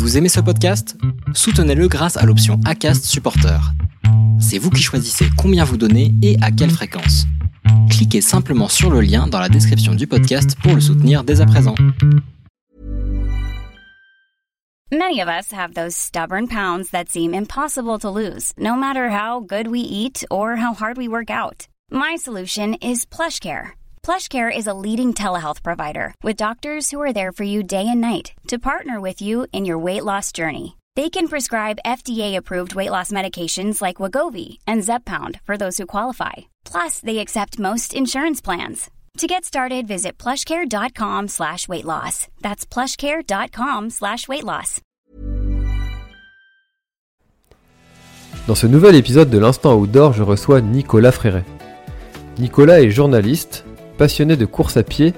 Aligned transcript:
Vous 0.00 0.16
aimez 0.16 0.30
ce 0.30 0.40
podcast? 0.40 0.96
Soutenez-le 1.34 1.86
grâce 1.86 2.16
à 2.16 2.24
l'option 2.24 2.58
ACAST 2.64 3.04
Supporter. 3.04 3.60
C'est 4.40 4.56
vous 4.56 4.70
qui 4.70 4.82
choisissez 4.82 5.26
combien 5.36 5.62
vous 5.62 5.76
donnez 5.76 6.14
et 6.22 6.38
à 6.40 6.50
quelle 6.50 6.70
fréquence. 6.70 7.26
Cliquez 7.90 8.22
simplement 8.22 8.68
sur 8.68 8.90
le 8.90 9.02
lien 9.02 9.26
dans 9.26 9.38
la 9.38 9.50
description 9.50 9.94
du 9.94 10.06
podcast 10.06 10.56
pour 10.62 10.74
le 10.74 10.80
soutenir 10.80 11.22
dès 11.22 11.42
à 11.42 11.46
présent. 11.46 11.74
Many 14.90 15.20
of 15.20 15.28
us 15.28 15.52
have 15.52 15.74
those 15.74 15.94
stubborn 15.94 16.48
pounds 16.48 16.90
that 16.92 17.10
seem 17.10 17.34
impossible 17.34 17.98
to 17.98 18.10
lose, 18.10 18.54
no 18.56 18.76
matter 18.76 19.10
how 19.10 19.40
good 19.40 19.68
we 19.68 19.80
eat 19.80 20.24
or 20.30 20.56
how 20.56 20.72
hard 20.72 20.96
we 20.96 21.08
work 21.08 21.28
out. 21.28 21.68
My 21.92 22.16
solution 22.16 22.74
is 22.80 23.04
PlushCare. 23.04 23.72
PlushCare 24.04 24.50
is 24.54 24.66
a 24.66 24.74
leading 24.74 25.14
telehealth 25.14 25.62
provider 25.62 26.14
with 26.22 26.36
doctors 26.36 26.90
who 26.90 27.00
are 27.00 27.12
there 27.12 27.32
for 27.32 27.44
you 27.44 27.62
day 27.62 27.86
and 27.86 28.00
night 28.00 28.32
to 28.48 28.58
partner 28.58 29.00
with 29.00 29.22
you 29.22 29.46
in 29.52 29.64
your 29.64 29.78
weight 29.78 30.04
loss 30.04 30.32
journey. 30.32 30.76
They 30.96 31.08
can 31.10 31.28
prescribe 31.28 31.78
FDA-approved 31.86 32.74
weight 32.74 32.90
loss 32.90 33.12
medications 33.12 33.80
like 33.80 33.96
Wagovi 33.96 34.58
and 34.66 34.82
Zepbound 34.82 35.40
for 35.42 35.56
those 35.56 35.78
who 35.78 35.86
qualify. 35.86 36.32
Plus, 36.64 36.98
they 37.00 37.18
accept 37.18 37.58
most 37.60 37.94
insurance 37.94 38.40
plans. 38.40 38.90
To 39.18 39.26
get 39.26 39.44
started, 39.44 39.86
visit 39.86 40.18
plushcare.com 40.18 41.28
slash 41.28 41.68
weight 41.68 41.84
loss. 41.84 42.26
That's 42.40 42.64
plushcare.com 42.66 43.90
slash 43.90 44.26
weight 44.28 44.44
loss. 44.44 44.80
Dans 48.46 48.54
ce 48.54 48.66
nouvel 48.66 48.94
épisode 48.96 49.30
de 49.30 49.38
l'Instant 49.38 49.74
Outdoor, 49.74 50.12
je 50.12 50.22
reçois 50.22 50.60
Nicolas 50.60 51.12
Fréret. 51.12 51.44
Nicolas 52.38 52.80
est 52.80 52.90
journaliste, 52.90 53.64
passionné 54.00 54.38
de 54.38 54.46
course 54.46 54.78
à 54.78 54.82
pied, 54.82 55.12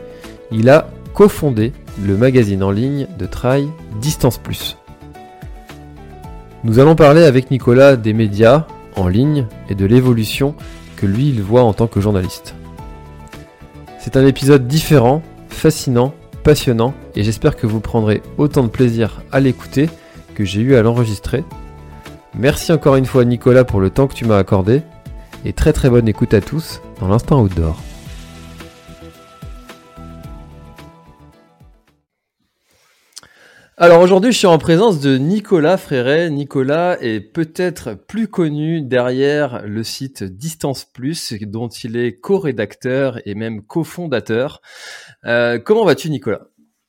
il 0.50 0.68
a 0.68 0.88
cofondé 1.14 1.72
le 2.04 2.16
magazine 2.16 2.64
en 2.64 2.72
ligne 2.72 3.06
de 3.16 3.26
trail 3.26 3.68
Distance 4.00 4.38
Plus. 4.38 4.76
Nous 6.64 6.80
allons 6.80 6.96
parler 6.96 7.22
avec 7.22 7.52
Nicolas 7.52 7.94
des 7.94 8.12
médias 8.12 8.66
en 8.96 9.06
ligne 9.06 9.46
et 9.68 9.76
de 9.76 9.86
l'évolution 9.86 10.56
que 10.96 11.06
lui 11.06 11.28
il 11.28 11.42
voit 11.42 11.62
en 11.62 11.72
tant 11.72 11.86
que 11.86 12.00
journaliste. 12.00 12.56
C'est 14.00 14.16
un 14.16 14.26
épisode 14.26 14.66
différent, 14.66 15.22
fascinant, 15.48 16.12
passionnant 16.42 16.92
et 17.14 17.22
j'espère 17.22 17.54
que 17.54 17.68
vous 17.68 17.78
prendrez 17.78 18.20
autant 18.36 18.64
de 18.64 18.68
plaisir 18.68 19.22
à 19.30 19.38
l'écouter 19.38 19.90
que 20.34 20.44
j'ai 20.44 20.60
eu 20.60 20.74
à 20.74 20.82
l'enregistrer. 20.82 21.44
Merci 22.36 22.72
encore 22.72 22.96
une 22.96 23.06
fois 23.06 23.24
Nicolas 23.24 23.62
pour 23.62 23.78
le 23.78 23.90
temps 23.90 24.08
que 24.08 24.14
tu 24.14 24.24
m'as 24.24 24.38
accordé 24.38 24.82
et 25.44 25.52
très 25.52 25.72
très 25.72 25.88
bonne 25.88 26.08
écoute 26.08 26.34
à 26.34 26.40
tous 26.40 26.80
dans 26.98 27.06
l'instant 27.06 27.40
outdoor. 27.42 27.80
Alors 33.78 34.02
aujourd'hui, 34.02 34.32
je 34.32 34.38
suis 34.38 34.46
en 34.46 34.58
présence 34.58 35.00
de 35.00 35.16
Nicolas 35.16 35.78
Fréret. 35.78 36.28
Nicolas 36.28 36.98
est 37.00 37.20
peut-être 37.20 37.94
plus 37.94 38.28
connu 38.28 38.82
derrière 38.82 39.62
le 39.66 39.82
site 39.82 40.24
Distance 40.24 40.84
Plus, 40.84 41.32
dont 41.40 41.68
il 41.68 41.96
est 41.96 42.20
co-rédacteur 42.20 43.18
et 43.26 43.34
même 43.34 43.62
cofondateur. 43.62 44.60
Euh, 45.24 45.58
comment 45.58 45.86
vas-tu, 45.86 46.10
Nicolas? 46.10 46.42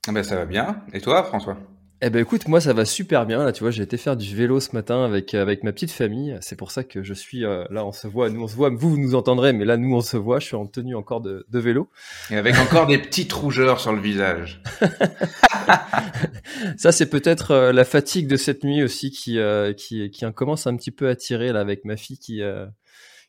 Ah 0.10 0.12
ben, 0.12 0.24
Ça 0.24 0.36
va 0.36 0.46
bien. 0.46 0.82
Et 0.92 1.00
toi, 1.00 1.24
François? 1.24 1.58
Eh 2.06 2.10
ben 2.10 2.20
écoute, 2.20 2.50
moi 2.50 2.60
ça 2.60 2.74
va 2.74 2.84
super 2.84 3.26
bien. 3.26 3.46
Là, 3.46 3.54
tu 3.54 3.64
vois, 3.64 3.72
j'ai 3.72 3.82
été 3.82 3.96
faire 3.96 4.18
du 4.18 4.36
vélo 4.36 4.60
ce 4.60 4.74
matin 4.74 5.06
avec 5.06 5.34
avec 5.34 5.64
ma 5.64 5.72
petite 5.72 5.92
famille. 5.92 6.38
C'est 6.42 6.58
pour 6.58 6.70
ça 6.70 6.84
que 6.84 7.02
je 7.02 7.14
suis 7.14 7.46
euh, 7.46 7.64
là. 7.70 7.86
On 7.86 7.94
se 7.94 8.08
voit, 8.08 8.30
nous 8.30 8.44
on 8.44 8.48
se 8.48 8.56
voit. 8.56 8.70
Vous 8.70 8.90
vous 8.90 8.98
nous 8.98 9.16
entendrez, 9.16 9.54
mais 9.54 9.64
là 9.64 9.78
nous 9.78 9.96
on 9.96 10.02
se 10.02 10.18
voit. 10.18 10.42
Je 10.42 10.48
suis 10.48 10.56
en 10.58 10.66
tenue 10.66 10.96
encore 10.96 11.22
de, 11.22 11.46
de 11.48 11.60
vélo. 11.60 11.90
Et 12.30 12.36
avec 12.36 12.58
encore 12.58 12.88
des 12.88 12.98
petites 12.98 13.32
rougeurs 13.32 13.80
sur 13.80 13.94
le 13.94 14.02
visage. 14.02 14.62
ça 16.78 16.92
c'est 16.92 17.10
peut-être 17.10 17.52
euh, 17.52 17.72
la 17.72 17.86
fatigue 17.86 18.28
de 18.28 18.36
cette 18.36 18.66
nuit 18.66 18.84
aussi 18.84 19.10
qui 19.10 19.40
euh, 19.40 19.72
qui 19.72 20.12
qui 20.12 20.26
commence 20.34 20.68
un 20.68 20.76
petit 20.76 20.92
peu 20.92 21.08
à 21.08 21.16
tirer 21.16 21.54
là 21.54 21.62
avec 21.62 21.86
ma 21.86 21.96
fille 21.96 22.18
qui 22.18 22.42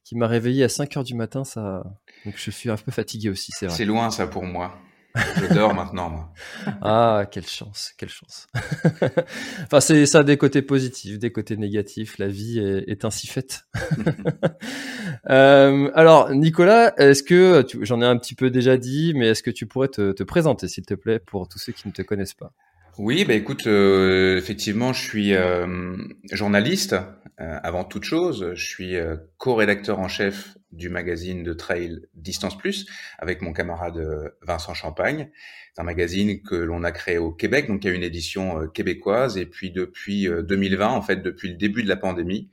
qui 0.03 0.17
m'a 0.17 0.27
réveillé 0.27 0.65
à 0.65 0.69
5 0.69 0.97
heures 0.97 1.05
du 1.05 1.15
matin. 1.15 1.45
Ça, 1.45 1.85
donc 2.25 2.35
je 2.37 2.51
suis 2.51 2.71
un 2.71 2.77
peu 2.77 2.91
fatigué 2.91 3.31
aussi. 3.31 3.53
C'est 3.55 3.67
vrai. 3.67 3.77
C'est 3.77 3.85
loin 3.85 4.11
ça 4.11 4.27
pour 4.27 4.43
moi. 4.43 4.77
Je 5.15 5.55
dors 5.55 5.75
maintenant, 5.75 6.11
moi. 6.11 6.33
Ah, 6.83 7.27
quelle 7.31 7.47
chance, 7.47 7.93
quelle 7.97 8.09
chance. 8.09 8.47
enfin, 9.65 9.81
c'est 9.81 10.07
ça 10.07 10.25
des 10.25 10.37
côtés 10.37 10.63
positifs, 10.63 11.19
des 11.19 11.31
côtés 11.31 11.57
négatifs. 11.57 12.19
La 12.19 12.27
vie 12.27 12.59
est, 12.59 13.05
ainsi 13.05 13.27
faite. 13.27 13.67
euh, 15.31 15.91
alors, 15.95 16.31
Nicolas, 16.31 16.95
est-ce 16.99 17.23
que 17.23 17.65
j'en 17.83 18.01
ai 18.03 18.07
un 18.07 18.17
petit 18.17 18.35
peu 18.35 18.51
déjà 18.51 18.77
dit, 18.77 19.13
mais 19.15 19.29
est-ce 19.29 19.43
que 19.43 19.51
tu 19.51 19.67
pourrais 19.67 19.89
te, 19.89 20.13
te 20.13 20.23
présenter, 20.23 20.69
s'il 20.69 20.85
te 20.85 20.95
plaît, 20.95 21.21
pour 21.21 21.49
tous 21.49 21.59
ceux 21.59 21.73
qui 21.73 21.87
ne 21.87 21.93
te 21.93 22.03
connaissent 22.03 22.35
pas? 22.35 22.53
Oui, 22.99 23.25
bah 23.25 23.35
écoute, 23.35 23.67
euh, 23.67 24.37
effectivement, 24.37 24.93
je 24.93 25.03
suis 25.03 25.35
euh, 25.35 25.97
journaliste 26.31 26.97
avant 27.39 27.83
toute 27.83 28.05
chose. 28.05 28.53
Je 28.55 28.65
suis 28.65 28.95
co-rédacteur 29.39 29.99
en 29.99 30.07
chef 30.07 30.57
du 30.75 30.89
magazine 30.89 31.43
de 31.43 31.53
trail 31.53 32.01
Distance 32.15 32.57
Plus 32.59 32.87
avec 33.19 33.43
mon 33.43 33.53
camarade 33.53 34.33
Vincent 34.43 34.75
Champagne. 34.75 35.31
C'est 35.75 35.81
un 35.81 35.85
magazine 35.85 36.43
que 36.43 36.55
l'on 36.55 36.85
a 36.85 36.93
créé 36.93 37.19
au 37.19 37.33
Québec, 37.33 37.69
donc 37.69 37.85
il 37.85 37.89
y 37.89 37.91
a 37.91 37.95
une 37.95 38.03
édition 38.03 38.69
québécoise. 38.69 39.37
Et 39.37 39.47
puis 39.47 39.71
depuis 39.71 40.29
2020, 40.29 40.89
en 40.89 41.03
fait, 41.03 41.17
depuis 41.17 41.49
le 41.49 41.57
début 41.57 41.83
de 41.83 41.89
la 41.89 41.97
pandémie, 41.97 42.51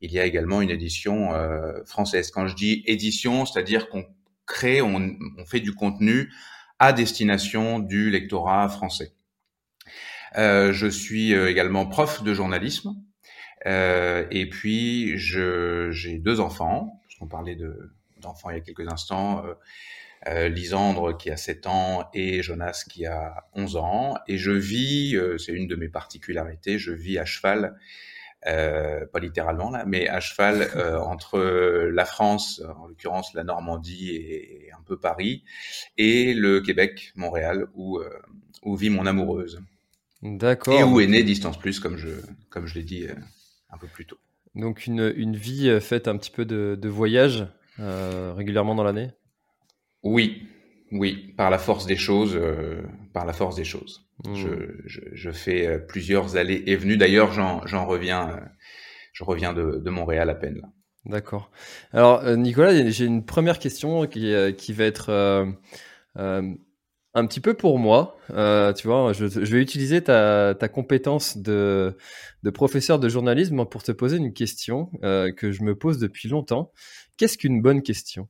il 0.00 0.12
y 0.12 0.18
a 0.18 0.24
également 0.24 0.62
une 0.62 0.70
édition 0.70 1.30
française. 1.84 2.30
Quand 2.30 2.46
je 2.46 2.54
dis 2.54 2.82
édition, 2.86 3.44
c'est-à-dire 3.46 3.88
qu'on 3.88 4.04
crée, 4.46 4.82
on, 4.82 5.16
on 5.38 5.44
fait 5.44 5.60
du 5.60 5.74
contenu 5.74 6.30
à 6.78 6.92
destination 6.92 7.78
du 7.78 8.10
lectorat 8.10 8.68
français. 8.68 9.12
Euh, 10.36 10.72
je 10.72 10.86
suis 10.86 11.34
euh, 11.34 11.48
également 11.48 11.86
prof 11.86 12.22
de 12.22 12.34
journalisme. 12.34 12.94
Euh, 13.66 14.26
et 14.30 14.48
puis, 14.48 15.16
j'ai 15.16 16.18
deux 16.18 16.40
enfants, 16.40 17.00
On 17.22 17.26
parlait 17.26 17.56
d'enfants 18.18 18.50
il 18.50 18.54
y 18.54 18.58
a 18.58 18.60
quelques 18.60 18.86
instants. 18.88 19.44
Euh, 20.28 20.48
Lisandre 20.48 21.16
qui 21.16 21.30
a 21.30 21.36
7 21.36 21.66
ans 21.66 22.08
et 22.14 22.42
Jonas 22.42 22.84
qui 22.88 23.06
a 23.06 23.48
11 23.54 23.76
ans. 23.76 24.14
Et 24.28 24.38
je 24.38 24.52
vis, 24.52 25.16
c'est 25.38 25.52
une 25.52 25.66
de 25.66 25.74
mes 25.74 25.88
particularités, 25.88 26.78
je 26.78 26.92
vis 26.92 27.18
à 27.18 27.24
cheval, 27.24 27.76
euh, 28.46 29.06
pas 29.06 29.18
littéralement 29.18 29.70
là, 29.70 29.84
mais 29.86 30.08
à 30.08 30.20
cheval 30.20 30.62
euh, 30.76 30.98
entre 31.00 31.40
la 31.40 32.04
France, 32.04 32.62
en 32.76 32.86
l'occurrence 32.86 33.34
la 33.34 33.44
Normandie 33.44 34.10
et, 34.10 34.70
un 34.72 34.82
peu 34.82 34.96
Paris, 34.98 35.44
et 35.98 36.34
le 36.34 36.60
Québec, 36.60 37.12
Montréal, 37.16 37.66
où, 37.74 38.00
où 38.62 38.76
vit 38.76 38.90
mon 38.90 39.06
amoureuse. 39.06 39.60
D'accord. 40.22 40.74
Et 40.74 40.84
où 40.84 41.00
est 41.00 41.08
né 41.08 41.24
Distance 41.24 41.58
Plus, 41.58 41.80
comme 41.80 41.96
je, 41.96 42.08
comme 42.48 42.66
je 42.66 42.74
l'ai 42.74 42.84
dit 42.84 43.06
euh, 43.06 43.14
un 43.70 43.78
peu 43.78 43.88
plus 43.88 44.06
tôt. 44.06 44.18
Donc 44.54 44.86
une, 44.86 45.12
une 45.16 45.36
vie 45.36 45.68
euh, 45.68 45.80
faite 45.80 46.08
un 46.08 46.16
petit 46.16 46.30
peu 46.30 46.44
de, 46.44 46.78
de 46.80 46.88
voyage 46.88 47.46
euh, 47.80 48.32
régulièrement 48.36 48.74
dans 48.74 48.84
l'année? 48.84 49.10
Oui, 50.02 50.46
oui, 50.90 51.32
par 51.36 51.50
la 51.50 51.58
force 51.58 51.86
des 51.86 51.96
choses, 51.96 52.38
par 53.14 53.24
la 53.24 53.32
force 53.32 53.56
des 53.56 53.64
choses. 53.64 54.04
Hmm. 54.24 54.34
Je, 54.34 54.48
je, 54.84 55.00
je, 55.12 55.30
fais 55.30 55.78
plusieurs 55.86 56.36
allées 56.36 56.62
et 56.66 56.76
venues. 56.76 56.96
D'ailleurs, 56.96 57.32
j'en 57.32 57.86
reviens, 57.86 58.40
je 59.12 59.24
reviens 59.24 59.52
de, 59.52 59.78
de, 59.78 59.90
Montréal 59.90 60.28
à 60.28 60.34
peine 60.34 60.56
là. 60.60 60.68
D'accord. 61.04 61.50
Alors 61.92 62.24
Nicolas, 62.36 62.90
j'ai 62.90 63.04
une 63.04 63.24
première 63.24 63.58
question 63.58 64.06
qui, 64.06 64.34
qui 64.58 64.72
va 64.72 64.84
être 64.84 65.54
un 67.14 67.26
petit 67.26 67.40
peu 67.40 67.54
pour 67.54 67.78
moi. 67.78 68.16
Euh, 68.30 68.72
tu 68.72 68.86
vois, 68.86 69.12
je, 69.12 69.24
vais 69.24 69.60
utiliser 69.60 70.02
ta, 70.02 70.54
compétence 70.72 71.36
de, 71.36 71.96
professeur 72.54 72.98
de 72.98 73.08
journalisme 73.08 73.64
pour 73.66 73.82
te 73.82 73.92
poser 73.92 74.16
une 74.16 74.32
question 74.32 74.90
euh, 75.02 75.32
que 75.32 75.52
je 75.52 75.62
me 75.62 75.76
pose 75.76 75.98
depuis 75.98 76.28
longtemps. 76.28 76.72
Qu'est-ce 77.16 77.38
qu'une 77.38 77.60
bonne 77.60 77.82
question? 77.82 78.28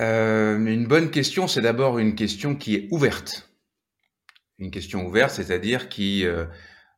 Euh, 0.00 0.58
Une 0.58 0.86
bonne 0.86 1.10
question, 1.10 1.48
c'est 1.48 1.62
d'abord 1.62 1.98
une 1.98 2.14
question 2.14 2.54
qui 2.54 2.74
est 2.74 2.88
ouverte. 2.90 3.50
Une 4.58 4.70
question 4.70 5.06
ouverte, 5.06 5.32
c'est-à-dire 5.32 5.88
qui 5.88 6.24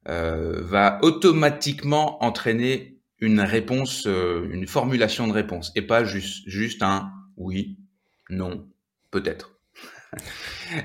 va 0.05 0.99
automatiquement 1.03 2.23
entraîner 2.25 2.99
une 3.21 3.41
réponse, 3.41 4.07
une 4.07 4.67
formulation 4.67 5.27
de 5.27 5.33
réponse, 5.33 5.73
et 5.75 5.83
pas 5.83 6.05
juste, 6.05 6.49
juste 6.49 6.83
un 6.83 7.13
oui, 7.37 7.79
non, 8.31 8.69
Peut-être. 9.11 9.53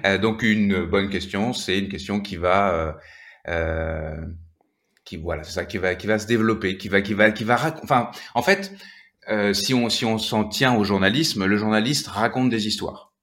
Euh, 0.06 0.18
donc 0.18 0.44
une 0.44 0.86
bonne 0.86 1.10
question, 1.10 1.52
c'est 1.52 1.78
une 1.78 1.90
question 1.90 2.22
qui 2.22 2.38
va, 2.38 2.74
euh, 2.74 2.94
euh, 3.50 4.26
qui 5.04 5.18
voilà, 5.18 5.44
c'est 5.44 5.52
ça, 5.52 5.66
qui 5.66 5.78
va, 5.78 5.96
qui 5.96 6.08
va 6.08 6.20
se 6.20 6.26
développer, 6.26 6.78
qui 6.78 6.88
va, 6.88 7.02
qui 7.02 7.14
va, 7.14 7.32
qui 7.32 7.44
va, 7.44 7.76
enfin, 7.84 8.10
en 8.34 8.42
fait, 8.42 8.72
euh, 9.30 9.54
si 9.54 9.74
on, 9.74 9.90
si 9.90 10.06
on 10.06 10.18
s'en 10.18 10.48
tient 10.48 10.76
au 10.76 10.84
journalisme, 10.84 11.46
le 11.46 11.58
journaliste 11.58 12.08
raconte 12.08 12.50
des 12.50 12.68
histoires. 12.68 13.14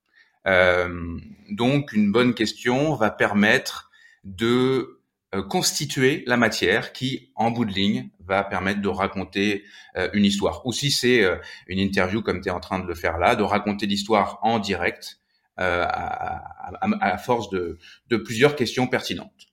Euh, 0.47 1.19
donc 1.51 1.93
une 1.93 2.13
bonne 2.13 2.35
question 2.35 2.95
va 2.95 3.11
permettre 3.11 3.91
de 4.25 5.00
constituer 5.49 6.25
la 6.27 6.37
matière 6.37 6.93
qui, 6.93 7.31
en 7.37 7.51
bout 7.51 7.65
de 7.65 7.73
ligne, 7.73 8.11
va 8.21 8.43
permettre 8.43 8.81
de 8.81 8.89
raconter 8.89 9.65
euh, 9.97 10.09
une 10.13 10.25
histoire. 10.25 10.67
Ou 10.67 10.73
si 10.73 10.91
c'est 10.91 11.23
euh, 11.23 11.37
une 11.67 11.79
interview 11.79 12.23
comme 12.23 12.41
tu 12.41 12.49
es 12.49 12.53
en 12.53 12.61
train 12.61 12.79
de 12.79 12.87
le 12.87 12.95
faire 12.95 13.19
là, 13.19 13.37
de 13.37 13.43
raconter 13.43 13.87
l'histoire 13.87 14.39
en 14.43 14.59
direct 14.59 15.19
à, 15.57 17.19
force 17.19 17.51
de, 17.51 17.77
de 18.09 18.17
plusieurs 18.17 18.57
questions 18.57 18.87
pertinentes. 18.87 19.49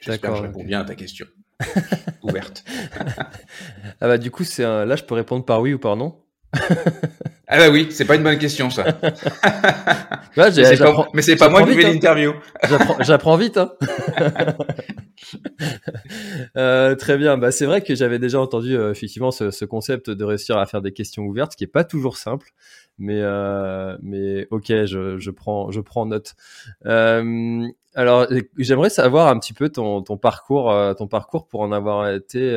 J'espère 0.00 0.32
que 0.32 0.36
je 0.38 0.42
réponds 0.42 0.64
bien 0.64 0.80
à 0.80 0.84
ta 0.84 0.96
question. 0.96 1.26
Ouverte. 2.22 2.64
ah 4.00 4.08
bah 4.08 4.18
du 4.18 4.32
coup, 4.32 4.42
c'est 4.42 4.64
là, 4.64 4.96
je 4.96 5.04
peux 5.04 5.14
répondre 5.14 5.44
par 5.44 5.60
oui 5.60 5.72
ou 5.72 5.78
par 5.78 5.94
non? 5.94 6.20
ah 7.54 7.58
bah 7.58 7.68
oui, 7.70 7.88
c'est 7.90 8.06
pas 8.06 8.16
une 8.16 8.22
bonne 8.22 8.38
question 8.38 8.70
ça. 8.70 8.82
mais 10.38 11.20
c'est 11.20 11.36
pas, 11.36 11.50
moi 11.50 11.62
qui 11.64 11.74
fais 11.74 11.84
hein. 11.84 11.92
l'interview. 11.92 12.32
J'apprends 13.00 13.36
vite. 13.36 13.58
Hein. 13.58 13.74
euh, 16.56 16.94
très 16.94 17.18
bien. 17.18 17.36
Bah, 17.36 17.52
c'est 17.52 17.66
vrai 17.66 17.82
que 17.82 17.94
j'avais 17.94 18.18
déjà 18.18 18.40
entendu 18.40 18.74
euh, 18.74 18.90
effectivement 18.90 19.30
ce, 19.30 19.50
ce, 19.50 19.66
concept 19.66 20.08
de 20.08 20.24
réussir 20.24 20.56
à 20.56 20.64
faire 20.64 20.80
des 20.80 20.92
questions 20.92 21.24
ouvertes, 21.24 21.52
ce 21.52 21.58
qui 21.58 21.64
est 21.64 21.66
pas 21.66 21.84
toujours 21.84 22.16
simple. 22.16 22.52
Mais 22.96 23.20
euh, 23.20 23.98
mais 24.00 24.46
ok, 24.50 24.68
je, 24.86 25.18
je 25.18 25.30
prends 25.30 25.70
je 25.70 25.80
prends 25.82 26.06
note. 26.06 26.32
Alors 27.94 28.26
j'aimerais 28.56 28.88
savoir 28.88 29.28
un 29.28 29.38
petit 29.38 29.52
peu 29.52 29.68
ton, 29.68 30.00
ton 30.00 30.16
parcours 30.16 30.74
ton 30.96 31.06
parcours 31.06 31.46
pour 31.48 31.60
en 31.60 31.70
avoir 31.70 32.08
été 32.08 32.56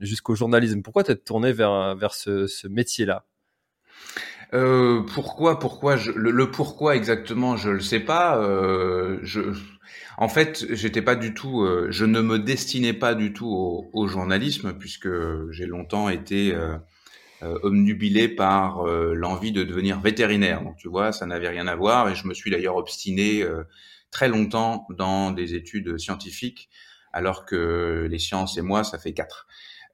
jusqu'au 0.00 0.34
journalisme. 0.34 0.82
Pourquoi 0.82 1.04
t'es 1.04 1.14
tourné 1.14 1.52
vers 1.52 1.94
vers 1.94 2.14
ce, 2.14 2.48
ce 2.48 2.66
métier 2.66 3.06
là 3.06 3.24
euh, 4.54 5.02
pourquoi, 5.14 5.58
pourquoi 5.58 5.96
je, 5.96 6.10
le, 6.12 6.50
pourquoi 6.50 6.96
exactement, 6.96 7.56
je 7.56 7.70
le 7.70 7.80
sais 7.80 8.00
pas. 8.00 8.38
Euh, 8.38 9.18
je, 9.22 9.40
en 10.16 10.28
fait, 10.28 10.64
j'étais 10.70 11.02
pas 11.02 11.16
du 11.16 11.34
tout, 11.34 11.62
euh, 11.62 11.88
je 11.90 12.04
ne 12.04 12.20
me 12.20 12.38
destinais 12.38 12.94
pas 12.94 13.14
du 13.14 13.32
tout 13.32 13.46
au, 13.48 13.90
au 13.92 14.06
journalisme 14.08 14.72
puisque 14.72 15.08
j'ai 15.50 15.66
longtemps 15.66 16.08
été 16.08 16.54
euh, 16.54 16.76
euh 17.42 17.58
omnubilé 17.62 18.28
par 18.28 18.84
l'envie 18.84 19.52
de 19.52 19.62
devenir 19.64 20.00
vétérinaire. 20.00 20.62
Donc 20.62 20.76
tu 20.76 20.88
vois, 20.88 21.12
ça 21.12 21.26
n'avait 21.26 21.48
rien 21.48 21.66
à 21.68 21.76
voir 21.76 22.08
et 22.08 22.14
je 22.14 22.26
me 22.26 22.34
suis 22.34 22.50
d'ailleurs 22.50 22.76
obstiné 22.76 23.44
très 24.10 24.28
longtemps 24.28 24.86
dans 24.90 25.30
des 25.30 25.54
études 25.54 25.98
scientifiques 25.98 26.68
alors 27.12 27.46
que 27.46 28.06
les 28.10 28.18
sciences 28.18 28.58
et 28.58 28.62
moi, 28.62 28.84
ça 28.84 28.98
fait 28.98 29.12
quatre. 29.12 29.46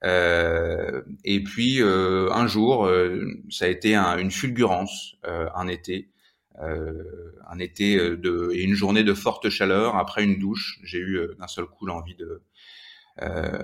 Euh, 0.05 1.03
et 1.25 1.43
puis 1.43 1.81
euh, 1.81 2.31
un 2.33 2.47
jour, 2.47 2.87
euh, 2.87 3.25
ça 3.51 3.65
a 3.65 3.69
été 3.69 3.97
une 3.97 4.31
fulgurance, 4.31 5.17
un 5.25 5.69
été, 5.69 6.11
un 6.59 7.59
été 7.59 7.95
et 7.95 8.63
une 8.63 8.75
journée 8.75 9.03
de 9.03 9.15
forte 9.15 9.49
chaleur. 9.49 9.97
Après 9.97 10.23
une 10.23 10.39
douche, 10.39 10.79
j'ai 10.83 10.99
eu 10.99 11.21
d'un 11.39 11.49
seul 11.49 11.67
coup 11.67 11.87
l'envie 11.87 12.17
de, 12.17 12.43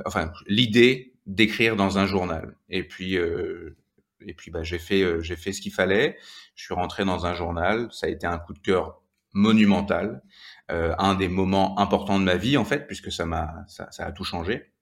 enfin 0.06 0.32
l'idée 0.46 1.14
d'écrire 1.26 1.76
dans 1.76 1.98
un 1.98 2.06
journal. 2.06 2.56
Et 2.68 2.84
puis 2.84 3.14
et 3.14 4.34
puis 4.34 4.50
bah, 4.50 4.62
j'ai 4.62 4.78
fait 4.78 5.22
j'ai 5.22 5.36
fait 5.36 5.52
ce 5.52 5.60
qu'il 5.60 5.72
fallait. 5.72 6.16
Je 6.54 6.64
suis 6.64 6.74
rentré 6.74 7.04
dans 7.04 7.26
un 7.26 7.34
journal. 7.34 7.88
Ça 7.92 8.06
a 8.06 8.10
été 8.10 8.26
un 8.26 8.38
coup 8.38 8.54
de 8.54 8.58
cœur 8.58 9.02
monumental, 9.32 10.22
un 10.68 11.14
des 11.14 11.28
moments 11.28 11.78
importants 11.78 12.18
de 12.18 12.24
ma 12.24 12.36
vie 12.36 12.56
en 12.56 12.64
fait, 12.64 12.86
puisque 12.86 13.12
ça 13.12 13.26
m'a 13.26 13.64
ça, 13.68 13.88
a 13.98 14.12
tout 14.12 14.24
changé 14.24 14.72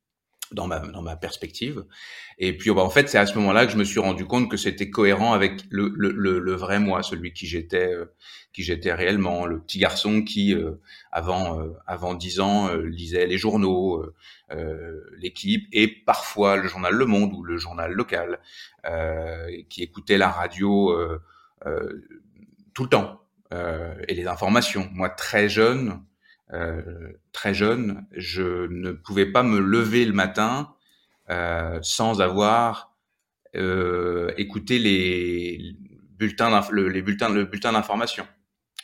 dans 0.53 0.67
ma 0.67 0.81
dans 0.81 1.03
ma 1.03 1.17
perspective. 1.17 1.85
Et 2.39 2.57
puis 2.57 2.71
bah, 2.71 2.83
en 2.83 2.91
fait, 2.91 3.09
c'est 3.09 3.19
à 3.19 3.27
ce 3.27 3.35
moment-là 3.39 3.67
que 3.67 3.73
je 3.73 3.77
me 3.77 3.85
suis 3.85 4.01
rendu 4.01 4.25
compte 4.25 4.51
que 4.51 4.57
c'était 4.57 4.91
cohérent 4.91 5.33
avec 5.33 5.63
le, 5.71 5.93
le, 5.97 6.11
le, 6.11 6.55
vrai 6.55 6.79
moi, 6.79 7.03
celui 7.03 7.33
qui 7.33 7.47
j'étais 7.47 7.93
euh, 7.93 8.07
qui 8.53 8.63
j'étais 8.63 8.93
réellement, 8.93 9.47
le 9.47 9.61
petit 9.61 9.79
garçon 9.79 10.23
qui 10.23 10.55
euh, 10.55 10.73
avant 11.13 11.61
euh, 11.61 11.75
avant 11.87 12.15
dix 12.15 12.41
ans 12.41 12.73
lisait 12.75 13.27
les 13.27 13.39
journaux, 13.39 14.05
l'équipe 15.19 15.67
et 15.73 15.89
parfois 15.89 16.57
le 16.57 16.69
journal 16.69 16.95
Le 16.95 17.07
Monde 17.07 17.33
ou 17.35 17.43
le 17.43 17.59
journal 17.59 17.93
local, 17.93 18.41
qui 19.69 19.83
écoutait 19.83 20.19
la 20.19 20.31
radio 20.31 20.97
tout 22.75 22.85
le 22.85 22.89
temps 22.89 23.23
et 24.09 24.15
les 24.15 24.27
informations. 24.27 24.89
Moi, 24.93 25.09
très 25.11 25.49
jeune, 25.49 25.89
euh, 25.91 26.08
très 27.33 27.55
jeune, 27.55 28.07
je 28.13 28.67
ne 28.69 28.93
pouvais 28.93 29.27
pas 29.27 29.43
me 29.43 29.59
lever 29.59 30.05
le 30.05 30.13
matin 30.13 30.75
euh, 31.31 31.79
sans 31.83 32.23
avoir 32.23 32.97
euh, 33.55 34.33
écouté 34.39 34.79
les 34.79 35.77
bulletins, 36.17 36.63
le, 36.71 36.89
les 36.89 37.03
bulletins, 37.03 37.29
le 37.29 37.45
bulletin 37.45 37.73
d'information. 37.73 38.27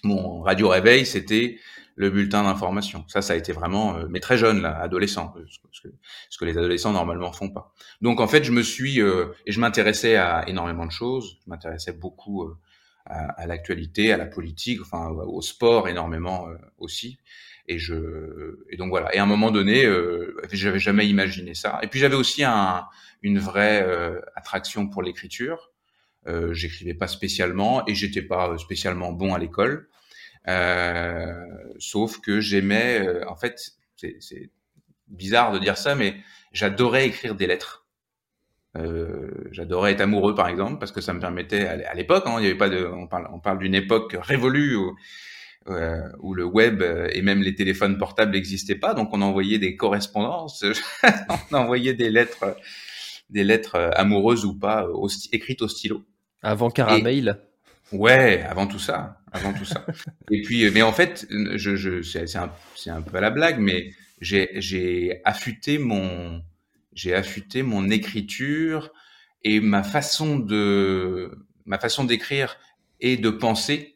Mon 0.02 0.42
radio 0.42 0.68
réveil, 0.68 1.06
c'était 1.06 1.58
le 1.96 2.10
bulletin 2.10 2.42
d'information. 2.42 3.06
Ça, 3.08 3.22
ça 3.22 3.32
a 3.32 3.36
été 3.36 3.52
vraiment, 3.52 3.96
mais 4.10 4.20
très 4.20 4.36
jeune, 4.36 4.60
là, 4.60 4.78
adolescent, 4.78 5.34
ce 5.72 6.38
que, 6.38 6.44
les 6.44 6.58
adolescents 6.58 6.92
normalement 6.92 7.32
font 7.32 7.48
pas. 7.48 7.72
Donc 8.02 8.20
en 8.20 8.28
fait, 8.28 8.44
je 8.44 8.52
me 8.52 8.62
suis 8.62 8.98
et 8.98 9.52
je 9.52 9.60
m'intéressais 9.60 10.16
à 10.16 10.46
énormément 10.46 10.84
de 10.84 10.90
choses. 10.90 11.38
Je 11.44 11.50
m'intéressais 11.50 11.92
beaucoup 11.92 12.52
à 13.06 13.46
l'actualité, 13.46 14.12
à 14.12 14.18
la 14.18 14.26
politique, 14.26 14.80
enfin 14.82 15.08
au 15.08 15.40
sport 15.40 15.88
énormément 15.88 16.48
aussi. 16.76 17.18
Et 17.66 17.78
je 17.78 18.58
et 18.68 18.76
donc 18.76 18.90
voilà. 18.90 19.14
Et 19.14 19.18
à 19.18 19.22
un 19.22 19.26
moment 19.26 19.50
donné, 19.50 19.86
euh, 19.86 20.36
j'avais 20.52 20.78
jamais 20.78 21.06
imaginé 21.06 21.54
ça. 21.54 21.78
Et 21.82 21.88
puis 21.88 21.98
j'avais 21.98 22.16
aussi 22.16 22.44
un, 22.44 22.84
une 23.22 23.38
vraie 23.38 23.82
euh, 23.82 24.20
attraction 24.36 24.88
pour 24.88 25.02
l'écriture. 25.02 25.72
Euh, 26.26 26.52
J'écrivais 26.54 26.94
pas 26.94 27.08
spécialement 27.08 27.86
et 27.86 27.94
j'étais 27.94 28.22
pas 28.22 28.56
spécialement 28.58 29.12
bon 29.12 29.34
à 29.34 29.38
l'école. 29.38 29.88
Euh, 30.46 31.32
sauf 31.78 32.20
que 32.20 32.40
j'aimais, 32.40 33.06
euh, 33.06 33.28
en 33.28 33.36
fait, 33.36 33.72
c'est 33.96 34.50
bizarre 35.08 35.52
de 35.52 35.58
dire 35.58 35.78
ça, 35.78 35.94
mais 35.94 36.16
j'adorais 36.52 37.06
écrire 37.06 37.34
des 37.34 37.46
lettres. 37.46 37.86
Euh, 38.76 39.30
j'adorais 39.52 39.92
être 39.92 40.00
amoureux, 40.00 40.34
par 40.34 40.48
exemple, 40.48 40.78
parce 40.78 40.92
que 40.92 41.00
ça 41.00 41.12
me 41.14 41.20
permettait 41.20 41.66
à 41.66 41.94
l'époque, 41.94 42.24
hein, 42.26 42.36
il 42.40 42.44
y 42.44 42.46
avait 42.46 42.58
pas 42.58 42.68
de, 42.68 42.84
on 42.84 43.06
parle, 43.06 43.28
on 43.32 43.38
parle 43.38 43.58
d'une 43.58 43.74
époque 43.74 44.16
révolue 44.20 44.76
où, 44.76 44.96
euh, 45.66 46.02
où 46.18 46.34
le 46.34 46.44
web 46.44 46.82
euh, 46.82 47.08
et 47.12 47.22
même 47.22 47.40
les 47.42 47.54
téléphones 47.54 47.96
portables 47.96 48.32
n'existaient 48.32 48.74
pas, 48.74 48.92
donc 48.92 49.14
on 49.14 49.22
envoyait 49.22 49.58
des 49.58 49.76
correspondances, 49.76 50.62
on 51.50 51.54
envoyait 51.54 51.94
des 51.94 52.10
lettres, 52.10 52.56
des 53.30 53.44
lettres 53.44 53.76
euh, 53.76 53.90
amoureuses 53.94 54.44
ou 54.44 54.54
pas, 54.54 54.86
écrites 55.32 55.62
au 55.62 55.68
stylo. 55.68 56.04
Avant 56.42 56.68
Caramel. 56.68 57.40
Ouais, 57.92 58.42
avant 58.42 58.66
tout 58.66 58.78
ça, 58.78 59.22
avant 59.32 59.54
tout 59.54 59.64
ça. 59.64 59.86
et 60.30 60.42
puis, 60.42 60.70
mais 60.70 60.82
en 60.82 60.92
fait, 60.92 61.26
je, 61.30 61.76
je 61.76 62.02
c'est 62.02 62.90
un, 62.90 63.00
peu 63.00 63.16
à 63.16 63.20
la 63.22 63.30
blague, 63.30 63.58
mais 63.58 63.90
j'ai, 64.20 65.22
affûté 65.24 65.78
mon, 65.78 66.42
j'ai 66.92 67.14
affûté 67.14 67.62
mon 67.62 67.88
écriture 67.88 68.90
et 69.42 69.60
ma 69.60 69.82
façon 69.82 70.38
de, 70.38 71.38
ma 71.64 71.78
façon 71.78 72.04
d'écrire 72.04 72.58
et 73.00 73.16
de 73.16 73.30
penser 73.30 73.90
euh, 73.90 73.93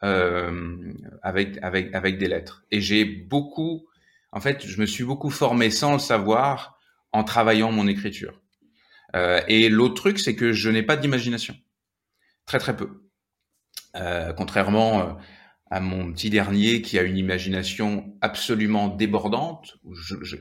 avec 0.00 1.58
avec 1.62 1.94
avec 1.94 2.18
des 2.18 2.28
lettres. 2.28 2.64
Et 2.70 2.80
j'ai 2.80 3.04
beaucoup, 3.04 3.88
en 4.32 4.40
fait, 4.40 4.66
je 4.66 4.80
me 4.80 4.86
suis 4.86 5.04
beaucoup 5.04 5.30
formé 5.30 5.70
sans 5.70 5.94
le 5.94 5.98
savoir 5.98 6.78
en 7.12 7.24
travaillant 7.24 7.72
mon 7.72 7.88
écriture. 7.88 8.40
Euh, 9.16 9.40
et 9.48 9.68
l'autre 9.68 9.94
truc, 9.94 10.18
c'est 10.18 10.36
que 10.36 10.52
je 10.52 10.70
n'ai 10.70 10.82
pas 10.82 10.96
d'imagination, 10.96 11.56
très 12.46 12.58
très 12.58 12.76
peu. 12.76 13.02
Euh, 13.96 14.32
contrairement 14.34 15.00
euh, 15.00 15.12
à 15.70 15.80
mon 15.80 16.12
petit 16.12 16.30
dernier 16.30 16.82
qui 16.82 16.98
a 16.98 17.02
une 17.02 17.16
imagination 17.16 18.14
absolument 18.20 18.88
débordante. 18.88 19.78
Je, 19.94 20.16
je, 20.22 20.36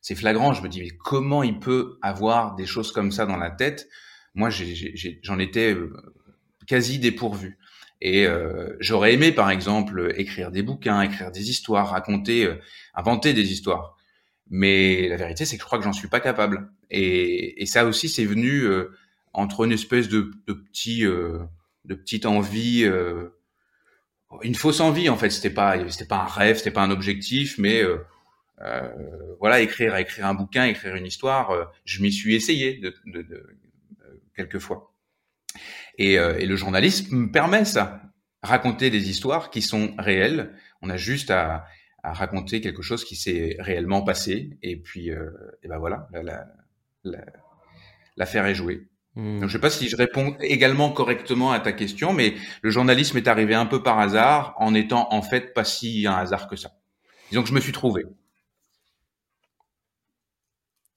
c'est 0.00 0.14
flagrant. 0.16 0.52
Je 0.52 0.62
me 0.62 0.68
dis 0.68 0.80
mais 0.80 0.90
comment 0.90 1.42
il 1.42 1.58
peut 1.60 1.98
avoir 2.02 2.56
des 2.56 2.66
choses 2.66 2.92
comme 2.92 3.12
ça 3.12 3.24
dans 3.24 3.36
la 3.36 3.50
tête? 3.50 3.88
Moi, 4.34 4.50
j'en 4.50 5.38
étais 5.38 5.72
euh, 5.72 5.94
quasi 6.66 6.98
dépourvu. 6.98 7.56
Et 8.06 8.26
euh, 8.26 8.76
j'aurais 8.80 9.14
aimé, 9.14 9.32
par 9.32 9.50
exemple, 9.50 10.12
écrire 10.16 10.50
des 10.50 10.62
bouquins, 10.62 11.00
écrire 11.00 11.32
des 11.32 11.48
histoires, 11.48 11.88
raconter, 11.88 12.44
euh, 12.44 12.60
inventer 12.94 13.32
des 13.32 13.50
histoires. 13.50 13.96
Mais 14.50 15.08
la 15.08 15.16
vérité, 15.16 15.46
c'est 15.46 15.56
que 15.56 15.62
je 15.62 15.66
crois 15.66 15.78
que 15.78 15.84
j'en 15.84 15.94
suis 15.94 16.08
pas 16.08 16.20
capable. 16.20 16.70
Et, 16.90 17.62
et 17.62 17.64
ça 17.64 17.86
aussi, 17.86 18.10
c'est 18.10 18.26
venu 18.26 18.60
euh, 18.60 18.90
entre 19.32 19.64
une 19.64 19.72
espèce 19.72 20.10
de, 20.10 20.32
de 20.46 20.52
petit, 20.52 21.00
de 21.00 21.94
petite 21.94 22.26
envie, 22.26 22.88
une 24.42 24.54
fausse 24.54 24.80
envie 24.80 25.08
en 25.08 25.16
fait. 25.16 25.30
C'était 25.30 25.50
pas, 25.50 25.90
c'était 25.90 26.04
pas 26.04 26.20
un 26.20 26.26
rêve, 26.26 26.58
c'était 26.58 26.70
pas 26.70 26.82
un 26.82 26.90
objectif, 26.90 27.58
mais 27.58 27.82
voilà, 29.40 29.60
écrire, 29.60 29.96
écrire 29.96 30.26
un 30.26 30.34
bouquin, 30.34 30.66
écrire 30.66 30.94
une 30.94 31.06
histoire, 31.06 31.72
je 31.84 32.00
m'y 32.02 32.12
suis 32.12 32.36
essayé 32.36 32.74
de, 32.74 32.94
de, 33.06 33.22
de 33.22 33.56
quelques 34.36 34.60
fois. 34.60 34.93
Et, 35.98 36.18
euh, 36.18 36.38
et 36.38 36.46
le 36.46 36.56
journalisme 36.56 37.14
me 37.16 37.30
permet 37.30 37.64
ça, 37.64 38.02
raconter 38.42 38.90
des 38.90 39.10
histoires 39.10 39.50
qui 39.50 39.62
sont 39.62 39.94
réelles. 39.98 40.52
On 40.82 40.90
a 40.90 40.96
juste 40.96 41.30
à, 41.30 41.64
à 42.02 42.12
raconter 42.12 42.60
quelque 42.60 42.82
chose 42.82 43.04
qui 43.04 43.16
s'est 43.16 43.56
réellement 43.58 44.02
passé. 44.02 44.58
Et 44.62 44.76
puis, 44.76 45.10
euh, 45.10 45.30
et 45.62 45.68
ben 45.68 45.78
voilà, 45.78 46.08
l'affaire 46.12 46.44
la, 48.42 48.42
la, 48.42 48.50
est 48.50 48.54
jouée. 48.54 48.88
Hmm. 49.14 49.40
Donc, 49.40 49.48
je 49.48 49.54
sais 49.54 49.60
pas 49.60 49.70
si 49.70 49.88
je 49.88 49.96
réponds 49.96 50.36
également 50.40 50.90
correctement 50.90 51.52
à 51.52 51.60
ta 51.60 51.72
question, 51.72 52.12
mais 52.12 52.34
le 52.62 52.70
journalisme 52.70 53.16
est 53.16 53.28
arrivé 53.28 53.54
un 53.54 53.66
peu 53.66 53.82
par 53.82 53.98
hasard, 53.98 54.54
en 54.58 54.74
étant 54.74 55.08
en 55.12 55.22
fait 55.22 55.54
pas 55.54 55.64
si 55.64 56.06
un 56.06 56.14
hasard 56.14 56.48
que 56.48 56.56
ça. 56.56 56.72
Disons 57.30 57.42
que 57.42 57.48
je 57.48 57.54
me 57.54 57.60
suis 57.60 57.72
trouvé. 57.72 58.04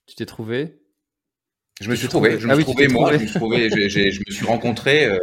Tu 0.07 0.15
t'es 0.15 0.25
trouvé? 0.25 0.79
Je 1.79 1.89
me 1.89 1.95
suis 1.95 2.07
trouvé, 2.07 2.39
je 2.39 2.47
me 2.47 2.53
ah 2.53 2.55
suis 2.55 2.63
trouvé 2.63 2.87
moi, 2.87 3.13
je 3.13 3.19
me 3.19 3.27
suis 3.27 3.37
trouvé, 3.39 3.69
je 3.69 4.19
me 4.27 4.31
suis 4.31 4.45
rencontré, 4.45 5.05
euh, 5.05 5.17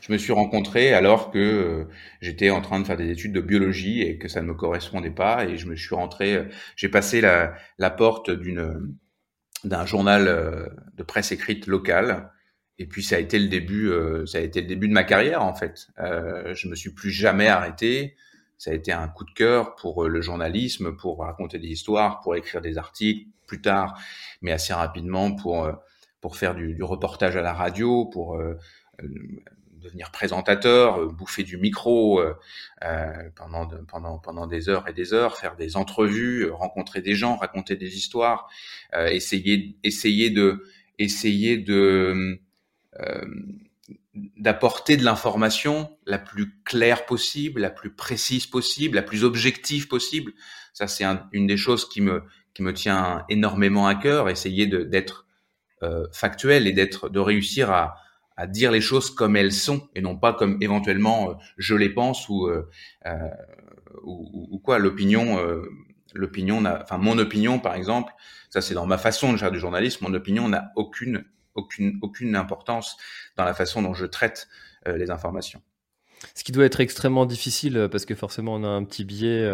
je 0.00 0.12
me 0.12 0.18
suis 0.18 0.32
rencontré 0.32 0.92
alors 0.92 1.30
que 1.30 1.38
euh, 1.38 1.84
j'étais 2.20 2.50
en 2.50 2.60
train 2.60 2.78
de 2.78 2.84
faire 2.84 2.98
des 2.98 3.10
études 3.10 3.32
de 3.32 3.40
biologie 3.40 4.02
et 4.02 4.18
que 4.18 4.28
ça 4.28 4.42
ne 4.42 4.46
me 4.46 4.54
correspondait 4.54 5.10
pas 5.10 5.46
et 5.46 5.56
je 5.56 5.66
me 5.66 5.76
suis 5.76 5.94
rentré, 5.94 6.34
euh, 6.34 6.44
j'ai 6.76 6.90
passé 6.90 7.22
la, 7.22 7.54
la 7.78 7.90
porte 7.90 8.30
d'une 8.30 8.94
d'un 9.64 9.86
journal 9.86 10.26
de 10.94 11.02
presse 11.02 11.32
écrite 11.32 11.66
local 11.66 12.30
et 12.78 12.86
puis 12.86 13.02
ça 13.02 13.16
a 13.16 13.18
été 13.18 13.38
le 13.38 13.48
début, 13.48 13.90
ça 14.26 14.36
a 14.36 14.40
été 14.42 14.60
le 14.60 14.66
début 14.66 14.88
de 14.88 14.92
ma 14.92 15.04
carrière 15.04 15.42
en 15.42 15.54
fait. 15.54 15.88
Euh, 16.00 16.54
je 16.54 16.68
me 16.68 16.74
suis 16.74 16.90
plus 16.90 17.10
jamais 17.10 17.48
arrêté. 17.48 18.14
Ça 18.58 18.72
a 18.72 18.74
été 18.74 18.92
un 18.92 19.08
coup 19.08 19.24
de 19.24 19.30
cœur 19.30 19.74
pour 19.76 20.06
le 20.06 20.20
journalisme, 20.20 20.94
pour 20.96 21.20
raconter 21.20 21.58
des 21.58 21.68
histoires, 21.68 22.20
pour 22.20 22.36
écrire 22.36 22.60
des 22.60 22.76
articles 22.76 23.26
plus 23.46 23.62
tard, 23.62 23.98
mais 24.42 24.52
assez 24.52 24.74
rapidement 24.74 25.34
pour 25.34 25.66
pour 26.24 26.38
faire 26.38 26.54
du, 26.54 26.82
reportage 26.82 27.36
à 27.36 27.42
la 27.42 27.52
radio, 27.52 28.06
pour 28.06 28.36
euh, 28.36 28.58
euh, 29.02 29.08
devenir 29.76 30.10
présentateur, 30.10 30.98
euh, 30.98 31.08
bouffer 31.08 31.42
du 31.42 31.58
micro 31.58 32.18
pendant, 33.36 33.68
pendant, 33.86 34.18
pendant 34.18 34.46
des 34.46 34.70
heures 34.70 34.88
et 34.88 34.94
des 34.94 35.12
heures, 35.12 35.36
faire 35.36 35.54
des 35.54 35.76
entrevues, 35.76 36.50
rencontrer 36.50 37.02
des 37.02 37.14
gens, 37.14 37.36
raconter 37.36 37.76
des 37.76 37.98
histoires, 37.98 38.48
essayer, 38.94 39.76
essayer 39.82 40.30
de, 40.30 40.64
essayer 40.98 41.58
de 41.58 42.38
d'apporter 44.38 44.96
de 44.96 45.04
l'information 45.04 45.94
la 46.06 46.18
plus 46.18 46.54
claire 46.64 47.04
possible, 47.04 47.60
la 47.60 47.68
plus 47.68 47.90
précise 47.90 48.46
possible, 48.46 48.96
la 48.96 49.02
plus 49.02 49.24
objective 49.24 49.88
possible. 49.88 50.32
Ça, 50.72 50.88
c'est 50.88 51.04
une 51.32 51.46
des 51.46 51.58
choses 51.58 51.86
qui 51.86 52.00
me 52.00 52.22
qui 52.54 52.62
me 52.62 52.72
tient 52.72 53.26
énormément 53.28 53.86
à 53.86 53.94
cœur. 53.94 54.30
Essayer 54.30 54.66
d'être 54.66 55.23
euh, 55.84 56.06
factuel 56.12 56.66
et 56.66 56.72
d'être 56.72 57.10
de 57.10 57.20
réussir 57.20 57.70
à, 57.70 57.96
à, 58.36 58.46
dire 58.46 58.70
les 58.70 58.80
choses 58.80 59.10
comme 59.10 59.36
elles 59.36 59.52
sont 59.52 59.88
et 59.94 60.00
non 60.00 60.16
pas 60.16 60.32
comme 60.32 60.56
éventuellement 60.62 61.30
euh, 61.30 61.34
je 61.58 61.74
les 61.74 61.90
pense 61.90 62.28
ou 62.28 62.46
euh, 62.46 62.68
ou, 64.02 64.48
ou, 64.50 64.58
quoi. 64.58 64.78
L'opinion 64.78 65.38
l'opinion 66.14 66.64
enfin 66.64 66.96
mon 66.98 67.18
opinion 67.18 67.58
par 67.58 67.74
exemple 67.74 68.12
ça 68.50 68.60
c'est 68.60 68.74
dans 68.74 68.86
ma 68.86 68.98
façon 68.98 69.32
de 69.32 69.36
faire 69.36 69.50
du 69.50 69.58
journalisme 69.58 70.06
mon 70.06 70.14
opinion 70.14 70.48
n'a 70.48 70.72
aucune 70.74 71.24
aucune 71.54 71.98
aucune 72.02 72.34
importance 72.34 72.96
dans 73.36 73.44
la 73.44 73.54
façon 73.54 73.82
dont 73.82 73.94
je 73.94 74.06
traite 74.06 74.48
les 74.86 75.10
informations. 75.10 75.62
Ce 76.34 76.44
qui 76.44 76.52
doit 76.52 76.64
être 76.64 76.80
extrêmement 76.80 77.26
difficile 77.26 77.88
parce 77.90 78.04
que 78.06 78.14
forcément 78.14 78.54
on 78.54 78.64
a 78.64 78.68
un 78.68 78.84
petit 78.84 79.04
biais 79.04 79.48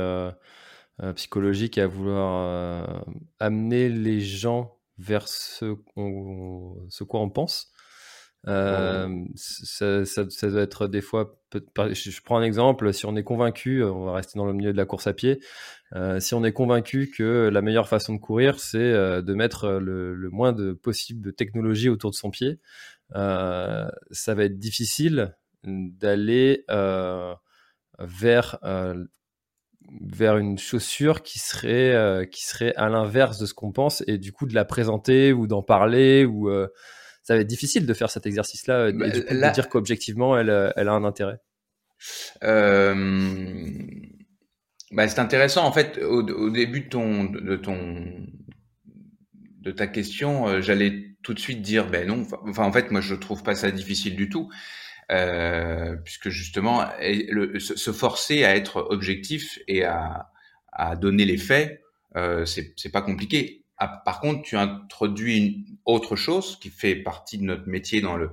psychologique 1.17 1.77
à 1.79 1.87
vouloir 1.87 3.05
amener 3.39 3.89
les 3.89 4.21
gens 4.21 4.80
vers 5.01 5.27
ce, 5.29 5.77
ce 6.89 7.05
quoi 7.05 7.21
on 7.21 7.31
pense. 7.31 7.73
Euh, 8.49 9.25
ça, 9.35 10.05
ça, 10.07 10.49
doit 10.49 10.63
être 10.63 10.87
des 10.89 11.01
fois. 11.01 11.39
Je 11.53 12.21
prends 12.23 12.39
un 12.39 12.43
exemple. 12.43 12.93
Si 12.93 13.05
on 13.07 13.17
est 13.17 13.23
convaincu, 13.25 13.83
on 13.83 14.05
va 14.07 14.13
rester 14.13 14.39
dans 14.39 14.47
le 14.47 14.53
milieu 14.53 14.73
de 14.73 14.77
la 14.77 14.87
course 14.87 15.07
à 15.07 15.13
pied. 15.13 15.41
Euh, 15.95 16.21
si 16.21 16.35
on 16.35 16.45
est 16.45 16.53
convaincu 16.53 17.11
que 17.15 17.51
la 17.53 17.61
meilleure 17.63 17.89
façon 17.89 18.15
de 18.15 18.21
courir, 18.21 18.61
c'est 18.61 18.93
de 19.23 19.35
mettre 19.35 19.69
le, 19.73 20.15
le, 20.15 20.31
moins 20.31 20.53
de 20.53 20.73
possible 20.73 21.21
de 21.21 21.31
technologie 21.31 21.89
autour 21.89 22.11
de 22.11 22.17
son 22.17 22.31
pied, 22.31 22.61
ça 23.13 23.91
va 24.35 24.45
être 24.45 24.59
difficile 24.59 25.37
d'aller 25.65 26.65
vers 27.99 28.59
vers 30.01 30.37
une 30.39 30.59
chaussure 30.59 31.23
qui 31.23 31.39
serait 31.39 31.95
euh, 31.95 32.25
qui 32.25 32.45
serait 32.45 32.75
à 32.77 32.89
l'inverse 32.89 33.39
de 33.39 33.47
ce 33.47 33.55
qu'on 33.55 33.73
pense 33.73 34.05
et 34.07 34.19
du 34.19 34.33
coup 34.33 34.47
de 34.47 34.55
la 34.55 34.65
présenter 34.65 35.33
ou 35.33 35.47
d'en 35.47 35.63
parler 35.63 36.25
ou 36.25 36.49
euh, 36.49 36.69
ça 37.23 37.35
va 37.35 37.41
être 37.41 37.47
difficile 37.47 37.87
de 37.87 37.95
faire 37.95 38.11
cet 38.11 38.27
exercice 38.27 38.67
là 38.67 38.89
et 38.89 38.93
bah, 38.93 39.09
de 39.09 39.53
dire 39.53 39.69
qu'objectivement 39.69 40.39
elle, 40.39 40.51
euh, 40.51 40.71
elle 40.77 40.89
a 40.89 40.93
un 40.93 41.05
intérêt. 41.05 41.39
Bah, 44.93 45.07
c'est 45.07 45.21
intéressant 45.21 45.65
en 45.65 45.73
fait 45.73 45.99
au, 46.03 46.23
au, 46.23 46.51
début 46.51 46.81
de 46.81 46.89
ton 46.89 47.25
de 47.25 47.57
ton 47.57 48.27
de 49.61 49.71
ta 49.71 49.87
question 49.87 50.61
j'allais 50.61 51.15
tout 51.23 51.35
de 51.35 51.39
suite 51.39 51.63
dire 51.63 51.89
ben 51.89 52.09
non 52.09 52.27
enfin 52.49 52.65
en 52.65 52.73
fait 52.73 52.91
moi 52.91 53.01
je 53.01 53.15
trouve 53.15 53.45
pas 53.45 53.55
ça 53.55 53.71
difficile 53.71 54.17
du 54.17 54.29
tout 54.29 54.51
euh, 55.11 55.97
puisque 56.05 56.29
justement, 56.29 56.87
se 57.59 57.93
forcer 57.93 58.45
à 58.45 58.55
être 58.55 58.87
objectif 58.91 59.59
et 59.67 59.85
à, 59.85 60.27
donner 60.97 61.27
les 61.27 61.37
faits, 61.37 61.83
euh, 62.17 62.47
c'est 62.47 62.93
pas 62.93 63.03
compliqué. 63.03 63.65
Ah, 63.77 64.03
par 64.05 64.21
contre, 64.21 64.43
tu 64.43 64.57
introduis 64.57 65.37
une 65.37 65.65
autre 65.85 66.17
chose 66.17 66.59
qui 66.59 66.71
fait 66.71 66.97
partie 66.97 67.39
de 67.39 67.45
notre 67.45 67.69
métier 67.69 68.01
dans 68.01 68.17
le 68.17 68.31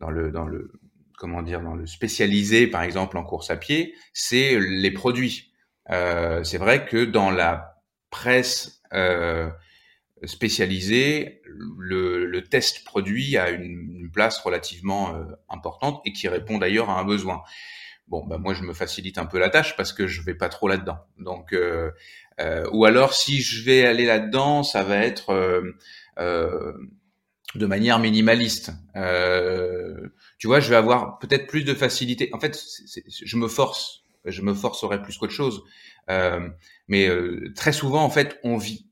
dans 0.00 0.10
le 0.10 0.30
dans 0.30 0.46
le 0.46 0.72
comment 1.18 1.42
dire 1.42 1.60
dans 1.60 1.74
le 1.74 1.86
spécialisé, 1.86 2.66
par 2.66 2.82
exemple 2.82 3.18
en 3.18 3.24
course 3.24 3.50
à 3.50 3.56
pied, 3.56 3.94
c'est 4.14 4.58
les 4.58 4.90
produits. 4.90 5.52
Euh, 5.90 6.42
c'est 6.44 6.58
vrai 6.58 6.86
que 6.86 7.04
dans 7.04 7.30
la 7.30 7.82
presse 8.10 8.82
euh, 8.92 9.50
spécialisé, 10.24 11.42
le, 11.46 12.24
le, 12.26 12.42
test 12.44 12.84
produit 12.84 13.36
a 13.36 13.50
une, 13.50 13.99
place 14.10 14.38
relativement 14.38 15.14
euh, 15.14 15.24
importante 15.48 16.00
et 16.04 16.12
qui 16.12 16.28
répond 16.28 16.58
d'ailleurs 16.58 16.90
à 16.90 16.98
un 16.98 17.04
besoin. 17.04 17.42
Bon, 18.08 18.24
bah 18.26 18.38
moi 18.38 18.54
je 18.54 18.62
me 18.62 18.72
facilite 18.72 19.18
un 19.18 19.26
peu 19.26 19.38
la 19.38 19.50
tâche 19.50 19.76
parce 19.76 19.92
que 19.92 20.06
je 20.06 20.22
vais 20.22 20.34
pas 20.34 20.48
trop 20.48 20.68
là-dedans. 20.68 20.98
Donc, 21.18 21.52
euh, 21.52 21.92
euh, 22.40 22.68
ou 22.72 22.84
alors 22.84 23.14
si 23.14 23.40
je 23.40 23.64
vais 23.64 23.86
aller 23.86 24.04
là-dedans, 24.04 24.62
ça 24.62 24.82
va 24.82 24.98
être 24.98 25.32
de 27.54 27.66
manière 27.66 27.98
minimaliste. 27.98 28.72
tu 30.38 30.46
vois, 30.46 30.60
je 30.60 30.70
vais 30.70 30.76
avoir 30.76 31.18
peut-être 31.18 31.46
plus 31.46 31.64
de 31.64 31.74
facilité. 31.74 32.30
En 32.32 32.40
fait, 32.40 32.58
je 33.24 33.36
me 33.36 33.48
force, 33.48 34.02
je 34.24 34.42
me 34.42 34.54
forcerai 34.54 35.02
plus 35.02 35.16
qu'autre 35.16 35.32
chose. 35.32 35.62
mais 36.88 37.08
très 37.54 37.72
souvent, 37.72 38.02
en 38.02 38.10
fait, 38.10 38.40
on 38.42 38.56
vit 38.56 38.89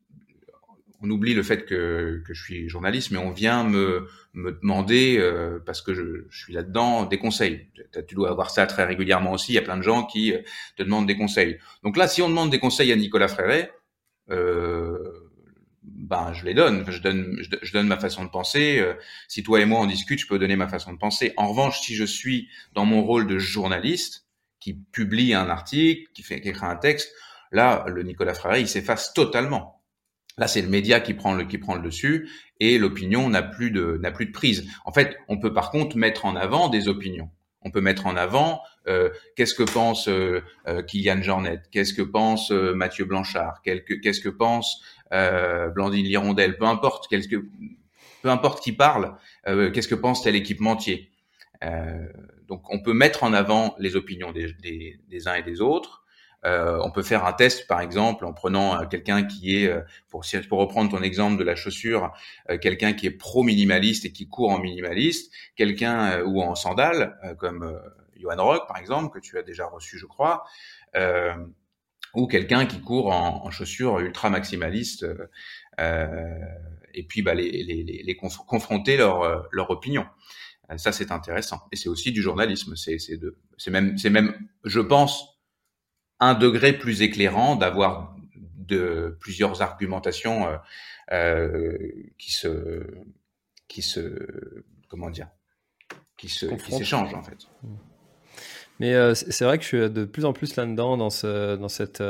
on 1.00 1.10
oublie 1.10 1.34
le 1.34 1.42
fait 1.42 1.64
que, 1.64 2.22
que, 2.26 2.34
je 2.34 2.42
suis 2.42 2.68
journaliste, 2.68 3.10
mais 3.12 3.18
on 3.18 3.30
vient 3.30 3.62
me, 3.64 4.08
me 4.34 4.52
demander, 4.52 5.16
euh, 5.18 5.60
parce 5.64 5.80
que 5.80 5.94
je, 5.94 6.24
je 6.28 6.38
suis 6.38 6.52
là-dedans, 6.52 7.06
des 7.06 7.18
conseils. 7.18 7.68
Tu 8.08 8.14
dois 8.14 8.30
avoir 8.30 8.50
ça 8.50 8.66
très 8.66 8.84
régulièrement 8.84 9.32
aussi. 9.32 9.52
Il 9.52 9.54
y 9.54 9.58
a 9.58 9.62
plein 9.62 9.76
de 9.76 9.82
gens 9.82 10.04
qui 10.04 10.32
euh, 10.32 10.38
te 10.76 10.82
demandent 10.82 11.06
des 11.06 11.16
conseils. 11.16 11.58
Donc 11.84 11.96
là, 11.96 12.08
si 12.08 12.20
on 12.22 12.28
demande 12.28 12.50
des 12.50 12.58
conseils 12.58 12.92
à 12.92 12.96
Nicolas 12.96 13.28
Fréret, 13.28 13.70
euh, 14.30 15.28
ben 15.82 16.32
je 16.32 16.44
les 16.44 16.54
donne. 16.54 16.84
Je 16.90 17.00
donne, 17.00 17.38
je, 17.40 17.72
donne 17.72 17.86
ma 17.86 17.98
façon 17.98 18.24
de 18.24 18.30
penser. 18.30 18.78
Euh, 18.80 18.94
si 19.28 19.42
toi 19.42 19.60
et 19.60 19.64
moi 19.64 19.80
on 19.80 19.86
discute, 19.86 20.18
je 20.18 20.26
peux 20.26 20.38
donner 20.38 20.56
ma 20.56 20.68
façon 20.68 20.92
de 20.92 20.98
penser. 20.98 21.32
En 21.36 21.48
revanche, 21.48 21.80
si 21.80 21.94
je 21.94 22.04
suis 22.04 22.48
dans 22.74 22.84
mon 22.84 23.02
rôle 23.02 23.26
de 23.26 23.38
journaliste 23.38 24.26
qui 24.60 24.74
publie 24.74 25.34
un 25.34 25.48
article, 25.48 26.10
qui 26.12 26.22
fait 26.22 26.40
qui 26.40 26.48
écrit 26.48 26.66
un 26.66 26.76
texte, 26.76 27.12
là, 27.52 27.84
le 27.88 28.02
Nicolas 28.02 28.34
Fréret, 28.34 28.60
il 28.60 28.68
s'efface 28.68 29.14
totalement 29.14 29.77
Là, 30.38 30.47
c'est 30.47 30.62
le 30.62 30.68
média 30.68 31.00
qui 31.00 31.14
prend 31.14 31.35
le 31.35 31.45
qui 31.45 31.59
prend 31.59 31.75
le 31.75 31.83
dessus 31.83 32.28
et 32.61 32.78
l'opinion 32.78 33.28
n'a 33.28 33.42
plus 33.42 33.71
de 33.71 33.99
n'a 34.00 34.11
plus 34.11 34.26
de 34.26 34.33
prise. 34.33 34.68
En 34.85 34.92
fait, 34.92 35.18
on 35.28 35.38
peut 35.38 35.52
par 35.52 35.71
contre 35.71 35.97
mettre 35.97 36.25
en 36.25 36.37
avant 36.37 36.68
des 36.68 36.88
opinions. 36.88 37.30
On 37.62 37.71
peut 37.71 37.80
mettre 37.80 38.07
en 38.07 38.16
avant 38.16 38.62
euh, 38.87 39.11
qu'est-ce 39.37 39.54
que 39.54 39.64
pense 39.64 40.09
euh, 40.09 40.42
euh 40.68 40.83
Kylian 40.83 41.23
Jornet, 41.23 41.61
qu'est-ce 41.73 41.92
que 41.92 42.02
pense 42.02 42.52
euh, 42.52 42.73
Mathieu 42.75 43.04
Blanchard, 43.04 43.61
qu'est-ce 43.62 44.21
que 44.21 44.28
pense 44.28 44.83
euh, 45.12 45.68
Blandine 45.68 46.07
Lirondelle, 46.07 46.57
peu 46.57 46.66
importe, 46.66 47.09
que, 47.11 47.37
peu 48.23 48.30
importe 48.30 48.62
qui 48.62 48.73
parle, 48.73 49.16
qu'est-ce 49.45 49.88
que 49.88 49.95
pense 49.95 50.23
tel 50.23 50.37
équipementier. 50.37 51.11
donc, 52.47 52.73
on 52.73 52.80
peut 52.80 52.92
mettre 52.92 53.25
en 53.25 53.33
avant 53.33 53.75
les 53.78 53.97
opinions 53.97 54.33
des, 54.33 54.52
des, 54.54 55.00
des 55.09 55.28
uns 55.28 55.35
et 55.35 55.42
des 55.42 55.61
autres. 55.61 56.04
Euh, 56.45 56.78
on 56.85 56.90
peut 56.90 57.02
faire 57.02 57.25
un 57.25 57.33
test, 57.33 57.66
par 57.66 57.80
exemple, 57.80 58.25
en 58.25 58.33
prenant 58.33 58.80
euh, 58.80 58.87
quelqu'un 58.87 59.25
qui 59.25 59.57
est, 59.57 59.68
euh, 59.68 59.80
pour, 60.09 60.25
pour 60.49 60.59
reprendre 60.59 60.90
ton 60.90 61.02
exemple 61.02 61.37
de 61.37 61.45
la 61.45 61.57
chaussure, 61.57 62.12
quelqu'un 62.61 62.92
qui 62.92 63.07
est 63.07 63.11
pro-minimaliste 63.11 64.04
et 64.04 64.12
qui 64.12 64.28
court 64.28 64.50
en 64.50 64.61
minimaliste, 64.61 65.33
quelqu'un 65.57 66.23
ou 66.23 66.42
en 66.42 66.54
sandales, 66.54 67.18
comme 67.38 67.80
Johan 68.16 68.42
Rock, 68.42 68.68
par 68.68 68.78
exemple, 68.78 69.12
que 69.12 69.21
tu 69.23 69.38
as 69.38 69.42
déjà 69.42 69.66
reçu, 69.66 69.99
je 69.99 70.07
crois, 70.07 70.45
ou 72.14 72.26
quelqu'un 72.26 72.66
qui 72.66 72.80
court 72.80 73.11
en, 73.12 73.50
chaussures 73.50 73.99
ultra 73.99 74.30
maximalistes, 74.30 75.07
et 75.78 77.02
puis 77.07 77.23
bah, 77.23 77.35
les, 77.35 77.50
les, 77.50 77.83
les, 77.83 78.16
confronter 78.16 78.97
leur, 78.97 79.49
leur 79.50 79.71
opinion. 79.71 80.07
Ça, 80.76 80.92
c'est 80.92 81.12
intéressant. 81.12 81.61
Et 81.73 81.76
c'est 81.76 81.88
aussi 81.88 82.12
du 82.12 82.23
journalisme. 82.23 82.75
C'est 82.76 83.71
même, 83.71 83.97
même, 84.11 84.49
je 84.64 84.80
pense, 84.80 85.38
un 86.20 86.34
degré 86.34 86.72
plus 86.72 87.02
éclairant, 87.02 87.56
d'avoir 87.56 88.16
de 88.68 89.16
plusieurs 89.20 89.62
argumentations 89.62 90.46
euh, 90.46 90.56
euh, 91.12 91.78
qui 92.18 92.32
se 92.32 92.87
qui 93.66 93.82
se 93.82 94.64
comment 94.88 95.10
dire 95.10 95.28
qui 96.16 96.28
se 96.28 96.46
qui 96.46 96.72
s'échangent 96.72 97.14
en 97.14 97.22
fait. 97.22 97.48
Mais 98.80 98.94
euh, 98.94 99.14
c'est 99.14 99.44
vrai 99.44 99.58
que 99.58 99.64
je 99.64 99.68
suis 99.68 99.90
de 99.90 100.04
plus 100.04 100.25
en 100.25 100.32
plus 100.32 100.54
là-dedans 100.56 100.96
dans 100.96 101.10
ce 101.10 101.56
dans 101.56 101.68
cette 101.68 102.02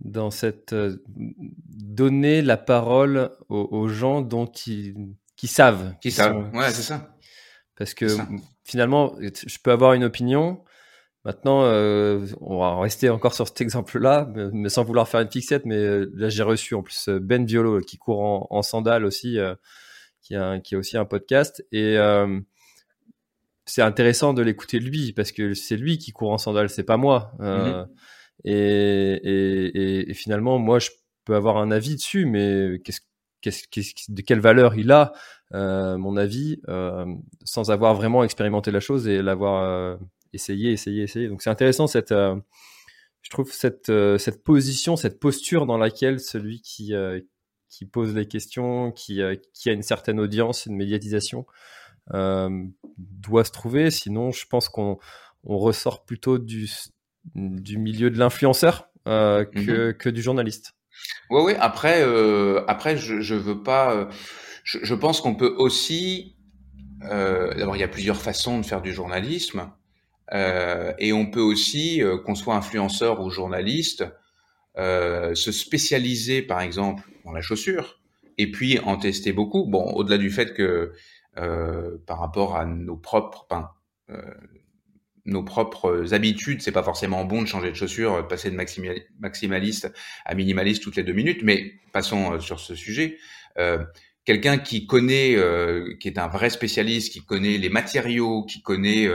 dans 0.00 0.30
cette 0.30 0.74
donner 1.14 2.42
la 2.42 2.56
parole 2.56 3.30
aux, 3.48 3.88
gens 3.88 4.20
dont 4.20 4.46
qui 4.46 4.94
qui 5.36 5.46
savent. 5.46 5.94
Qui 6.00 6.10
savent, 6.10 6.52
ouais, 6.54 6.70
c'est 6.70 6.82
ça. 6.82 7.16
Parce 7.76 7.94
que 7.94 8.06
finalement, 8.64 9.14
je 9.20 9.58
peux 9.58 9.70
avoir 9.70 9.92
une 9.94 10.04
opinion. 10.04 10.62
Maintenant, 11.24 11.62
euh, 11.64 12.26
on 12.40 12.58
va 12.58 12.80
rester 12.80 13.08
encore 13.08 13.34
sur 13.34 13.46
cet 13.46 13.60
exemple-là, 13.60 14.28
mais 14.52 14.68
sans 14.68 14.82
vouloir 14.82 15.08
faire 15.08 15.20
une 15.20 15.30
fixette. 15.30 15.66
Mais 15.66 15.76
euh, 15.76 16.10
là, 16.14 16.28
j'ai 16.28 16.42
reçu 16.42 16.74
en 16.74 16.82
plus 16.82 17.08
Ben 17.08 17.44
Violo 17.44 17.80
qui 17.80 17.96
court 17.96 18.20
en, 18.20 18.46
en 18.50 18.62
sandales 18.62 19.04
aussi, 19.04 19.38
qui, 20.20 20.34
a, 20.34 20.58
qui 20.58 20.74
a 20.74 20.78
aussi 20.78 20.96
un 20.96 21.04
podcast. 21.04 21.64
Et 21.70 21.96
c'est 23.64 23.82
intéressant 23.82 24.34
de 24.34 24.42
l'écouter 24.42 24.78
lui 24.78 25.12
parce 25.12 25.32
que 25.32 25.54
c'est 25.54 25.76
lui 25.76 25.98
qui 25.98 26.12
court 26.12 26.32
en 26.32 26.38
sandales, 26.38 26.68
c'est 26.68 26.84
pas 26.84 26.96
moi. 26.96 27.32
Euh, 27.40 27.84
mm-hmm. 27.84 27.88
et, 28.44 30.10
et, 30.10 30.14
finalement, 30.14 30.58
moi, 30.58 30.78
je 30.78 30.90
peux 31.24 31.34
avoir 31.34 31.58
un 31.58 31.70
avis 31.70 31.94
dessus, 31.94 32.26
mais 32.26 32.80
qu'est-ce, 32.84 33.00
qu'est-ce, 33.40 34.12
de 34.12 34.22
quelle 34.22 34.40
valeur 34.40 34.74
il 34.74 34.90
a, 34.90 35.12
euh, 35.54 35.96
mon 35.96 36.16
avis, 36.16 36.60
euh, 36.68 37.06
sans 37.44 37.70
avoir 37.70 37.94
vraiment 37.94 38.24
expérimenté 38.24 38.70
la 38.70 38.80
chose 38.80 39.06
et 39.06 39.22
l'avoir 39.22 39.98
essayé, 40.32 40.72
essayé, 40.72 41.02
essayé. 41.02 41.28
Donc 41.28 41.42
c'est 41.42 41.50
intéressant 41.50 41.86
cette, 41.86 42.12
je 42.12 43.30
trouve 43.30 43.52
cette, 43.52 43.92
cette 44.18 44.42
position, 44.42 44.96
cette 44.96 45.20
posture 45.20 45.66
dans 45.66 45.78
laquelle 45.78 46.20
celui 46.20 46.60
qui 46.60 46.92
qui 47.72 47.86
pose 47.86 48.14
les 48.14 48.28
questions, 48.28 48.92
qui, 48.92 49.22
qui 49.54 49.70
a 49.70 49.72
une 49.72 49.82
certaine 49.82 50.20
audience, 50.20 50.66
une 50.66 50.76
médiatisation, 50.76 51.46
euh, 52.12 52.64
doit 52.98 53.44
se 53.44 53.50
trouver. 53.50 53.90
Sinon, 53.90 54.30
je 54.30 54.46
pense 54.46 54.68
qu'on 54.68 54.98
on 55.44 55.58
ressort 55.58 56.04
plutôt 56.04 56.38
du, 56.38 56.68
du 57.34 57.78
milieu 57.78 58.10
de 58.10 58.18
l'influenceur 58.18 58.88
euh, 59.08 59.44
que, 59.44 59.88
mhm. 59.88 59.94
que, 59.94 60.08
du 60.10 60.22
journaliste. 60.22 60.74
Oui, 61.30 61.42
oui. 61.44 61.52
Après, 61.58 62.02
euh, 62.02 62.62
après, 62.68 62.96
je, 62.96 63.20
je 63.20 63.34
veux 63.34 63.62
pas. 63.62 64.08
Je, 64.64 64.78
je 64.82 64.94
pense 64.94 65.20
qu'on 65.20 65.34
peut 65.34 65.54
aussi. 65.56 66.36
Euh, 67.04 67.54
D'abord, 67.54 67.74
il 67.74 67.80
y 67.80 67.84
a 67.84 67.88
plusieurs 67.88 68.20
façons 68.20 68.60
de 68.60 68.66
faire 68.66 68.82
du 68.82 68.92
journalisme, 68.92 69.60
euh, 69.60 69.81
et 70.30 71.12
on 71.12 71.26
peut 71.26 71.40
aussi, 71.40 72.02
qu'on 72.24 72.34
soit 72.34 72.54
influenceur 72.54 73.20
ou 73.20 73.30
journaliste, 73.30 74.04
se 74.76 75.52
spécialiser, 75.52 76.42
par 76.42 76.60
exemple, 76.60 77.02
dans 77.24 77.32
la 77.32 77.42
chaussure, 77.42 78.00
et 78.38 78.50
puis 78.50 78.78
en 78.80 78.96
tester 78.96 79.32
beaucoup. 79.32 79.66
Bon, 79.66 79.92
au-delà 79.92 80.18
du 80.18 80.30
fait 80.30 80.54
que 80.54 80.92
euh, 81.38 81.96
par 82.06 82.18
rapport 82.18 82.56
à 82.56 82.66
nos 82.66 82.96
propres, 82.96 83.46
enfin, 83.48 83.70
euh, 84.10 84.20
nos 85.24 85.42
propres 85.42 86.14
habitudes. 86.14 86.62
C'est 86.62 86.72
pas 86.72 86.82
forcément 86.82 87.24
bon 87.24 87.42
de 87.42 87.46
changer 87.46 87.70
de 87.70 87.76
chaussures, 87.76 88.16
de 88.18 88.26
passer 88.26 88.50
de 88.50 88.56
maximaliste 89.20 89.92
à 90.24 90.34
minimaliste 90.34 90.82
toutes 90.82 90.96
les 90.96 91.04
deux 91.04 91.12
minutes. 91.12 91.42
Mais 91.42 91.72
passons 91.92 92.34
euh, 92.34 92.40
sur 92.40 92.60
ce 92.60 92.74
sujet. 92.74 93.18
Euh, 93.58 93.82
Quelqu'un 94.24 94.58
qui 94.58 94.86
connaît, 94.86 95.34
euh, 95.34 95.96
qui 95.98 96.08
est 96.08 96.18
un 96.18 96.28
vrai 96.28 96.48
spécialiste, 96.50 97.12
qui 97.12 97.20
connaît 97.24 97.58
les 97.58 97.68
matériaux, 97.68 98.44
qui 98.44 98.62
connaît 98.62 99.08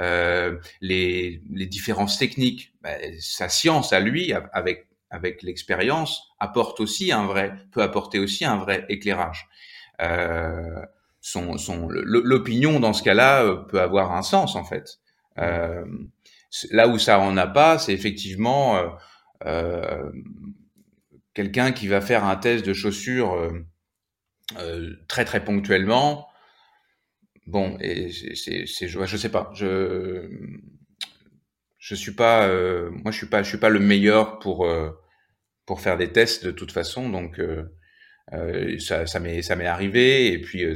euh, 0.00 0.58
les, 0.80 1.40
les, 1.50 1.66
différences 1.66 2.18
techniques, 2.18 2.72
ben, 2.82 2.96
sa 3.18 3.48
science 3.48 3.92
à 3.92 4.00
lui, 4.00 4.32
avec 4.52 4.86
avec 5.14 5.42
l'expérience, 5.42 6.34
apporte 6.40 6.80
aussi 6.80 7.12
un 7.12 7.24
vrai, 7.24 7.54
peut 7.70 7.82
apporter 7.82 8.18
aussi 8.18 8.44
un 8.44 8.56
vrai 8.56 8.84
éclairage. 8.88 9.48
Euh, 10.02 10.84
son, 11.20 11.56
son 11.56 11.88
l'opinion 11.88 12.80
dans 12.80 12.92
ce 12.92 13.02
cas-là 13.02 13.44
euh, 13.44 13.56
peut 13.56 13.80
avoir 13.80 14.12
un 14.12 14.22
sens 14.22 14.56
en 14.56 14.64
fait. 14.64 14.98
Euh, 15.38 15.84
là 16.70 16.88
où 16.88 16.98
ça 16.98 17.20
en 17.20 17.36
a 17.36 17.46
pas, 17.46 17.78
c'est 17.78 17.92
effectivement 17.92 18.76
euh, 18.76 18.88
euh, 19.46 20.12
quelqu'un 21.32 21.72
qui 21.72 21.86
va 21.86 22.00
faire 22.00 22.24
un 22.24 22.36
test 22.36 22.66
de 22.66 22.74
chaussures 22.74 23.52
très 25.08 25.24
très 25.24 25.44
ponctuellement. 25.44 26.28
Bon, 27.46 27.76
et 27.80 28.10
c'est, 28.10 28.66
je, 28.66 29.04
je 29.06 29.16
sais 29.16 29.28
pas, 29.28 29.50
je 29.54 30.28
je 31.78 31.94
suis 31.94 32.12
pas, 32.12 32.48
moi 32.90 33.10
je 33.12 33.16
suis 33.16 33.26
pas, 33.26 33.42
je 33.42 33.48
suis 33.48 33.58
pas 33.58 33.68
le 33.68 33.80
meilleur 33.80 34.38
pour 34.38 34.66
pour 35.66 35.80
faire 35.80 35.96
des 35.96 36.12
tests 36.12 36.44
de 36.44 36.50
toute 36.50 36.72
façon, 36.72 37.08
donc 37.08 37.40
euh, 38.32 38.78
ça, 38.78 39.20
m'est 39.20 39.42
ça 39.42 39.56
m'est 39.56 39.66
arrivé. 39.66 40.32
Et 40.32 40.40
puis 40.40 40.64
euh, 40.64 40.74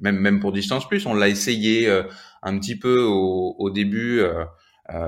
même 0.00 0.18
même 0.18 0.40
pour 0.40 0.52
distance 0.52 0.88
plus 0.88 1.06
on 1.06 1.14
l'a 1.14 1.28
essayé 1.28 1.88
euh, 1.88 2.02
un 2.42 2.58
petit 2.58 2.76
peu 2.78 3.02
au, 3.02 3.54
au 3.58 3.70
début 3.70 4.20
euh, 4.20 4.44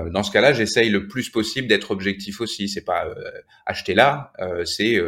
dans 0.09 0.23
ce 0.23 0.31
cas-là 0.31 0.53
j'essaye 0.53 0.89
le 0.89 1.07
plus 1.07 1.29
possible 1.29 1.67
d'être 1.67 1.91
objectif 1.91 2.41
aussi. 2.41 2.69
C'est 2.69 2.85
pas 2.85 3.07
acheter 3.65 3.93
là 3.93 4.31
c'est 4.65 4.99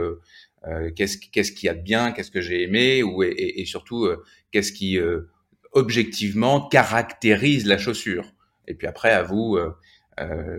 qu'est-ce 0.96 1.18
qu'est-ce 1.32 1.52
qu'il 1.52 1.68
y 1.68 1.70
a 1.70 1.74
de 1.74 1.82
bien 1.82 2.12
qu'est-ce 2.12 2.32
que 2.32 2.42
j'ai 2.42 2.64
aimé 2.64 3.02
ou 3.02 3.24
et, 3.24 3.34
et 3.62 3.66
surtout 3.66 4.10
qu'est-ce 4.52 4.72
qui 4.74 5.00
objectivement 5.72 6.68
caractérise 6.68 7.66
la 7.66 7.78
chaussure 7.78 8.34
et 8.68 8.74
puis 8.74 8.86
après 8.86 9.12
à 9.12 9.24
vous 9.24 9.58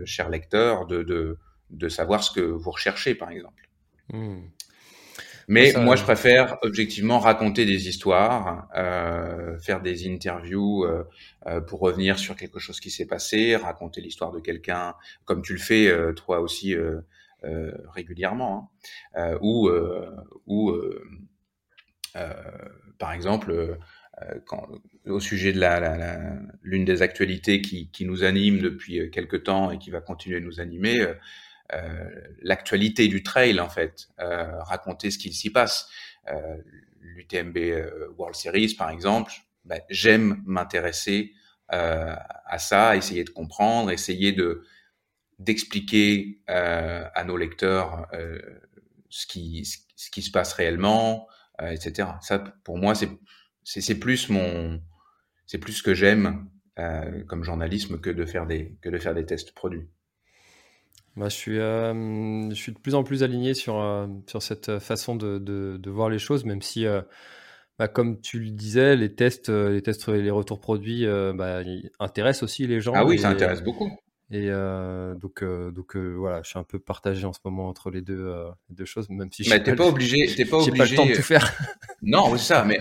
cher 0.06 0.30
lecteur 0.30 0.86
de, 0.86 1.02
de 1.02 1.36
de 1.68 1.88
savoir 1.88 2.24
ce 2.24 2.30
que 2.30 2.40
vous 2.40 2.70
recherchez 2.70 3.14
par 3.14 3.30
exemple 3.30 3.68
mmh. 4.12 4.40
Mais 5.50 5.72
moi, 5.76 5.96
je 5.96 6.04
préfère 6.04 6.58
objectivement 6.62 7.18
raconter 7.18 7.66
des 7.66 7.88
histoires, 7.88 8.68
euh, 8.76 9.58
faire 9.58 9.80
des 9.82 10.08
interviews 10.08 10.84
euh, 10.84 11.02
euh, 11.48 11.60
pour 11.60 11.80
revenir 11.80 12.20
sur 12.20 12.36
quelque 12.36 12.60
chose 12.60 12.78
qui 12.78 12.88
s'est 12.88 13.04
passé, 13.04 13.56
raconter 13.56 14.00
l'histoire 14.00 14.30
de 14.30 14.38
quelqu'un, 14.38 14.94
comme 15.24 15.42
tu 15.42 15.52
le 15.52 15.58
fais 15.58 15.88
euh, 15.88 16.12
toi 16.12 16.38
aussi 16.38 16.76
euh, 16.76 16.80
euh, 16.80 17.00
régulièrement, 17.42 18.72
hein, 19.14 19.36
ou 19.40 19.70
ou 20.46 20.72
par 22.98 23.12
exemple. 23.12 23.78
Au 25.06 25.18
sujet 25.18 25.54
de 25.54 25.58
la, 25.58 25.80
la, 25.80 25.96
la 25.96 26.18
l'une 26.62 26.84
des 26.84 27.00
actualités 27.00 27.62
qui, 27.62 27.90
qui, 27.90 28.04
nous 28.04 28.22
anime 28.22 28.58
depuis 28.58 29.10
quelque 29.10 29.36
temps 29.36 29.70
et 29.70 29.78
qui 29.78 29.88
va 29.88 30.02
continuer 30.02 30.40
de 30.40 30.44
nous 30.44 30.60
animer, 30.60 31.06
euh, 31.72 32.10
l'actualité 32.42 33.06
du 33.06 33.22
trail 33.22 33.60
en 33.60 33.68
fait, 33.68 34.08
euh, 34.18 34.60
raconter 34.62 35.10
ce 35.10 35.18
qu'il 35.18 35.32
s'y 35.32 35.50
passe. 35.50 35.88
Euh, 36.28 36.56
L'UTMB 37.00 37.56
World 38.18 38.34
Series 38.34 38.74
par 38.74 38.90
exemple, 38.90 39.32
bah, 39.64 39.76
j'aime 39.88 40.42
m'intéresser 40.46 41.32
à 41.68 42.58
ça, 42.58 42.96
essayer 42.96 43.22
de 43.22 43.30
comprendre, 43.30 43.92
essayer 43.92 44.32
de 44.32 44.64
d'expliquer 45.40 46.40
à 46.46 47.24
nos 47.24 47.36
lecteurs 47.36 48.06
ce 49.08 49.26
qui 49.26 49.64
ce 49.64 50.10
qui 50.10 50.22
se 50.22 50.30
passe 50.30 50.52
réellement, 50.52 51.26
etc. 51.60 52.10
Ça, 52.20 52.38
pour 52.64 52.78
moi, 52.78 52.94
c'est 52.94 53.08
c'est 53.64 53.98
plus 53.98 54.28
mon 54.28 54.80
c'est 55.46 55.58
plus 55.58 55.72
ce 55.72 55.82
que 55.82 55.94
j'aime 55.94 56.48
euh, 56.78 57.24
comme 57.24 57.42
journalisme 57.42 57.98
que 57.98 58.10
de 58.10 58.24
faire 58.24 58.46
des 58.46 58.78
que 58.80 58.88
de 58.88 58.98
faire 58.98 59.14
des 59.14 59.26
tests 59.26 59.52
produits. 59.52 59.88
Moi, 61.16 61.28
je 61.28 61.34
suis, 61.34 61.58
euh, 61.58 62.48
je 62.50 62.54
suis 62.54 62.72
de 62.72 62.78
plus 62.78 62.94
en 62.94 63.02
plus 63.02 63.24
aligné 63.24 63.52
sur, 63.52 63.80
euh, 63.80 64.06
sur 64.28 64.42
cette 64.42 64.78
façon 64.78 65.16
de, 65.16 65.38
de, 65.38 65.76
de, 65.76 65.90
voir 65.90 66.08
les 66.08 66.20
choses, 66.20 66.44
même 66.44 66.62
si, 66.62 66.86
euh, 66.86 67.02
bah, 67.80 67.88
comme 67.88 68.20
tu 68.20 68.38
le 68.38 68.50
disais, 68.50 68.94
les 68.94 69.12
tests, 69.12 69.48
les 69.48 69.82
tests 69.82 70.08
et 70.08 70.22
les 70.22 70.30
retours 70.30 70.60
produits 70.60 71.04
bah, 71.34 71.62
intéressent 71.98 72.44
aussi 72.44 72.68
les 72.68 72.80
gens. 72.80 72.92
Ah 72.94 73.04
oui, 73.04 73.18
ça 73.18 73.30
intéresse 73.30 73.62
beaucoup. 73.62 73.90
Et 74.30 74.48
donc, 75.20 75.42
donc 75.42 75.96
voilà, 75.96 76.42
je 76.42 76.50
suis 76.50 76.58
un 76.58 76.64
peu 76.64 76.78
partagé 76.78 77.26
en 77.26 77.32
ce 77.32 77.40
moment 77.44 77.68
entre 77.68 77.90
les 77.90 78.00
deux, 78.00 78.32
les 78.68 78.76
deux 78.76 78.84
choses, 78.84 79.08
même 79.10 79.32
si 79.32 79.42
je 79.42 79.50
mais 79.50 79.62
t'es 79.62 79.74
pas, 79.74 79.86
obligé, 79.86 80.24
t'es 80.36 80.44
pas 80.44 80.58
obligé. 80.58 80.76
pas 80.76 80.84
le 80.84 80.96
temps 80.96 81.06
de 81.06 81.14
tout 81.14 81.22
faire. 81.22 81.52
non, 82.02 82.36
c'est 82.36 82.44
ça. 82.44 82.64
Mais 82.64 82.80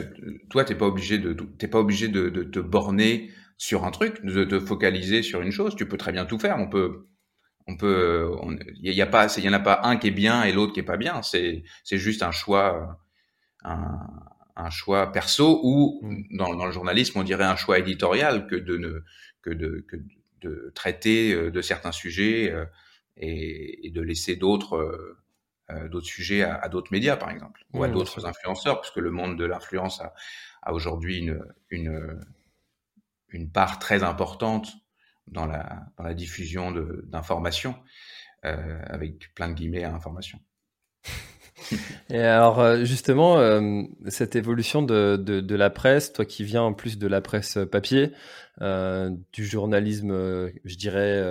toi, 0.50 0.64
t'es 0.64 0.76
pas 0.76 0.86
obligé 0.86 1.18
de, 1.18 1.32
t'es 1.32 1.66
pas 1.66 1.80
obligé 1.80 2.08
de, 2.08 2.28
de 2.28 2.44
te 2.44 2.60
borner 2.60 3.30
sur 3.58 3.84
un 3.84 3.90
truc, 3.90 4.24
de 4.24 4.44
te 4.44 4.60
focaliser 4.60 5.22
sur 5.22 5.40
une 5.40 5.50
chose. 5.50 5.74
Tu 5.74 5.86
peux 5.86 5.96
très 5.96 6.12
bien 6.12 6.26
tout 6.26 6.38
faire. 6.38 6.58
On 6.58 6.68
peut 6.68 7.08
on 7.66 7.76
peut, 7.76 8.30
il 8.82 8.92
y, 8.92 9.00
a 9.00 9.06
pas, 9.06 9.34
il 9.38 9.44
y 9.44 9.48
en 9.48 9.54
a 9.54 9.58
pas 9.58 9.80
un 9.84 9.96
qui 9.96 10.08
est 10.08 10.10
bien 10.10 10.42
et 10.42 10.52
l'autre 10.52 10.74
qui 10.74 10.80
est 10.80 10.84
pas 10.84 10.98
bien. 10.98 11.22
C'est, 11.22 11.62
c'est 11.82 11.96
juste 11.96 12.22
un 12.22 12.30
choix, 12.30 12.98
un, 13.64 13.98
un 14.56 14.70
choix 14.70 15.10
perso 15.12 15.60
ou 15.62 16.00
mm. 16.02 16.36
dans, 16.36 16.54
dans, 16.54 16.66
le 16.66 16.72
journalisme 16.72 17.18
on 17.18 17.22
dirait 17.22 17.44
un 17.44 17.56
choix 17.56 17.78
éditorial 17.78 18.46
que 18.46 18.56
de 18.56 18.76
ne, 18.76 19.04
que 19.42 19.50
de, 19.50 19.84
que 19.88 19.96
de 19.96 20.04
traiter 20.74 21.32
euh, 21.32 21.50
de 21.50 21.60
certains 21.62 21.92
sujets 21.92 22.50
euh, 22.50 22.64
et, 23.16 23.86
et 23.86 23.90
de 23.90 24.00
laisser 24.00 24.36
d'autres, 24.36 24.76
euh, 25.70 25.88
d'autres 25.88 26.06
sujets 26.06 26.42
à, 26.42 26.56
à 26.56 26.68
d'autres 26.68 26.92
médias 26.92 27.16
par 27.16 27.30
exemple 27.30 27.64
ou 27.72 27.84
à 27.84 27.88
d'autres 27.88 28.26
influenceurs 28.26 28.80
puisque 28.80 28.96
le 28.96 29.10
monde 29.10 29.38
de 29.38 29.44
l'influence 29.44 30.00
a, 30.00 30.14
a 30.62 30.72
aujourd'hui 30.72 31.18
une, 31.18 31.44
une, 31.70 32.20
une 33.28 33.50
part 33.50 33.78
très 33.78 34.02
importante 34.02 34.72
dans 35.26 35.46
la, 35.46 35.86
dans 35.96 36.04
la 36.04 36.14
diffusion 36.14 36.72
d'informations, 37.04 37.76
euh, 38.44 38.82
avec 38.86 39.34
plein 39.34 39.48
de 39.48 39.54
guillemets 39.54 39.84
à 39.84 39.92
information. 39.92 40.38
Et 42.10 42.20
alors 42.20 42.60
euh, 42.60 42.84
justement, 42.84 43.38
euh, 43.38 43.82
cette 44.08 44.36
évolution 44.36 44.82
de, 44.82 45.16
de, 45.16 45.40
de, 45.40 45.54
la 45.56 45.70
presse, 45.70 46.12
toi 46.12 46.24
qui 46.24 46.44
viens 46.44 46.62
en 46.62 46.72
plus 46.72 46.98
de 46.98 47.06
la 47.06 47.20
presse 47.20 47.58
papier, 47.70 48.12
euh, 48.60 49.10
du 49.32 49.44
journalisme, 49.46 50.50
je 50.64 50.76
dirais, 50.76 51.22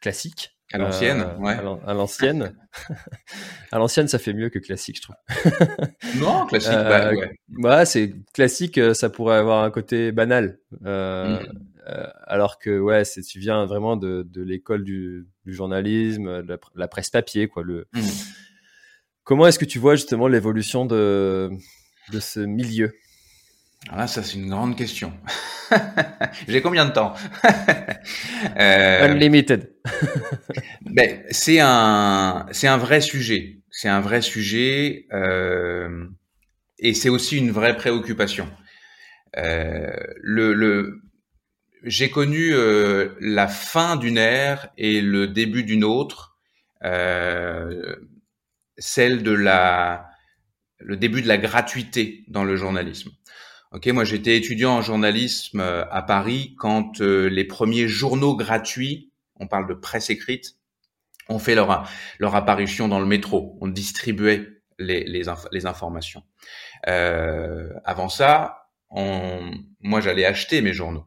classique, 0.00 0.56
À 0.72 0.78
l'ancienne, 0.78 1.24
ouais. 1.40 1.54
À 1.54 1.62
l'an- 1.62 1.80
à 1.86 1.94
l'ancienne. 1.94 2.54
à 3.72 3.78
l'ancienne, 3.78 4.08
ça 4.08 4.18
fait 4.18 4.32
mieux 4.32 4.48
que 4.50 4.58
classique, 4.58 4.96
je 4.96 5.02
trouve. 5.02 5.16
Non, 6.16 6.46
classique. 6.46 6.70
Bah, 6.72 7.12
ouais. 7.12 7.30
Ouais, 7.58 7.86
c'est 7.86 8.14
classique, 8.32 8.80
ça 8.94 9.10
pourrait 9.10 9.36
avoir 9.36 9.62
un 9.64 9.70
côté 9.70 10.12
banal. 10.12 10.58
Euh, 10.84 11.38
alors 12.26 12.58
que, 12.58 12.78
ouais, 12.78 13.02
tu 13.04 13.38
viens 13.38 13.64
vraiment 13.66 13.96
de, 13.96 14.26
de 14.28 14.42
l'école 14.42 14.84
du, 14.84 15.26
du 15.44 15.52
journalisme, 15.54 16.42
de 16.42 16.48
la, 16.48 16.56
pr- 16.56 16.70
la 16.74 16.88
presse 16.88 17.10
papier, 17.10 17.48
quoi. 17.48 17.62
Le... 17.62 17.86
Mhm. 17.92 18.02
Comment 19.24 19.46
est-ce 19.46 19.58
que 19.58 19.64
tu 19.64 19.78
vois 19.78 19.96
justement 19.96 20.28
l'évolution 20.28 20.86
de, 20.86 21.50
de 22.12 22.20
ce 22.20 22.40
milieu? 22.40 22.92
Ah, 23.88 24.06
ça, 24.06 24.22
c'est 24.22 24.36
une 24.36 24.50
grande 24.50 24.76
question. 24.76 25.12
J'ai 26.48 26.60
combien 26.60 26.86
de 26.86 26.92
temps? 26.92 27.14
Euh, 28.58 29.06
Unlimited. 29.06 29.74
ben, 30.82 31.22
c'est 31.30 31.60
un, 31.60 32.46
c'est 32.52 32.66
un 32.66 32.78
vrai 32.78 33.02
sujet. 33.02 33.58
C'est 33.70 33.88
un 33.88 34.00
vrai 34.00 34.22
sujet, 34.22 35.06
euh, 35.12 36.06
et 36.78 36.94
c'est 36.94 37.10
aussi 37.10 37.36
une 37.36 37.50
vraie 37.50 37.76
préoccupation. 37.76 38.48
Euh, 39.36 39.90
le, 40.22 40.54
le, 40.54 41.02
j'ai 41.84 42.10
connu 42.10 42.52
la 43.20 43.46
fin 43.48 43.96
d'une 43.96 44.18
ère 44.18 44.70
et 44.78 45.02
le 45.02 45.28
début 45.28 45.62
d'une 45.62 45.84
autre, 45.84 46.36
euh, 46.84 47.96
celle 48.80 49.22
de 49.22 49.30
la, 49.30 50.10
le 50.78 50.96
début 50.96 51.22
de 51.22 51.28
la 51.28 51.38
gratuité 51.38 52.24
dans 52.26 52.42
le 52.42 52.56
journalisme. 52.56 53.10
Ok, 53.72 53.86
moi 53.86 54.02
j'étais 54.02 54.36
étudiant 54.36 54.72
en 54.72 54.82
journalisme 54.82 55.60
euh, 55.60 55.84
à 55.90 56.02
Paris 56.02 56.56
quand 56.58 57.00
euh, 57.00 57.28
les 57.28 57.44
premiers 57.44 57.86
journaux 57.86 58.34
gratuits, 58.34 59.12
on 59.36 59.46
parle 59.46 59.68
de 59.68 59.74
presse 59.74 60.10
écrite, 60.10 60.56
ont 61.28 61.38
fait 61.38 61.54
leur 61.54 61.88
leur 62.18 62.34
apparition 62.34 62.88
dans 62.88 62.98
le 62.98 63.06
métro. 63.06 63.56
On 63.60 63.68
distribuait 63.68 64.48
les 64.80 65.04
les, 65.04 65.22
les 65.52 65.66
informations. 65.66 66.24
Euh, 66.88 67.70
avant 67.84 68.08
ça, 68.08 68.66
on, 68.88 69.52
moi 69.80 70.00
j'allais 70.00 70.24
acheter 70.24 70.62
mes 70.62 70.72
journaux. 70.72 71.06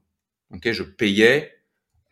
Ok, 0.52 0.72
je 0.72 0.84
payais 0.84 1.52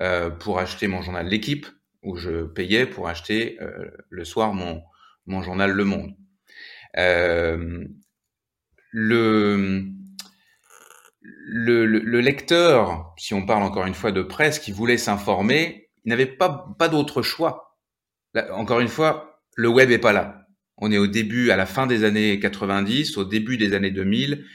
euh, 0.01 0.29
pour 0.29 0.59
acheter 0.59 0.87
mon 0.87 1.01
journal 1.01 1.27
L'équipe 1.27 1.67
ou 2.03 2.17
je 2.17 2.43
payais 2.43 2.85
pour 2.85 3.07
acheter 3.07 3.57
euh, 3.61 3.91
le 4.09 4.25
soir 4.25 4.53
mon 4.53 4.81
mon 5.25 5.41
journal 5.41 5.71
Le 5.71 5.83
Monde. 5.83 6.15
Euh, 6.97 7.85
le, 8.91 9.85
le, 11.21 11.85
le, 11.85 11.99
le 11.99 12.19
lecteur, 12.19 13.13
si 13.17 13.33
on 13.33 13.45
parle 13.45 13.63
encore 13.63 13.85
une 13.85 13.93
fois 13.93 14.11
de 14.11 14.21
presse, 14.21 14.59
qui 14.59 14.71
voulait 14.71 14.97
s'informer, 14.97 15.89
il 16.05 16.09
n'avait 16.09 16.25
pas, 16.25 16.67
pas 16.77 16.89
d'autre 16.89 17.21
choix. 17.21 17.77
Encore 18.51 18.79
une 18.79 18.87
fois, 18.87 19.41
le 19.55 19.69
web 19.69 19.91
est 19.91 19.97
pas 19.97 20.13
là. 20.13 20.47
On 20.77 20.91
est 20.91 20.97
au 20.97 21.07
début, 21.07 21.51
à 21.51 21.57
la 21.57 21.65
fin 21.65 21.85
des 21.85 22.03
années 22.03 22.39
90, 22.39 23.17
au 23.17 23.25
début 23.25 23.57
des 23.57 23.73
années 23.73 23.91
2000. 23.91 24.45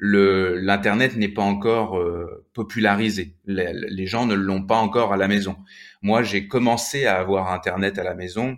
Le, 0.00 0.56
l'internet 0.56 1.16
n'est 1.16 1.28
pas 1.28 1.42
encore 1.42 1.98
euh, 1.98 2.46
popularisé. 2.54 3.36
Les 3.46 4.06
gens 4.06 4.26
ne 4.26 4.34
l'ont 4.34 4.64
pas 4.64 4.76
encore 4.76 5.12
à 5.12 5.16
la 5.16 5.28
maison. 5.28 5.56
Moi, 6.02 6.22
j'ai 6.22 6.46
commencé 6.46 7.06
à 7.06 7.18
avoir 7.18 7.52
internet 7.52 7.98
à 7.98 8.04
la 8.04 8.14
maison. 8.14 8.56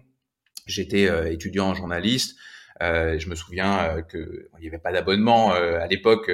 J'étais 0.71 1.09
euh, 1.09 1.31
étudiant 1.33 1.75
journaliste. 1.75 2.37
Euh, 2.83 3.19
je 3.19 3.29
me 3.29 3.35
souviens 3.35 3.97
euh, 3.99 4.03
que 4.03 4.49
il 4.59 4.63
n'y 4.63 4.69
avait 4.69 4.79
pas 4.79 4.93
d'abonnement 4.93 5.53
à 5.53 5.87
l'époque. 5.87 6.31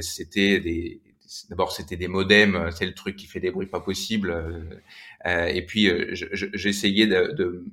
c'était 0.00 0.60
des 0.60 1.00
d'abord 1.48 1.72
c'était 1.72 1.96
des 1.96 2.08
modems, 2.08 2.70
c'est 2.72 2.86
le 2.86 2.94
truc 2.94 3.16
qui 3.16 3.26
fait 3.26 3.40
des 3.40 3.50
bruits 3.50 3.66
pas 3.68 3.80
possibles. 3.80 4.34
et 5.26 5.64
puis 5.66 5.88
euh, 5.88 6.08
je- 6.14 6.46
j'essayais 6.54 7.06
de, 7.06 7.64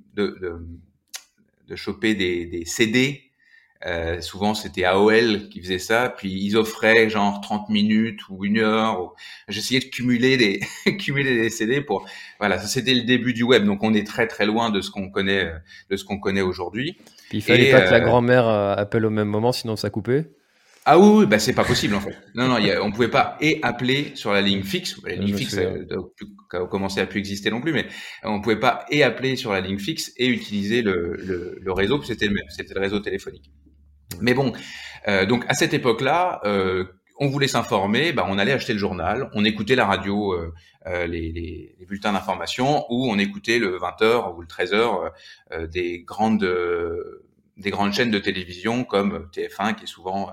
choper 1.75 2.15
des 2.15 2.65
CD. 2.65 3.26
Euh, 3.85 4.21
souvent 4.21 4.55
c'était 4.55 4.85
AOL 4.85 5.49
qui 5.49 5.61
faisait 5.61 5.77
ça, 5.77 6.09
puis 6.17 6.31
ils 6.31 6.57
offraient 6.57 7.09
genre 7.11 7.41
30 7.41 7.69
minutes 7.69 8.21
ou 8.29 8.43
une 8.43 8.57
heure. 8.57 9.01
ou- 9.01 9.11
J'essayais 9.49 9.79
de 9.79 9.85
cumuler 9.85 10.35
des 10.37 10.61
cumuler 10.97 11.35
des 11.35 11.49
CD 11.51 11.81
pour 11.81 12.07
voilà, 12.39 12.57
ça 12.59 12.67
c'était 12.67 12.95
le 12.95 13.03
début 13.03 13.33
du 13.33 13.43
web. 13.43 13.65
Donc 13.65 13.83
on 13.83 13.93
est 13.93 14.05
très 14.07 14.25
très 14.27 14.45
loin 14.47 14.71
de 14.71 14.81
ce 14.81 14.89
qu'on 14.89 15.09
connaît 15.11 15.45
euh, 15.45 15.57
de 15.91 15.95
ce 15.97 16.03
qu'on 16.05 16.19
connaît 16.19 16.41
aujourd'hui. 16.41 16.97
Puis 17.29 17.37
il 17.37 17.41
fallait 17.41 17.67
Et, 17.67 17.71
pas 17.71 17.81
que 17.81 17.91
la 17.91 17.97
euh, 17.97 18.05
grand-mère 18.05 18.47
appelle 18.47 19.05
au 19.05 19.09
même 19.11 19.27
moment, 19.27 19.51
sinon 19.51 19.75
ça 19.75 19.89
coupait. 19.91 20.25
Ah 20.89 20.97
oui, 20.97 21.19
oui 21.19 21.25
bah 21.25 21.37
c'est 21.37 21.53
pas 21.53 21.65
possible 21.65 21.95
en 21.95 21.99
fait. 21.99 22.17
Non, 22.33 22.47
non, 22.47 22.57
y 22.59 22.71
a- 22.71 22.81
on 22.81 22.91
pouvait 22.91 23.09
pas 23.09 23.37
et 23.41 23.59
appeler 23.61 24.11
sur 24.15 24.31
la 24.31 24.39
ligne 24.41 24.63
fixe. 24.63 24.95
La 25.03 25.15
Je 25.17 25.21
ligne 25.21 25.35
fixe 25.37 25.55
plus- 25.55 26.27
a 26.53 26.65
commencé 26.65 27.01
à 27.01 27.05
plus 27.05 27.19
exister 27.19 27.51
non 27.51 27.59
plus, 27.59 27.73
mais 27.73 27.85
on 28.23 28.39
pouvait 28.41 28.59
pas 28.59 28.85
et 28.89 29.03
appeler 29.03 29.35
sur 29.35 29.51
la 29.51 29.59
ligne 29.59 29.77
fixe 29.79 30.13
et 30.17 30.27
utiliser 30.27 30.81
le, 30.81 31.15
le, 31.17 31.57
le 31.61 31.71
réseau, 31.73 31.99
puis 31.99 32.07
c'était 32.07 32.27
le 32.27 32.33
même, 32.35 32.45
c'était 32.49 32.73
le 32.73 32.79
réseau 32.79 32.99
téléphonique. 33.01 33.51
Mais 34.21 34.33
bon, 34.33 34.53
euh, 35.07 35.25
donc 35.25 35.45
à 35.47 35.53
cette 35.53 35.73
époque-là, 35.73 36.41
euh, 36.45 36.85
on 37.19 37.27
voulait 37.27 37.47
s'informer, 37.47 38.13
bah, 38.13 38.25
on 38.27 38.37
allait 38.37 38.51
acheter 38.51 38.73
le 38.73 38.79
journal, 38.79 39.29
on 39.33 39.43
écoutait 39.43 39.75
la 39.75 39.85
radio, 39.85 40.33
euh, 40.33 40.53
euh, 40.85 41.07
les, 41.07 41.31
les, 41.31 41.75
les 41.79 41.85
bulletins 41.85 42.13
d'information, 42.13 42.85
ou 42.89 43.09
on 43.09 43.17
écoutait 43.17 43.59
le 43.59 43.77
20h 43.77 44.35
ou 44.35 44.41
le 44.41 44.47
13h 44.47 45.11
euh, 45.51 45.67
des 45.67 45.99
grandes 46.03 46.43
euh, 46.43 47.23
des 47.57 47.71
grandes 47.71 47.93
chaînes 47.93 48.11
de 48.11 48.19
télévision 48.19 48.83
comme 48.83 49.29
TF1 49.33 49.75
qui 49.75 49.85
est 49.85 49.87
souvent 49.87 50.31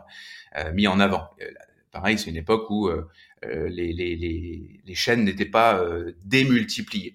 euh, 0.57 0.73
mis 0.73 0.87
en 0.87 1.01
avant. 1.01 1.31
Euh, 1.41 1.51
pareil, 1.91 2.19
c'est 2.19 2.31
une 2.31 2.37
époque 2.37 2.69
où 2.71 2.89
euh, 2.89 3.09
euh, 3.45 3.69
les, 3.69 3.93
les, 3.93 4.95
chaînes 4.95 5.25
n'étaient 5.25 5.45
pas 5.45 5.79
euh, 5.79 6.13
démultipliées. 6.25 7.15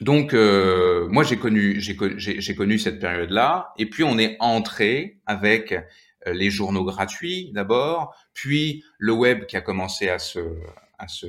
Donc, 0.00 0.32
euh, 0.34 1.08
moi, 1.08 1.24
j'ai 1.24 1.38
connu, 1.38 1.80
j'ai, 1.80 1.96
co- 1.96 2.16
j'ai, 2.16 2.40
j'ai 2.40 2.54
connu 2.54 2.78
cette 2.78 3.00
période-là, 3.00 3.72
et 3.78 3.86
puis 3.86 4.04
on 4.04 4.16
est 4.18 4.36
entré 4.40 5.18
avec 5.26 5.72
euh, 5.72 6.32
les 6.32 6.50
journaux 6.50 6.84
gratuits 6.84 7.50
d'abord, 7.52 8.14
puis 8.32 8.84
le 8.98 9.12
web 9.12 9.46
qui 9.46 9.56
a 9.56 9.60
commencé 9.60 10.08
à 10.08 10.18
se, 10.18 10.40
à 10.98 11.08
se, 11.08 11.26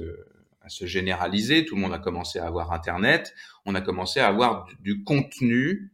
à 0.61 0.69
se 0.69 0.85
généraliser. 0.85 1.65
Tout 1.65 1.75
le 1.75 1.81
monde 1.81 1.93
a 1.93 1.99
commencé 1.99 2.37
à 2.39 2.45
avoir 2.45 2.71
Internet. 2.71 3.33
On 3.65 3.73
a 3.75 3.81
commencé 3.81 4.19
à 4.19 4.27
avoir 4.27 4.67
du, 4.81 5.03
contenu 5.03 5.91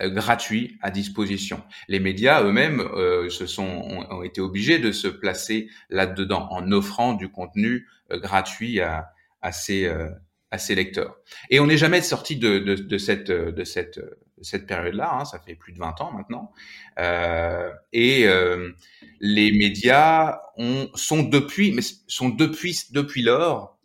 euh, 0.00 0.08
gratuit 0.10 0.78
à 0.82 0.90
disposition. 0.90 1.62
Les 1.86 2.00
médias 2.00 2.42
eux-mêmes 2.42 2.80
euh, 2.80 3.28
se 3.28 3.46
sont 3.46 3.62
ont, 3.68 4.16
ont 4.18 4.22
été 4.24 4.40
obligés 4.40 4.78
de 4.80 4.90
se 4.90 5.06
placer 5.08 5.68
là-dedans 5.90 6.48
en 6.50 6.72
offrant 6.72 7.12
du 7.14 7.28
contenu 7.30 7.86
euh, 8.10 8.18
gratuit 8.18 8.80
à, 8.80 9.12
à 9.42 9.52
ces 9.52 9.84
euh, 9.84 10.08
à 10.50 10.58
ses 10.58 10.74
lecteurs. 10.74 11.16
Et 11.50 11.60
on 11.60 11.66
n'est 11.66 11.76
jamais 11.78 12.02
sorti 12.02 12.36
de, 12.36 12.58
de, 12.58 12.74
de 12.74 12.98
cette 12.98 13.30
de 13.30 13.64
cette 13.64 13.98
de 13.98 14.42
cette 14.42 14.66
période-là. 14.66 15.18
Hein, 15.20 15.24
ça 15.24 15.38
fait 15.38 15.54
plus 15.54 15.72
de 15.72 15.78
20 15.78 16.00
ans 16.00 16.12
maintenant. 16.12 16.52
Euh, 16.98 17.70
et 17.92 18.26
euh, 18.26 18.72
les 19.20 19.52
médias 19.52 20.40
ont, 20.56 20.88
sont 20.94 21.22
depuis 21.22 21.72
mais 21.72 21.82
sont 22.08 22.28
depuis 22.30 22.76
depuis 22.92 23.22
lors 23.22 23.78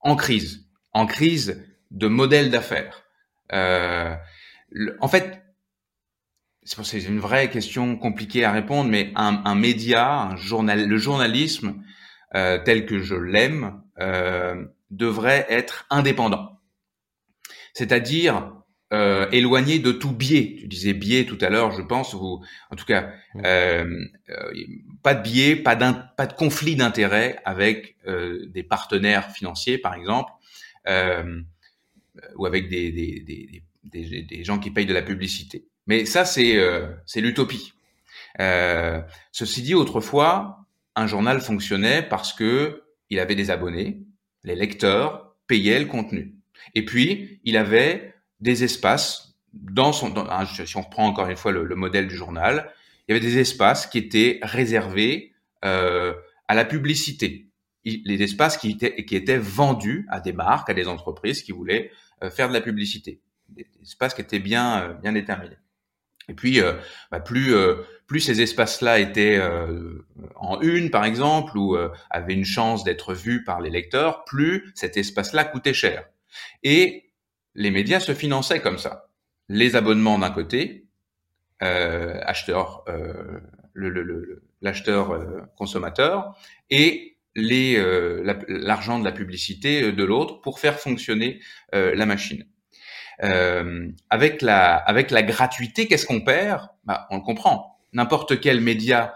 en 0.00 0.16
crise, 0.16 0.66
en 0.92 1.06
crise 1.06 1.62
de 1.90 2.06
modèle 2.08 2.50
d'affaires. 2.50 3.04
Euh, 3.52 4.14
en 5.00 5.08
fait, 5.08 5.42
c'est 6.64 7.02
une 7.02 7.18
vraie 7.18 7.50
question 7.50 7.96
compliquée 7.96 8.44
à 8.44 8.52
répondre, 8.52 8.88
mais 8.90 9.12
un, 9.16 9.42
un 9.44 9.54
média, 9.54 10.20
un 10.22 10.36
journal, 10.36 10.86
le 10.88 10.96
journalisme 10.98 11.82
euh, 12.34 12.58
tel 12.64 12.86
que 12.86 13.00
je 13.00 13.14
l'aime 13.14 13.82
euh, 13.98 14.64
devrait 14.90 15.46
être 15.48 15.86
indépendant, 15.90 16.58
c'est-à-dire 17.74 18.52
euh, 18.92 19.28
éloigné 19.30 19.78
de 19.78 19.92
tout 19.92 20.12
biais. 20.12 20.56
Tu 20.58 20.66
disais 20.66 20.94
biais 20.94 21.24
tout 21.24 21.38
à 21.40 21.48
l'heure, 21.48 21.70
je 21.70 21.82
pense, 21.82 22.12
ou 22.14 22.42
en 22.70 22.76
tout 22.76 22.84
cas 22.84 23.12
euh, 23.36 23.84
euh, 24.30 24.52
pas 25.02 25.14
de 25.14 25.22
biais, 25.22 25.54
pas, 25.56 25.76
de 25.76 26.32
conflit 26.32 26.74
d'intérêt 26.74 27.40
avec 27.44 27.96
des 28.06 28.62
partenaires 28.64 29.30
financiers, 29.30 29.78
par 29.78 29.94
exemple, 29.94 30.32
ou 32.36 32.46
avec 32.46 32.68
des, 32.68 32.90
des, 32.92 33.20
des, 33.20 33.62
des, 33.84 34.02
des- 34.04 34.22
des 34.22 34.44
gens 34.44 34.58
qui 34.58 34.70
payent 34.70 34.86
de 34.86 34.94
la 34.94 35.02
publicité. 35.02 35.64
Mais 35.86 36.04
ça, 36.04 36.24
c'est 36.24 36.58
c'est 37.06 37.20
l'utopie. 37.20 37.72
Ceci 39.32 39.62
dit, 39.62 39.74
autrefois, 39.74 40.66
un 40.96 41.06
journal 41.06 41.40
fonctionnait 41.40 42.02
parce 42.02 42.32
que 42.32 42.82
il 43.08 43.18
avait 43.20 43.34
des 43.36 43.50
abonnés, 43.50 44.02
les 44.44 44.54
lecteurs 44.54 45.36
payaient 45.46 45.78
le 45.78 45.86
contenu, 45.86 46.34
et 46.74 46.84
puis 46.84 47.40
il 47.44 47.56
avait 47.56 48.14
des 48.40 48.64
espaces 48.64 49.34
dans 49.52 49.92
son. 49.92 50.16
Hein, 50.16 50.46
si 50.46 50.76
on 50.76 50.82
reprend 50.82 51.06
encore 51.06 51.28
une 51.28 51.36
fois 51.36 51.52
le, 51.52 51.64
le 51.64 51.74
modèle 51.74 52.08
du 52.08 52.16
journal, 52.16 52.72
il 53.06 53.12
y 53.12 53.16
avait 53.16 53.26
des 53.26 53.38
espaces 53.38 53.86
qui 53.86 53.98
étaient 53.98 54.38
réservés 54.42 55.32
euh, 55.64 56.14
à 56.48 56.54
la 56.54 56.64
publicité, 56.64 57.48
les 57.84 58.22
espaces 58.22 58.56
qui 58.56 58.70
étaient 58.70 59.04
qui 59.04 59.16
étaient 59.16 59.38
vendus 59.38 60.06
à 60.10 60.20
des 60.20 60.32
marques, 60.32 60.70
à 60.70 60.74
des 60.74 60.88
entreprises 60.88 61.42
qui 61.42 61.52
voulaient 61.52 61.90
euh, 62.22 62.30
faire 62.30 62.48
de 62.48 62.54
la 62.54 62.60
publicité, 62.60 63.20
des 63.48 63.66
espaces 63.82 64.14
qui 64.14 64.20
étaient 64.20 64.38
bien 64.38 64.82
euh, 64.82 64.94
bien 64.94 65.12
déterminés. 65.12 65.58
Et 66.30 66.34
puis, 66.34 66.60
euh, 66.60 66.74
bah, 67.10 67.20
plus 67.20 67.54
plus 68.10 68.18
ces 68.18 68.42
espaces-là 68.42 68.98
étaient 68.98 69.38
euh, 69.38 70.04
en 70.34 70.60
une, 70.62 70.90
par 70.90 71.04
exemple, 71.04 71.56
ou 71.56 71.76
euh, 71.76 71.92
avaient 72.10 72.34
une 72.34 72.44
chance 72.44 72.82
d'être 72.82 73.14
vus 73.14 73.44
par 73.44 73.60
les 73.60 73.70
lecteurs, 73.70 74.24
plus 74.24 74.72
cet 74.74 74.96
espace-là 74.96 75.44
coûtait 75.44 75.74
cher. 75.74 76.08
Et 76.64 77.12
les 77.54 77.70
médias 77.70 78.00
se 78.00 78.12
finançaient 78.12 78.58
comme 78.58 78.78
ça. 78.78 79.10
Les 79.48 79.76
abonnements 79.76 80.18
d'un 80.18 80.32
côté, 80.32 80.88
euh, 81.62 82.20
euh, 82.48 83.40
l'acheteur 84.60 85.46
consommateur, 85.56 86.36
et 86.68 87.16
l'argent 87.36 88.98
de 88.98 89.04
la 89.04 89.12
publicité 89.12 89.92
de 89.92 90.04
l'autre 90.04 90.40
pour 90.40 90.58
faire 90.58 90.80
fonctionner 90.80 91.38
la 91.72 92.06
machine. 92.06 92.44
avec 93.20 94.42
la 94.42 94.74
avec 94.74 95.12
la 95.12 95.22
gratuité, 95.22 95.86
qu'est-ce 95.86 96.06
qu'on 96.06 96.22
perd? 96.22 96.70
Bah, 96.84 97.06
On 97.10 97.18
le 97.18 97.22
comprend. 97.22 97.79
N'importe 97.92 98.40
quel 98.40 98.60
média 98.60 99.14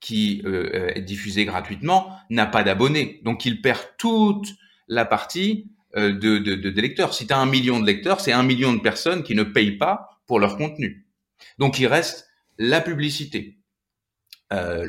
qui 0.00 0.42
est 0.44 1.02
diffusé 1.02 1.44
gratuitement 1.44 2.16
n'a 2.30 2.46
pas 2.46 2.62
d'abonnés, 2.62 3.20
donc 3.22 3.44
il 3.44 3.60
perd 3.60 3.80
toute 3.98 4.48
la 4.88 5.04
partie 5.04 5.70
de, 5.94 6.10
de, 6.38 6.80
lecteurs. 6.80 7.12
Si 7.12 7.26
tu 7.26 7.34
as 7.34 7.38
un 7.38 7.46
million 7.46 7.80
de 7.80 7.86
lecteurs, 7.86 8.20
c'est 8.20 8.32
un 8.32 8.42
million 8.42 8.72
de 8.72 8.80
personnes 8.80 9.22
qui 9.22 9.34
ne 9.34 9.42
payent 9.42 9.76
pas 9.76 10.22
pour 10.26 10.40
leur 10.40 10.56
contenu. 10.56 11.06
Donc 11.58 11.78
il 11.78 11.86
reste 11.86 12.28
la 12.58 12.80
publicité. 12.80 13.58
Euh, 14.52 14.86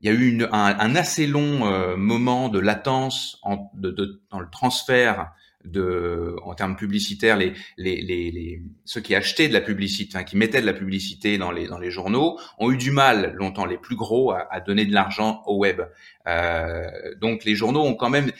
il 0.00 0.06
y 0.06 0.08
a 0.08 0.12
eu 0.12 0.44
un, 0.52 0.94
assez 0.94 1.26
long 1.26 1.66
euh, 1.66 1.96
moment 1.96 2.48
de 2.48 2.58
latence 2.58 3.40
dans 3.44 4.40
le 4.40 4.50
transfert 4.50 5.32
de, 5.66 6.36
en 6.42 6.54
termes 6.54 6.76
publicitaires, 6.76 7.36
les, 7.36 7.52
les, 7.76 8.00
les, 8.00 8.30
les, 8.30 8.62
ceux 8.84 9.00
qui 9.00 9.14
achetaient 9.14 9.48
de 9.48 9.52
la 9.52 9.60
publicité, 9.60 10.12
enfin, 10.14 10.24
qui 10.24 10.36
mettaient 10.36 10.60
de 10.60 10.66
la 10.66 10.72
publicité 10.72 11.38
dans 11.38 11.50
les, 11.50 11.66
dans 11.66 11.78
les 11.78 11.90
journaux, 11.90 12.38
ont 12.58 12.70
eu 12.70 12.76
du 12.76 12.90
mal 12.90 13.32
longtemps, 13.34 13.66
les 13.66 13.78
plus 13.78 13.96
gros, 13.96 14.32
à, 14.32 14.46
à 14.50 14.60
donner 14.60 14.86
de 14.86 14.92
l'argent 14.92 15.42
au 15.46 15.58
web. 15.58 15.82
Euh, 16.26 16.88
donc 17.20 17.44
les 17.44 17.54
journaux 17.54 17.82
ont 17.82 17.94
quand 17.94 18.10
même 18.10 18.30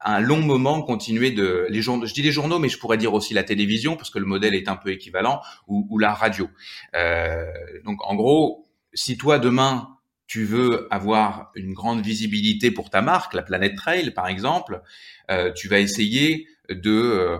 un 0.00 0.20
long 0.20 0.40
moment 0.40 0.82
continuer 0.82 1.30
de 1.30 1.66
les 1.70 1.82
journaux, 1.82 2.06
je 2.06 2.14
dis 2.14 2.22
les 2.22 2.32
journaux, 2.32 2.58
mais 2.58 2.68
je 2.68 2.78
pourrais 2.78 2.98
dire 2.98 3.14
aussi 3.14 3.34
la 3.34 3.42
télévision 3.42 3.96
parce 3.96 4.10
que 4.10 4.18
le 4.18 4.26
modèle 4.26 4.54
est 4.54 4.68
un 4.68 4.76
peu 4.76 4.90
équivalent 4.90 5.40
ou, 5.66 5.86
ou 5.90 5.98
la 5.98 6.14
radio. 6.14 6.48
Euh, 6.94 7.44
donc 7.84 7.98
en 8.04 8.14
gros, 8.14 8.68
si 8.94 9.16
toi 9.16 9.38
demain 9.38 9.94
tu 10.26 10.44
veux 10.44 10.86
avoir 10.90 11.50
une 11.54 11.72
grande 11.72 12.02
visibilité 12.02 12.70
pour 12.70 12.90
ta 12.90 13.00
marque, 13.00 13.32
la 13.34 13.42
Planète 13.42 13.76
Trail 13.76 14.10
par 14.12 14.28
exemple, 14.28 14.82
euh, 15.30 15.52
tu 15.52 15.68
vas 15.68 15.80
essayer 15.80 16.46
de 16.68 16.90
euh, 16.90 17.38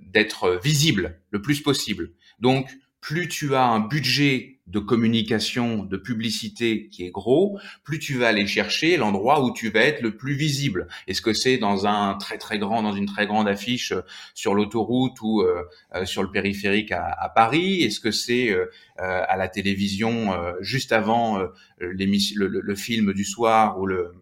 d'être 0.00 0.58
visible 0.62 1.20
le 1.30 1.42
plus 1.42 1.60
possible. 1.60 2.12
Donc 2.40 2.68
plus 3.00 3.28
tu 3.28 3.54
as 3.54 3.64
un 3.64 3.80
budget 3.80 4.58
de 4.66 4.78
communication, 4.78 5.84
de 5.84 5.96
publicité 5.96 6.88
qui 6.88 7.06
est 7.06 7.10
gros, 7.10 7.58
plus 7.84 7.98
tu 7.98 8.18
vas 8.18 8.28
aller 8.28 8.46
chercher 8.46 8.96
l'endroit 8.96 9.42
où 9.42 9.52
tu 9.52 9.70
vas 9.70 9.80
être 9.80 10.02
le 10.02 10.16
plus 10.16 10.34
visible. 10.34 10.88
Est-ce 11.06 11.22
que 11.22 11.32
c'est 11.32 11.56
dans 11.56 11.86
un 11.86 12.14
très 12.14 12.36
très 12.38 12.58
grand, 12.58 12.82
dans 12.82 12.92
une 12.92 13.06
très 13.06 13.26
grande 13.26 13.48
affiche 13.48 13.92
euh, 13.92 14.02
sur 14.34 14.54
l'autoroute 14.54 15.20
ou 15.22 15.40
euh, 15.40 15.62
euh, 15.94 16.04
sur 16.04 16.22
le 16.22 16.30
périphérique 16.30 16.92
à, 16.92 17.32
Paris? 17.34 17.82
Est-ce 17.82 18.00
que 18.00 18.10
c'est 18.10 18.54
à 18.96 19.36
la 19.36 19.48
télévision 19.48 20.34
juste 20.60 20.92
avant 20.92 21.38
le, 21.78 21.92
le, 22.34 22.74
film 22.74 23.12
du 23.12 23.24
soir 23.24 23.78
ou 23.78 23.86
le 23.86 24.12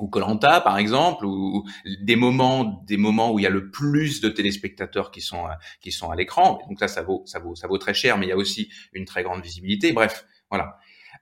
ou 0.00 0.08
Colanta 0.08 0.60
par 0.60 0.78
exemple, 0.78 1.24
ou, 1.26 1.64
des 2.02 2.16
moments, 2.16 2.82
des 2.86 2.96
moments 2.96 3.32
où 3.32 3.38
il 3.38 3.42
y 3.42 3.46
a 3.46 3.50
le 3.50 3.70
plus 3.70 4.20
de 4.20 4.28
téléspectateurs 4.28 5.10
qui 5.10 5.20
sont 5.20 5.44
qui 5.80 5.92
sont 5.92 6.10
à 6.10 6.16
l'écran. 6.16 6.60
Donc 6.68 6.80
là, 6.80 6.88
ça 6.88 7.02
vaut 7.02 7.22
ça 7.26 7.38
vaut 7.38 7.54
ça 7.54 7.66
vaut 7.66 7.78
très 7.78 7.94
cher, 7.94 8.18
mais 8.18 8.26
il 8.26 8.28
y 8.28 8.32
a 8.32 8.36
aussi 8.36 8.70
une 8.92 9.04
très 9.04 9.22
grande 9.22 9.42
visibilité. 9.42 9.92
Bref, 9.92 10.24
voilà. 10.50 10.78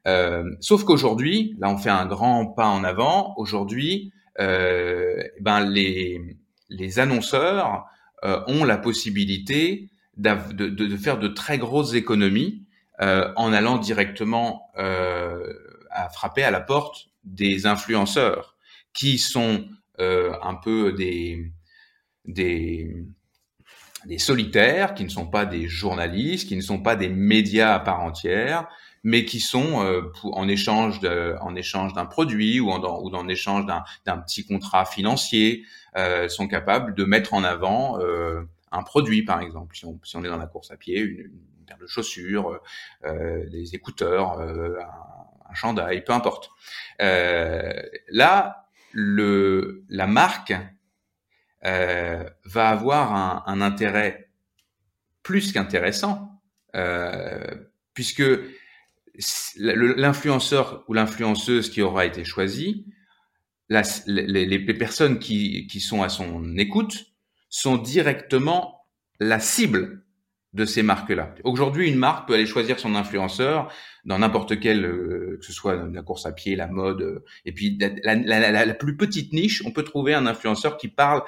Euh, 0.06 0.44
sauf 0.60 0.84
qu'aujourd'hui, 0.84 1.56
là, 1.58 1.68
on 1.68 1.78
fait 1.78 1.90
un 1.90 2.06
grand 2.06 2.46
pas 2.46 2.68
en 2.68 2.84
avant. 2.84 3.34
Aujourd'hui, 3.36 4.12
euh, 4.38 5.22
ben 5.40 5.60
les 5.60 6.36
les 6.68 6.98
annonceurs 6.98 7.86
euh, 8.24 8.42
ont 8.46 8.64
la 8.64 8.78
possibilité 8.78 9.88
de, 10.16 10.52
de, 10.52 10.68
de, 10.68 10.96
faire 10.96 11.18
de 11.18 11.28
très 11.28 11.58
grosses 11.58 11.94
économies 11.94 12.62
euh, 13.02 13.30
en 13.36 13.52
allant 13.52 13.76
directement 13.76 14.70
euh, 14.78 15.52
à 15.90 16.08
frapper 16.08 16.42
à 16.42 16.50
la 16.50 16.60
porte 16.60 17.08
des 17.24 17.66
influenceurs 17.66 18.55
qui 18.96 19.18
sont 19.18 19.68
euh, 20.00 20.32
un 20.42 20.54
peu 20.54 20.92
des, 20.92 21.52
des, 22.24 23.04
des 24.06 24.18
solitaires, 24.18 24.94
qui 24.94 25.04
ne 25.04 25.08
sont 25.08 25.28
pas 25.28 25.46
des 25.46 25.68
journalistes, 25.68 26.48
qui 26.48 26.56
ne 26.56 26.62
sont 26.62 26.82
pas 26.82 26.96
des 26.96 27.08
médias 27.08 27.74
à 27.74 27.78
part 27.78 28.00
entière, 28.00 28.66
mais 29.04 29.24
qui 29.24 29.38
sont 29.38 29.84
euh, 29.84 30.10
en 30.24 30.48
échange 30.48 30.98
de, 31.00 31.36
en 31.40 31.54
échange 31.54 31.92
d'un 31.92 32.06
produit 32.06 32.58
ou 32.58 32.70
en, 32.70 32.80
ou 32.80 33.14
en 33.14 33.28
échange 33.28 33.66
d'un 33.66 34.18
petit 34.18 34.44
contrat 34.46 34.84
financier, 34.84 35.64
euh, 35.96 36.28
sont 36.28 36.48
capables 36.48 36.94
de 36.94 37.04
mettre 37.04 37.34
en 37.34 37.44
avant 37.44 38.00
euh, 38.00 38.42
un 38.72 38.82
produit, 38.82 39.24
par 39.24 39.40
exemple. 39.40 39.76
Si 39.76 39.84
on, 39.84 40.00
si 40.02 40.16
on, 40.16 40.24
est 40.24 40.28
dans 40.28 40.38
la 40.38 40.46
course 40.46 40.70
à 40.70 40.76
pied, 40.76 41.00
une, 41.00 41.20
une 41.20 41.66
paire 41.66 41.78
de 41.78 41.86
chaussures, 41.86 42.60
euh, 43.04 43.48
des 43.48 43.74
écouteurs, 43.74 44.40
un, 44.40 44.74
un 45.48 45.54
chandail, 45.54 46.02
peu 46.02 46.12
importe. 46.12 46.50
là, 46.98 48.65
la 48.96 50.06
marque 50.06 50.54
euh, 51.64 52.24
va 52.44 52.68
avoir 52.70 53.48
un, 53.48 53.60
intérêt 53.60 54.30
plus 55.22 55.52
qu'intéressant, 55.52 56.40
euh, 56.74 57.44
puisque 57.92 58.24
l'influenceur 59.56 60.84
ou 60.88 60.94
l'influenceuse 60.94 61.70
qui 61.70 61.82
aura 61.82 62.06
été 62.06 62.24
choisi, 62.24 62.86
la, 63.68 63.82
les, 64.06 64.74
personnes 64.74 65.18
qui 65.18 65.80
sont 65.80 66.02
à 66.02 66.08
son 66.08 66.56
écoute 66.56 67.06
sont 67.48 67.76
directement 67.76 68.86
la 69.18 69.40
cible 69.40 70.05
de 70.56 70.64
ces 70.64 70.82
marques-là. 70.82 71.34
Aujourd'hui, 71.44 71.88
une 71.88 71.98
marque 71.98 72.26
peut 72.26 72.34
aller 72.34 72.46
choisir 72.46 72.80
son 72.80 72.94
influenceur 72.94 73.70
dans 74.06 74.18
n'importe 74.18 74.58
quel, 74.58 74.84
euh, 74.86 75.36
que 75.38 75.44
ce 75.44 75.52
soit 75.52 75.76
la 75.76 76.02
course 76.02 76.24
à 76.24 76.32
pied, 76.32 76.56
la 76.56 76.66
mode, 76.66 77.02
euh, 77.02 77.24
et 77.44 77.52
puis 77.52 77.76
la, 77.78 77.90
la, 78.14 78.50
la, 78.50 78.64
la, 78.64 78.74
plus 78.74 78.96
petite 78.96 79.34
niche, 79.34 79.62
on 79.66 79.70
peut 79.70 79.84
trouver 79.84 80.14
un 80.14 80.26
influenceur 80.26 80.78
qui 80.78 80.88
parle 80.88 81.22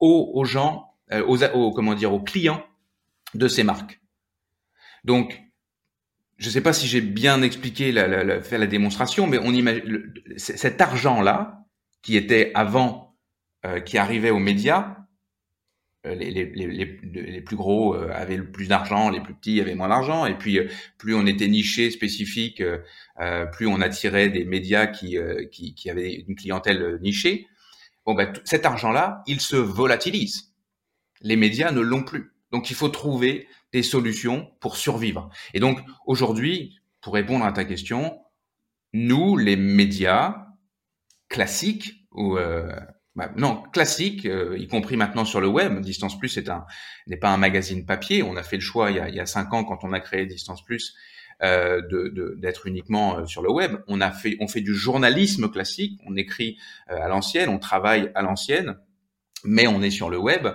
aux, 0.00 0.32
aux 0.34 0.44
gens, 0.44 0.94
euh, 1.12 1.22
aux, 1.26 1.44
aux, 1.44 1.72
comment 1.72 1.94
dire, 1.94 2.14
aux 2.14 2.22
clients 2.22 2.64
de 3.34 3.48
ces 3.48 3.64
marques. 3.64 4.00
Donc, 5.04 5.38
je 6.38 6.46
ne 6.46 6.52
sais 6.52 6.62
pas 6.62 6.72
si 6.72 6.86
j'ai 6.86 7.02
bien 7.02 7.42
expliqué 7.42 7.92
la, 7.92 8.08
la, 8.08 8.40
fait 8.40 8.56
la 8.56 8.66
démonstration, 8.66 9.26
mais 9.26 9.38
on 9.38 9.52
imagine 9.52 10.10
cet 10.38 10.80
argent-là 10.80 11.66
qui 12.00 12.16
était 12.16 12.50
avant, 12.54 13.14
qui 13.84 13.98
arrivait 13.98 14.30
aux 14.30 14.38
médias, 14.38 14.96
euh, 14.96 14.99
les, 16.04 16.30
les, 16.30 16.44
les, 16.46 17.00
les, 17.02 17.40
plus 17.40 17.56
gros 17.56 17.94
euh, 17.94 18.10
avaient 18.12 18.36
le 18.36 18.50
plus 18.50 18.68
d'argent, 18.68 19.10
les 19.10 19.20
plus 19.20 19.34
petits 19.34 19.60
avaient 19.60 19.74
moins 19.74 19.88
d'argent, 19.88 20.24
et 20.26 20.36
puis 20.36 20.58
euh, 20.58 20.68
plus 20.98 21.14
on 21.14 21.26
était 21.26 21.48
niché, 21.48 21.90
spécifique, 21.90 22.62
plus 23.52 23.66
on 23.66 23.80
attirait 23.80 24.30
des 24.30 24.44
médias 24.44 24.86
qui, 24.86 25.18
qui, 25.52 25.74
qui 25.74 25.90
avaient 25.90 26.12
une 26.26 26.34
clientèle 26.34 26.98
nichée. 27.02 27.46
Bon, 28.06 28.14
ben, 28.14 28.32
cet 28.44 28.64
argent-là, 28.64 29.22
il 29.26 29.40
se 29.40 29.56
volatilise. 29.56 30.54
Les 31.20 31.36
médias 31.36 31.70
ne 31.70 31.80
l'ont 31.80 32.02
plus. 32.02 32.32
Donc 32.50 32.70
il 32.70 32.76
faut 32.76 32.88
trouver 32.88 33.46
des 33.72 33.82
solutions 33.82 34.50
pour 34.60 34.76
survivre. 34.76 35.28
Et 35.52 35.60
donc 35.60 35.80
aujourd'hui, 36.06 36.80
pour 37.02 37.12
répondre 37.14 37.44
à 37.44 37.52
ta 37.52 37.64
question, 37.64 38.18
nous, 38.94 39.36
les 39.36 39.56
médias 39.56 40.46
classiques 41.28 42.06
ou 42.12 42.36
bah, 42.36 42.99
non, 43.36 43.62
classique, 43.72 44.24
euh, 44.26 44.56
y 44.58 44.68
compris 44.68 44.96
maintenant 44.96 45.24
sur 45.24 45.40
le 45.40 45.48
web. 45.48 45.80
Distance 45.80 46.18
Plus 46.18 46.38
n'est 47.06 47.16
pas 47.16 47.30
un 47.30 47.36
magazine 47.36 47.84
papier. 47.84 48.22
On 48.22 48.36
a 48.36 48.42
fait 48.42 48.56
le 48.56 48.62
choix 48.62 48.90
il 48.90 48.96
y 49.14 49.20
a, 49.20 49.26
cinq 49.26 49.52
ans 49.52 49.64
quand 49.64 49.80
on 49.82 49.92
a 49.92 50.00
créé 50.00 50.26
Distance 50.26 50.64
Plus 50.64 50.94
euh, 51.42 51.82
d'être 52.36 52.66
uniquement 52.66 53.18
euh, 53.18 53.26
sur 53.26 53.42
le 53.42 53.50
web. 53.50 53.78
On 53.88 54.00
a 54.00 54.10
fait 54.10 54.36
on 54.40 54.46
fait 54.46 54.60
du 54.60 54.74
journalisme 54.74 55.50
classique. 55.50 56.00
On 56.06 56.16
écrit 56.16 56.58
à 56.86 57.08
l'ancienne, 57.08 57.48
on 57.48 57.58
travaille 57.58 58.10
à 58.14 58.22
l'ancienne, 58.22 58.76
mais 59.44 59.66
on 59.66 59.82
est 59.82 59.90
sur 59.90 60.08
le 60.08 60.18
web. 60.18 60.48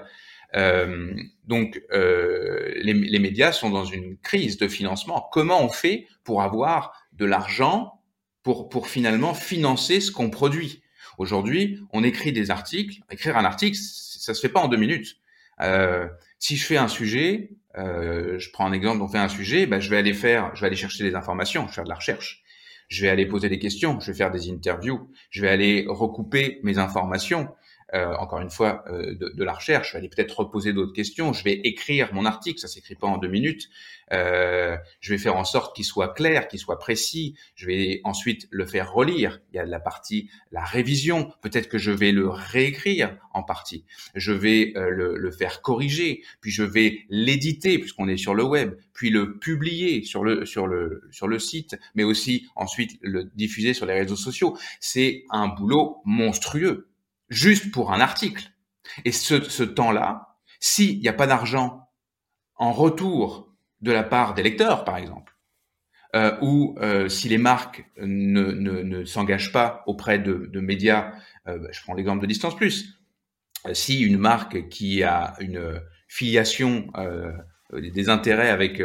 Donc 1.44 1.82
les, 1.92 3.20
médias 3.20 3.52
sont 3.52 3.70
dans 3.70 3.84
une 3.84 4.18
crise 4.18 4.58
de 4.58 4.70
financement. 4.70 5.28
Comment 5.34 5.62
on 5.62 5.70
fait 5.70 6.08
pour 6.24 6.42
avoir 6.42 6.94
de 7.12 7.26
l'argent 7.26 8.02
pour 8.44 8.88
finalement 8.88 9.34
financer 9.34 10.00
ce 10.00 10.12
qu'on 10.12 10.30
produit? 10.30 10.82
Aujourd'hui, 11.18 11.82
on 11.92 12.04
écrit 12.04 12.32
des 12.32 12.52
articles. 12.52 13.02
Écrire 13.10 13.38
un 13.38 13.46
article, 13.46 13.78
ça 13.78 14.34
se 14.34 14.40
fait 14.40 14.50
pas 14.50 14.62
en 14.62 14.68
deux 14.68 14.78
minutes. 14.78 15.18
Euh, 15.62 16.08
si 16.40 16.58
je 16.58 16.66
fais 16.66 16.78
un 16.78 16.88
sujet, 16.88 17.52
euh, 17.78 18.38
je 18.40 18.52
prends 18.52 18.66
un 18.66 18.74
exemple, 18.74 19.02
on 19.02 19.08
fait 19.08 19.18
un 19.18 19.30
sujet, 19.30 19.66
ben, 19.66 19.80
je 19.80 19.90
vais 19.90 19.98
aller 19.98 20.14
faire, 20.14 20.56
je 20.56 20.62
vais 20.62 20.68
aller 20.68 20.76
chercher 20.76 21.04
des 21.04 21.16
informations, 21.16 21.64
je 21.64 21.68
vais 21.68 21.74
faire 21.74 21.84
de 21.84 21.90
la 21.90 21.96
recherche. 21.96 22.44
Je 22.88 23.02
vais 23.02 23.10
aller 23.10 23.26
poser 23.26 23.50
des 23.50 23.58
questions, 23.58 24.00
je 24.00 24.12
vais 24.12 24.18
faire 24.18 24.32
des 24.32 24.52
interviews, 24.52 25.10
je 25.32 25.42
vais 25.42 25.50
aller 25.50 25.86
recouper 25.88 26.60
mes 26.64 26.78
informations. 26.78 27.50
Euh, 27.94 28.16
encore 28.16 28.40
une 28.40 28.50
fois, 28.50 28.84
euh, 28.88 29.14
de, 29.14 29.30
de, 29.30 29.44
la 29.44 29.54
recherche. 29.54 29.94
Je 29.94 30.00
vais 30.00 30.10
peut-être 30.10 30.40
reposer 30.40 30.74
d'autres 30.74 30.94
questions. 30.94 31.34
Je 31.34 31.44
vais 31.44 31.54
écrire 31.54 32.14
mon 32.14 32.26
article. 32.26 32.60
Ça 32.60 32.68
s'écrit 32.68 32.96
pas 32.96 33.08
en 33.08 33.18
deux 33.18 33.28
minutes. 33.28 33.70
Euh, 34.12 34.76
je 35.00 35.14
vais 35.14 35.20
faire 35.20 35.36
en 35.36 35.44
sorte 35.44 35.76
qu'il 35.76 35.86
soit 35.86 36.14
clair, 36.14 36.48
qu'il 36.48 36.60
soit 36.60 36.80
précis. 36.80 37.36
Je 37.56 37.68
vais 37.68 38.02
ensuite 38.04 38.48
le 38.50 38.66
faire 38.66 38.92
relire. 38.92 39.40
Il 39.52 39.58
y 39.58 39.60
a 39.60 39.66
la 39.66 39.80
partie 39.80 40.30
la 40.52 40.64
révision. 40.64 41.32
Peut-être 41.42 41.70
que 41.70 41.78
je 41.78 41.92
vais 41.92 42.12
le 42.12 42.28
réécrire 42.28 43.18
en 43.34 43.44
partie. 43.44 43.86
Je 44.16 44.32
vais 44.32 44.74
euh, 44.76 44.90
le, 44.90 45.18
le, 45.18 45.32
faire 45.32 45.62
corriger. 45.62 46.24
Puis 46.42 46.52
je 46.52 46.64
vais 46.64 47.00
l'éditer 47.10 47.78
puisqu'on 47.78 48.08
est 48.08 48.18
sur 48.18 48.34
le 48.34 48.44
web. 48.44 48.74
Puis 48.94 49.12
le 49.12 49.38
publier 49.38 50.04
sur 50.04 50.24
le 50.24 50.46
sur 50.46 50.66
le 50.66 51.04
sur 51.12 51.28
le 51.28 51.38
site, 51.38 51.78
mais 51.94 52.04
aussi 52.04 52.48
ensuite 52.56 52.98
le 53.02 53.26
diffuser 53.36 53.74
sur 53.74 53.86
les 53.86 53.94
réseaux 53.94 54.16
sociaux. 54.16 54.58
C'est 54.80 55.24
un 55.30 55.50
boulot 55.50 56.02
monstrueux 56.06 56.90
juste 57.36 57.72
pour 57.72 57.92
un 57.92 58.00
article. 58.00 58.50
Et 59.04 59.12
ce, 59.12 59.64
temps-là, 59.64 60.38
s'il 60.60 61.00
n'y 61.00 61.08
a 61.08 61.14
pas 61.14 61.28
d'argent 61.28 61.82
en 62.56 62.72
retour 62.72 63.54
de 63.82 63.92
la 63.92 64.04
part 64.04 64.34
des 64.34 64.44
lecteurs, 64.44 64.86
par 64.86 64.98
exemple, 64.98 65.36
euh, 66.16 66.38
ou 66.42 66.78
euh, 66.80 67.10
si 67.10 67.28
les 67.28 67.38
marques 67.38 67.86
ne, 67.98 69.04
s'engagent 69.04 69.52
pas 69.52 69.84
auprès 69.86 70.18
de, 70.18 70.60
médias, 70.60 71.12
euh, 71.48 71.60
bah, 71.60 71.68
je 71.72 71.82
prends 71.82 71.94
l'exemple 71.94 72.22
de 72.22 72.28
Distance 72.28 72.56
Plus, 72.56 73.00
si 73.74 74.02
une 74.02 74.18
marque 74.18 74.70
qui 74.70 75.04
a 75.04 75.34
une 75.40 75.82
filiation, 76.08 76.92
des 77.74 78.10
intérêts 78.10 78.52
avec 78.52 78.82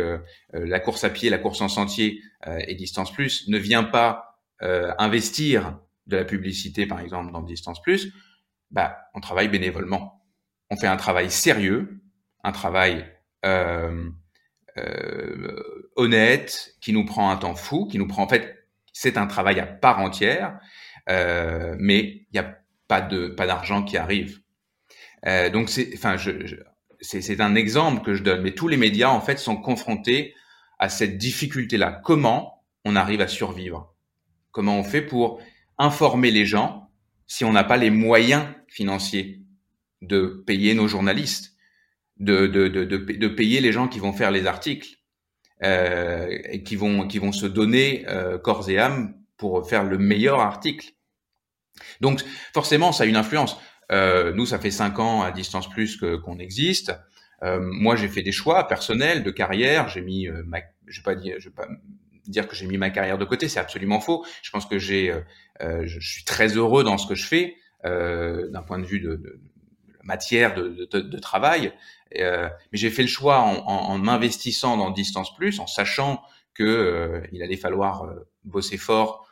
la 0.55 0.81
course 0.81 1.05
à 1.05 1.11
pied, 1.11 1.29
la 1.29 1.37
course 1.37 1.61
en 1.61 1.69
sentier 1.69 2.23
et 2.67 2.75
Distance 2.77 3.13
Plus 3.13 3.47
ne 3.49 3.59
vient 3.59 3.85
pas 3.85 4.41
investir 4.61 5.79
de 6.07 6.17
la 6.17 6.25
publicité, 6.25 6.87
par 6.87 7.01
exemple, 7.01 7.31
dans 7.31 7.43
Distance 7.43 7.83
Plus, 7.83 8.11
bah, 8.71 8.99
on 9.15 9.21
travaille 9.21 9.49
bénévolement. 9.49 10.23
On 10.71 10.77
fait 10.77 10.87
un 10.87 10.97
travail 10.97 11.31
sérieux, 11.31 12.01
un 12.45 12.53
travail 12.53 13.07
euh, 13.45 14.09
euh, 14.77 15.91
honnête, 15.97 16.75
qui 16.81 16.93
nous 16.93 17.05
prend 17.05 17.31
un 17.31 17.37
temps 17.37 17.55
fou, 17.55 17.87
qui 17.87 17.99
nous 17.99 18.07
prend 18.07 18.23
en 18.23 18.29
fait, 18.29 18.67
c'est 18.93 19.17
un 19.17 19.27
travail 19.27 19.61
à 19.61 19.67
part 19.67 20.01
entière, 20.01 20.59
euh, 21.09 21.75
mais 21.79 22.01
il 22.01 22.29
n'y 22.33 22.39
a 22.39 22.59
pas 22.87 23.01
de 23.01 23.29
pas 23.29 23.47
d'argent 23.47 23.83
qui 23.83 23.97
arrive. 23.97 24.41
Donc 25.53 25.69
c'est, 25.69 25.91
enfin, 25.95 26.17
je, 26.17 26.47
je 26.47 26.57
c'est 27.03 27.41
un 27.41 27.55
exemple 27.55 28.03
que 28.03 28.15
je 28.15 28.23
donne, 28.23 28.43
mais 28.43 28.53
tous 28.53 28.69
les 28.69 28.77
médias 28.77 29.11
en 29.11 29.21
fait 29.21 29.39
sont 29.39 29.57
confrontés 29.57 30.35
à 30.79 30.89
cette 30.89 31.19
difficulté-là. 31.19 32.01
Comment 32.05 32.65
on 32.85 32.97
arrive 32.97 33.21
à 33.21 33.29
survivre? 33.29 33.95
Comment 34.51 34.79
on 34.79 34.85
fait 34.85 35.03
pour 35.03 35.41
informer 35.79 36.31
les 36.31 36.47
gens 36.47 36.91
si 37.27 37.45
on 37.45 37.53
n'a 37.53 37.65
pas 37.65 37.77
les 37.77 37.91
moyens 37.91 38.45
financiers 38.71 39.43
de 40.01 40.43
payer 40.47 40.75
nos 40.75 40.89
journalistes, 40.89 41.57
de, 42.19 42.47
de, 42.47 42.69
de, 42.69 42.85
de, 42.85 43.29
payer 43.29 43.61
les 43.61 43.73
gens 43.73 43.89
qui 43.89 43.99
vont 43.99 44.13
faire 44.13 44.31
les 44.31 44.47
articles 44.47 44.97
euh, 45.63 46.29
et 46.45 46.63
qui 46.63 46.77
vont, 46.77 47.09
qui 47.09 47.19
vont 47.19 47.33
se 47.33 47.47
donner 47.47 48.05
euh, 48.09 48.39
corps 48.39 48.69
et 48.71 48.79
âme 48.79 49.15
pour 49.37 49.69
faire 49.69 49.85
le 49.85 49.99
meilleur 49.99 50.41
article. 50.41 50.91
Donc 52.01 52.23
forcément, 52.55 52.93
ça 52.93 53.05
a 53.05 53.07
une 53.07 53.17
influence. 53.17 53.59
Euh, 53.91 54.33
nous, 54.33 54.47
ça 54.47 54.59
fait 54.59 54.71
cinq 54.71 54.99
ans 54.99 55.23
à 55.23 55.33
distance 55.33 55.69
plus 55.69 55.97
qu'on 55.97 56.39
existe. 56.39 56.93
Moi, 57.43 57.97
j'ai 57.97 58.09
fait 58.09 58.23
des 58.23 58.33
choix 58.33 58.69
personnels 58.69 59.23
de 59.23 59.31
carrière. 59.31 59.89
J'ai 59.89 60.03
mis, 60.03 60.29
ma, 60.45 60.59
je 60.87 61.01
vais 61.01 61.05
pas 61.05 61.15
dire, 61.15 61.37
vais 61.43 61.51
pas 61.51 61.67
dire 62.27 62.47
que 62.47 62.55
j'ai 62.55 62.67
mis 62.67 62.77
ma 62.77 62.91
carrière 62.91 63.17
de 63.17 63.25
côté, 63.25 63.49
c'est 63.49 63.59
absolument 63.59 63.99
faux. 63.99 64.27
Je 64.43 64.51
pense 64.51 64.67
que 64.67 64.79
j'ai, 64.79 65.11
je, 65.59 66.01
suis 66.01 66.25
très 66.25 66.49
heureux 66.49 66.85
dans 66.85 66.99
ce 66.99 67.07
que 67.07 67.15
je 67.15 67.25
fais 67.25 67.57
d'un 67.85 68.63
point 68.63 68.79
de 68.79 68.85
vue 68.85 69.01
de, 69.01 69.17
de 69.17 69.41
matière 70.03 70.55
de, 70.55 70.89
de, 70.91 71.01
de 71.01 71.19
travail. 71.19 71.73
Euh, 72.19 72.49
mais 72.73 72.79
j'ai 72.79 72.91
fait 72.91 73.03
le 73.03 73.09
choix 73.09 73.41
en, 73.41 73.57
en, 73.67 73.93
en 73.93 73.99
m'investissant 73.99 74.77
dans 74.77 74.91
Distance 74.91 75.35
Plus, 75.35 75.61
en 75.61 75.67
sachant 75.67 76.23
que 76.55 76.65
euh, 76.65 77.21
il 77.33 77.43
allait 77.43 77.57
falloir 77.57 78.07
bosser 78.45 78.77
fort 78.77 79.27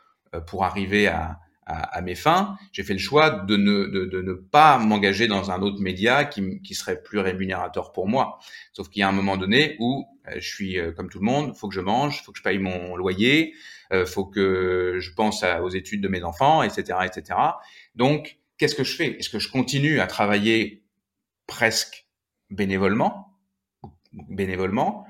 pour 0.47 0.63
arriver 0.63 1.07
à, 1.07 1.39
à, 1.65 1.97
à 1.97 2.01
mes 2.01 2.15
fins. 2.15 2.55
J'ai 2.71 2.83
fait 2.83 2.93
le 2.93 2.99
choix 2.99 3.29
de 3.31 3.57
ne, 3.57 3.85
de, 3.85 4.05
de 4.05 4.21
ne 4.21 4.33
pas 4.33 4.77
m'engager 4.77 5.27
dans 5.27 5.51
un 5.51 5.61
autre 5.61 5.81
média 5.81 6.25
qui, 6.25 6.61
qui 6.61 6.75
serait 6.75 7.01
plus 7.01 7.19
rémunérateur 7.19 7.91
pour 7.91 8.07
moi. 8.07 8.39
Sauf 8.73 8.89
qu'il 8.89 9.01
y 9.01 9.03
a 9.03 9.09
un 9.09 9.13
moment 9.13 9.37
donné 9.37 9.75
où 9.79 10.05
je 10.35 10.47
suis 10.47 10.77
comme 10.95 11.09
tout 11.09 11.19
le 11.19 11.25
monde, 11.25 11.55
faut 11.55 11.67
que 11.67 11.75
je 11.75 11.81
mange, 11.81 12.23
faut 12.23 12.31
que 12.31 12.37
je 12.37 12.43
paye 12.43 12.59
mon 12.59 12.95
loyer, 12.95 13.53
euh, 13.91 14.05
faut 14.05 14.25
que 14.25 14.97
je 14.99 15.13
pense 15.13 15.43
à, 15.43 15.63
aux 15.63 15.69
études 15.69 16.01
de 16.01 16.07
mes 16.07 16.23
enfants, 16.23 16.61
etc., 16.63 16.99
etc. 17.05 17.39
Donc, 17.95 18.37
qu'est-ce 18.59 18.75
que 18.75 18.83
je 18.83 18.95
fais? 18.95 19.17
Est-ce 19.17 19.29
que 19.29 19.39
je 19.39 19.49
continue 19.49 19.99
à 19.99 20.07
travailler 20.07 20.85
presque 21.47 22.07
bénévolement, 22.51 23.39
bénévolement, 24.13 25.07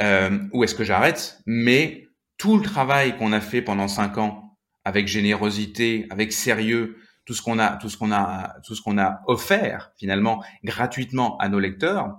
euh, 0.00 0.38
ou 0.52 0.64
est-ce 0.64 0.74
que 0.74 0.84
j'arrête? 0.84 1.40
Mais 1.46 2.08
tout 2.36 2.56
le 2.56 2.62
travail 2.62 3.16
qu'on 3.16 3.32
a 3.32 3.40
fait 3.40 3.62
pendant 3.62 3.88
cinq 3.88 4.18
ans, 4.18 4.58
avec 4.84 5.06
générosité, 5.08 6.06
avec 6.10 6.32
sérieux, 6.32 6.98
tout 7.24 7.34
ce 7.34 7.42
qu'on 7.42 7.58
a, 7.58 7.76
tout 7.76 7.88
ce 7.88 7.96
qu'on 7.96 8.12
a, 8.12 8.56
tout 8.64 8.74
ce 8.74 8.82
qu'on 8.82 8.98
a 8.98 9.20
offert 9.26 9.92
finalement 9.98 10.42
gratuitement 10.64 11.36
à 11.38 11.48
nos 11.48 11.60
lecteurs, 11.60 12.16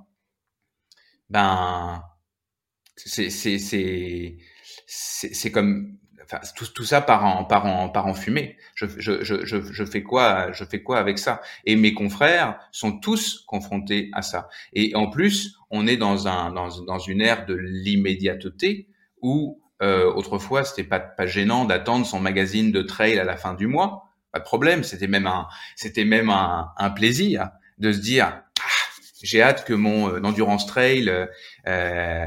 ben 1.29 2.03
c'est 2.95 3.29
c'est 3.29 3.57
c'est 3.57 4.37
c'est 4.87 5.51
comme 5.51 5.90
tout, 6.55 6.65
tout 6.67 6.83
ça 6.83 7.01
part 7.01 7.25
en 7.25 7.43
part 7.43 7.65
en 7.65 7.89
part 7.89 8.07
en 8.07 8.13
fumée. 8.13 8.57
Je, 8.75 8.85
je, 8.97 9.23
je, 9.23 9.43
je, 9.43 9.85
fais 9.85 10.03
quoi 10.03 10.51
je 10.51 10.63
fais 10.63 10.81
quoi 10.81 10.97
avec 10.97 11.19
ça? 11.19 11.41
Et 11.65 11.75
mes 11.75 11.93
confrères 11.93 12.59
sont 12.71 12.99
tous 12.99 13.43
confrontés 13.47 14.09
à 14.13 14.21
ça. 14.21 14.49
Et 14.73 14.95
en 14.95 15.09
plus, 15.09 15.57
on 15.69 15.87
est 15.87 15.97
dans 15.97 16.27
un 16.27 16.51
dans, 16.51 16.69
dans 16.85 16.99
une 16.99 17.21
ère 17.21 17.45
de 17.45 17.55
l'immédiateté 17.55 18.87
où 19.21 19.61
euh, 19.81 20.11
autrefois 20.13 20.63
c'était 20.63 20.83
pas 20.83 20.99
pas 20.99 21.25
gênant 21.25 21.65
d'attendre 21.65 22.05
son 22.05 22.19
magazine 22.19 22.71
de 22.71 22.81
trail 22.81 23.19
à 23.19 23.23
la 23.23 23.37
fin 23.37 23.53
du 23.53 23.67
mois. 23.67 24.05
Pas 24.31 24.39
de 24.39 24.45
problème. 24.45 24.83
C'était 24.83 25.07
même 25.07 25.27
un 25.27 25.47
c'était 25.75 26.05
même 26.05 26.29
un, 26.29 26.71
un 26.77 26.89
plaisir 26.89 27.49
de 27.77 27.91
se 27.91 27.99
dire 27.99 28.43
j'ai 29.23 29.41
hâte 29.41 29.65
que 29.65 29.73
mon 29.73 30.09
euh, 30.09 30.21
endurance 30.23 30.65
trail 30.65 31.09
euh, 31.09 31.25
euh 31.67 32.25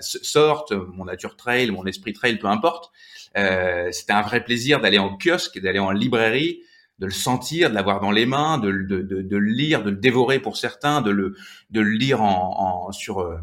sorte, 0.00 0.72
mon 0.72 1.06
nature 1.06 1.36
trail, 1.36 1.70
mon 1.70 1.84
esprit 1.86 2.12
trail, 2.12 2.38
peu 2.38 2.46
importe. 2.46 2.92
Euh, 3.36 3.90
C'était 3.92 4.12
un 4.12 4.22
vrai 4.22 4.44
plaisir 4.44 4.80
d'aller 4.80 4.98
en 4.98 5.16
kiosque, 5.16 5.58
d'aller 5.60 5.78
en 5.78 5.90
librairie, 5.90 6.60
de 6.98 7.06
le 7.06 7.12
sentir, 7.12 7.70
de 7.70 7.74
l'avoir 7.74 8.00
dans 8.00 8.10
les 8.10 8.26
mains, 8.26 8.58
de, 8.58 8.70
de, 8.70 9.02
de, 9.02 9.22
de, 9.22 9.36
le 9.36 9.50
lire, 9.50 9.82
de 9.82 9.90
le 9.90 9.96
dévorer 9.96 10.38
pour 10.38 10.56
certains, 10.56 11.02
de 11.02 11.10
le, 11.10 11.36
de 11.70 11.80
le 11.80 11.90
lire 11.90 12.22
en, 12.22 12.86
en 12.86 12.92
sur 12.92 13.20
euh, 13.20 13.36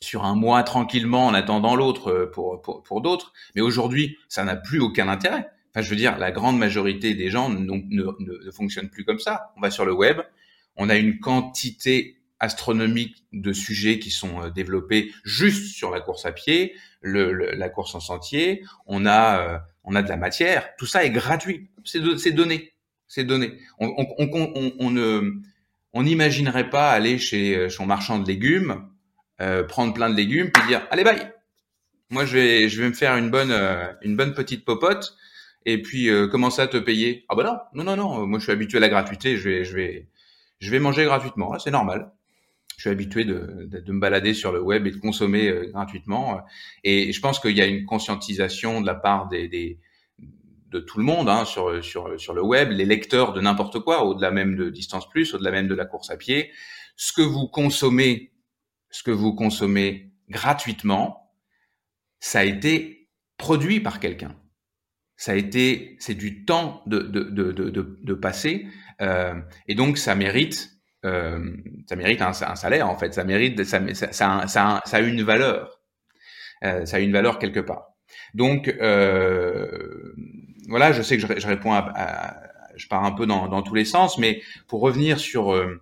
sur 0.00 0.24
un 0.24 0.34
mois 0.34 0.62
tranquillement 0.62 1.26
en 1.26 1.34
attendant 1.34 1.74
l'autre 1.74 2.30
pour, 2.34 2.60
pour, 2.60 2.82
pour 2.82 3.00
d'autres. 3.00 3.32
Mais 3.54 3.62
aujourd'hui, 3.62 4.18
ça 4.28 4.44
n'a 4.44 4.54
plus 4.54 4.78
aucun 4.78 5.08
intérêt. 5.08 5.50
Enfin, 5.70 5.82
je 5.82 5.88
veux 5.88 5.96
dire, 5.96 6.18
la 6.18 6.30
grande 6.30 6.58
majorité 6.58 7.14
des 7.14 7.30
gens 7.30 7.48
ne, 7.48 7.58
ne, 7.58 8.44
ne 8.44 8.50
fonctionnent 8.50 8.90
plus 8.90 9.06
comme 9.06 9.18
ça. 9.18 9.52
On 9.56 9.62
va 9.62 9.70
sur 9.70 9.86
le 9.86 9.94
web, 9.94 10.20
on 10.76 10.88
a 10.88 10.96
une 10.96 11.18
quantité 11.20 12.16
astronomique 12.40 13.24
de 13.32 13.52
sujets 13.52 13.98
qui 13.98 14.10
sont 14.10 14.42
euh, 14.42 14.50
développés 14.50 15.12
juste 15.24 15.74
sur 15.74 15.90
la 15.90 16.00
course 16.00 16.26
à 16.26 16.32
pied, 16.32 16.74
le, 17.00 17.32
la 17.54 17.68
course 17.68 17.94
en 17.94 18.00
sentier. 18.00 18.62
On 18.86 19.06
a, 19.06 19.40
euh, 19.40 19.58
on 19.84 19.94
a 19.94 20.02
de 20.02 20.08
la 20.08 20.16
matière. 20.16 20.74
Tout 20.76 20.86
ça 20.86 21.04
est 21.04 21.10
gratuit. 21.10 21.68
C'est 21.84 22.32
donné. 22.32 22.72
C'est 23.08 23.24
donné. 23.24 23.58
On, 23.78 23.94
on, 23.96 24.06
on, 24.18 24.72
on, 24.78 24.90
ne, 24.90 25.32
on 25.92 26.02
n'imaginerait 26.02 26.70
pas 26.70 26.90
aller 26.90 27.18
chez 27.18 27.56
euh, 27.56 27.68
son 27.68 27.86
marchand 27.86 28.18
de 28.18 28.26
légumes, 28.26 28.88
euh, 29.40 29.62
prendre 29.62 29.94
plein 29.94 30.10
de 30.10 30.16
légumes, 30.16 30.50
puis 30.50 30.66
dire 30.66 30.86
allez 30.90 31.04
bye. 31.04 31.32
Moi 32.10 32.26
je 32.26 32.34
vais, 32.34 32.68
je 32.68 32.82
vais 32.82 32.88
me 32.88 32.94
faire 32.94 33.16
une 33.16 33.30
bonne, 33.30 33.52
une 34.02 34.16
bonne 34.16 34.34
petite 34.34 34.64
popote 34.64 35.16
et 35.64 35.80
puis 35.80 36.08
commencer 36.30 36.60
à 36.60 36.66
te 36.66 36.76
payer? 36.76 37.24
Ah 37.28 37.34
bah 37.34 37.70
non, 37.74 37.84
non, 37.84 37.96
non, 37.96 37.96
non. 37.96 38.26
Moi 38.26 38.38
je 38.38 38.44
suis 38.44 38.52
habitué 38.52 38.76
à 38.76 38.80
la 38.80 38.90
gratuité. 38.90 39.36
Je 39.36 39.48
vais, 39.48 39.64
je 39.64 39.74
vais, 39.74 40.08
je 40.64 40.70
vais 40.70 40.80
manger 40.80 41.04
gratuitement. 41.04 41.58
C'est 41.58 41.70
normal 41.70 42.10
je 42.76 42.82
suis 42.82 42.90
habitué 42.90 43.24
de, 43.24 43.92
me 43.92 44.00
balader 44.00 44.34
sur 44.34 44.52
le 44.52 44.60
web 44.60 44.86
et 44.86 44.90
de 44.90 44.96
consommer 44.96 45.48
euh, 45.48 45.70
gratuitement. 45.70 46.40
Et 46.82 47.12
je 47.12 47.20
pense 47.20 47.38
qu'il 47.38 47.56
y 47.56 47.60
a 47.60 47.66
une 47.66 47.84
conscientisation 47.84 48.80
de 48.80 48.86
la 48.86 48.94
part 48.94 49.28
de 49.28 50.80
tout 50.80 50.98
le 50.98 51.04
monde 51.04 51.28
hein, 51.28 51.44
sur, 51.44 51.70
le 51.70 52.42
web, 52.42 52.70
les 52.70 52.84
lecteurs 52.84 53.32
de 53.32 53.40
n'importe 53.40 53.80
quoi, 53.80 54.04
au-delà 54.04 54.30
même 54.30 54.56
de 54.56 54.70
Distance 54.70 55.08
Plus, 55.08 55.34
au-delà 55.34 55.52
même 55.52 55.68
de 55.68 55.74
la 55.74 55.84
course 55.84 56.10
à 56.10 56.16
pied. 56.16 56.50
Ce 56.96 57.12
que 57.12 57.22
vous 57.22 57.46
consommez, 57.46 58.32
ce 58.90 59.02
que 59.02 59.10
vous 59.10 59.34
consommez 59.34 60.12
gratuitement, 60.28 61.32
ça 62.18 62.40
a 62.40 62.44
été 62.44 63.08
produit 63.36 63.80
par 63.80 64.00
quelqu'un. 64.00 64.36
Ça 65.16 65.32
a 65.32 65.34
été, 65.36 65.96
c'est 66.00 66.14
du 66.14 66.44
temps 66.44 66.82
de, 66.86 68.14
passer, 68.14 68.66
euh, 68.66 68.70
et 69.00 69.74
donc 69.74 69.98
ça 69.98 70.14
mérite 70.14 70.74
euh, 71.04 71.50
ça 71.86 71.96
mérite 71.96 72.22
un, 72.22 72.32
salaire 72.32 72.88
en 72.88 72.96
fait, 72.96 73.12
ça 73.12 73.24
mérite, 73.24 73.62
ça, 73.64 73.80
ça, 73.94 74.46
ça, 74.46 74.82
a 74.90 75.00
une 75.00 75.22
valeur, 75.22 75.80
euh, 76.64 76.86
ça 76.86 76.96
a 76.96 77.00
une 77.00 77.12
valeur 77.12 77.38
quelque 77.38 77.60
part. 77.60 77.88
Donc 78.32 78.68
euh, 78.68 80.14
voilà, 80.68 80.92
je 80.92 81.02
sais 81.02 81.18
que 81.18 81.38
je, 81.38 81.46
réponds 81.46 81.72
à, 81.74 82.36
je 82.76 82.88
pars 82.88 83.04
un 83.04 83.12
peu 83.12 83.26
dans, 83.26 83.62
tous 83.62 83.74
les 83.74 83.84
sens, 83.84 84.18
mais 84.18 84.40
pour 84.66 84.80
revenir 84.80 85.20
sur, 85.20 85.52
euh, 85.52 85.78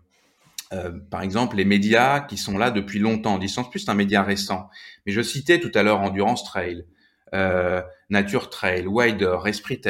par 1.08 1.22
exemple, 1.22 1.56
les 1.56 1.64
médias 1.64 2.20
qui 2.20 2.36
sont 2.36 2.58
là 2.58 2.72
depuis 2.72 2.98
longtemps. 2.98 3.38
Distance 3.38 3.70
Plus, 3.70 3.80
c'est 3.80 3.90
un 3.90 3.94
média 3.94 4.22
récent. 4.22 4.68
Mais 5.06 5.12
je 5.12 5.22
citais 5.22 5.60
tout 5.60 5.70
à 5.74 5.84
l'heure 5.84 6.00
Endurance 6.00 6.42
Trail, 6.42 6.84
Nature 8.12 8.50
Trail, 8.50 8.86
Wider, 8.86 9.38
Esprit, 9.46 9.80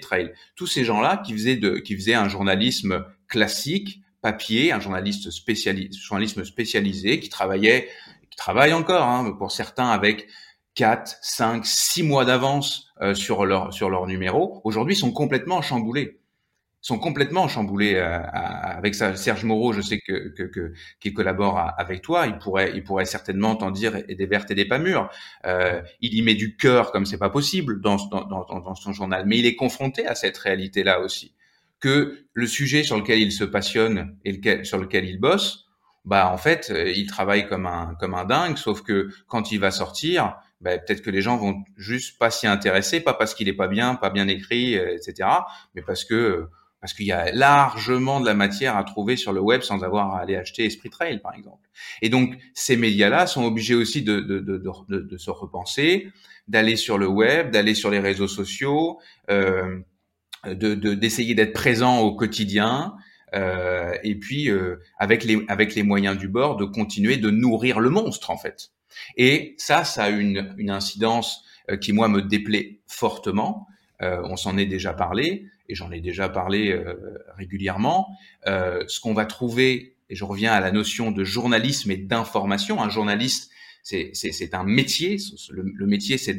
Trail. 0.00 0.32
Tous 0.56 0.66
ces 0.66 0.84
gens-là 0.84 1.18
qui 1.18 1.34
faisaient, 1.34 1.60
qui 1.84 1.94
faisaient 1.94 2.14
un 2.14 2.28
journalisme 2.28 3.04
classique, 3.28 4.00
papier, 4.22 4.72
un 4.72 4.80
journaliste 4.80 5.30
journalisme 5.30 6.44
spécialisé, 6.44 7.20
qui 7.20 7.28
travaillait, 7.28 7.88
qui 8.30 8.36
travaille 8.36 8.72
encore, 8.72 9.06
hein, 9.06 9.32
pour 9.38 9.52
certains 9.52 9.90
avec 9.90 10.28
4, 10.74 11.18
5, 11.20 11.66
6 11.66 12.02
mois 12.04 12.24
d'avance 12.24 12.88
euh, 13.02 13.14
sur 13.14 13.44
leur 13.44 13.74
sur 13.74 13.90
leur 13.90 14.06
numéro, 14.06 14.62
aujourd'hui 14.64 14.96
sont 14.96 15.12
complètement 15.12 15.60
chamboulés. 15.60 16.20
Sont 16.80 16.98
complètement 16.98 17.48
chamboulés 17.48 17.96
euh, 17.96 18.20
avec 18.32 18.94
ça. 18.94 19.16
Serge 19.16 19.44
Moreau, 19.44 19.72
je 19.72 19.80
sais 19.80 19.98
que, 19.98 20.28
que, 20.28 20.44
que 20.44 20.72
qu'il 21.00 21.12
collabore 21.12 21.58
avec 21.76 22.02
toi, 22.02 22.26
il 22.26 22.38
pourrait 22.38 22.72
il 22.74 22.84
pourrait 22.84 23.04
certainement 23.04 23.56
t'en 23.56 23.70
dire 23.72 23.96
et 24.08 24.14
des 24.14 24.26
vertes 24.26 24.50
et 24.52 24.54
des 24.54 24.64
pas 24.64 24.78
mûres. 24.78 25.10
Euh, 25.44 25.82
il 26.00 26.14
y 26.14 26.22
met 26.22 26.34
du 26.34 26.56
cœur 26.56 26.92
comme 26.92 27.04
c'est 27.04 27.18
pas 27.18 27.30
possible 27.30 27.80
dans, 27.80 27.96
dans, 28.06 28.24
dans, 28.24 28.44
dans 28.44 28.74
son 28.76 28.92
journal, 28.92 29.24
mais 29.26 29.38
il 29.38 29.46
est 29.46 29.56
confronté 29.56 30.06
à 30.06 30.14
cette 30.14 30.38
réalité 30.38 30.84
là 30.84 31.00
aussi 31.00 31.34
que 31.80 32.18
le 32.32 32.46
sujet 32.46 32.82
sur 32.82 32.96
lequel 32.96 33.20
il 33.20 33.32
se 33.32 33.44
passionne 33.44 34.16
et 34.24 34.32
lequel, 34.32 34.66
sur 34.66 34.78
lequel 34.78 35.04
il 35.04 35.20
bosse, 35.20 35.66
bah 36.04 36.30
en 36.32 36.38
fait, 36.38 36.70
euh, 36.70 36.90
il 36.90 37.06
travaille 37.06 37.46
comme 37.48 37.66
un 37.66 37.94
comme 38.00 38.14
un 38.14 38.24
dingue. 38.24 38.56
Sauf 38.56 38.82
que 38.82 39.08
quand 39.26 39.52
il 39.52 39.60
va 39.60 39.70
sortir, 39.70 40.36
bah, 40.60 40.78
peut-être 40.78 41.02
que 41.02 41.10
les 41.10 41.22
gens 41.22 41.36
vont 41.36 41.62
juste 41.76 42.18
pas 42.18 42.30
s'y 42.30 42.46
intéresser, 42.46 43.00
pas 43.00 43.14
parce 43.14 43.34
qu'il 43.34 43.48
est 43.48 43.52
pas 43.54 43.68
bien, 43.68 43.94
pas 43.94 44.10
bien 44.10 44.28
écrit, 44.28 44.76
euh, 44.78 44.94
etc., 44.94 45.28
mais 45.74 45.82
parce 45.82 46.04
que 46.04 46.48
parce 46.80 46.92
qu'il 46.92 47.06
y 47.06 47.12
a 47.12 47.32
largement 47.32 48.20
de 48.20 48.26
la 48.26 48.34
matière 48.34 48.76
à 48.76 48.84
trouver 48.84 49.16
sur 49.16 49.32
le 49.32 49.40
web 49.40 49.62
sans 49.62 49.82
avoir 49.82 50.14
à 50.14 50.20
aller 50.20 50.36
acheter 50.36 50.64
Esprit 50.64 50.90
Trail, 50.90 51.20
par 51.20 51.34
exemple. 51.34 51.68
Et 52.02 52.08
donc, 52.08 52.36
ces 52.54 52.76
médias-là 52.76 53.26
sont 53.26 53.44
obligés 53.44 53.74
aussi 53.74 54.02
de, 54.02 54.20
de, 54.20 54.38
de, 54.40 54.60
de, 54.88 55.16
se 55.18 55.30
repenser, 55.30 56.08
d'aller 56.46 56.76
sur 56.76 56.98
le 56.98 57.08
web, 57.08 57.50
d'aller 57.50 57.74
sur 57.74 57.90
les 57.90 57.98
réseaux 57.98 58.28
sociaux, 58.28 59.00
euh, 59.30 59.78
de 60.46 60.74
d'essayer 60.94 61.34
d'être 61.34 61.52
présent 61.52 61.98
au 62.00 62.14
quotidien 62.14 62.94
euh, 63.34 63.92
et 64.04 64.14
puis 64.14 64.48
euh, 64.48 64.76
avec 64.98 65.24
les 65.24 65.44
avec 65.48 65.74
les 65.74 65.82
moyens 65.82 66.16
du 66.16 66.28
bord 66.28 66.56
de 66.56 66.64
continuer 66.64 67.16
de 67.16 67.30
nourrir 67.30 67.80
le 67.80 67.90
monstre 67.90 68.30
en 68.30 68.38
fait. 68.38 68.70
Et 69.16 69.56
ça, 69.58 69.84
ça 69.84 70.04
a 70.04 70.08
une 70.10 70.54
une 70.56 70.70
incidence 70.70 71.44
euh, 71.70 71.76
qui 71.76 71.92
moi 71.92 72.08
me 72.08 72.22
déplaît 72.22 72.78
fortement. 72.86 73.66
Euh, 74.00 74.22
on 74.24 74.36
s'en 74.36 74.56
est 74.56 74.66
déjà 74.66 74.94
parlé 74.94 75.46
et 75.68 75.74
j'en 75.74 75.90
ai 75.90 76.00
déjà 76.00 76.28
parlé 76.28 76.70
euh, 76.72 76.94
régulièrement. 77.36 78.08
ce 78.46 79.00
qu'on 79.00 79.14
va 79.14 79.26
trouver 79.26 79.96
et 80.10 80.14
je 80.14 80.24
reviens 80.24 80.52
à 80.52 80.60
la 80.60 80.72
notion 80.72 81.10
de 81.10 81.22
journalisme 81.24 81.90
et 81.90 81.96
d'information. 81.96 82.82
Un 82.82 82.88
journaliste 82.88 83.50
c'est 83.82 84.54
un 84.54 84.64
métier. 84.64 85.16
Le, 85.50 85.86
métier, 85.86 86.18
c'est 86.18 86.38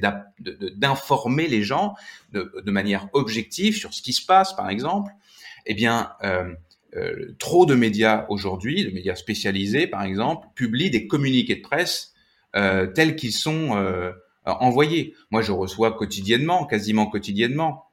d'informer 0.75 1.47
les 1.47 1.63
gens 1.63 1.95
de, 2.31 2.71
manière 2.71 3.07
objective 3.13 3.75
sur 3.75 3.93
ce 3.93 4.01
qui 4.01 4.13
se 4.13 4.25
passe, 4.25 4.55
par 4.55 4.69
exemple. 4.69 5.11
Eh 5.65 5.73
bien, 5.73 6.11
euh, 6.23 6.53
euh, 6.95 7.35
trop 7.39 7.65
de 7.65 7.75
médias 7.75 8.25
aujourd'hui, 8.29 8.85
de 8.85 8.91
médias 8.91 9.15
spécialisés, 9.15 9.87
par 9.87 10.03
exemple, 10.03 10.47
publient 10.55 10.91
des 10.91 11.07
communiqués 11.07 11.55
de 11.55 11.61
presse 11.61 12.13
euh, 12.55 12.87
tels 12.87 13.15
qu'ils 13.15 13.33
sont 13.33 14.13
envoyés. 14.45 15.15
Moi, 15.31 15.41
je 15.41 15.51
reçois 15.51 15.93
quotidiennement, 15.93 16.65
quasiment 16.65 17.07
quotidiennement, 17.07 17.85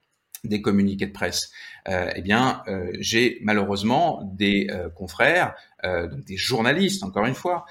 des 0.48 0.62
communiqués 0.62 1.06
de 1.06 1.12
presse. 1.12 1.50
eh 1.86 2.22
bien, 2.22 2.62
j'ai 2.98 3.38
malheureusement 3.42 4.22
des 4.34 4.68
confrères, 4.94 5.54
donc 5.82 6.24
des 6.24 6.36
journalistes, 6.36 7.02
encore 7.02 7.26
une 7.26 7.34
fois, 7.34 7.66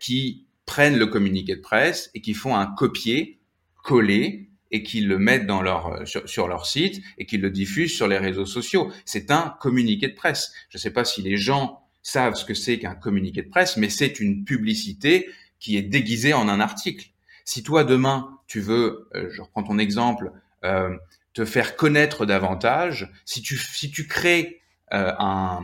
qui 0.00 0.46
prennent 0.66 0.98
le 0.98 1.06
communiqué 1.06 1.56
de 1.56 1.60
presse 1.60 2.10
et 2.14 2.20
qui 2.20 2.34
font 2.34 2.56
un 2.56 2.66
copier, 2.66 3.38
coller 3.82 4.48
et 4.70 4.82
qui 4.82 5.02
le 5.02 5.18
mettent 5.18 5.46
dans 5.46 5.62
leur, 5.62 5.86
euh, 5.86 6.04
sur, 6.04 6.48
leur 6.48 6.66
site 6.66 7.00
et 7.18 7.26
qui 7.26 7.38
le 7.38 7.50
diffusent 7.50 7.94
sur 7.94 8.08
les 8.08 8.18
réseaux 8.18 8.46
sociaux. 8.46 8.90
C'est 9.04 9.30
un 9.30 9.54
communiqué 9.60 10.08
de 10.08 10.14
presse. 10.14 10.52
Je 10.68 10.78
ne 10.78 10.80
sais 10.80 10.90
pas 10.90 11.04
si 11.04 11.22
les 11.22 11.36
gens 11.36 11.80
savent 12.02 12.34
ce 12.34 12.44
que 12.44 12.54
c'est 12.54 12.78
qu'un 12.78 12.94
communiqué 12.94 13.42
de 13.42 13.48
presse, 13.48 13.76
mais 13.76 13.88
c'est 13.88 14.18
une 14.18 14.44
publicité 14.44 15.28
qui 15.60 15.76
est 15.76 15.82
déguisée 15.82 16.34
en 16.34 16.48
un 16.48 16.60
article. 16.60 17.10
Si 17.44 17.62
toi 17.62 17.84
demain 17.84 18.30
tu 18.46 18.60
veux, 18.60 19.08
euh, 19.14 19.28
je 19.30 19.42
reprends 19.42 19.62
ton 19.62 19.78
exemple, 19.78 20.32
euh, 20.64 20.90
te 21.34 21.44
faire 21.44 21.76
connaître 21.76 22.26
davantage, 22.26 23.12
si 23.24 23.42
tu 23.42 23.56
si 23.56 23.90
tu 23.90 24.06
crées 24.06 24.62
un, 24.90 25.60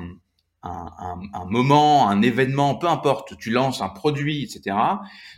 un, 0.63 1.21
un, 1.33 1.45
moment, 1.47 2.09
un 2.09 2.23
événement, 2.23 2.75
peu 2.75 2.87
importe, 2.87 3.37
tu 3.39 3.51
lances 3.51 3.81
un 3.81 3.89
produit, 3.89 4.43
etc., 4.43 4.77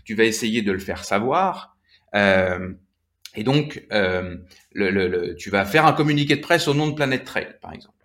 tu 0.05 0.15
vas 0.15 0.25
essayer 0.25 0.63
de 0.63 0.73
le 0.73 0.79
faire 0.79 1.05
savoir. 1.05 1.77
Euh, 2.15 2.73
et 3.35 3.45
donc, 3.45 3.87
euh, 3.93 4.37
tu 5.39 5.51
vas 5.51 5.65
faire 5.65 5.87
un 5.87 5.93
communiqué 5.93 6.37
de 6.37 6.41
presse 6.41 6.69
au 6.69 6.75
nom 6.75 6.89
de 6.89 6.95
Planète 6.95 7.25
Trail, 7.25 7.57
par 7.61 7.73
exemple. 7.73 8.02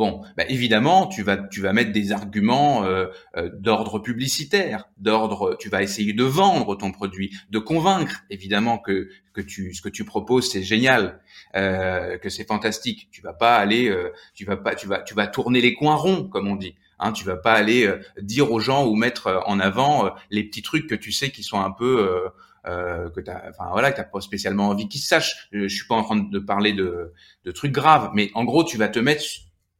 Bon, 0.00 0.22
bah 0.34 0.44
évidemment, 0.48 1.08
tu 1.08 1.22
vas 1.22 1.36
tu 1.36 1.60
vas 1.60 1.74
mettre 1.74 1.92
des 1.92 2.10
arguments 2.12 2.84
euh, 2.86 3.08
euh, 3.36 3.50
d'ordre 3.52 3.98
publicitaire, 3.98 4.88
d'ordre, 4.96 5.58
tu 5.60 5.68
vas 5.68 5.82
essayer 5.82 6.14
de 6.14 6.24
vendre 6.24 6.74
ton 6.74 6.90
produit, 6.90 7.36
de 7.50 7.58
convaincre 7.58 8.22
évidemment 8.30 8.78
que 8.78 9.10
que 9.34 9.42
tu 9.42 9.74
ce 9.74 9.82
que 9.82 9.90
tu 9.90 10.06
proposes 10.06 10.50
c'est 10.50 10.62
génial, 10.62 11.20
euh, 11.54 12.16
que 12.16 12.30
c'est 12.30 12.48
fantastique. 12.48 13.10
Tu 13.12 13.20
vas 13.20 13.34
pas 13.34 13.58
aller, 13.58 13.90
euh, 13.90 14.10
tu 14.32 14.46
vas 14.46 14.56
pas, 14.56 14.74
tu 14.74 14.86
vas 14.86 15.02
tu 15.02 15.12
vas 15.12 15.26
tourner 15.26 15.60
les 15.60 15.74
coins 15.74 15.96
ronds 15.96 16.26
comme 16.30 16.48
on 16.48 16.56
dit. 16.56 16.76
Hein, 16.98 17.12
tu 17.12 17.26
vas 17.26 17.36
pas 17.36 17.52
aller 17.52 17.86
euh, 17.86 18.00
dire 18.22 18.50
aux 18.50 18.60
gens 18.60 18.86
ou 18.86 18.94
mettre 18.94 19.42
en 19.44 19.60
avant 19.60 20.14
les 20.30 20.44
petits 20.44 20.62
trucs 20.62 20.86
que 20.86 20.94
tu 20.94 21.12
sais 21.12 21.28
qui 21.28 21.42
sont 21.42 21.60
un 21.60 21.72
peu 21.72 22.32
euh, 22.66 23.10
que 23.10 23.20
t'as, 23.20 23.50
enfin 23.50 23.68
voilà, 23.70 23.92
que 23.92 23.98
t'as 23.98 24.04
pas 24.04 24.22
spécialement 24.22 24.70
envie 24.70 24.88
qu'ils 24.88 25.02
sachent. 25.02 25.48
Je, 25.52 25.68
je 25.68 25.74
suis 25.74 25.86
pas 25.86 25.96
en 25.96 26.04
train 26.04 26.16
de 26.16 26.38
parler 26.38 26.72
de, 26.72 27.12
de 27.44 27.50
trucs 27.50 27.72
graves, 27.72 28.12
mais 28.14 28.30
en 28.32 28.44
gros, 28.44 28.64
tu 28.64 28.78
vas 28.78 28.88
te 28.88 28.98
mettre 28.98 29.24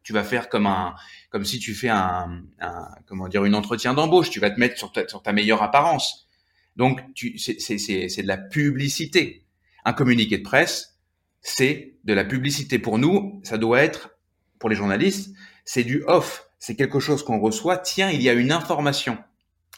tu 0.02 0.12
vas 0.12 0.24
faire 0.24 0.48
comme 0.48 0.66
un 0.66 0.94
comme 1.30 1.44
si 1.44 1.58
tu 1.58 1.74
fais 1.74 1.88
un, 1.88 2.42
un 2.60 2.88
comment 3.06 3.28
dire 3.28 3.44
une 3.44 3.54
entretien 3.54 3.94
d'embauche. 3.94 4.30
Tu 4.30 4.40
vas 4.40 4.50
te 4.50 4.58
mettre 4.58 4.78
sur 4.78 4.92
ta, 4.92 5.32
meilleure 5.32 5.62
apparence. 5.62 6.26
Donc 6.76 7.00
tu 7.14 7.38
c'est 7.38 8.22
de 8.22 8.26
la 8.26 8.38
publicité. 8.38 9.44
Un 9.84 9.92
communiqué 9.92 10.38
de 10.38 10.42
presse 10.42 10.98
c'est 11.42 11.94
de 12.04 12.12
la 12.12 12.24
publicité. 12.24 12.78
Pour 12.78 12.98
nous 12.98 13.40
ça 13.44 13.58
doit 13.58 13.82
être 13.82 14.10
pour 14.58 14.68
les 14.68 14.76
journalistes 14.76 15.34
c'est 15.64 15.84
du 15.84 16.02
off. 16.06 16.46
C'est 16.58 16.76
quelque 16.76 17.00
chose 17.00 17.22
qu'on 17.22 17.38
reçoit. 17.38 17.78
Tiens 17.78 18.10
il 18.10 18.22
y 18.22 18.28
a 18.28 18.34
une 18.34 18.52
information. 18.52 19.18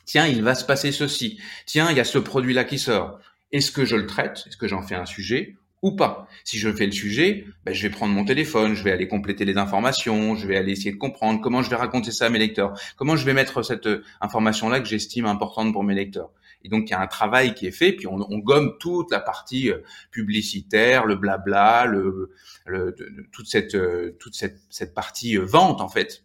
Tiens 0.04 0.26
il 0.26 0.42
va 0.42 0.54
se 0.54 0.64
passer 0.64 0.92
ceci. 0.92 1.40
Tiens 1.66 1.90
il 1.90 1.96
y 1.96 2.00
a 2.00 2.04
ce 2.04 2.18
produit 2.18 2.54
là 2.54 2.64
qui 2.64 2.78
sort. 2.78 3.18
Est-ce 3.50 3.70
que 3.70 3.84
je 3.84 3.96
le 3.96 4.06
traite? 4.06 4.44
Est-ce 4.46 4.56
que 4.56 4.66
j'en 4.66 4.82
fais 4.82 4.94
un 4.94 5.06
sujet? 5.06 5.56
Ou 5.82 5.90
pas. 5.92 6.28
Si 6.44 6.58
je 6.58 6.72
fais 6.72 6.86
le 6.86 6.92
sujet, 6.92 7.44
ben, 7.64 7.74
je 7.74 7.82
vais 7.82 7.90
prendre 7.90 8.14
mon 8.14 8.24
téléphone, 8.24 8.74
je 8.74 8.84
vais 8.84 8.92
aller 8.92 9.08
compléter 9.08 9.44
les 9.44 9.58
informations, 9.58 10.36
je 10.36 10.46
vais 10.46 10.56
aller 10.56 10.72
essayer 10.72 10.92
de 10.92 10.96
comprendre 10.96 11.40
comment 11.40 11.60
je 11.60 11.70
vais 11.70 11.76
raconter 11.76 12.12
ça 12.12 12.26
à 12.26 12.28
mes 12.30 12.38
lecteurs, 12.38 12.78
comment 12.96 13.16
je 13.16 13.26
vais 13.26 13.34
mettre 13.34 13.62
cette 13.62 13.88
euh, 13.88 14.04
information-là 14.20 14.80
que 14.80 14.86
j'estime 14.86 15.26
importante 15.26 15.72
pour 15.72 15.82
mes 15.82 15.94
lecteurs. 15.94 16.30
Et 16.64 16.68
donc 16.68 16.88
il 16.88 16.92
y 16.92 16.94
a 16.94 17.00
un 17.00 17.08
travail 17.08 17.54
qui 17.54 17.66
est 17.66 17.72
fait, 17.72 17.92
puis 17.92 18.06
on, 18.06 18.18
gomme 18.38 18.76
toute 18.78 19.10
la 19.10 19.18
partie 19.18 19.70
euh, 19.70 19.78
publicitaire, 20.12 21.04
le 21.04 21.16
blabla, 21.16 21.86
le, 21.86 22.30
le 22.66 22.94
toute 23.32 23.48
cette 23.48 23.74
euh, 23.74 24.16
toute 24.20 24.36
cette, 24.36 24.60
cette 24.70 24.94
partie 24.94 25.36
vente 25.36 25.80
en 25.80 25.88
fait, 25.88 26.24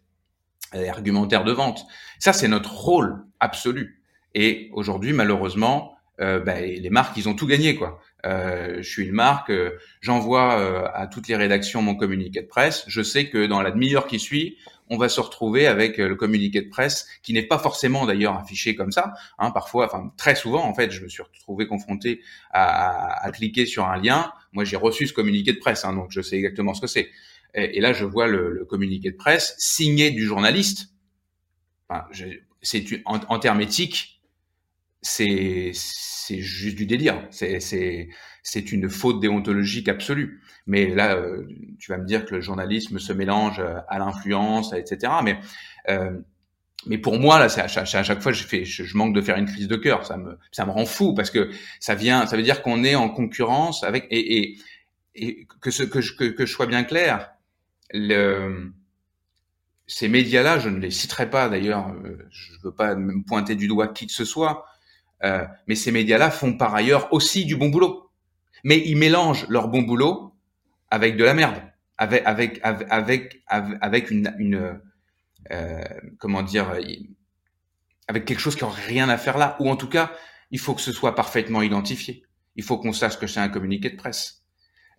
argumentaire 0.72 1.42
de 1.42 1.50
vente. 1.50 1.84
Ça 2.20 2.32
c'est 2.32 2.46
notre 2.46 2.72
rôle 2.72 3.24
absolu. 3.40 4.00
Et 4.34 4.70
aujourd'hui 4.72 5.12
malheureusement, 5.12 5.97
euh, 6.20 6.40
ben, 6.40 6.64
les 6.64 6.90
marques 6.90 7.16
ils 7.16 7.28
ont 7.28 7.34
tout 7.34 7.46
gagné 7.46 7.76
quoi. 7.76 8.00
Euh, 8.26 8.82
je 8.82 8.88
suis 8.88 9.04
une 9.04 9.12
marque, 9.12 9.50
euh, 9.50 9.78
j'envoie 10.00 10.58
euh, 10.58 10.88
à 10.92 11.06
toutes 11.06 11.28
les 11.28 11.36
rédactions 11.36 11.82
mon 11.82 11.94
communiqué 11.94 12.42
de 12.42 12.46
presse. 12.46 12.84
Je 12.88 13.02
sais 13.02 13.28
que 13.28 13.46
dans 13.46 13.62
la 13.62 13.70
demi-heure 13.70 14.06
qui 14.08 14.18
suit, 14.18 14.58
on 14.90 14.96
va 14.96 15.08
se 15.08 15.20
retrouver 15.20 15.66
avec 15.66 15.98
le 15.98 16.16
communiqué 16.16 16.62
de 16.62 16.68
presse 16.68 17.06
qui 17.22 17.32
n'est 17.32 17.46
pas 17.46 17.58
forcément 17.58 18.06
d'ailleurs 18.06 18.36
affiché 18.36 18.74
comme 18.74 18.90
ça. 18.90 19.14
Hein, 19.38 19.50
parfois, 19.52 19.86
enfin 19.86 20.12
très 20.16 20.34
souvent 20.34 20.64
en 20.64 20.74
fait, 20.74 20.90
je 20.90 21.02
me 21.02 21.08
suis 21.08 21.22
retrouvé 21.22 21.66
confronté 21.66 22.22
à, 22.50 23.24
à, 23.24 23.30
cliquer 23.30 23.66
sur 23.66 23.86
un 23.86 23.96
lien. 23.96 24.32
Moi, 24.52 24.64
j'ai 24.64 24.76
reçu 24.76 25.06
ce 25.06 25.12
communiqué 25.12 25.52
de 25.52 25.58
presse, 25.58 25.84
hein, 25.84 25.92
donc 25.92 26.10
je 26.10 26.20
sais 26.20 26.36
exactement 26.36 26.74
ce 26.74 26.80
que 26.80 26.86
c'est. 26.86 27.10
Et, 27.54 27.78
et, 27.78 27.80
là, 27.80 27.92
je 27.92 28.04
vois 28.04 28.26
le, 28.26 28.50
le, 28.50 28.64
communiqué 28.64 29.10
de 29.10 29.16
presse 29.16 29.54
signé 29.58 30.10
du 30.10 30.24
journaliste. 30.24 30.88
Enfin, 31.88 32.06
c'est 32.62 32.84
en, 33.04 33.20
en 33.28 33.38
termes 33.38 33.60
éthiques, 33.60 34.17
c'est 35.02 35.70
c'est 35.74 36.40
juste 36.40 36.76
du 36.76 36.86
délire. 36.86 37.26
C'est 37.30 37.60
c'est 37.60 38.08
c'est 38.42 38.72
une 38.72 38.88
faute 38.88 39.20
déontologique 39.20 39.88
absolue. 39.88 40.40
Mais 40.66 40.86
là, 40.88 41.16
euh, 41.16 41.46
tu 41.78 41.90
vas 41.90 41.98
me 41.98 42.06
dire 42.06 42.24
que 42.24 42.34
le 42.34 42.40
journalisme 42.40 42.98
se 42.98 43.12
mélange 43.12 43.60
euh, 43.60 43.78
à 43.88 43.98
l'influence, 43.98 44.72
etc. 44.72 45.12
Mais 45.24 45.38
euh, 45.88 46.18
mais 46.86 46.98
pour 46.98 47.18
moi 47.18 47.38
là, 47.38 47.48
c'est 47.48 47.60
à, 47.60 47.66
chaque, 47.68 48.22
fois 48.22 48.32
je 48.32 48.44
fais, 48.44 48.64
je, 48.64 48.96
manque 48.96 49.14
de 49.14 49.20
faire 49.20 49.36
une 49.36 49.46
crise 49.46 49.68
de 49.68 49.76
cœur. 49.76 50.06
Ça 50.06 50.16
me 50.16 50.38
ça 50.52 50.66
me 50.66 50.70
rend 50.70 50.86
fou 50.86 51.14
parce 51.14 51.30
que 51.30 51.50
ça 51.80 51.94
vient, 51.94 52.26
ça 52.26 52.36
veut 52.36 52.42
dire 52.42 52.62
qu'on 52.62 52.84
est 52.84 52.94
en 52.94 53.08
concurrence 53.08 53.84
avec 53.84 54.06
et 54.10 54.38
et, 54.38 54.58
et 55.14 55.46
que 55.60 55.70
ce 55.70 55.82
que 55.82 56.00
je 56.00 56.14
que, 56.16 56.24
que 56.24 56.46
je 56.46 56.52
sois 56.52 56.66
bien 56.66 56.84
clair. 56.84 57.32
le, 57.92 58.72
ces 59.88 60.08
médias-là, 60.08 60.58
je 60.58 60.68
ne 60.68 60.78
les 60.78 60.90
citerai 60.90 61.28
pas 61.30 61.48
d'ailleurs, 61.48 61.88
euh, 62.04 62.18
je 62.30 62.52
ne 62.52 62.58
veux 62.62 62.74
pas 62.74 62.94
me 62.94 63.24
pointer 63.24 63.56
du 63.56 63.66
doigt 63.66 63.88
qui 63.88 64.06
que 64.06 64.12
ce 64.12 64.26
soit, 64.26 64.66
euh, 65.24 65.44
mais 65.66 65.74
ces 65.74 65.92
médias-là 65.92 66.30
font 66.30 66.56
par 66.56 66.74
ailleurs 66.74 67.12
aussi 67.12 67.44
du 67.44 67.56
bon 67.56 67.68
boulot. 67.68 68.10
Mais 68.64 68.82
ils 68.84 68.96
mélangent 68.96 69.46
leur 69.48 69.68
bon 69.68 69.82
boulot 69.82 70.34
avec 70.90 71.16
de 71.16 71.24
la 71.24 71.34
merde, 71.34 71.62
avec 71.96 72.22
avec 72.24 72.60
avec 72.62 73.42
avec, 73.48 74.10
une, 74.10 74.34
une 74.38 74.80
euh, 75.50 75.84
comment 76.18 76.42
dire, 76.42 76.74
avec 78.08 78.24
quelque 78.24 78.40
chose 78.40 78.56
qui 78.56 78.64
n'a 78.64 78.70
rien 78.70 79.08
à 79.08 79.18
faire 79.18 79.38
là, 79.38 79.56
ou 79.60 79.70
en 79.70 79.76
tout 79.76 79.88
cas, 79.88 80.12
il 80.50 80.58
faut 80.58 80.74
que 80.74 80.80
ce 80.80 80.92
soit 80.92 81.14
parfaitement 81.14 81.62
identifié. 81.62 82.24
Il 82.56 82.64
faut 82.64 82.78
qu'on 82.78 82.92
sache 82.92 83.18
que 83.18 83.26
c'est 83.26 83.40
un 83.40 83.48
communiqué 83.48 83.90
de 83.90 83.96
presse. 83.96 84.42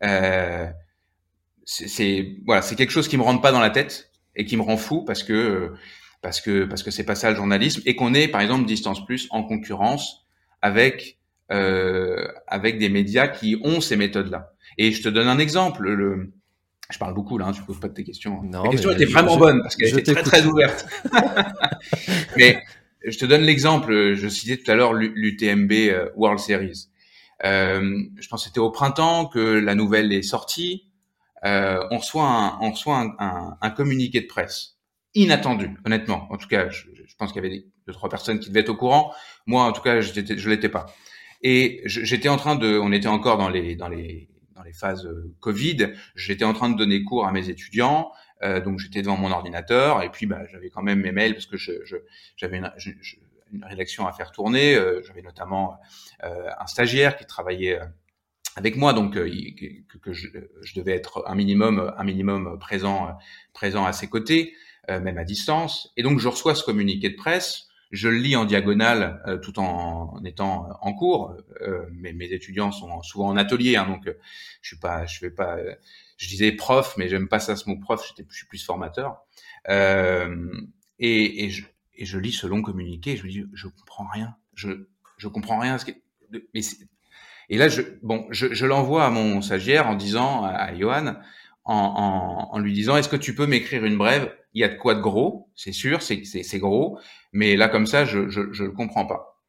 Euh, 0.04 0.68
c'est 1.66 2.38
voilà, 2.46 2.62
c'est 2.62 2.76
quelque 2.76 2.92
chose 2.92 3.08
qui 3.08 3.18
me 3.18 3.24
rentre 3.24 3.42
pas 3.42 3.52
dans 3.52 3.60
la 3.60 3.70
tête 3.70 4.12
et 4.36 4.46
qui 4.46 4.58
me 4.58 4.62
rend 4.62 4.78
fou 4.78 5.04
parce 5.04 5.24
que 5.24 5.74
parce 6.22 6.42
que 6.42 6.66
parce 6.66 6.84
que 6.84 6.92
c'est 6.92 7.06
pas 7.06 7.16
ça 7.16 7.30
le 7.30 7.36
journalisme 7.36 7.82
et 7.86 7.96
qu'on 7.96 8.14
est 8.14 8.28
par 8.28 8.42
exemple 8.42 8.66
distance 8.66 9.06
plus 9.06 9.28
en 9.32 9.44
concurrence 9.44 10.26
avec 10.62 11.20
euh, 11.52 12.28
avec 12.48 12.78
des 12.78 12.90
médias 12.90 13.28
qui 13.28 13.58
ont 13.64 13.82
ces 13.82 13.96
méthodes 13.96 14.30
là. 14.30 14.54
Et 14.78 14.92
je 14.92 15.02
te 15.02 15.10
donne 15.10 15.28
un 15.28 15.40
exemple. 15.40 15.84
Le, 15.84 16.32
je 16.90 16.98
parle 16.98 17.14
beaucoup 17.14 17.38
là, 17.38 17.48
hein, 17.48 17.52
tu 17.52 17.62
poses 17.64 17.80
pas 17.80 17.88
de 17.88 17.94
tes 17.94 18.04
questions. 18.04 18.42
Non, 18.44 18.64
La 18.64 18.70
question 18.70 18.92
était 18.92 19.06
vraiment 19.06 19.38
bonne 19.38 19.62
parce 19.62 19.76
qu'elle 19.76 19.98
était 19.98 20.14
très 20.14 20.24
très 20.24 20.46
ouverte. 20.46 20.86
mais 22.38 22.62
je 23.06 23.18
te 23.18 23.26
donne 23.26 23.42
l'exemple. 23.42 24.14
Je 24.16 24.28
citais 24.28 24.58
tout 24.58 24.70
à 24.70 24.76
l'heure 24.76 24.94
l'UTMB 24.94 25.72
euh, 25.72 26.10
World 26.16 26.40
Series. 26.40 26.90
Euh, 27.46 28.04
je 28.20 28.28
pense 28.28 28.44
que 28.44 28.48
c'était 28.50 28.60
au 28.60 28.70
printemps 28.70 29.26
que 29.26 29.40
la 29.40 29.74
nouvelle 29.74 30.12
est 30.12 30.24
sortie 30.24 30.90
euh, 31.46 31.86
on 31.92 31.98
reçoit, 31.98 32.28
un, 32.28 32.60
on 32.62 32.72
reçoit 32.72 32.98
un, 32.98 33.16
un, 33.20 33.58
un, 33.62 33.70
communiqué 33.70 34.22
de 34.22 34.28
presse 34.28 34.78
inattendu, 35.16 35.78
honnêtement. 35.86 36.28
En 36.32 36.38
tout 36.38 36.48
cas, 36.48 36.70
je, 36.70 36.88
je 36.94 37.16
pense 37.16 37.32
qu'il 37.34 37.44
y 37.44 37.46
avait 37.46 37.64
deux 37.88 37.94
trois 37.94 38.10
personnes 38.10 38.40
qui 38.40 38.50
devaient 38.50 38.62
être 38.62 38.70
au 38.70 38.76
courant. 38.76 39.14
Moi, 39.46 39.64
en 39.64 39.72
tout 39.72 39.82
cas, 39.82 40.02
je 40.02 40.50
l'étais 40.50 40.70
pas. 40.70 40.86
Et 41.42 41.82
j'étais 41.86 42.30
en 42.30 42.38
train 42.38 42.56
de, 42.56 42.78
on 42.78 42.92
était 42.92 43.08
encore 43.08 43.38
dans 43.38 43.50
les 43.50 43.76
dans 43.76 43.88
les 43.88 44.30
dans 44.56 44.64
les 44.64 44.74
phases 44.74 45.06
euh, 45.06 45.34
Covid. 45.40 45.94
J'étais 46.16 46.44
en 46.44 46.54
train 46.54 46.70
de 46.70 46.78
donner 46.78 47.04
cours 47.04 47.26
à 47.26 47.32
mes 47.32 47.50
étudiants. 47.50 48.12
Euh, 48.42 48.62
donc 48.62 48.80
j'étais 48.80 49.02
devant 49.02 49.18
mon 49.18 49.32
ordinateur 49.32 50.02
et 50.02 50.10
puis 50.10 50.26
bah, 50.26 50.42
j'avais 50.50 50.70
quand 50.70 50.82
même 50.82 51.02
mes 51.02 51.12
mails 51.12 51.34
parce 51.34 51.46
que 51.46 51.58
j'avais 51.58 52.58
une, 52.58 52.72
une, 53.52 53.66
rédaction 53.66 54.08
à 54.08 54.14
faire 54.14 54.32
tourner. 54.32 54.76
Euh, 54.76 55.02
j'avais 55.06 55.22
notamment 55.22 55.78
un 56.22 56.68
stagiaire 56.68 57.18
qui 57.18 57.26
travaillait 57.26 57.80
avec 58.60 58.76
moi, 58.76 58.94
donc 58.94 59.16
euh, 59.16 59.30
que, 60.02 60.12
je, 60.12 60.28
devais 60.76 60.94
être 60.94 61.24
un 61.28 61.36
minimum, 61.36 61.94
un 61.98 62.04
minimum 62.04 62.60
présent, 62.60 63.18
présent 63.54 63.86
à 63.86 63.94
ses 63.94 64.08
côtés, 64.08 64.54
euh, 64.90 65.00
même 65.00 65.18
à 65.18 65.24
distance. 65.24 65.92
Et 65.98 66.04
donc 66.04 66.20
je 66.20 66.28
reçois 66.28 66.56
ce 66.56 66.64
communiqué 66.64 67.10
de 67.10 67.16
presse, 67.16 67.68
je 67.92 68.08
le 68.08 68.18
lis 68.18 68.36
en 68.36 68.46
diagonale 68.46 69.22
euh, 69.28 69.38
tout 69.38 69.60
en, 69.60 70.22
étant 70.24 70.70
en 70.82 70.94
cours. 70.94 71.36
mais 71.92 72.14
mes 72.14 72.32
étudiants 72.32 72.72
sont 72.72 73.02
souvent 73.02 73.28
en 73.28 73.38
atelier, 73.38 73.76
hein, 73.76 73.88
donc 73.88 74.10
je 74.62 74.68
suis 74.68 74.80
pas, 74.80 75.06
je 75.06 75.22
vais 75.22 75.32
pas, 75.32 75.58
je 76.18 76.28
disais 76.28 76.52
prof, 76.52 76.96
mais 76.98 77.10
j'aime 77.10 77.28
pas 77.28 77.40
ça 77.40 77.56
ce 77.56 77.70
mot 77.70 77.78
prof. 77.78 78.06
J'étais, 78.08 78.28
je 78.30 78.36
suis 78.38 78.48
plus 78.48 78.64
formateur. 78.64 79.22
et, 79.68 80.26
et, 81.00 81.50
je, 81.50 81.66
et 81.96 82.06
je 82.06 82.18
lis 82.20 82.32
ce 82.32 82.48
long 82.48 82.62
communiqué, 82.62 83.18
je 83.18 83.24
me 83.26 83.30
dis, 83.30 83.44
je 83.54 83.68
comprends 83.68 84.08
rien, 84.08 84.36
je, 84.54 84.88
je 85.18 85.28
comprends 85.28 85.60
rien. 85.60 85.78
Mais 86.54 86.62
et 87.50 87.58
là, 87.58 87.68
je, 87.68 87.82
bon, 88.04 88.28
je, 88.30 88.54
je 88.54 88.66
l'envoie 88.66 89.06
à 89.06 89.10
mon 89.10 89.42
stagiaire 89.42 89.88
en 89.88 89.96
disant 89.96 90.44
à, 90.46 90.74
Johan, 90.76 91.16
en, 91.66 92.50
en, 92.52 92.60
lui 92.60 92.74
disant, 92.74 92.96
est-ce 92.96 93.10
que 93.10 93.16
tu 93.16 93.34
peux 93.34 93.48
m'écrire 93.48 93.84
une 93.86 93.98
brève? 93.98 94.34
Y 94.54 94.64
a 94.64 94.70
de 94.70 94.76
quoi 94.76 94.96
de 94.96 95.02
gros, 95.02 95.50
c'est 95.56 95.72
sûr, 95.72 96.02
c'est, 96.02 96.60
gros, 96.60 97.00
mais 97.34 97.56
là 97.56 97.70
comme 97.70 97.86
ça, 97.88 98.06
je 98.06 98.30
je, 98.30 98.52
je 98.52 98.64
le 98.64 98.72
comprends 98.72 99.06
pas. 99.06 99.40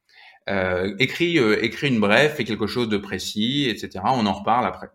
Euh, 0.49 0.95
écris, 0.99 1.37
euh, 1.39 1.63
écris 1.63 1.87
une 1.89 1.99
brève, 1.99 2.33
fais 2.33 2.43
quelque 2.43 2.67
chose 2.67 2.89
de 2.89 2.97
précis, 2.97 3.67
etc. 3.69 4.03
On 4.05 4.25
en 4.25 4.33
reparle 4.33 4.65
après. 4.65 4.89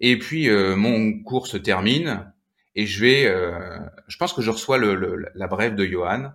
Et 0.00 0.18
puis 0.18 0.48
euh, 0.48 0.76
mon 0.76 1.22
cours 1.22 1.46
se 1.46 1.56
termine 1.58 2.32
et 2.74 2.86
je 2.86 3.00
vais, 3.00 3.26
euh, 3.26 3.78
je 4.08 4.16
pense 4.16 4.32
que 4.32 4.42
je 4.42 4.50
reçois 4.50 4.78
le, 4.78 4.94
le, 4.94 5.26
la 5.34 5.46
brève 5.46 5.74
de 5.74 5.84
Johan. 5.84 6.32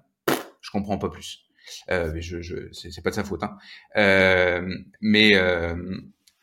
Je 0.62 0.72
comprends 0.72 0.97
pas 0.97 1.10
plus. 1.10 1.45
Euh, 1.89 2.14
je, 2.20 2.41
je 2.41 2.72
c'est 2.72 3.01
pas 3.03 3.10
de 3.10 3.16
sa 3.16 3.24
faute. 3.24 3.43
Hein. 3.43 3.58
Euh, 3.97 4.68
mais 5.01 5.34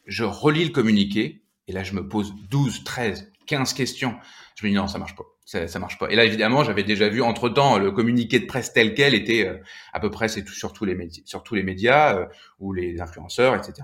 je 0.07 0.25
relis 0.25 0.65
le 0.65 0.71
communiqué 0.71 1.43
et 1.69 1.73
là 1.73 1.85
je 1.85 1.93
me 1.95 2.09
pose 2.09 2.35
12, 2.51 2.83
13, 2.85 3.33
15 3.47 3.73
questions. 3.75 4.17
Je 4.57 4.67
me 4.67 4.71
dis 4.71 4.77
non, 4.77 4.89
ça 4.89 4.99
marche 4.99 5.15
pas. 5.15 5.25
Ça, 5.45 5.67
ça 5.67 5.79
marche 5.79 5.99
pas. 5.99 6.09
Et 6.09 6.17
là, 6.17 6.25
évidemment, 6.25 6.63
j'avais 6.63 6.85
déjà 6.85 7.09
vu 7.09 7.21
entre 7.21 7.49
temps 7.49 7.79
le 7.79 7.91
communiqué 7.91 8.39
de 8.39 8.47
presse 8.47 8.73
tel 8.73 8.95
quel 8.95 9.15
était 9.15 9.47
euh, 9.47 9.59
à 9.93 10.01
peu 10.01 10.11
près 10.11 10.29
c'est 10.29 10.47
sur 10.49 10.73
tous 10.73 10.85
les 10.85 10.95
médias, 10.95 11.23
sur 11.25 11.43
tous 11.43 11.55
les 11.55 11.63
médias 11.63 12.17
euh, 12.17 12.27
ou 12.61 12.73
les 12.73 13.01
influenceurs, 13.01 13.55
etc. 13.57 13.75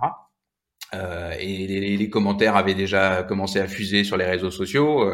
Euh, 0.95 1.33
et 1.39 1.67
les, 1.67 1.97
les, 1.97 2.11
commentaires 2.11 2.57
avaient 2.57 2.75
déjà 2.75 3.23
commencé 3.25 3.59
à 3.59 3.67
fuser 3.67 4.05
sur 4.05 4.17
les 4.17 4.25
réseaux 4.25 4.51
sociaux. 4.51 5.13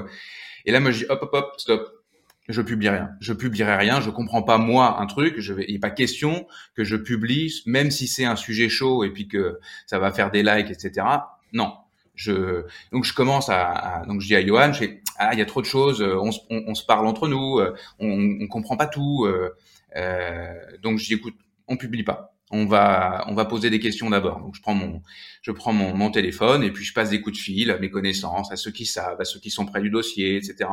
et 0.67 0.71
là, 0.71 0.81
moi, 0.81 0.93
je 0.93 0.99
dis 0.99 1.07
hop, 1.09 1.21
hop, 1.23 1.31
hop, 1.33 1.55
stop 1.57 2.05
je 2.49 2.61
publie 2.61 2.89
rien. 2.89 3.11
Je 3.21 3.33
publierai 3.33 3.77
rien. 3.77 4.01
Je 4.01 4.11
comprends 4.11 4.43
pas 4.43 4.59
moi 4.59 5.01
un 5.01 5.07
truc. 5.07 5.41
Je 5.41 5.53
vais, 5.53 5.65
il 5.69 5.75
n'est 5.75 5.81
pas 5.81 5.91
question 5.91 6.47
que 6.75 6.85
je 6.85 6.97
publie, 6.97 7.63
même 7.67 7.91
si 7.91 8.07
c'est 8.07 8.25
un 8.25 8.37
sujet 8.37 8.69
chaud 8.69 9.05
et 9.05 9.11
puis 9.11 9.29
que 9.29 9.59
ça 9.87 9.99
va 9.99 10.13
faire 10.13 10.31
des 10.31 10.43
likes, 10.43 10.71
etc. 10.71 11.07
Non. 11.53 11.73
Je, 12.15 12.65
donc 12.93 13.05
je 13.05 13.13
commence 13.13 13.49
à, 13.49 14.05
donc 14.07 14.21
je 14.21 14.27
dis 14.29 14.37
à 14.37 14.47
Johan, 14.47 14.73
je 14.73 14.79
fais, 14.79 15.03
ah, 15.19 15.33
il 15.33 15.39
y 15.39 15.43
a 15.43 15.47
trop 15.47 15.61
de 15.61 15.67
choses. 15.67 16.03
On, 16.03 16.31
on, 16.51 16.75
se 16.75 16.85
parle 16.85 17.07
entre 17.07 17.29
nous. 17.29 17.61
On, 17.99 18.39
on 18.41 18.47
comprend 18.49 18.77
pas 18.77 18.87
tout. 18.87 19.25
Euh, 19.27 19.51
euh 19.97 20.55
donc 20.83 20.99
je 20.99 21.07
dis, 21.07 21.15
écoute, 21.15 21.35
on 21.69 21.77
publie 21.77 22.03
pas. 22.03 22.35
On 22.51 22.67
va, 22.67 23.25
on 23.29 23.35
va 23.35 23.47
poser 23.47 23.71
des 23.71 23.81
questions 23.81 24.11
d'abord. 24.11 24.41
Donc 24.41 24.55
je 24.55 24.61
prends 24.61 24.75
mon, 24.75 25.03
je 25.43 25.51
prends 25.51 25.73
mon, 25.73 26.11
téléphone 26.11 26.63
et 26.63 26.71
puis 26.71 26.85
je 26.85 26.93
passe 26.93 27.11
des 27.11 27.21
coups 27.21 27.37
de 27.37 27.43
fil 27.43 27.71
à 27.71 27.79
mes 27.79 27.91
connaissances, 27.91 28.53
à 28.53 28.57
ceux 28.57 28.71
qui 28.71 28.87
savent, 28.87 29.21
à 29.21 29.25
ceux 29.25 29.41
qui 29.41 29.51
sont 29.51 29.67
près 29.67 29.81
du 29.81 29.91
dossier, 29.91 30.37
etc. 30.37 30.71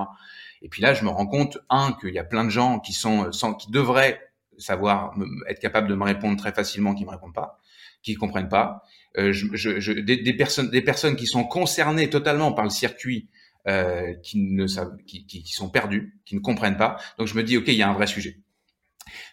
Et 0.61 0.69
puis 0.69 0.81
là, 0.81 0.93
je 0.93 1.03
me 1.03 1.09
rends 1.09 1.25
compte, 1.25 1.57
un, 1.69 1.93
qu'il 1.99 2.13
y 2.13 2.19
a 2.19 2.23
plein 2.23 2.43
de 2.43 2.49
gens 2.49 2.79
qui 2.79 2.93
sont, 2.93 3.25
euh, 3.25 3.31
sans, 3.31 3.53
qui 3.53 3.71
devraient 3.71 4.21
savoir 4.57 5.15
être 5.47 5.59
capables 5.59 5.87
de 5.87 5.95
me 5.95 6.03
répondre 6.03 6.37
très 6.37 6.51
facilement, 6.51 6.93
qui 6.93 7.03
me 7.03 7.09
répondent 7.09 7.33
pas, 7.33 7.57
qui 8.03 8.15
comprennent 8.15 8.49
pas. 8.49 8.83
Euh, 9.17 9.33
je, 9.33 9.47
je, 9.55 9.91
des, 9.91 10.17
des, 10.17 10.33
personnes, 10.33 10.69
des 10.69 10.81
personnes 10.81 11.15
qui 11.15 11.27
sont 11.27 11.43
concernées 11.43 12.09
totalement 12.09 12.53
par 12.53 12.63
le 12.63 12.69
circuit, 12.69 13.29
euh, 13.67 14.13
qui 14.23 14.39
ne 14.39 14.67
savent, 14.67 14.95
qui, 15.05 15.25
qui, 15.25 15.43
qui, 15.43 15.53
sont 15.53 15.69
perdus, 15.69 16.19
qui 16.25 16.35
ne 16.35 16.39
comprennent 16.39 16.77
pas. 16.77 16.97
Donc 17.17 17.27
je 17.27 17.35
me 17.35 17.43
dis, 17.43 17.57
ok, 17.57 17.67
il 17.67 17.75
y 17.75 17.83
a 17.83 17.89
un 17.89 17.93
vrai 17.93 18.07
sujet. 18.07 18.39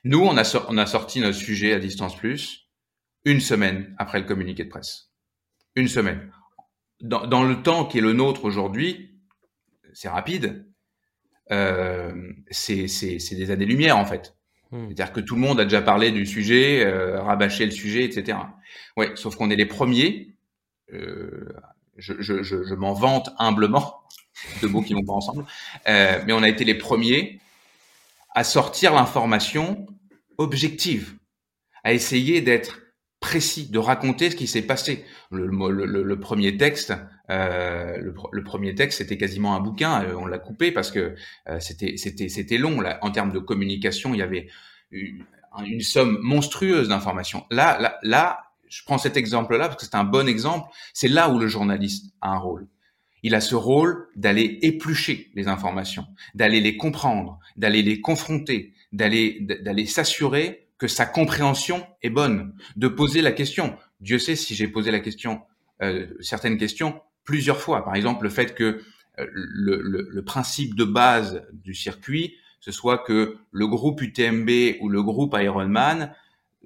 Nous, 0.04 0.20
on 0.20 0.36
a, 0.36 0.66
on 0.68 0.78
a 0.78 0.86
sorti 0.86 1.20
notre 1.20 1.38
sujet 1.38 1.72
à 1.72 1.78
distance 1.78 2.16
plus 2.16 2.68
une 3.24 3.40
semaine 3.40 3.94
après 3.98 4.18
le 4.18 4.24
communiqué 4.24 4.64
de 4.64 4.68
presse. 4.68 5.10
Une 5.74 5.88
semaine. 5.88 6.32
Dans, 7.00 7.26
dans 7.26 7.44
le 7.44 7.62
temps 7.62 7.84
qui 7.84 7.98
est 7.98 8.02
le 8.02 8.12
nôtre 8.12 8.44
aujourd'hui, 8.44 9.20
c'est 9.92 10.08
rapide, 10.08 10.66
euh, 11.50 12.32
c'est 12.50 12.86
des 12.86 13.50
années-lumière 13.50 13.96
en 13.96 14.04
fait. 14.04 14.37
Hmm. 14.70 14.86
C'est-à-dire 14.86 15.12
que 15.12 15.20
tout 15.20 15.34
le 15.34 15.40
monde 15.40 15.60
a 15.60 15.64
déjà 15.64 15.80
parlé 15.80 16.10
du 16.10 16.26
sujet, 16.26 16.84
euh, 16.84 17.22
rabâché 17.22 17.64
le 17.64 17.70
sujet, 17.70 18.04
etc. 18.04 18.38
Ouais, 18.96 19.12
sauf 19.14 19.36
qu'on 19.36 19.50
est 19.50 19.56
les 19.56 19.66
premiers. 19.66 20.34
Euh, 20.92 21.52
je, 21.96 22.14
je, 22.18 22.42
je, 22.42 22.64
je 22.64 22.74
m'en 22.74 22.92
vante 22.92 23.30
humblement, 23.38 24.02
deux 24.62 24.68
mots 24.68 24.82
qui 24.82 24.94
vont 24.94 25.04
pas 25.04 25.12
ensemble, 25.12 25.44
euh, 25.88 26.22
mais 26.26 26.32
on 26.32 26.42
a 26.42 26.48
été 26.48 26.64
les 26.64 26.74
premiers 26.74 27.40
à 28.34 28.44
sortir 28.44 28.94
l'information 28.94 29.86
objective, 30.36 31.16
à 31.82 31.92
essayer 31.92 32.40
d'être 32.40 32.80
précis, 33.28 33.68
de 33.70 33.78
raconter 33.78 34.30
ce 34.30 34.36
qui 34.36 34.46
s'est 34.46 34.62
passé. 34.62 35.04
Le, 35.30 36.14
premier 36.18 36.56
texte, 36.56 36.94
euh, 37.28 37.98
le, 38.32 38.42
premier 38.42 38.74
texte, 38.74 38.98
c'était 38.98 39.18
quasiment 39.18 39.54
un 39.54 39.60
bouquin. 39.60 40.02
Euh, 40.02 40.14
on 40.14 40.24
l'a 40.24 40.38
coupé 40.38 40.72
parce 40.72 40.90
que 40.90 41.14
euh, 41.50 41.60
c'était 41.60 42.56
long. 42.56 42.82
En 43.02 43.10
termes 43.10 43.30
de 43.30 43.38
communication, 43.38 44.14
il 44.14 44.20
y 44.20 44.22
avait 44.22 44.48
une, 44.90 45.26
somme 45.82 46.18
monstrueuse 46.22 46.88
d'informations. 46.88 47.44
Là, 47.50 47.78
là, 47.78 47.98
là, 48.02 48.44
je 48.70 48.82
prends 48.86 48.96
cet 48.96 49.18
exemple-là 49.18 49.68
parce 49.68 49.76
que 49.76 49.84
c'est 49.84 49.96
un 49.96 50.04
bon 50.04 50.26
exemple. 50.26 50.70
C'est 50.94 51.08
là 51.08 51.28
où 51.28 51.38
le 51.38 51.48
journaliste 51.48 52.14
a 52.22 52.30
un 52.30 52.38
rôle. 52.38 52.66
Il 53.22 53.34
a 53.34 53.42
ce 53.42 53.56
rôle 53.56 54.08
d'aller 54.16 54.58
éplucher 54.62 55.30
les 55.34 55.48
informations, 55.48 56.06
d'aller 56.34 56.62
les 56.62 56.78
comprendre, 56.78 57.40
d'aller 57.56 57.82
les 57.82 58.00
confronter, 58.00 58.72
d'aller 58.92 59.86
s'assurer 59.86 60.67
que 60.78 60.88
sa 60.88 61.06
compréhension 61.06 61.86
est 62.02 62.10
bonne, 62.10 62.54
de 62.76 62.88
poser 62.88 63.22
la 63.22 63.32
question. 63.32 63.76
Dieu 64.00 64.18
sait 64.18 64.36
si 64.36 64.54
j'ai 64.54 64.68
posé 64.68 64.90
la 64.90 65.00
question, 65.00 65.42
euh, 65.82 66.06
certaines 66.20 66.56
questions 66.56 67.00
plusieurs 67.24 67.60
fois. 67.60 67.84
Par 67.84 67.94
exemple, 67.94 68.24
le 68.24 68.30
fait 68.30 68.54
que 68.54 68.82
euh, 69.18 69.26
le, 69.32 69.80
le, 69.82 70.08
le, 70.10 70.24
principe 70.24 70.74
de 70.74 70.84
base 70.84 71.46
du 71.52 71.74
circuit, 71.74 72.36
ce 72.60 72.72
soit 72.72 72.98
que 72.98 73.36
le 73.50 73.66
groupe 73.66 74.00
UTMB 74.00 74.80
ou 74.80 74.88
le 74.88 75.02
groupe 75.02 75.36
Ironman 75.38 76.14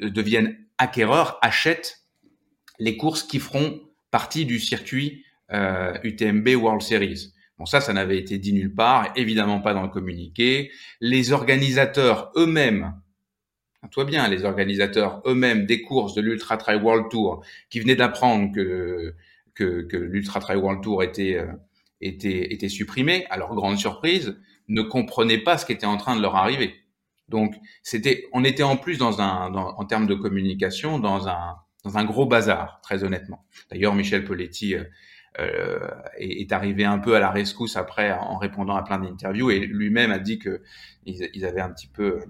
euh, 0.03 0.11
deviennent 0.11 0.57
acquéreurs, 0.79 1.39
achètent 1.43 2.03
les 2.79 2.97
courses 2.97 3.23
qui 3.23 3.39
feront 3.39 3.81
partie 4.11 4.45
du 4.45 4.59
circuit 4.59 5.25
euh, 5.53 5.97
UTMB 6.03 6.49
World 6.57 6.83
Series. 6.83 7.33
Bon, 7.59 7.67
ça, 7.67 7.81
ça 7.81 7.93
n'avait 7.93 8.19
été 8.19 8.39
dit 8.39 8.53
nulle 8.53 8.75
part, 8.75 9.13
évidemment 9.17 9.61
pas 9.61 9.75
dans 9.75 9.83
le 9.83 9.89
communiqué. 9.89 10.71
Les 11.01 11.33
organisateurs 11.33 12.33
eux-mêmes, 12.37 12.95
toi 13.91 14.05
bien, 14.05 14.29
les 14.29 14.45
organisateurs 14.45 15.23
eux-mêmes 15.27 15.67
des 15.67 15.83
courses 15.83 16.15
de 16.15 16.21
l'Ultra 16.21 16.57
Trail 16.57 16.81
World 16.81 17.11
Tour, 17.11 17.45
qui 17.71 17.81
venaient 17.81 17.97
d'apprendre 17.97 18.53
que 18.55 19.15
que, 19.55 19.83
que 19.83 19.97
l'Ultra 19.97 20.41
Trail 20.41 20.57
World 20.57 20.83
Tour 20.83 21.03
était 21.03 21.37
euh, 21.37 21.53
était 22.01 22.53
était 22.53 22.69
supprimé, 22.69 23.27
à 23.31 23.37
leur 23.37 23.55
grande 23.55 23.79
surprise, 23.79 24.37
ne 24.69 24.83
comprenaient 24.83 25.43
pas 25.43 25.59
ce 25.59 25.67
qui 25.67 25.73
était 25.73 25.87
en 25.87 25.97
train 25.97 26.17
de 26.17 26.23
leur 26.23 26.37
arriver. 26.37 26.75
Donc, 27.29 27.55
c'était, 27.83 28.27
on 28.33 28.45
était 28.45 28.63
en 28.63 28.77
plus 28.77 28.99
dans 28.99 29.21
un, 29.21 29.55
en 29.55 29.85
termes 29.85 30.07
de 30.07 30.15
communication, 30.15 30.99
dans 30.99 31.29
un, 31.29 31.57
dans 31.85 31.99
un 31.99 32.05
gros 32.05 32.27
bazar, 32.27 32.81
très 32.83 33.05
honnêtement. 33.05 33.45
D'ailleurs, 33.71 33.95
Michel 33.95 34.25
Poletti 34.25 34.75
euh, 34.75 34.85
euh, 35.41 35.89
est, 36.19 36.53
arrivé 36.53 36.85
un 36.85 36.99
peu 36.99 37.17
à 37.17 37.21
la 37.21 37.31
rescousse 37.31 37.77
après 37.77 38.13
en 38.13 38.37
répondant 38.37 38.77
à 38.77 38.83
plein 38.83 38.99
d'interviews 38.99 39.51
et 39.51 39.61
lui-même 39.61 40.11
a 40.11 40.19
dit 40.19 40.39
que 40.39 40.63
ils, 41.07 41.47
avaient 41.47 41.63
un 41.63 41.71
petit 41.71 41.87
peu, 41.87 42.21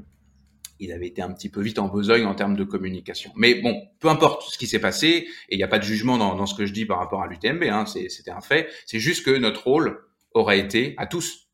ils 0.82 0.92
avaient 0.92 1.06
été 1.06 1.22
un 1.22 1.32
petit 1.32 1.48
peu 1.48 1.60
vite 1.60 1.78
en 1.78 1.88
besogne 1.88 2.24
en 2.24 2.34
termes 2.34 2.56
de 2.56 2.64
communication. 2.64 3.30
Mais 3.36 3.54
bon, 3.54 3.88
peu 4.00 4.08
importe 4.08 4.42
ce 4.50 4.58
qui 4.58 4.66
s'est 4.66 4.80
passé, 4.80 5.28
et 5.48 5.54
il 5.54 5.56
n'y 5.56 5.62
a 5.62 5.68
pas 5.68 5.78
de 5.78 5.84
jugement 5.84 6.18
dans, 6.18 6.46
ce 6.46 6.54
que 6.54 6.66
je 6.66 6.72
dis 6.72 6.84
par 6.84 6.98
rapport 6.98 7.22
à 7.22 7.28
l'UTMB, 7.28 7.62
hein, 7.64 7.86
c'était 7.86 8.30
un 8.30 8.40
fait. 8.40 8.68
C'est 8.86 8.98
juste 8.98 9.24
que 9.24 9.30
notre 9.30 9.64
rôle 9.64 10.04
aurait 10.34 10.58
été 10.58 10.94
à 10.96 11.06
tous 11.06 11.48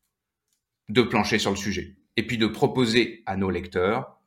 de 0.89 1.01
plancher 1.03 1.37
sur 1.37 1.51
le 1.51 1.57
sujet 1.57 1.95
et 2.17 2.25
puis 2.25 2.37
de 2.37 2.47
proposer 2.47 3.23
à 3.25 3.37
nos 3.37 3.51
lecteurs 3.51 4.19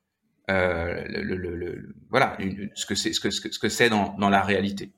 euh, 0.50 1.80
voilà 2.11 2.36
ce 2.74 2.86
que 2.86 2.94
c'est 2.94 3.12
ce 3.12 3.20
que 3.20 3.30
ce 3.30 3.40
que 3.40 3.88
dans, 3.88 4.16
dans 4.18 4.28
la 4.28 4.42
réalité. 4.42 4.92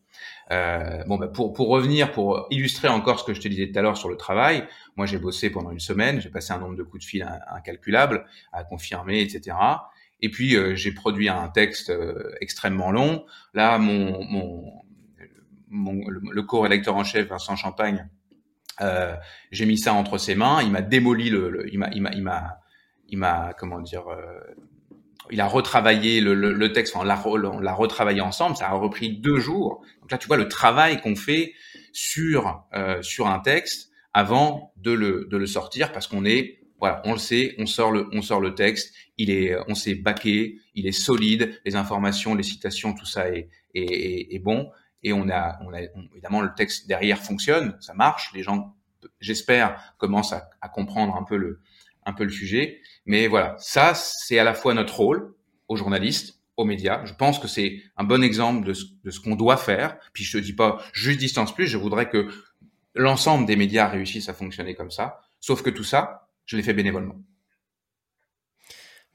Euh, 0.51 1.05
bon, 1.07 1.17
bah 1.17 1.29
pour 1.29 1.53
pour 1.53 1.69
revenir, 1.69 2.13
pour 2.13 2.47
illustrer 2.51 2.89
encore 2.89 3.19
ce 3.19 3.25
que 3.25 3.35
je 3.35 3.41
te 3.41 3.49
disais 3.49 3.71
tout 3.71 3.79
à 3.79 3.83
l'heure 3.83 3.97
sur 3.97 4.09
le 4.09 4.17
travail, 4.17 4.67
moi 4.97 5.07
j'ai 5.07 5.19
bossé 5.19 5.51
pendant 5.51 5.71
une 5.71 5.81
semaine, 5.81 6.21
j'ai 6.21 6.31
passé 6.31 6.53
un 6.53 6.59
nombre 6.59 6.77
de 6.77 6.83
coups 6.83 7.05
de 7.05 7.09
fil 7.09 7.41
incalculable 7.49 8.27
à 8.53 8.65
confirmer, 8.65 9.21
etc. 9.21 9.57
Et 10.25 10.31
puis 10.31 10.57
euh, 10.57 10.75
j'ai 10.75 10.91
produit 10.91 11.29
un 11.29 11.49
texte 11.49 11.91
euh, 11.91 12.35
extrêmement 12.41 12.91
long. 12.91 13.27
Là, 13.53 13.77
mon 13.77 14.25
mon 14.25 14.73
le, 15.69 16.43
co-rédacteur 16.43 16.97
en 16.97 17.05
chef 17.05 17.29
Vincent 17.29 17.57
Champagne, 17.57 18.09
euh, 18.81 19.15
j'ai 19.51 19.67
mis 19.67 19.77
ça 19.77 19.93
entre 19.93 20.17
ses 20.17 20.35
mains. 20.35 20.63
Il 20.63 20.71
m'a 20.71 20.81
démoli 20.81 21.29
le, 21.29 21.51
le 21.51 21.71
il 21.71 21.79
m'a 21.79 21.91
il 21.91 22.01
m'a 22.01 22.59
il 23.07 23.19
m'a 23.19 23.53
comment 23.59 23.81
dire 23.81 24.05
il 25.31 25.43
a 25.43 25.47
retravaillé 25.47 26.23
le, 26.23 26.33
le, 26.33 26.55
le 26.55 26.73
texte, 26.73 26.97
on 26.97 27.03
l'a, 27.03 27.17
retravaillé 27.17 28.23
ensemble, 28.23 28.57
ça 28.57 28.69
a 28.69 28.73
repris 28.73 29.19
deux 29.19 29.39
jours. 29.39 29.83
Donc 30.01 30.11
là, 30.11 30.17
tu 30.17 30.27
vois 30.27 30.39
le 30.39 30.49
travail 30.49 31.03
qu'on 31.03 31.17
fait 31.17 31.53
sur 31.93 32.65
sur 33.03 33.27
un 33.27 33.41
texte 33.41 33.91
avant 34.15 34.73
de 34.79 34.93
le 34.93 35.27
de 35.31 35.37
le 35.37 35.47
sortir, 35.47 35.93
parce 35.93 36.07
qu'on 36.07 36.25
est 36.25 36.64
voilà, 36.79 37.03
on 37.05 37.13
le 37.13 37.19
sait, 37.19 37.55
on 37.59 37.67
sort 37.67 37.93
le 37.93 38.09
on 38.13 38.23
sort 38.23 38.41
le 38.41 38.55
texte, 38.55 38.95
il 39.17 39.31
est 39.31 39.57
on 39.69 39.75
s'est 39.75 39.95
baqué, 39.95 40.59
il 40.75 40.87
est 40.87 40.93
solide, 40.93 41.61
les 41.65 41.77
informations, 41.77 42.35
les 42.35 42.43
citations, 42.43 42.95
tout 42.95 43.07
ça 43.07 43.31
est 43.31 43.49
est, 43.75 44.35
est, 44.35 44.39
bon, 44.39 44.71
et 45.03 45.13
on 45.13 45.29
a 45.29 45.59
on 45.63 45.73
a 45.73 45.81
évidemment 46.13 46.41
le 46.41 46.53
texte 46.55 46.87
derrière 46.87 47.19
fonctionne, 47.19 47.77
ça 47.81 47.95
marche, 47.95 48.33
les 48.35 48.43
gens 48.43 48.75
j'espère 49.21 49.95
commencent 49.99 50.33
à, 50.33 50.49
à 50.61 50.69
comprendre 50.69 51.17
un 51.17 51.25
peu 51.25 51.37
le 51.37 51.61
un 52.07 52.13
peu 52.13 52.25
le 52.25 52.31
sujet. 52.31 52.81
Mais 53.07 53.27
voilà, 53.27 53.57
ça, 53.59 53.95
c'est 53.95 54.39
à 54.39 54.45
la 54.45 54.55
fois 54.55 54.75
notre 54.75 54.97
rôle 54.97 55.35
aux 55.69 55.77
journalistes, 55.77 56.41
aux 56.57 56.65
médias. 56.65 57.05
Je 57.05 57.15
pense 57.15 57.39
que 57.39 57.49
c'est 57.49 57.83
un 57.97 58.05
bon 58.05 58.23
exemple 58.23 58.67
de 58.67 58.75
ce, 58.75 58.85
de 59.03 59.11
ce 59.11 59.21
qu'on 59.21 59.37
doit 59.37 59.57
faire. 59.57 59.99
Puis 60.13 60.25
je 60.25 60.39
te 60.39 60.43
dis 60.43 60.53
pas 60.53 60.83
juste 60.93 61.19
distance 61.19 61.55
plus, 61.55 61.67
je 61.67 61.79
voudrais 61.79 62.09
que 62.09 62.29
l'ensemble 62.95 63.47
des 63.47 63.57
médias 63.57 63.89
réussissent 63.89 64.29
à 64.29 64.35
fonctionner 64.35 64.75
comme 64.75 64.91
ça. 64.91 65.21
Sauf 65.41 65.63
que 65.63 65.71
tout 65.71 65.85
ça, 65.85 66.24
je 66.47 66.57
l'ai 66.57 66.63
fait 66.63 66.75
bénévolement. 66.75 67.17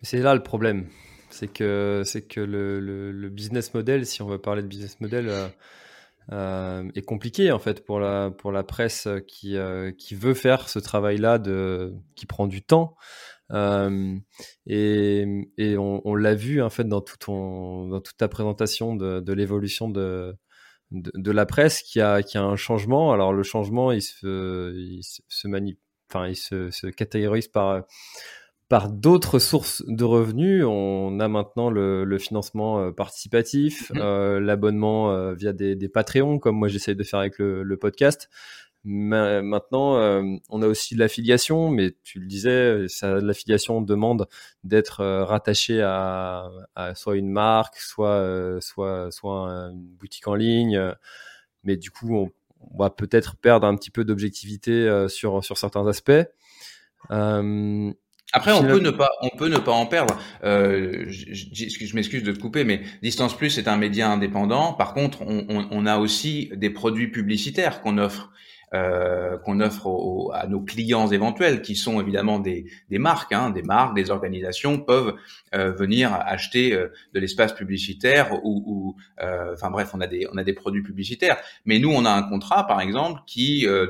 C'est 0.01 0.19
là 0.19 0.33
le 0.33 0.43
problème. 0.43 0.87
C'est 1.29 1.47
que, 1.47 2.01
c'est 2.05 2.23
que 2.23 2.39
le, 2.39 3.29
business 3.29 3.73
model, 3.73 4.05
si 4.05 4.21
on 4.21 4.27
veut 4.27 4.39
parler 4.39 4.61
de 4.61 4.67
business 4.67 4.99
model, 4.99 5.29
euh, 5.29 5.47
euh, 6.31 6.89
est 6.95 7.01
compliqué 7.01 7.51
en 7.51 7.59
fait 7.59 7.83
pour 7.85 7.99
la 7.99 8.29
pour 8.31 8.51
la 8.51 8.63
presse 8.63 9.07
qui 9.27 9.57
euh, 9.57 9.91
qui 9.91 10.15
veut 10.15 10.33
faire 10.33 10.69
ce 10.69 10.79
travail-là 10.79 11.39
qui 12.15 12.25
prend 12.25 12.47
du 12.47 12.61
temps. 12.63 12.95
Et, 13.51 15.25
et 15.57 15.77
on, 15.77 16.15
l'a 16.15 16.35
vu 16.35 16.61
en 16.61 16.69
fait 16.69 16.83
dans 16.83 17.01
tout 17.01 17.17
ton 17.17 17.87
dans 17.87 18.01
toute 18.01 18.17
ta 18.17 18.27
présentation 18.27 18.95
de, 18.95 19.33
l'évolution 19.33 19.89
de, 19.89 20.35
de, 20.91 21.31
la 21.31 21.45
presse 21.47 21.81
qui 21.81 21.99
a 21.99 22.21
qui 22.21 22.37
a 22.37 22.43
un 22.43 22.55
changement. 22.55 23.11
Alors 23.11 23.33
le 23.33 23.43
changement 23.43 23.91
il 23.91 24.01
se 24.01 24.73
il 24.75 25.01
se 25.03 25.47
manie 25.47 25.77
enfin 26.09 26.27
il 26.27 26.35
se, 26.35 26.71
se 26.71 26.87
catégorise 26.87 27.47
par 27.47 27.83
par 28.69 28.87
d'autres 28.89 29.39
sources 29.39 29.83
de 29.87 30.03
revenus. 30.03 30.63
On 30.65 31.19
a 31.19 31.27
maintenant 31.27 31.71
le, 31.71 32.05
le 32.05 32.17
financement 32.19 32.79
euh, 32.79 32.91
participatif, 32.91 33.89
mhm. 33.89 33.99
euh, 33.99 34.39
l'abonnement 34.39 35.11
euh, 35.11 35.33
via 35.33 35.53
des, 35.53 35.75
des 35.75 35.89
Patreons, 35.89 36.37
comme 36.39 36.55
moi 36.55 36.67
j'essaye 36.67 36.95
de 36.95 37.03
faire 37.03 37.19
avec 37.19 37.39
le, 37.39 37.63
le 37.63 37.77
podcast. 37.77 38.29
Maintenant, 38.85 39.97
euh, 39.97 40.23
on 40.47 40.61
a 40.61 40.67
aussi 40.67 40.95
l'affiliation, 40.95 41.69
mais 41.69 41.97
tu 42.03 42.19
le 42.19 42.27
disais, 42.27 42.85
l'affiliation 43.01 43.81
demande 43.81 44.27
d'être 44.63 45.03
rattaché 45.03 45.81
à, 45.81 46.49
à, 46.75 46.95
soit 46.95 47.17
une 47.17 47.29
marque, 47.29 47.75
soit 47.75 48.57
soit 48.61 49.11
soit 49.11 49.49
une 49.73 49.85
boutique 49.99 50.29
en 50.29 50.35
ligne. 50.35 50.81
Mais 51.65 51.75
du 51.75 51.91
coup, 51.91 52.15
on, 52.15 52.31
on 52.59 52.77
va 52.77 52.89
peut-être 52.89 53.35
perdre 53.37 53.67
un 53.67 53.75
petit 53.75 53.91
peu 53.91 54.03
d'objectivité 54.05 55.05
sur 55.07 55.43
sur 55.43 55.57
certains 55.57 55.87
aspects. 55.87 56.11
Euh, 57.11 57.91
après, 58.31 58.51
on 58.51 58.61
peut 58.61 58.79
ne 58.79 58.91
pas, 58.91 59.09
on 59.21 59.29
peut 59.29 59.47
ne 59.47 59.57
pas 59.57 59.71
en 59.71 59.87
perdre. 59.87 60.15
Euh, 60.43 61.05
je, 61.07 61.33
je, 61.33 61.85
je 61.85 61.95
m'excuse 61.95 62.21
de 62.23 62.31
te 62.31 62.39
couper, 62.39 62.63
mais 62.63 62.81
Distance 63.01 63.35
Plus 63.35 63.57
est 63.57 63.67
un 63.67 63.77
média 63.77 64.11
indépendant. 64.11 64.73
Par 64.73 64.93
contre, 64.93 65.23
on, 65.23 65.45
on, 65.49 65.67
on 65.71 65.85
a 65.87 65.97
aussi 65.97 66.51
des 66.55 66.69
produits 66.69 67.09
publicitaires 67.09 67.81
qu'on 67.81 67.97
offre, 67.97 68.31
euh, 68.73 69.37
qu'on 69.37 69.59
offre 69.61 70.31
à 70.33 70.47
nos 70.47 70.61
clients 70.61 71.07
éventuels, 71.07 71.61
qui 71.61 71.75
sont 71.75 71.99
évidemment 71.99 72.39
des, 72.39 72.65
des 72.89 72.99
marques, 72.99 73.33
hein, 73.33 73.49
des 73.49 73.63
marques, 73.63 73.95
des 73.95 74.11
organisations 74.11 74.79
peuvent 74.79 75.15
euh, 75.55 75.71
venir 75.71 76.13
acheter 76.13 76.73
euh, 76.73 76.91
de 77.13 77.19
l'espace 77.19 77.53
publicitaire 77.53 78.33
ou, 78.43 78.63
ou 78.65 78.95
euh, 79.23 79.53
enfin 79.53 79.71
bref, 79.71 79.91
on 79.93 80.01
a 80.01 80.07
des, 80.07 80.27
on 80.31 80.37
a 80.37 80.43
des 80.43 80.53
produits 80.53 80.83
publicitaires. 80.83 81.37
Mais 81.65 81.79
nous, 81.79 81.91
on 81.91 82.05
a 82.05 82.11
un 82.11 82.23
contrat, 82.23 82.67
par 82.67 82.81
exemple, 82.81 83.21
qui 83.25 83.65
euh, 83.65 83.87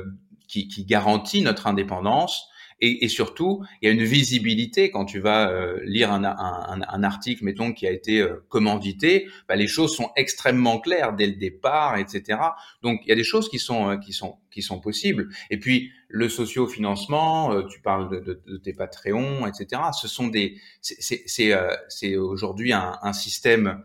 qui, 0.50 0.66
qui 0.66 0.84
garantit 0.84 1.42
notre 1.42 1.66
indépendance 1.68 2.48
et, 2.80 3.04
et, 3.04 3.08
surtout, 3.08 3.64
il 3.80 3.86
y 3.86 3.88
a 3.88 3.92
une 3.92 4.04
visibilité 4.04 4.90
quand 4.90 5.04
tu 5.04 5.20
vas 5.20 5.50
euh, 5.50 5.78
lire 5.84 6.10
un, 6.12 6.24
un, 6.24 6.80
un, 6.80 7.02
article, 7.02 7.44
mettons, 7.44 7.72
qui 7.72 7.86
a 7.86 7.90
été 7.90 8.20
euh, 8.20 8.44
commandité, 8.48 9.28
bah, 9.48 9.56
les 9.56 9.66
choses 9.66 9.94
sont 9.94 10.10
extrêmement 10.16 10.80
claires 10.80 11.14
dès 11.14 11.26
le 11.26 11.34
départ, 11.34 11.98
etc. 11.98 12.38
Donc, 12.82 13.00
il 13.04 13.10
y 13.10 13.12
a 13.12 13.16
des 13.16 13.24
choses 13.24 13.48
qui 13.48 13.58
sont 13.58 13.90
euh, 13.90 13.96
qui 13.96 14.12
sont 14.12 14.38
qui 14.50 14.62
sont 14.62 14.80
possibles. 14.80 15.28
Et 15.50 15.58
puis, 15.58 15.92
le 16.08 16.28
socio-financement, 16.28 17.62
tu 17.68 17.80
parles 17.80 18.10
de, 18.10 18.18
de, 18.18 18.42
de, 18.46 18.56
tes 18.56 18.72
Patreons, 18.72 19.46
etc. 19.46 19.82
Ce 20.00 20.08
sont 20.08 20.26
des, 20.26 20.56
c'est 20.80 22.16
aujourd'hui 22.16 22.72
un, 22.72 22.98
un, 23.02 23.12
système 23.12 23.84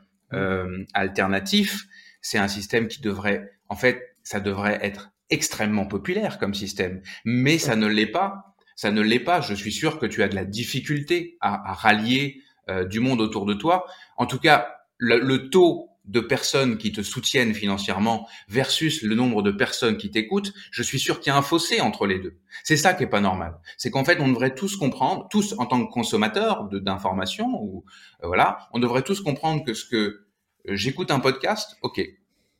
alternatif. 0.93 1.85
C'est 2.21 2.39
un 2.39 2.47
système 2.47 2.87
qui 2.87 2.99
devrait, 2.99 3.51
en 3.69 3.75
fait, 3.75 4.15
ça 4.23 4.39
devrait 4.39 4.79
être 4.81 5.11
extrêmement 5.29 5.85
populaire 5.85 6.39
comme 6.39 6.53
système, 6.53 7.01
mais 7.25 7.57
ça 7.57 7.75
ne 7.75 7.87
l'est 7.87 8.07
pas 8.07 8.54
ça 8.75 8.91
ne 8.91 9.01
l'est 9.01 9.19
pas. 9.19 9.41
Je 9.41 9.53
suis 9.53 9.71
sûr 9.71 9.99
que 9.99 10.05
tu 10.05 10.21
as 10.23 10.27
de 10.27 10.35
la 10.35 10.45
difficulté 10.45 11.37
à, 11.41 11.71
à 11.71 11.73
rallier 11.73 12.41
euh, 12.69 12.85
du 12.85 12.99
monde 12.99 13.21
autour 13.21 13.45
de 13.45 13.53
toi. 13.53 13.85
En 14.17 14.25
tout 14.25 14.39
cas, 14.39 14.75
le, 14.97 15.19
le, 15.19 15.49
taux 15.49 15.89
de 16.05 16.19
personnes 16.19 16.77
qui 16.77 16.91
te 16.91 17.01
soutiennent 17.01 17.53
financièrement 17.53 18.27
versus 18.47 19.01
le 19.01 19.15
nombre 19.15 19.41
de 19.41 19.51
personnes 19.51 19.97
qui 19.97 20.11
t'écoutent, 20.11 20.53
je 20.71 20.83
suis 20.83 20.99
sûr 20.99 21.19
qu'il 21.19 21.31
y 21.31 21.33
a 21.33 21.37
un 21.37 21.41
fossé 21.41 21.81
entre 21.81 22.05
les 22.05 22.19
deux. 22.19 22.37
C'est 22.63 22.77
ça 22.77 22.93
qui 22.93 23.03
est 23.03 23.07
pas 23.07 23.21
normal. 23.21 23.59
C'est 23.77 23.91
qu'en 23.91 24.03
fait, 24.03 24.19
on 24.19 24.27
devrait 24.27 24.53
tous 24.53 24.77
comprendre, 24.77 25.27
tous 25.29 25.55
en 25.57 25.65
tant 25.65 25.85
que 25.85 25.91
consommateurs 25.91 26.69
d'informations, 26.69 27.61
ou 27.61 27.85
euh, 28.23 28.27
voilà, 28.27 28.67
on 28.71 28.79
devrait 28.79 29.03
tous 29.03 29.21
comprendre 29.21 29.63
que 29.63 29.73
ce 29.73 29.85
que 29.85 29.95
euh, 29.95 30.75
j'écoute 30.75 31.11
un 31.11 31.19
podcast, 31.19 31.77
ok. 31.81 32.01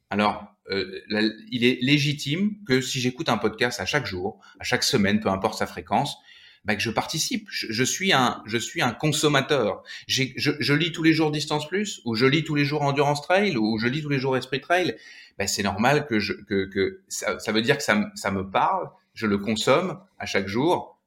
Alors, 0.10 0.45
euh, 0.70 1.01
il 1.51 1.64
est 1.64 1.80
légitime 1.82 2.56
que 2.68 2.82
si 2.82 2.99
j'écoute 2.99 3.30
un 3.30 3.38
podcast 3.38 3.80
à 3.80 3.86
chaque 3.86 4.06
jour, 4.06 4.39
à 4.60 4.64
chaque 4.64 4.84
semaine, 4.84 5.20
peu 5.20 5.30
importe 5.30 5.58
sa 5.58 5.68
fréquence, 5.68 6.18
bah, 6.66 6.76
que 6.76 6.82
je 6.82 6.89
participe. 6.89 7.47
Je, 7.51 7.84
suis 7.84 8.12
un, 8.12 8.41
je 8.47 8.58
suis 8.58 8.82
un 8.82 8.91
consommateur. 8.91 9.84
Je, 10.08 10.74
lis 10.74 10.91
tous 10.91 11.03
les 11.03 11.14
jours 11.14 11.30
Distance 11.30 11.68
Plus, 11.68 12.01
ou 12.06 12.16
je 12.16 12.26
lis 12.26 12.43
tous 12.43 12.56
les 12.56 12.66
jours 12.66 12.82
Endurance 12.82 13.22
Trail, 13.22 13.56
ou 13.56 13.78
je 13.78 13.88
lis 13.88 14.01
tous 14.01 14.10
les 14.10 14.18
jours 14.18 14.36
Esprit 14.36 14.62
Trail. 14.62 14.95
Bah, 15.38 15.45
c'est 15.45 15.64
normal 15.64 16.08
que, 16.08 16.20
je, 16.20 16.34
que, 16.34 16.66
que 16.66 17.01
ça, 17.08 17.38
ça, 17.38 17.51
veut 17.51 17.62
dire 17.62 17.78
que 17.78 17.84
ça, 17.84 18.10
ça 18.16 18.32
me 18.32 18.49
parle. 18.49 18.89
Je 19.14 19.28
le 19.28 19.38
consomme 19.38 19.99
à 20.18 20.26
chaque 20.26 20.47
jour. 20.47 20.99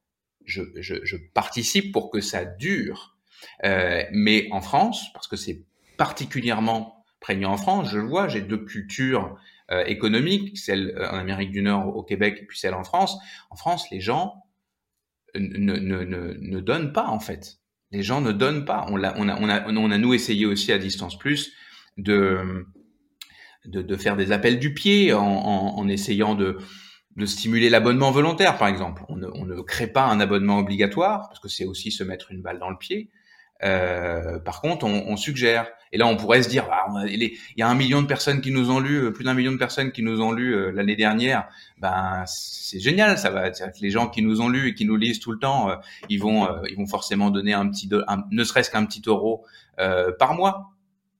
Je, 0.45 0.63
je, 0.77 0.95
je 1.03 1.17
participe 1.33 1.91
pour 1.91 2.09
que 2.09 2.21
ça 2.21 2.45
dure. 2.45 3.17
Euh, 3.65 4.03
mais 4.11 4.47
en 4.51 4.61
France, 4.61 5.11
parce 5.13 5.27
que 5.27 5.35
c'est 5.35 5.61
particulièrement 5.97 6.98
prégnant 7.19 7.51
en 7.51 7.57
France. 7.57 7.89
Je 7.91 7.97
le 7.97 8.07
vois, 8.07 8.27
j'ai 8.27 8.41
deux 8.41 8.63
cultures 8.65 9.37
économiques, 9.85 10.57
celle 10.57 10.95
en 11.11 11.17
Amérique 11.17 11.51
du 11.51 11.61
Nord, 11.61 11.95
au 11.95 12.01
Québec, 12.01 12.39
et 12.41 12.45
puis 12.45 12.57
celle 12.57 12.73
en 12.73 12.83
France. 12.83 13.17
En 13.51 13.55
France, 13.55 13.85
les 13.91 13.99
gens 13.99 14.43
ne, 15.35 15.77
ne, 15.77 16.03
ne, 16.03 16.33
ne 16.39 16.59
donnent 16.59 16.91
pas 16.91 17.07
en 17.07 17.19
fait. 17.19 17.59
Les 17.91 18.03
gens 18.03 18.21
ne 18.21 18.31
donnent 18.31 18.65
pas. 18.65 18.85
On 18.89 19.03
a, 19.03 19.15
on 19.17 19.29
a, 19.29 19.39
on 19.39 19.49
a, 19.49 19.67
on 19.67 19.91
a 19.91 19.97
nous 19.97 20.13
essayé 20.13 20.45
aussi 20.45 20.71
à 20.71 20.77
distance 20.77 21.17
plus 21.17 21.53
de, 21.97 22.65
de, 23.65 23.95
faire 23.95 24.15
des 24.15 24.31
appels 24.31 24.59
du 24.59 24.73
pied 24.73 25.13
en, 25.13 25.87
essayant 25.87 26.35
de, 26.35 26.57
de 27.15 27.25
stimuler 27.25 27.69
l'abonnement 27.69 28.11
volontaire, 28.11 28.57
par 28.57 28.67
exemple. 28.67 29.03
On 29.09 29.17
ne, 29.17 29.61
crée 29.61 29.87
pas 29.87 30.05
un 30.05 30.19
abonnement 30.19 30.59
obligatoire 30.59 31.27
parce 31.29 31.39
que 31.39 31.49
c'est 31.49 31.65
aussi 31.65 31.91
se 31.91 32.03
mettre 32.03 32.31
une 32.31 32.41
balle 32.41 32.59
dans 32.59 32.69
le 32.69 32.77
pied. 32.77 33.09
Euh, 33.63 34.39
par 34.39 34.61
contre, 34.61 34.85
on, 34.85 35.05
on, 35.07 35.17
suggère. 35.17 35.67
Et 35.91 35.97
là, 35.97 36.07
on 36.07 36.15
pourrait 36.15 36.43
se 36.43 36.49
dire, 36.49 36.65
bah, 36.67 36.85
il 37.07 37.37
y 37.57 37.61
a 37.61 37.67
un 37.67 37.75
million 37.75 38.01
de 38.01 38.07
personnes 38.07 38.41
qui 38.41 38.51
nous 38.51 38.71
ont 38.71 38.79
lu, 38.79 39.03
euh, 39.03 39.11
plus 39.11 39.25
d'un 39.25 39.33
million 39.33 39.51
de 39.51 39.57
personnes 39.57 39.91
qui 39.91 40.01
nous 40.01 40.21
ont 40.21 40.31
lu 40.31 40.53
euh, 40.53 40.71
l'année 40.71 40.95
dernière. 40.95 41.47
Ben, 41.79 42.23
c'est 42.25 42.79
génial, 42.79 43.17
ça 43.17 43.29
va. 43.31 43.49
Les 43.81 43.89
gens 43.89 44.07
qui 44.07 44.21
nous 44.21 44.41
ont 44.41 44.49
lu 44.49 44.69
et 44.69 44.73
qui 44.73 44.85
nous 44.85 44.95
lisent 44.95 45.19
tout 45.19 45.31
le 45.31 45.39
temps, 45.39 45.69
ils 46.09 46.19
vont, 46.19 46.47
ils 46.69 46.77
vont 46.77 46.87
forcément 46.87 47.29
donner 47.29 47.53
un 47.53 47.69
petit, 47.69 47.89
ne 48.31 48.43
serait-ce 48.43 48.69
qu'un 48.69 48.85
petit 48.85 49.01
euro 49.07 49.45
par 49.77 50.35
mois. 50.35 50.71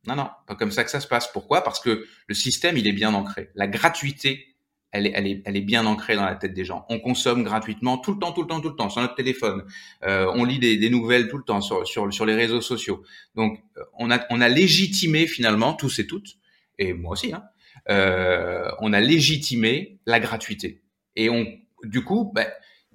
Non, 0.07 0.15
non, 0.15 0.29
pas 0.47 0.55
comme 0.55 0.71
ça 0.71 0.83
que 0.83 0.91
ça 0.91 0.99
se 0.99 1.07
passe. 1.07 1.29
Pourquoi? 1.31 1.63
Parce 1.63 1.79
que 1.79 2.05
le 2.27 2.33
système, 2.33 2.77
il 2.77 2.87
est 2.87 2.93
bien 2.93 3.13
ancré. 3.13 3.51
La 3.55 3.67
gratuité 3.67 4.48
elle 4.91 5.05
est, 5.07 5.11
elle, 5.15 5.27
est, 5.27 5.41
elle 5.45 5.55
est 5.55 5.61
bien 5.61 5.85
ancrée 5.85 6.15
dans 6.15 6.25
la 6.25 6.35
tête 6.35 6.53
des 6.53 6.65
gens. 6.65 6.85
On 6.89 6.99
consomme 6.99 7.43
gratuitement 7.43 7.97
tout 7.97 8.13
le 8.13 8.19
temps, 8.19 8.31
tout 8.31 8.41
le 8.41 8.47
temps, 8.47 8.59
tout 8.59 8.69
le 8.69 8.75
temps 8.75 8.89
sur 8.89 9.01
notre 9.01 9.15
téléphone. 9.15 9.63
Euh, 10.03 10.31
on 10.33 10.43
lit 10.43 10.59
des, 10.59 10.77
des, 10.77 10.89
nouvelles 10.89 11.27
tout 11.27 11.37
le 11.37 11.43
temps 11.43 11.61
sur, 11.61 11.87
sur, 11.87 12.11
sur 12.11 12.25
les 12.25 12.35
réseaux 12.35 12.61
sociaux. 12.61 13.03
Donc, 13.35 13.59
euh, 13.77 13.83
on 13.97 14.09
a, 14.09 14.19
on 14.29 14.41
a 14.41 14.49
légitimé 14.49 15.27
finalement, 15.27 15.73
tous 15.73 15.99
et 15.99 16.07
toutes, 16.07 16.37
et 16.79 16.93
moi 16.93 17.11
aussi, 17.11 17.33
hein, 17.33 17.43
euh, 17.89 18.69
on 18.79 18.93
a 18.93 18.99
légitimé 18.99 19.99
la 20.05 20.19
gratuité. 20.19 20.81
Et 21.15 21.29
on, 21.29 21.45
du 21.83 22.03
coup, 22.03 22.31
ben, 22.33 22.47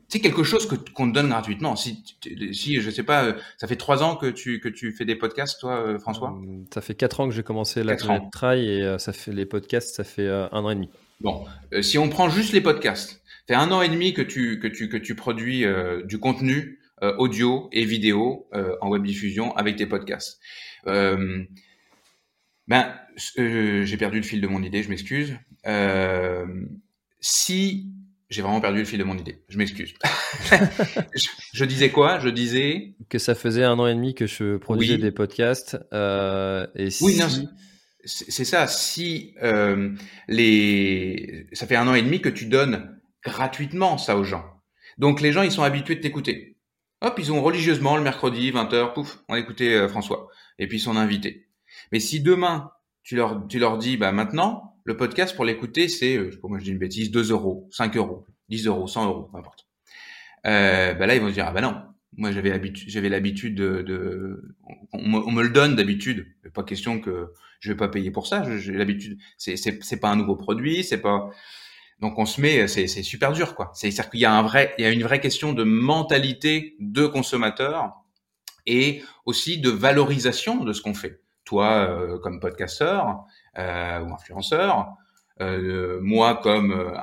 c'est 0.08 0.20
quelque 0.20 0.44
chose 0.44 0.66
que 0.66 0.74
qu'on 0.76 1.08
te 1.08 1.14
donne 1.14 1.28
gratuitement. 1.28 1.76
Si, 1.76 2.04
si, 2.52 2.80
je 2.80 2.90
sais 2.90 3.02
pas, 3.02 3.24
euh, 3.24 3.32
ça 3.56 3.66
fait 3.66 3.76
trois 3.76 4.02
ans 4.02 4.16
que 4.16 4.26
tu 4.26 4.60
que 4.60 4.68
tu 4.68 4.92
fais 4.92 5.04
des 5.04 5.16
podcasts, 5.16 5.60
toi, 5.60 5.80
euh, 5.80 5.98
François? 5.98 6.36
Ça 6.72 6.80
fait 6.80 6.94
quatre 6.94 7.20
ans 7.20 7.28
que 7.28 7.34
j'ai 7.34 7.42
commencé 7.42 7.82
la 7.82 7.96
trail 7.96 8.68
et 8.68 8.98
ça 8.98 9.12
fait 9.12 9.32
les 9.32 9.46
podcasts, 9.46 9.96
ça 9.96 10.04
fait 10.04 10.28
un 10.28 10.48
an 10.52 10.70
et 10.70 10.74
demi. 10.74 10.88
Bon, 11.20 11.44
euh, 11.72 11.82
si 11.82 11.98
on 11.98 12.08
prend 12.08 12.28
juste 12.28 12.52
les 12.52 12.60
podcasts, 12.60 13.22
c'est 13.46 13.54
un 13.54 13.70
an 13.72 13.82
et 13.82 13.88
demi 13.88 14.14
que 14.14 14.22
tu 14.22 14.58
que 14.58 14.66
tu 14.68 14.88
que 14.88 14.96
tu 14.96 15.14
produis 15.14 15.64
euh, 15.64 16.02
du 16.04 16.18
contenu 16.18 16.80
euh, 17.02 17.14
audio 17.18 17.68
et 17.72 17.84
vidéo 17.84 18.48
en 18.80 18.88
web 18.88 19.02
diffusion 19.02 19.54
avec 19.56 19.76
tes 19.76 19.86
podcasts. 19.86 20.40
ben, 20.84 21.34
j'ai 23.36 23.96
perdu 23.96 24.18
le 24.18 24.22
fil 24.22 24.40
de 24.40 24.46
mon 24.46 24.62
idée, 24.62 24.82
je 24.82 24.88
m'excuse. 24.88 25.36
si 27.20 27.90
j'ai 28.30 28.42
vraiment 28.42 28.60
perdu 28.60 28.78
le 28.80 28.84
fil 28.84 28.98
de 28.98 29.04
mon 29.04 29.16
idée, 29.16 29.44
je 29.48 29.58
m'excuse. 29.58 29.94
je, 31.52 31.64
disais 31.64 31.90
quoi? 31.90 32.18
Je 32.18 32.28
disais 32.28 32.94
que 33.08 33.18
ça 33.18 33.34
faisait 33.34 33.64
un 33.64 33.78
an 33.78 33.86
et 33.86 33.94
demi 33.94 34.14
que 34.14 34.26
je 34.26 34.56
produisais 34.56 34.98
des 34.98 35.12
podcasts. 35.12 35.76
et 35.92 36.90
si... 36.90 37.04
Oui, 37.04 37.16
non, 37.16 37.28
c'est 38.04 38.44
ça. 38.44 38.66
Si 38.66 39.34
euh, 39.42 39.94
les, 40.28 41.46
ça 41.52 41.66
fait 41.66 41.76
un 41.76 41.88
an 41.88 41.94
et 41.94 42.02
demi 42.02 42.20
que 42.20 42.28
tu 42.28 42.46
donnes 42.46 43.00
gratuitement 43.22 43.98
ça 43.98 44.16
aux 44.16 44.24
gens. 44.24 44.44
Donc 44.98 45.20
les 45.20 45.32
gens, 45.32 45.42
ils 45.42 45.52
sont 45.52 45.62
habitués 45.62 45.96
de 45.96 46.00
t'écouter. 46.00 46.56
Hop, 47.00 47.18
ils 47.18 47.32
ont 47.32 47.42
religieusement 47.42 47.96
le 47.96 48.02
mercredi 48.02 48.50
20h, 48.50 48.94
pouf, 48.94 49.18
on 49.28 49.36
écoutait 49.36 49.74
euh, 49.74 49.88
François. 49.88 50.28
Et 50.58 50.66
puis 50.68 50.78
ils 50.78 50.80
sont 50.80 50.96
invités. 50.96 51.48
Mais 51.92 52.00
si 52.00 52.20
demain 52.20 52.70
tu 53.02 53.16
leur 53.16 53.46
tu 53.48 53.58
leur 53.58 53.78
dis, 53.78 53.96
bah 53.96 54.12
maintenant 54.12 54.76
le 54.84 54.96
podcast 54.96 55.34
pour 55.34 55.44
l'écouter 55.44 55.88
c'est, 55.88 56.16
euh, 56.16 56.30
moi 56.44 56.58
je 56.58 56.64
dis 56.64 56.70
une 56.70 56.78
bêtise, 56.78 57.10
2 57.10 57.30
euros, 57.32 57.68
5 57.72 57.96
euros, 57.96 58.26
10 58.48 58.66
euros, 58.66 58.86
100 58.86 59.06
euros, 59.06 59.28
peu 59.30 59.38
importe. 59.38 59.66
Euh, 60.46 60.94
bah 60.94 61.06
là 61.06 61.14
ils 61.14 61.20
vont 61.20 61.28
se 61.28 61.34
dire 61.34 61.46
ah 61.46 61.52
bah 61.52 61.60
non, 61.60 61.74
moi, 62.16 62.30
j'avais 62.32 62.50
l'habitude, 63.08 63.54
de 63.54 64.56
on, 64.92 65.08
me, 65.08 65.18
on, 65.18 65.32
me, 65.32 65.42
le 65.42 65.48
donne 65.48 65.74
d'habitude. 65.74 66.26
Pas 66.54 66.62
question 66.62 67.00
que 67.00 67.32
je 67.64 67.72
vais 67.72 67.76
pas 67.76 67.88
payer 67.88 68.10
pour 68.10 68.26
ça. 68.26 68.44
J'ai 68.58 68.72
l'habitude. 68.72 69.18
C'est, 69.38 69.56
c'est, 69.56 69.96
pas 69.96 70.10
un 70.10 70.16
nouveau 70.16 70.36
produit. 70.36 70.84
C'est 70.84 71.00
pas. 71.00 71.30
Donc 71.98 72.18
on 72.18 72.26
se 72.26 72.38
met, 72.38 72.68
c'est, 72.68 72.86
super 72.86 73.32
dur, 73.32 73.54
quoi. 73.54 73.70
C'est-à-dire 73.74 74.10
qu'il 74.10 74.20
y 74.20 74.26
a 74.26 74.34
un 74.34 74.42
vrai, 74.42 74.74
il 74.76 74.84
y 74.84 74.86
a 74.86 74.90
une 74.90 75.02
vraie 75.02 75.20
question 75.20 75.54
de 75.54 75.64
mentalité 75.64 76.76
de 76.78 77.06
consommateur 77.06 77.94
et 78.66 79.02
aussi 79.24 79.58
de 79.58 79.70
valorisation 79.70 80.62
de 80.62 80.74
ce 80.74 80.82
qu'on 80.82 80.92
fait. 80.92 81.22
Toi, 81.46 81.88
euh, 81.88 82.18
comme 82.18 82.38
podcasteur 82.38 83.24
euh, 83.56 84.00
ou 84.00 84.12
influenceur, 84.12 84.88
euh, 85.40 85.98
moi 86.02 86.36
comme 86.42 86.94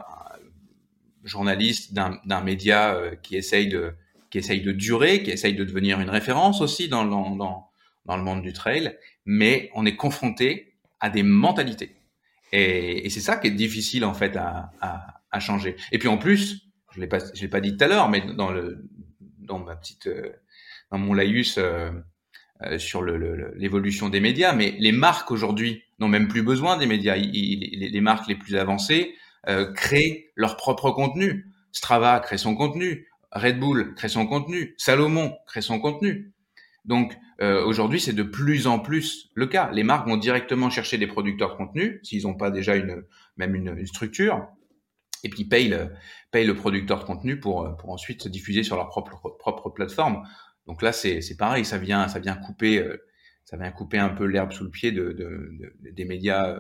journaliste 1.24 1.94
d'un, 1.94 2.42
média 2.42 3.00
qui 3.24 3.36
essaye 3.36 3.68
de 3.68 3.96
qui 4.30 4.38
essaye 4.38 4.62
de 4.62 4.72
durer, 4.72 5.24
qui 5.24 5.32
essaye 5.32 5.56
de 5.56 5.64
devenir 5.64 6.00
une 6.00 6.10
référence 6.10 6.62
aussi 6.62 6.88
dans, 6.88 7.04
dans, 7.06 7.72
dans 8.06 8.18
le 8.18 8.24
monde 8.24 8.42
du 8.42 8.54
trail, 8.54 8.98
mais 9.26 9.70
on 9.76 9.86
est 9.86 9.96
confronté 9.96 10.74
à 11.00 11.10
des 11.10 11.24
mentalités. 11.24 11.96
Et, 12.52 13.10
c'est 13.10 13.22
ça 13.22 13.38
qui 13.38 13.48
est 13.48 13.52
difficile 13.52 14.06
en 14.06 14.14
fait 14.14 14.38
à, 14.38 14.72
changer. 15.40 15.76
Et 15.92 15.98
puis 15.98 16.10
en 16.10 16.18
plus, 16.18 16.68
je 16.94 17.00
l'ai 17.00 17.10
l'ai 17.42 17.48
pas 17.48 17.62
dit 17.62 17.78
tout 17.78 17.84
à 17.84 17.88
l'heure, 17.88 18.10
mais 18.10 18.22
dans 18.36 19.60
ma 19.60 19.76
petite, 19.76 20.08
euh, 20.08 20.32
dans 20.92 20.98
mon 20.98 21.14
laïus 21.14 21.58
euh, 21.58 21.90
euh, 22.64 22.78
sur 22.78 23.04
l'évolution 23.04 24.10
des 24.10 24.20
médias, 24.20 24.54
mais 24.54 24.76
les 24.80 24.92
marques 24.92 25.32
aujourd'hui 25.32 25.84
n'ont 26.00 26.08
même 26.08 26.28
plus 26.28 26.44
besoin 26.44 26.78
des 26.78 26.88
médias. 26.88 27.16
les, 27.16 28.02
marques 28.02 28.28
les 28.28 28.36
plus 28.36 28.56
avancées 28.56 29.16
créent 29.76 30.32
leur 30.36 30.56
propre 30.58 30.92
contenu. 30.92 31.48
Strava 31.72 32.20
crée 32.20 32.38
son 32.38 32.54
contenu, 32.56 33.08
Red 33.32 33.60
Bull 33.60 33.96
crée 33.96 34.10
son 34.10 34.28
contenu, 34.28 34.76
Salomon 34.78 35.36
crée 35.48 35.62
son 35.62 35.80
contenu. 35.80 36.34
Donc 36.86 37.16
euh, 37.42 37.64
aujourd'hui, 37.64 38.00
c'est 38.00 38.14
de 38.14 38.24
plus 38.24 38.68
en 38.68 38.80
plus 38.80 39.30
le 39.36 39.48
cas. 39.48 39.72
Les 39.72 39.84
marques 39.84 40.08
vont 40.08 40.18
directement 40.18 40.70
chercher 40.70 40.98
des 40.98 41.08
producteurs 41.08 41.52
de 41.52 41.58
contenu, 41.58 42.00
s'ils 42.04 42.24
n'ont 42.24 42.36
pas 42.36 42.52
déjà 42.52 42.76
une 42.76 43.04
même 43.38 43.56
une, 43.56 43.86
structure, 43.86 44.48
et 45.24 45.30
puis 45.30 45.46
payent 45.46 45.70
le, 45.70 45.90
payent 46.32 46.46
le 46.46 46.56
producteur 46.56 47.00
de 47.00 47.04
contenu 47.04 47.40
pour, 47.40 47.76
pour 47.78 47.90
ensuite 47.92 48.24
se 48.24 48.30
diffuser 48.30 48.64
sur 48.64 48.76
leur 48.76 48.88
propre, 48.90 49.38
propre 49.38 49.70
plateforme. 49.70 50.24
Donc 50.68 50.82
là, 50.82 50.92
c'est 50.92 51.22
pareil, 51.38 51.66
ça 51.66 51.78
vient, 51.78 52.08
ça 52.08 52.20
vient 52.20 52.36
couper, 52.36 52.80
euh, 52.80 52.98
ça 53.46 53.58
vient 53.58 53.72
couper 53.72 53.98
un 53.98 54.10
peu 54.10 54.26
l'herbe 54.26 54.52
sous 54.52 54.64
le 54.64 54.70
pied 54.70 54.92
de, 54.92 55.12
de, 55.12 55.52
de 55.82 55.90
des 55.92 56.06
médias 56.06 56.56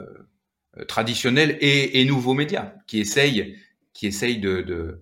euh, 0.77 0.85
traditionnels 0.85 1.57
et, 1.61 2.01
et, 2.01 2.05
nouveaux 2.05 2.33
médias 2.33 2.73
qui 2.87 2.99
essayent, 2.99 3.57
qui 3.93 4.07
essayent 4.07 4.39
de, 4.39 4.61
de, 4.61 5.01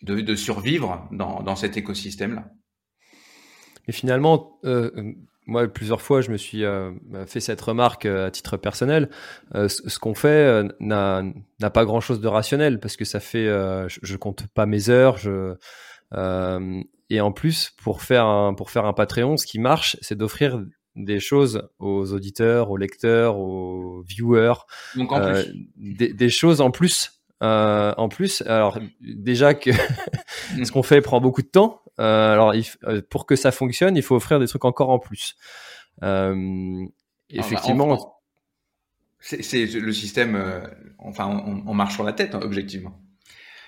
de 0.00 0.34
survivre 0.34 1.08
dans, 1.12 1.42
dans 1.42 1.56
cet 1.56 1.76
écosystème-là. 1.76 2.50
Et 3.88 3.92
finalement, 3.92 4.58
euh, 4.64 5.14
moi, 5.46 5.68
plusieurs 5.68 6.00
fois, 6.00 6.20
je 6.20 6.30
me 6.30 6.36
suis 6.36 6.64
euh, 6.64 6.92
fait 7.26 7.40
cette 7.40 7.60
remarque 7.60 8.06
euh, 8.06 8.26
à 8.26 8.30
titre 8.30 8.56
personnel. 8.56 9.10
Euh, 9.54 9.68
ce, 9.68 9.88
ce 9.88 9.98
qu'on 9.98 10.14
fait 10.14 10.28
euh, 10.28 10.68
n'a 10.80 11.70
pas 11.70 11.84
grand-chose 11.84 12.20
de 12.20 12.28
rationnel 12.28 12.80
parce 12.80 12.96
que 12.96 13.04
ça 13.04 13.20
fait, 13.20 13.46
euh, 13.46 13.88
je, 13.88 14.00
je, 14.02 14.16
compte 14.16 14.46
pas 14.48 14.66
mes 14.66 14.88
heures. 14.88 15.18
Je, 15.18 15.54
et 17.10 17.20
en 17.20 17.32
plus, 17.32 17.72
pour 17.82 18.02
faire 18.02 18.24
un, 18.24 18.54
pour 18.54 18.70
faire 18.70 18.86
un 18.86 18.94
Patreon, 18.94 19.36
ce 19.36 19.46
qui 19.46 19.58
marche, 19.58 19.96
c'est 20.00 20.16
d'offrir 20.16 20.64
des 20.96 21.20
choses 21.20 21.68
aux 21.78 22.12
auditeurs, 22.12 22.70
aux 22.70 22.76
lecteurs, 22.76 23.36
aux 23.38 24.02
viewers, 24.02 24.54
Donc 24.96 25.12
en 25.12 25.20
plus. 25.20 25.52
Des, 25.76 26.12
des, 26.12 26.30
choses 26.30 26.60
en 26.60 26.70
plus 26.70 27.23
euh, 27.44 27.92
en 27.98 28.08
plus, 28.08 28.42
alors 28.42 28.78
déjà 29.00 29.52
que 29.52 29.70
ce 30.64 30.72
qu'on 30.72 30.82
fait 30.82 31.02
prend 31.02 31.20
beaucoup 31.20 31.42
de 31.42 31.48
temps. 31.48 31.82
Euh, 32.00 32.32
alors 32.32 32.54
il, 32.54 32.64
euh, 32.84 33.02
pour 33.08 33.26
que 33.26 33.36
ça 33.36 33.52
fonctionne, 33.52 33.96
il 33.96 34.02
faut 34.02 34.16
offrir 34.16 34.40
des 34.40 34.46
trucs 34.46 34.64
encore 34.64 34.88
en 34.88 34.98
plus. 34.98 35.36
Euh, 36.02 36.86
effectivement. 37.28 38.18
c'est 39.20 39.66
le 39.66 39.92
système. 39.92 40.42
Enfin, 40.98 41.26
on, 41.46 41.62
on, 41.66 41.74
marche 41.74 41.94
sur 41.94 42.04
la 42.04 42.14
tête, 42.14 42.34
hein, 42.34 42.40
objectivement. 42.42 42.98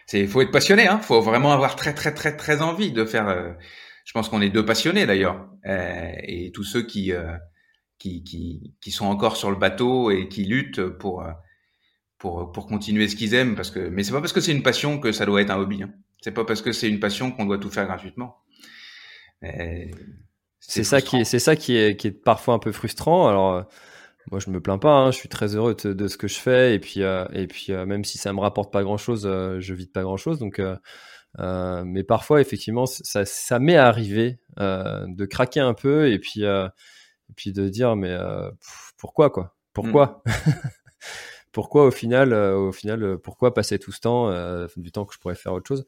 C'est, 0.07 0.27
faut 0.27 0.41
être 0.41 0.51
passionné. 0.51 0.89
Hein. 0.89 1.01
Faut 1.01 1.21
vraiment 1.21 1.53
avoir 1.53 1.77
très, 1.77 1.93
très, 1.93 2.15
très, 2.15 2.35
très 2.35 2.63
envie 2.63 2.93
de 2.93 3.05
faire. 3.05 3.57
Je 4.05 4.13
pense 4.13 4.31
qu'on 4.31 4.41
est 4.41 4.51
deux 4.51 4.65
passionnés 4.65 5.05
d'ailleurs, 5.05 5.49
et 5.65 6.51
tous 6.55 6.65
ceux 6.65 6.83
qui, 6.83 7.13
qui, 7.99 8.23
qui, 8.23 8.75
qui 8.81 8.91
sont 8.91 9.07
encore 9.07 9.37
sur 9.37 9.51
le 9.51 9.57
bateau 9.57 10.11
et 10.11 10.29
qui 10.29 10.45
luttent 10.45 10.87
pour 10.87 11.27
pour, 12.19 12.53
pour 12.53 12.67
continuer 12.67 13.09
ce 13.09 13.17
qu'ils 13.17 13.35
aiment. 13.35 13.57
Parce 13.57 13.71
que, 13.71 13.81
mais 13.81 14.03
c'est 14.03 14.13
pas 14.13 14.21
parce 14.21 14.33
que 14.33 14.41
c'est 14.41 14.53
une 14.53 14.63
passion 14.63 14.99
que 14.99 15.13
ça 15.13 15.27
doit 15.27 15.41
être 15.43 15.51
un 15.51 15.59
hobby. 15.59 15.83
Hein. 15.83 15.93
C'est 16.21 16.33
pas 16.33 16.45
parce 16.45 16.63
que 16.63 16.73
c'est 16.73 16.89
une 16.89 17.01
passion 17.01 17.31
qu'on 17.31 17.47
doit 17.47 17.59
tout 17.59 17.71
faire 17.71 17.87
gratuitement. 17.87 18.39
C'est 20.61 20.85
ça 20.85 21.01
qui 21.01 21.17
est, 21.17 21.25
c'est 21.25 21.39
ça 21.39 21.55
qui 21.55 21.77
est, 21.77 21.97
qui 21.97 22.09
est 22.09 22.13
parfois 22.13 22.55
un 22.55 22.59
peu 22.59 22.73
frustrant. 22.73 23.29
Alors, 23.29 23.55
euh, 23.55 23.63
moi, 24.31 24.41
je 24.41 24.51
me 24.51 24.61
plains 24.61 24.79
pas. 24.79 24.93
Hein. 24.93 25.11
Je 25.11 25.19
suis 25.19 25.29
très 25.29 25.55
heureux 25.55 25.75
de, 25.75 25.93
de, 25.93 26.09
ce 26.09 26.17
que 26.17 26.29
je 26.29 26.39
fais. 26.39 26.75
Et 26.75 26.79
puis, 26.79 27.03
euh, 27.03 27.25
et 27.33 27.47
puis, 27.47 27.67
euh, 27.71 27.87
même 27.87 28.05
si 28.05 28.19
ça 28.19 28.33
me 28.33 28.41
rapporte 28.41 28.73
pas 28.73 28.83
grand 28.83 28.97
chose, 28.97 29.27
euh, 29.27 29.61
je 29.61 29.75
vide 29.75 29.93
pas 29.93 30.03
grand 30.03 30.17
chose. 30.17 30.39
Donc, 30.39 30.59
euh, 30.59 31.85
mais 31.85 32.03
parfois, 32.03 32.41
effectivement, 32.41 32.87
ça, 32.87 33.25
ça 33.25 33.59
m'est 33.59 33.77
arrivé 33.77 34.39
de 34.57 35.25
craquer 35.27 35.61
un 35.61 35.75
peu 35.75 36.11
et 36.11 36.19
puis, 36.19 36.43
et 36.43 37.33
puis 37.37 37.53
de 37.53 37.69
dire, 37.69 37.95
mais 37.95 38.17
pourquoi 38.97 39.31
quoi? 39.31 39.55
Pourquoi? 39.73 40.23
Mmh. 40.25 40.31
pourquoi 41.57 41.87
au 41.87 41.91
final, 41.91 42.35
au 42.35 42.71
final, 42.71 43.17
pourquoi 43.17 43.55
passer 43.55 43.79
tout 43.79 43.91
ce 43.91 44.01
temps, 44.01 44.31
du 44.77 44.93
temps 44.93 45.07
que 45.07 45.15
je 45.15 45.19
pourrais 45.19 45.35
faire 45.35 45.55
autre 45.55 45.67
chose. 45.67 45.87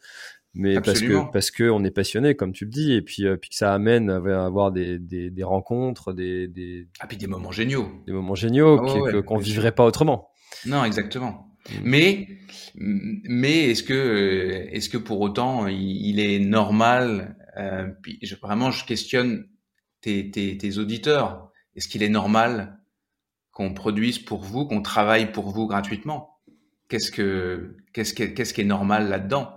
Mais 0.54 0.80
parce 0.80 1.02
que 1.02 1.30
parce 1.30 1.50
que 1.50 1.68
on 1.68 1.84
est 1.84 1.90
passionné 1.90 2.34
comme 2.34 2.54
tu 2.54 2.64
le 2.64 2.70
dis 2.70 2.94
et 2.94 3.02
puis 3.02 3.24
puis 3.38 3.50
que 3.50 3.54
ça 3.54 3.74
amène 3.74 4.08
à 4.08 4.46
avoir 4.46 4.72
des, 4.72 4.98
des, 4.98 5.28
des 5.30 5.44
rencontres 5.44 6.14
des, 6.14 6.48
des 6.48 6.88
ah 7.00 7.06
puis 7.06 7.18
des 7.18 7.26
moments 7.26 7.52
géniaux. 7.52 7.86
des 8.06 8.14
moments 8.14 8.34
géniaux 8.34 8.80
ah 8.82 9.22
qu'on 9.22 9.36
vivrait 9.36 9.72
pas 9.72 9.84
autrement. 9.84 10.30
Non 10.64 10.84
exactement. 10.84 11.52
Mmh. 11.68 11.74
mais 11.84 12.28
mais 12.76 13.70
est-ce 13.70 13.82
que 13.82 14.66
est-ce 14.72 14.88
que 14.88 14.96
pour 14.96 15.20
autant 15.20 15.66
il, 15.66 16.18
est 16.18 16.38
normal 16.38 17.36
euh, 17.58 17.88
puis 18.02 18.18
je, 18.22 18.34
vraiment 18.36 18.70
je 18.70 18.86
questionne 18.86 19.46
tes, 20.00 20.30
tes, 20.30 20.56
tes 20.56 20.78
auditeurs. 20.78 21.50
Est-ce 21.74 21.88
qu'il 21.88 22.02
est 22.02 22.08
normal 22.08 22.77
qu'on 23.59 23.74
produise 23.74 24.18
pour 24.18 24.40
vous 24.40 24.66
qu'on 24.66 24.80
travaille 24.80 25.32
pour 25.32 25.50
vous 25.50 25.66
gratuitement 25.66 26.38
qu'est-ce 26.88 27.11
que 27.11 27.76
qu'est-ce 27.92 28.14
qu'est-ce 28.14 28.54
qui 28.54 28.62
est 28.62 28.64
normal 28.64 29.09
là-dedans? 29.09 29.56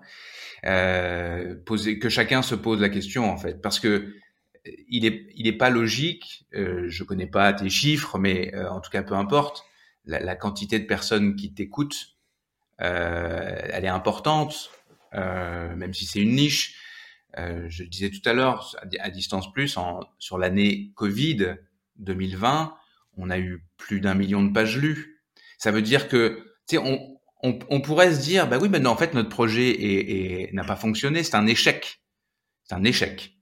Euh, 0.65 1.55
poser, 1.65 1.97
que 1.97 2.09
chacun 2.09 2.41
se 2.41 2.53
pose 2.53 2.79
la 2.81 2.89
question 2.89 3.29
en 3.29 3.37
fait, 3.37 3.61
parce 3.61 3.79
que 3.79 4.13
il 4.89 5.05
est, 5.05 5.27
il 5.35 5.47
est 5.47 5.57
pas 5.57 5.71
logique. 5.71 6.45
Euh, 6.53 6.85
je 6.87 7.03
connais 7.03 7.25
pas 7.25 7.51
tes 7.53 7.69
chiffres, 7.69 8.19
mais 8.19 8.53
euh, 8.53 8.69
en 8.69 8.79
tout 8.79 8.91
cas 8.91 9.01
peu 9.01 9.15
importe. 9.15 9.63
La, 10.05 10.19
la 10.19 10.35
quantité 10.35 10.79
de 10.79 10.85
personnes 10.85 11.35
qui 11.35 11.53
t'écoutent, 11.53 12.15
euh, 12.81 13.61
elle 13.71 13.85
est 13.85 13.89
importante, 13.89 14.71
euh, 15.13 15.75
même 15.75 15.93
si 15.93 16.05
c'est 16.05 16.19
une 16.19 16.35
niche. 16.35 16.75
je 17.37 17.83
disais 17.83 18.09
tout 18.09 18.27
à 18.27 18.33
l'heure, 18.33 18.75
à, 18.99 19.09
distance 19.11 19.51
plus, 19.53 19.77
en, 19.77 19.99
sur 20.17 20.39
l'année 20.39 20.91
Covid 20.95 21.55
2020, 21.97 22.75
on 23.17 23.29
a 23.29 23.39
eu 23.39 23.65
plus 23.77 23.99
d'un 24.01 24.13
million 24.13 24.43
de 24.43 24.51
pages 24.51 24.77
lues. 24.77 25.21
Ça 25.57 25.71
veut 25.71 25.81
dire 25.81 26.07
que, 26.07 26.43
tu 26.67 26.75
sais, 26.75 26.77
on, 26.77 27.19
on, 27.43 27.81
pourrait 27.81 28.13
se 28.13 28.21
dire, 28.21 28.47
bah 28.47 28.57
oui, 28.59 28.69
mais 28.69 28.85
en 28.85 28.95
fait, 28.95 29.13
notre 29.13 29.29
projet 29.29 30.49
n'a 30.53 30.63
pas 30.63 30.75
fonctionné, 30.75 31.23
c'est 31.23 31.35
un 31.35 31.47
échec. 31.47 32.01
C'est 32.63 32.75
un 32.75 32.83
échec. 32.83 33.35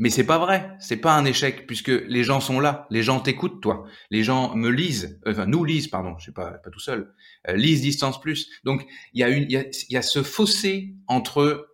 Mais 0.00 0.08
c'est 0.08 0.24
pas 0.24 0.38
vrai, 0.38 0.70
c'est 0.80 0.96
pas 0.96 1.14
un 1.14 1.26
échec 1.26 1.66
puisque 1.66 1.88
les 1.88 2.24
gens 2.24 2.40
sont 2.40 2.58
là, 2.58 2.86
les 2.88 3.02
gens 3.02 3.20
t'écoutent 3.20 3.60
toi, 3.60 3.84
les 4.10 4.24
gens 4.24 4.56
me 4.56 4.70
lisent, 4.70 5.20
enfin 5.26 5.44
nous 5.44 5.62
lisent 5.62 5.88
pardon, 5.88 6.16
je 6.16 6.22
suis 6.22 6.32
pas 6.32 6.52
pas 6.52 6.70
tout 6.70 6.80
seul, 6.80 7.12
euh, 7.48 7.52
lisent 7.54 7.82
distance 7.82 8.18
plus. 8.18 8.48
Donc 8.64 8.86
il 9.12 9.20
y 9.20 9.24
a 9.24 9.28
une 9.28 9.44
il 9.50 9.74
y 9.90 9.96
a, 9.98 10.02
ce 10.02 10.22
fossé 10.22 10.94
entre 11.06 11.68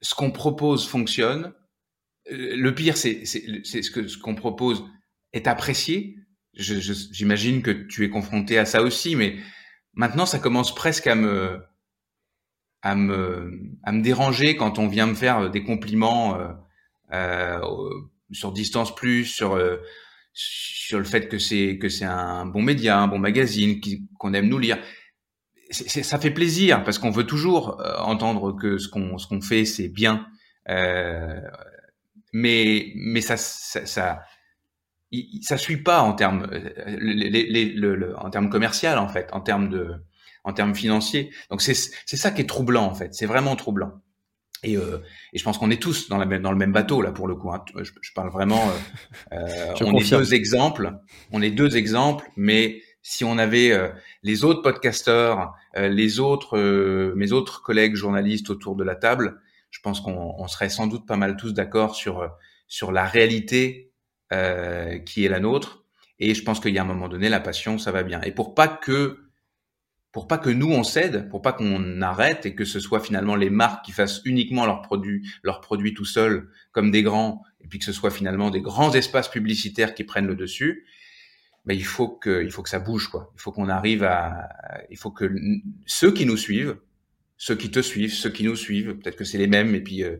ce 0.00 0.14
qu'on 0.14 0.30
propose 0.30 0.86
fonctionne, 0.86 1.52
euh, 2.30 2.54
le 2.54 2.72
pire 2.72 2.96
c'est 2.96 3.24
ce 3.24 3.82
ce 3.82 4.18
qu'on 4.18 4.36
propose 4.36 4.84
est 5.34 5.46
apprécié. 5.46 6.16
J'imagine 6.54 7.62
que 7.62 7.70
tu 7.70 8.04
es 8.04 8.08
confronté 8.08 8.58
à 8.58 8.64
ça 8.64 8.80
aussi, 8.82 9.16
mais 9.16 9.36
Maintenant, 9.94 10.26
ça 10.26 10.38
commence 10.38 10.74
presque 10.74 11.06
à 11.06 11.14
me, 11.14 11.60
à 12.82 12.96
me, 12.96 13.60
à 13.84 13.92
me 13.92 14.02
déranger 14.02 14.56
quand 14.56 14.78
on 14.78 14.88
vient 14.88 15.06
me 15.06 15.14
faire 15.14 15.50
des 15.50 15.62
compliments 15.62 16.36
euh, 16.36 16.48
euh, 17.12 17.60
sur 18.32 18.52
distance 18.52 18.94
plus, 18.94 19.24
sur 19.24 19.54
euh, 19.54 19.76
sur 20.32 20.98
le 20.98 21.04
fait 21.04 21.28
que 21.28 21.38
c'est 21.38 21.78
que 21.78 21.88
c'est 21.88 22.04
un 22.04 22.44
bon 22.44 22.62
média, 22.62 22.98
un 22.98 23.06
bon 23.06 23.20
magazine, 23.20 23.80
qu'on 24.18 24.34
aime 24.34 24.48
nous 24.48 24.58
lire. 24.58 24.78
ça 25.70 26.18
fait 26.18 26.32
plaisir 26.32 26.82
parce 26.82 26.98
qu'on 26.98 27.10
veut 27.10 27.26
toujours 27.26 27.80
euh, 27.80 27.96
entendre 27.98 28.52
que 28.52 28.78
ce 28.78 28.88
qu'on 28.88 29.16
ce 29.16 29.28
qu'on 29.28 29.40
fait 29.40 29.64
c'est 29.64 29.88
bien. 29.88 30.26
Euh, 30.68 31.40
mais 32.32 32.92
mais 32.96 33.20
ça, 33.20 33.36
ça, 33.36 33.86
ça 33.86 34.22
ça 35.42 35.56
suit 35.56 35.82
pas 35.82 36.00
en 36.00 36.12
termes 36.12 36.48
euh, 36.52 36.96
le, 36.98 38.14
en 38.18 38.30
termes 38.30 38.50
commercial 38.50 38.98
en 38.98 39.08
fait, 39.08 39.28
en 39.32 39.40
termes 39.40 39.68
de 39.68 39.94
en 40.44 40.52
termes 40.52 40.74
financiers. 40.74 41.30
Donc 41.50 41.62
c'est 41.62 41.74
ça 41.74 42.30
qui 42.30 42.42
est 42.42 42.48
troublant 42.48 42.84
en 42.84 42.94
fait, 42.94 43.14
c'est 43.14 43.26
vraiment 43.26 43.56
troublant. 43.56 44.00
Et, 44.64 44.76
euh, 44.76 44.98
et 45.32 45.38
je 45.38 45.44
pense 45.44 45.58
qu'on 45.58 45.70
est 45.70 45.80
tous 45.80 46.08
dans 46.08 46.16
la 46.16 46.26
même 46.26 46.42
dans 46.42 46.50
le 46.50 46.56
même 46.56 46.72
bateau 46.72 47.02
là 47.02 47.12
pour 47.12 47.28
le 47.28 47.34
coup. 47.34 47.52
Hein. 47.52 47.62
Je, 47.76 47.90
je, 48.00 48.12
parle 48.14 48.30
vraiment. 48.30 48.62
Euh, 49.32 49.74
on 49.82 49.94
est 49.94 50.10
deux 50.10 50.34
exemples, 50.34 50.92
on 51.32 51.42
est 51.42 51.50
deux 51.50 51.76
exemples, 51.76 52.28
mais 52.36 52.80
si 53.02 53.24
on 53.24 53.36
avait 53.36 53.72
euh, 53.72 53.90
les 54.22 54.44
autres 54.44 54.62
podcasteurs, 54.62 55.54
les 55.76 56.18
autres 56.18 56.58
mes 57.14 57.32
autres 57.32 57.62
collègues 57.62 57.94
journalistes 57.94 58.50
autour 58.50 58.76
de 58.76 58.84
la 58.84 58.96
table, 58.96 59.40
je 59.70 59.80
pense 59.80 60.00
qu'on 60.00 60.34
on 60.38 60.48
serait 60.48 60.70
sans 60.70 60.86
doute 60.86 61.06
pas 61.06 61.16
mal 61.16 61.36
tous 61.36 61.52
d'accord 61.52 61.94
sur 61.94 62.30
sur 62.66 62.90
la 62.90 63.04
réalité 63.04 63.92
euh, 64.32 64.98
qui 64.98 65.24
est 65.24 65.28
la 65.28 65.40
nôtre. 65.40 65.84
Et 66.18 66.34
je 66.34 66.42
pense 66.42 66.60
qu'il 66.60 66.74
y 66.74 66.78
a 66.78 66.82
un 66.82 66.86
moment 66.86 67.08
donné, 67.08 67.28
la 67.28 67.40
passion, 67.40 67.78
ça 67.78 67.92
va 67.92 68.02
bien. 68.02 68.20
Et 68.22 68.32
pour 68.32 68.54
pas 68.54 68.68
que 68.68 69.20
pour 70.14 70.28
pas 70.28 70.38
que 70.38 70.48
nous 70.48 70.70
on 70.70 70.84
cède, 70.84 71.28
pour 71.28 71.42
pas 71.42 71.52
qu'on 71.52 72.00
arrête 72.00 72.46
et 72.46 72.54
que 72.54 72.64
ce 72.64 72.78
soit 72.78 73.00
finalement 73.00 73.34
les 73.34 73.50
marques 73.50 73.84
qui 73.84 73.90
fassent 73.90 74.22
uniquement 74.24 74.64
leurs 74.64 74.80
produits, 74.80 75.28
leurs 75.42 75.60
produits 75.60 75.92
tout 75.92 76.04
seuls 76.04 76.48
comme 76.70 76.92
des 76.92 77.02
grands, 77.02 77.42
et 77.60 77.66
puis 77.66 77.80
que 77.80 77.84
ce 77.84 77.92
soit 77.92 78.12
finalement 78.12 78.50
des 78.50 78.60
grands 78.60 78.94
espaces 78.94 79.28
publicitaires 79.28 79.92
qui 79.92 80.04
prennent 80.04 80.28
le 80.28 80.36
dessus, 80.36 80.86
ben 81.64 81.76
il 81.76 81.84
faut 81.84 82.06
que 82.06 82.44
il 82.44 82.52
faut 82.52 82.62
que 82.62 82.68
ça 82.68 82.78
bouge 82.78 83.08
quoi. 83.08 83.32
Il 83.34 83.40
faut 83.40 83.50
qu'on 83.50 83.68
arrive 83.68 84.04
à, 84.04 84.48
il 84.88 84.96
faut 84.96 85.10
que 85.10 85.28
ceux 85.84 86.12
qui 86.12 86.26
nous 86.26 86.36
suivent, 86.36 86.76
ceux 87.36 87.56
qui 87.56 87.72
te 87.72 87.80
suivent, 87.80 88.14
ceux 88.14 88.30
qui 88.30 88.44
nous 88.44 88.54
suivent, 88.54 88.94
peut-être 88.94 89.16
que 89.16 89.24
c'est 89.24 89.38
les 89.38 89.48
mêmes, 89.48 89.74
et 89.74 89.80
puis 89.80 90.04
euh, 90.04 90.18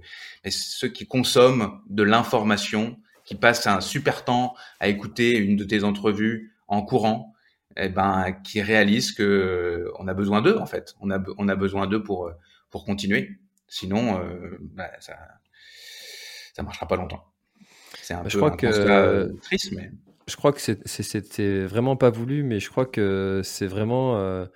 ceux 0.49 0.89
qui 0.89 1.07
consomment 1.07 1.81
de 1.89 2.03
l'information 2.03 2.99
qui 3.25 3.35
passe 3.35 3.67
un 3.67 3.81
super 3.81 4.25
temps 4.25 4.55
à 4.81 4.89
écouter 4.89 5.37
une 5.37 5.57
de 5.57 5.65
tes 5.65 5.85
entrevues 5.85 6.53
en 6.69 6.83
courant, 6.83 7.35
eh 7.77 7.89
ben, 7.89 8.33
qui 8.45 8.63
réalise 8.63 9.13
que 9.13 9.23
euh, 9.23 9.93
on 9.99 10.09
a 10.09 10.15
besoin 10.15 10.43
d'eux 10.43 10.59
en 10.59 10.67
fait. 10.67 10.95
On 11.01 11.11
a, 11.11 11.23
on 11.39 11.49
a 11.49 11.57
besoin 11.57 11.87
d'eux 11.87 12.03
pour, 12.03 12.29
euh, 12.29 12.33
pour 12.71 12.85
continuer. 12.85 13.39
Sinon, 13.67 14.21
euh, 14.21 14.59
bah, 14.61 14.91
ça, 15.01 15.17
ça 16.55 16.63
marchera 16.63 16.87
pas 16.87 16.97
longtemps. 16.97 17.25
C'est 18.01 18.15
un 18.15 18.19
bah, 18.19 18.25
peu 18.25 18.31
je 18.31 18.37
crois 18.37 18.51
que, 18.51 19.41
triste, 19.41 19.73
mais. 19.73 19.91
Je 20.27 20.37
crois 20.37 20.53
que 20.53 20.61
c'était 20.61 21.65
vraiment 21.65 21.97
pas 21.97 22.09
voulu, 22.09 22.45
mais 22.45 22.59
je 22.59 22.71
crois 22.71 22.87
que 22.87 23.43
c'est 23.45 23.67
vraiment 23.67 24.47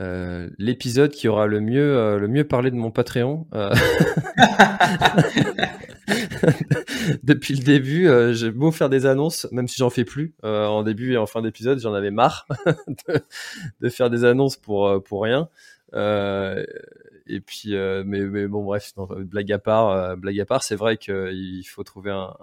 euh, 0.00 0.48
l'épisode 0.56 1.10
qui 1.10 1.28
aura 1.28 1.46
le 1.46 1.60
mieux, 1.60 2.18
le 2.18 2.26
mieux 2.26 2.44
parlé 2.44 2.70
de 2.70 2.76
mon 2.76 2.90
Patreon. 2.90 3.46
depuis 7.22 7.54
le 7.54 7.62
début, 7.62 8.08
euh, 8.08 8.32
j'ai 8.32 8.50
beau 8.50 8.70
faire 8.70 8.88
des 8.88 9.06
annonces, 9.06 9.46
même 9.52 9.68
si 9.68 9.76
j'en 9.76 9.90
fais 9.90 10.04
plus 10.04 10.34
euh, 10.44 10.66
en 10.66 10.82
début 10.82 11.12
et 11.12 11.16
en 11.16 11.26
fin 11.26 11.42
d'épisode, 11.42 11.78
j'en 11.80 11.94
avais 11.94 12.10
marre 12.10 12.46
de, 13.80 13.88
faire 13.88 14.10
des 14.10 14.24
annonces 14.24 14.56
pour 14.56 14.88
euh, 14.88 15.00
pour 15.00 15.22
rien. 15.22 15.48
et 15.94 17.40
puis, 17.40 17.74
mais, 17.74 18.20
mais, 18.20 18.46
bon, 18.46 18.64
bref, 18.64 18.92
blague 19.18 19.52
à 19.52 19.58
part, 19.58 20.16
blague 20.16 20.40
à 20.40 20.44
part, 20.44 20.62
c'est 20.62 20.76
vrai 20.76 20.96
qu'il 20.96 21.64
faut 21.66 21.84
trouver 21.84 22.10
un, 22.10 22.34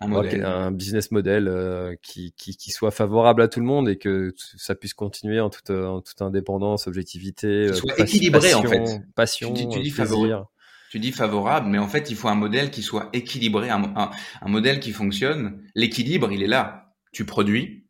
un, 0.00 0.70
business 0.72 1.10
model 1.10 1.96
qui, 2.02 2.32
qui, 2.36 2.56
qui, 2.56 2.70
soit 2.70 2.90
favorable 2.90 3.42
à 3.42 3.48
tout 3.48 3.60
le 3.60 3.66
monde 3.66 3.88
et 3.88 3.96
que 3.96 4.34
ça 4.36 4.74
puisse 4.74 4.94
continuer 4.94 5.40
en 5.40 5.48
toute, 5.48 5.70
en 5.70 6.00
toute 6.02 6.20
indépendance, 6.20 6.86
objectivité, 6.86 7.72
soit 7.72 7.98
équilibré 7.98 8.52
en 8.54 8.62
fait. 8.62 9.00
Passion, 9.14 9.54
tu, 9.54 9.68
tu 9.68 9.80
dis 9.80 9.90
plaisir 9.90 10.46
tu 10.90 10.98
dis 10.98 11.12
favorable, 11.12 11.68
mais 11.68 11.78
en 11.78 11.88
fait, 11.88 12.10
il 12.10 12.16
faut 12.16 12.28
un 12.28 12.34
modèle 12.34 12.70
qui 12.70 12.82
soit 12.82 13.08
équilibré, 13.12 13.70
un, 13.70 14.10
modèle 14.46 14.80
qui 14.80 14.92
fonctionne. 14.92 15.62
L'équilibre, 15.74 16.30
il 16.32 16.42
est 16.42 16.48
là. 16.48 16.94
Tu 17.12 17.24
produis, 17.24 17.86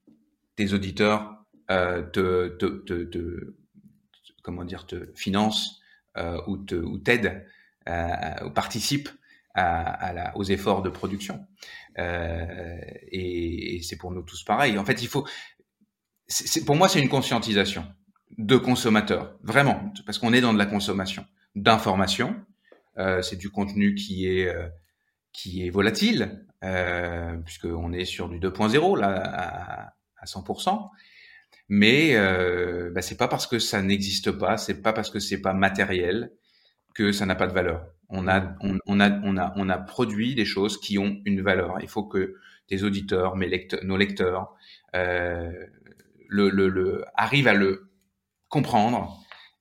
tes 0.57 0.73
auditeurs 0.73 1.45
euh, 1.71 2.03
te, 2.03 3.55
comment 4.43 4.65
dire, 4.65 4.87
te 4.87 5.13
financent 5.15 5.81
euh, 6.17 6.41
ou 6.47 6.99
t'aident, 6.99 7.45
euh, 7.89 8.47
ou 8.47 8.51
participent 8.51 9.11
à, 9.55 10.37
aux 10.37 10.45
efforts 10.45 10.83
de 10.83 10.91
production. 10.91 11.47
Et, 11.99 13.81
c'est 13.83 13.97
pour 13.97 14.13
nous 14.13 14.23
tous 14.23 14.43
pareil. 14.45 14.79
En 14.79 14.85
fait, 14.85 15.03
il 15.03 15.09
faut. 15.09 15.27
pour 16.65 16.77
moi, 16.77 16.89
c'est 16.89 17.01
une 17.01 17.09
conscientisation 17.09 17.87
de 18.39 18.57
consommateurs, 18.57 19.37
vraiment, 19.43 19.93
parce 20.05 20.19
qu'on 20.19 20.33
est 20.33 20.41
dans 20.41 20.53
de 20.53 20.59
la 20.59 20.67
consommation 20.67 21.25
d'informations 21.55 22.37
c'est 23.23 23.37
du 23.37 23.51
contenu 23.51 23.95
qui 23.95 24.27
est 24.27 24.49
euh, 24.49 24.69
qui 25.37 25.67
est 25.67 25.71
volatile, 25.71 26.47
euh, 26.65 27.37
puisqu'on 27.45 27.93
est 27.93 28.07
sur 28.07 28.29
du 28.31 28.41
2.0 28.41 28.99
là 28.99 29.09
à, 29.09 29.93
à 30.17 30.25
100%. 30.25 30.89
Mais 31.69 32.15
euh, 32.17 32.91
bah, 32.95 33.03
c'est 33.03 33.17
pas 33.17 33.29
parce 33.29 33.47
que 33.47 33.59
ça 33.59 33.83
n'existe 33.83 34.31
pas, 34.31 34.57
c'est 34.57 34.81
pas 34.83 34.93
parce 34.95 35.11
que 35.11 35.19
c'est 35.19 35.43
pas 35.43 35.53
matériel 35.53 36.33
que 36.95 37.13
ça 37.13 37.27
n'a 37.27 37.35
pas 37.35 37.47
de 37.47 37.53
valeur. 37.53 37.87
On 38.09 38.29
a, 38.29 38.55
on, 38.61 39.01
a, 39.01 39.11
on 39.25 39.37
a, 39.37 39.53
on 39.57 39.69
a 39.69 39.79
produit 39.79 40.35
des 40.35 40.45
choses 40.47 40.81
qui 40.81 40.97
ont 40.99 41.21
une 41.27 41.43
valeur. 41.43 41.79
Il 41.83 41.89
faut 41.89 42.05
que 42.05 42.37
tes 42.67 42.83
auditeurs, 42.83 43.37
mes 43.37 43.49
lecteurs, 43.49 43.85
nos 43.85 43.97
lecteurs, 43.97 44.55
euh, 44.95 45.53
le, 46.29 46.49
le, 46.49 46.69
le, 46.69 47.05
arrivent 47.15 47.49
à 47.49 47.55
le 47.55 47.91
comprendre 48.49 49.21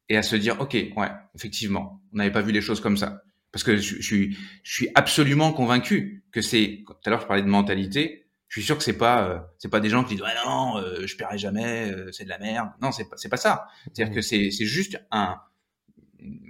et 0.10 0.18
à 0.18 0.24
se 0.24 0.36
dire, 0.36 0.60
ok, 0.60 0.74
ouais, 0.74 1.12
effectivement, 1.36 2.02
on 2.14 2.18
n'avait 2.18 2.32
pas 2.32 2.42
vu 2.42 2.52
les 2.52 2.62
choses 2.62 2.82
comme 2.82 2.98
ça. 2.98 3.24
Parce 3.52 3.64
que 3.64 3.78
je, 3.78 4.02
suis, 4.02 4.38
je 4.64 4.74
suis 4.74 4.90
absolument 4.96 5.54
convaincu 5.54 6.26
que 6.32 6.42
c'est, 6.42 6.84
tout 6.86 6.94
à 7.06 7.10
l'heure 7.10 7.22
je 7.22 7.28
parlais 7.28 7.42
de 7.42 7.48
mentalité, 7.48 8.28
je 8.48 8.60
suis 8.60 8.66
sûr 8.66 8.78
que 8.78 8.84
c'est 8.84 8.98
pas 8.98 9.50
c'est 9.58 9.70
pas 9.70 9.80
des 9.80 9.90
gens 9.90 10.04
qui 10.04 10.16
disent 10.16 10.24
ouais, 10.24 10.36
non, 10.46 10.76
non 10.76 11.06
je 11.06 11.16
paierai 11.16 11.38
jamais, 11.38 11.92
c'est 12.12 12.26
de 12.26 12.30
la 12.30 12.38
merde. 12.38 12.70
Non, 12.82 12.92
c'est 12.92 13.10
pas 13.10 13.18
c'est 13.18 13.30
pas 13.30 13.38
ça. 13.38 13.68
C'est-à-dire 13.84 14.12
mmh. 14.12 14.16
que 14.16 14.22
c'est 14.22 14.52
c'est 14.52 14.66
juste 14.66 15.02
un 15.10 15.40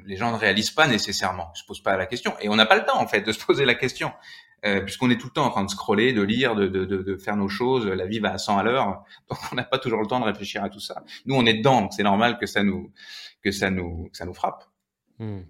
les 0.06 0.16
gens 0.18 0.32
ne 0.32 0.38
réalisent 0.38 0.72
pas 0.72 0.88
nécessairement, 0.88 1.52
ils 1.56 1.60
se 1.60 1.66
posent 1.66 1.82
pas 1.82 1.98
la 1.98 2.06
question. 2.06 2.34
Et 2.40 2.50
on 2.50 2.56
n'a 2.56 2.66
pas 2.66 2.78
le 2.78 2.86
temps 2.86 3.00
en 3.00 3.08
fait 3.08 3.22
de 3.22 3.32
se 3.32 3.44
poser 3.44 3.66
la 3.66 3.76
question, 3.76 4.12
euh, 4.66 4.82
puisqu'on 4.82 5.10
est 5.10 5.18
tout 5.18 5.28
le 5.28 5.34
temps 5.34 5.46
en 5.46 5.52
train 5.52 5.64
de 5.64 5.70
scroller, 5.70 6.14
de 6.14 6.22
lire, 6.22 6.56
de, 6.56 6.68
de, 6.68 6.86
de, 6.86 7.18
faire 7.18 7.38
nos 7.38 7.50
choses. 7.50 7.86
La 7.86 8.06
vie 8.06 8.20
va 8.20 8.34
à 8.34 8.38
100 8.38 8.58
à 8.58 8.64
l'heure, 8.64 9.04
donc 9.30 9.40
on 9.52 9.56
n'a 9.56 9.64
pas 9.64 9.78
toujours 9.78 10.02
le 10.02 10.08
temps 10.08 10.20
de 10.20 10.26
réfléchir 10.26 10.64
à 10.64 10.70
tout 10.70 10.80
ça. 10.80 11.04
Nous, 11.26 11.36
on 11.36 11.46
est 11.46 11.56
dedans, 11.56 11.82
donc 11.82 11.94
c'est 11.94 12.04
normal 12.04 12.38
que 12.38 12.46
ça 12.46 12.64
nous 12.64 12.92
que 13.44 13.52
ça 13.52 13.70
nous 13.70 14.10
que 14.12 14.18
ça 14.18 14.26
nous 14.26 14.34
frappe. 14.34 14.66
Hmm. 15.20 15.42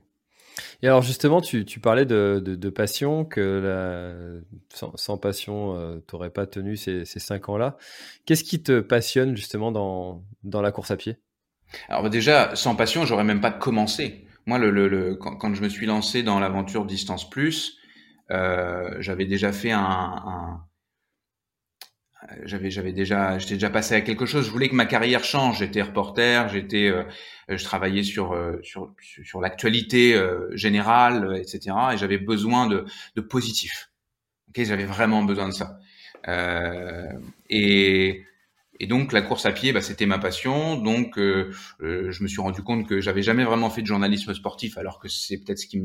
Et 0.82 0.88
alors 0.88 1.02
justement, 1.02 1.42
tu, 1.42 1.66
tu 1.66 1.80
parlais 1.80 2.06
de, 2.06 2.42
de, 2.44 2.70
passion, 2.70 3.26
que 3.26 3.42
la, 3.42 4.94
sans, 4.96 5.18
passion, 5.18 5.76
euh, 5.76 5.98
tu 6.08 6.16
n'aurais 6.16 6.30
pas 6.30 6.46
tenu 6.46 6.78
ces, 6.78 7.06
ces 7.06 7.20
cinq 7.20 7.50
ans-là. 7.50 7.78
Qu'est-ce 8.26 8.44
qui 8.44 8.64
te 8.64 8.80
passionne 8.80 9.36
justement 9.36 9.72
dans, 9.72 10.24
dans 10.44 10.62
la 10.62 10.72
course 10.72 10.92
à 10.92 10.98
pied? 10.98 11.18
Alors 11.90 12.04
bah, 12.04 12.10
déjà, 12.10 12.56
sans 12.56 12.76
passion, 12.76 13.06
j'aurais 13.06 13.24
même 13.24 13.42
pas 13.42 13.52
commencé. 13.52 14.26
Moi, 14.46 14.58
le, 14.58 14.70
le, 14.70 14.88
le 14.88 15.16
quand, 15.16 15.36
quand, 15.36 15.54
je 15.54 15.62
me 15.62 15.70
suis 15.70 15.86
lancé 15.86 16.24
dans 16.24 16.40
l'aventure 16.40 16.86
Distance 16.86 17.30
Plus, 17.30 17.80
j'avais 18.30 19.26
déjà 19.26 19.52
fait 19.52 19.72
un, 19.72 19.82
un 19.82 20.66
j'avais 22.44 22.72
j'avais 22.72 22.92
déjà 22.92 23.38
j'étais 23.38 23.56
déjà 23.56 23.70
passé 23.70 23.96
à 23.96 24.02
quelque 24.02 24.26
chose. 24.26 24.46
Je 24.46 24.52
voulais 24.52 24.70
que 24.70 24.76
ma 24.76 24.86
carrière 24.86 25.24
change. 25.24 25.60
J'étais 25.60 25.82
reporter 25.82 26.50
j'étais 26.50 26.88
euh, 26.88 27.04
je 27.50 27.64
travaillais 27.64 28.04
sur 28.04 28.34
euh, 28.34 28.60
sur 28.64 28.94
sur 29.00 29.42
l'actualité 29.42 30.16
euh, 30.16 30.50
générale 30.56 31.38
etc 31.38 31.76
et 31.94 31.98
j'avais 31.98 32.18
besoin 32.18 32.68
de 32.68 32.86
de 33.16 33.22
positif. 33.22 33.92
Ok 34.50 34.64
j'avais 34.64 34.86
vraiment 34.86 35.24
besoin 35.24 35.50
de 35.50 35.54
ça. 35.54 35.80
Et 37.50 38.26
et 38.80 38.88
donc 38.88 39.14
la 39.14 39.22
course 39.22 39.46
à 39.46 39.52
pied, 39.52 39.72
bah, 39.74 39.82
c'était 39.82 40.06
ma 40.06 40.20
passion. 40.20 40.78
Donc 40.78 41.18
euh, 41.18 41.52
euh, 41.82 42.12
je 42.12 42.24
me 42.24 42.28
suis 42.28 42.42
rendu 42.42 42.62
compte 42.62 42.88
que 42.88 43.00
j'avais 43.02 43.22
jamais 43.22 43.44
vraiment 43.44 43.70
fait 43.70 43.82
de 43.82 43.88
journalisme 43.88 44.34
sportif, 44.34 44.78
alors 44.78 45.00
que 45.00 45.08
c'est 45.08 45.38
peut-être 45.38 45.60
ce 45.60 45.68
qui 45.68 45.82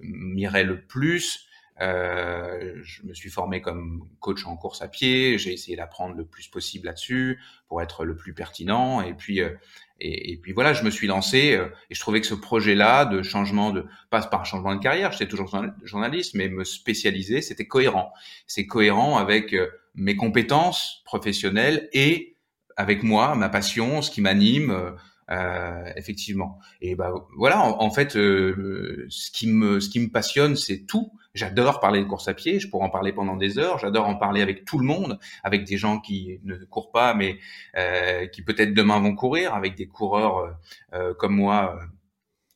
m'irait 0.00 0.64
le 0.64 0.80
plus. 0.80 1.46
Euh, 1.80 2.74
je 2.82 3.02
me 3.04 3.14
suis 3.14 3.30
formé 3.30 3.62
comme 3.62 4.06
coach 4.20 4.46
en 4.46 4.56
course 4.56 4.82
à 4.82 4.88
pied. 4.88 5.38
J'ai 5.38 5.52
essayé 5.52 5.76
d'apprendre 5.76 6.14
le 6.14 6.24
plus 6.24 6.48
possible 6.48 6.86
là-dessus 6.86 7.40
pour 7.68 7.80
être 7.80 8.04
le 8.04 8.16
plus 8.16 8.34
pertinent. 8.34 9.00
Et 9.00 9.14
puis, 9.14 9.40
euh, 9.40 9.50
et, 9.98 10.32
et, 10.32 10.36
puis 10.36 10.52
voilà, 10.52 10.72
je 10.74 10.84
me 10.84 10.90
suis 10.90 11.06
lancé 11.06 11.54
euh, 11.54 11.68
et 11.88 11.94
je 11.94 12.00
trouvais 12.00 12.20
que 12.20 12.26
ce 12.26 12.34
projet-là 12.34 13.06
de 13.06 13.22
changement 13.22 13.70
de, 13.70 13.86
pas 14.10 14.20
par 14.22 14.42
un 14.42 14.44
changement 14.44 14.74
de 14.74 14.80
carrière, 14.82 15.12
j'étais 15.12 15.28
toujours 15.28 15.50
journaliste, 15.82 16.34
mais 16.34 16.48
me 16.48 16.64
spécialiser, 16.64 17.40
c'était 17.40 17.66
cohérent. 17.66 18.12
C'est 18.46 18.66
cohérent 18.66 19.16
avec 19.16 19.54
mes 19.94 20.16
compétences 20.16 21.02
professionnelles 21.04 21.88
et 21.92 22.36
avec 22.76 23.02
moi, 23.02 23.34
ma 23.34 23.48
passion, 23.48 24.02
ce 24.02 24.10
qui 24.10 24.20
m'anime. 24.20 24.94
Euh, 25.30 25.84
effectivement. 25.94 26.58
Et 26.80 26.96
bah 26.96 27.12
voilà, 27.36 27.62
en, 27.62 27.90
fait, 27.90 28.16
euh, 28.16 29.06
ce 29.10 29.30
qui 29.30 29.46
me 29.46 29.78
ce 29.78 29.88
qui 29.88 30.00
me 30.00 30.08
passionne, 30.08 30.56
c'est 30.56 30.86
tout. 30.86 31.12
J'adore 31.34 31.78
parler 31.78 32.00
de 32.00 32.06
course 32.06 32.26
à 32.26 32.34
pied. 32.34 32.58
Je 32.58 32.68
pourrais 32.68 32.86
en 32.86 32.90
parler 32.90 33.12
pendant 33.12 33.36
des 33.36 33.56
heures. 33.56 33.78
J'adore 33.78 34.08
en 34.08 34.16
parler 34.16 34.42
avec 34.42 34.64
tout 34.64 34.76
le 34.76 34.84
monde, 34.84 35.20
avec 35.44 35.62
des 35.64 35.76
gens 35.76 36.00
qui 36.00 36.40
ne 36.42 36.56
courent 36.56 36.90
pas, 36.90 37.14
mais 37.14 37.38
euh, 37.76 38.26
qui 38.26 38.42
peut-être 38.42 38.74
demain 38.74 38.98
vont 38.98 39.14
courir, 39.14 39.54
avec 39.54 39.76
des 39.76 39.86
coureurs 39.86 40.58
euh, 40.94 41.14
comme 41.14 41.36
moi 41.36 41.78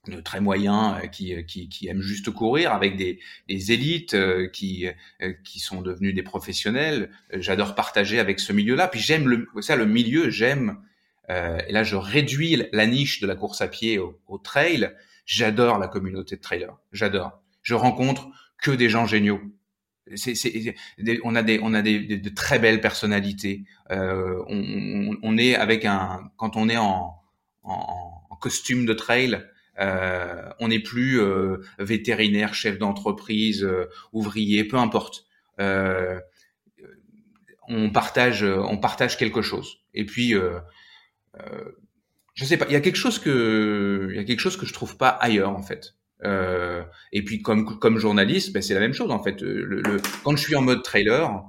de 0.09 0.21
très 0.21 0.41
moyens 0.41 1.01
qui, 1.13 1.47
qui, 1.47 1.69
qui, 1.69 1.89
aiment 1.89 2.03
juste 2.03 2.31
courir, 2.31 2.73
avec 2.73 2.97
des, 2.97 3.21
des 3.49 3.73
élites 3.73 4.17
qui, 4.53 4.87
qui 5.45 5.61
sont 5.61 5.81
devenus 5.81 6.15
des 6.15 6.25
professionnels. 6.25 7.11
J'adore 7.33 7.77
partager 7.77 8.19
avec 8.19 8.41
ce 8.41 8.53
milieu-là. 8.53 8.89
Puis 8.89 9.01
j'aime 9.01 9.29
le, 9.29 9.47
ça, 9.61 9.77
le 9.77 9.87
milieu, 9.87 10.29
j'aime 10.29 10.79
euh, 11.31 11.59
et 11.67 11.73
là, 11.73 11.83
je 11.85 11.97
réduis 11.97 12.63
la 12.73 12.87
niche 12.87 13.21
de 13.21 13.27
la 13.27 13.35
course 13.35 13.61
à 13.61 13.69
pied 13.69 13.99
au, 13.99 14.39
trail. 14.39 14.93
J'adore 15.27 15.79
la 15.79 15.89
communauté 15.89 16.37
de 16.37 16.41
trailers. 16.41 16.77
J'adore. 16.93 17.41
Je 17.63 17.75
rencontre 17.75 18.29
que 18.63 18.71
des 18.71 18.89
gens 18.89 19.07
géniaux. 19.07 19.41
On 21.25 21.35
a 21.35 21.43
des, 21.43 21.61
on 21.63 21.73
a 21.73 21.81
des, 21.81 22.19
de 22.19 22.29
très 22.29 22.59
belles 22.59 22.83
personnalités. 22.83 23.65
Euh, 23.91 24.43
on, 24.49 25.39
est 25.39 25.55
avec 25.55 25.87
un, 25.87 26.31
quand 26.37 26.57
on 26.57 26.69
est 26.69 26.77
en, 26.77 27.15
costume 28.41 28.85
de 28.85 28.93
trail, 28.93 29.43
euh, 29.81 30.51
on 30.61 30.69
n'est 30.69 30.81
plus 30.81 31.19
vétérinaire, 31.79 32.53
chef 32.53 32.77
d'entreprise, 32.77 33.67
ouvrier, 34.13 34.65
peu 34.65 34.77
importe. 34.77 35.25
On 37.67 37.89
partage, 37.91 38.43
on 38.45 38.77
partage 38.77 39.17
quelque 39.17 39.41
chose. 39.41 39.79
Et 39.95 40.05
puis, 40.05 40.35
euh, 41.41 41.73
je 42.35 42.45
sais 42.45 42.57
pas, 42.57 42.67
il 42.69 42.73
y 42.73 42.77
a 42.77 42.81
quelque 42.81 42.97
chose 42.97 43.19
que 43.19 44.09
il 44.11 44.17
y 44.17 44.19
a 44.19 44.25
quelque 44.25 44.41
chose 44.41 44.57
que 44.57 44.67
je 44.67 44.73
trouve 44.73 44.97
pas 44.97 45.09
ailleurs 45.09 45.51
en 45.51 45.63
fait. 45.63 45.95
Euh, 46.25 46.83
et 47.13 47.23
puis 47.23 47.43
comme 47.43 47.79
comme 47.79 47.99
journaliste, 47.99 48.53
ben, 48.53 48.63
c'est 48.63 48.75
la 48.75 48.81
même 48.81 48.95
chose 48.95 49.11
en 49.11 49.23
fait. 49.23 49.41
Le, 49.43 49.99
quand 50.25 50.37
je 50.37 50.43
suis 50.43 50.57
en 50.57 50.63
mode 50.63 50.83
trailer, 50.83 51.43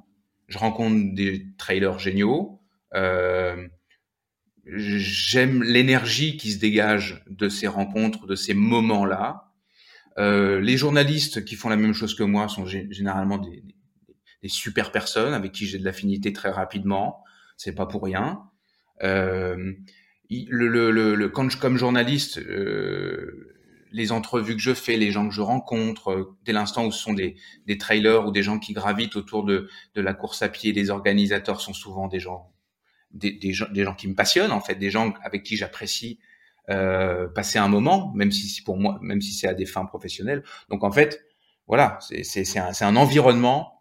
je 0.48 0.58
rencontre 0.58 1.16
des 1.16 1.48
trailers 1.58 2.00
géniaux. 2.00 2.62
Euh, 2.94 3.68
J'aime 4.68 5.62
l'énergie 5.62 6.38
qui 6.38 6.52
se 6.52 6.58
dégage 6.58 7.24
de 7.30 7.50
ces 7.50 7.68
rencontres, 7.68 8.26
de 8.26 8.34
ces 8.36 8.56
moments-là. 8.56 9.52
Euh, 10.18 10.60
les 10.60 10.76
journalistes 10.76 11.46
qui 11.46 11.56
font 11.56 11.70
la 11.70 11.76
même 11.76 11.94
chose 11.94 12.16
que 12.16 12.24
moi 12.24 12.48
sont 12.48 12.66
généralement 12.66 13.38
des, 13.38 13.64
des, 14.42 14.50
super 14.50 14.92
personnes 14.92 15.34
avec 15.34 15.52
qui 15.52 15.68
j'ai 15.68 15.78
de 15.78 15.86
l'affinité 15.86 16.34
très 16.34 16.50
rapidement. 16.50 17.24
C'est 17.58 17.76
pas 17.76 17.86
pour 17.86 18.04
rien. 18.04 18.42
Euh, 19.04 19.74
le, 20.30 20.68
le, 20.92 21.16
le, 21.16 21.30
quand 21.30 21.50
je, 21.50 21.58
comme 21.58 21.78
journaliste, 21.78 22.40
euh, 22.40 23.56
les 23.92 24.12
entrevues 24.12 24.56
que 24.56 24.62
je 24.62 24.74
fais, 24.74 24.98
les 24.98 25.12
gens 25.12 25.28
que 25.28 25.34
je 25.34 25.42
rencontre, 25.42 26.12
euh, 26.12 26.38
dès 26.44 26.52
l'instant 26.52 26.86
où 26.86 26.92
ce 26.92 27.00
sont 27.00 27.14
des, 27.14 27.36
des 27.66 27.78
trailers 27.78 28.26
ou 28.26 28.32
des 28.32 28.44
gens 28.44 28.60
qui 28.60 28.74
gravitent 28.74 29.16
autour 29.16 29.44
de, 29.44 29.70
de 29.94 30.02
la 30.02 30.14
course 30.14 30.42
à 30.42 30.50
pied, 30.50 30.74
les 30.74 30.90
organisateurs 30.90 31.62
sont 31.62 31.74
souvent 31.74 32.08
des 32.08 32.20
gens, 32.20 32.52
des, 33.12 33.32
des, 33.32 33.54
gens, 33.54 33.68
des 33.72 33.84
gens 33.84 33.94
qui 33.94 34.08
me 34.08 34.16
passionnent 34.16 34.52
en 34.52 34.62
fait, 34.62 34.76
des 34.76 34.90
gens 34.90 35.14
avec 35.24 35.44
qui 35.44 35.56
j'apprécie 35.56 36.20
euh, 36.70 37.28
passer 37.28 37.60
un 37.60 37.68
moment, 37.68 38.12
même 38.16 38.32
si 38.32 38.62
pour 38.64 38.78
moi, 38.78 39.00
même 39.02 39.22
si 39.22 39.34
c'est 39.34 39.48
à 39.48 39.54
des 39.54 39.66
fins 39.66 39.86
professionnelles. 39.86 40.44
Donc 40.70 40.84
en 40.84 40.92
fait, 40.92 41.24
voilà, 41.68 42.00
c'est 42.02 42.58
un, 42.58 42.72
un 42.82 42.96
environnement 42.96 43.75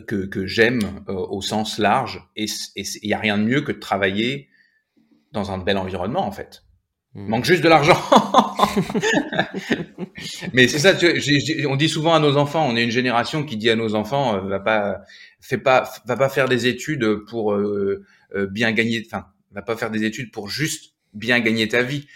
que, 0.00 0.26
que 0.26 0.46
j'aime 0.46 0.80
euh, 1.08 1.14
au 1.14 1.42
sens 1.42 1.78
large. 1.78 2.22
Et 2.36 2.46
il 2.76 3.06
n'y 3.06 3.14
a 3.14 3.18
rien 3.18 3.38
de 3.38 3.44
mieux 3.44 3.62
que 3.62 3.72
de 3.72 3.78
travailler 3.78 4.48
dans 5.32 5.50
un 5.50 5.58
bel 5.58 5.78
environnement, 5.78 6.26
en 6.26 6.32
fait. 6.32 6.62
Il 7.14 7.22
hmm. 7.22 7.28
manque 7.28 7.44
juste 7.44 7.62
de 7.62 7.68
l'argent. 7.68 7.96
Mais 10.52 10.68
c'est 10.68 10.78
ça, 10.78 10.94
tu, 10.94 11.66
on 11.66 11.76
dit 11.76 11.88
souvent 11.88 12.14
à 12.14 12.20
nos 12.20 12.36
enfants, 12.36 12.66
on 12.68 12.76
est 12.76 12.84
une 12.84 12.90
génération 12.90 13.44
qui 13.44 13.56
dit 13.56 13.70
à 13.70 13.76
nos 13.76 13.94
enfants, 13.94 14.36
euh, 14.36 14.40
va 14.40 14.60
pas, 14.60 15.00
fais 15.40 15.58
pas, 15.58 15.90
va 16.04 16.16
pas 16.16 16.28
faire 16.28 16.48
des 16.48 16.66
études 16.66 17.24
pour 17.28 17.54
euh, 17.54 18.04
bien 18.50 18.72
gagner, 18.72 19.02
enfin, 19.06 19.26
va 19.52 19.62
pas 19.62 19.76
faire 19.76 19.90
des 19.90 20.04
études 20.04 20.30
pour 20.30 20.48
juste 20.48 20.94
bien 21.14 21.40
gagner 21.40 21.68
ta 21.68 21.82
vie. 21.82 22.06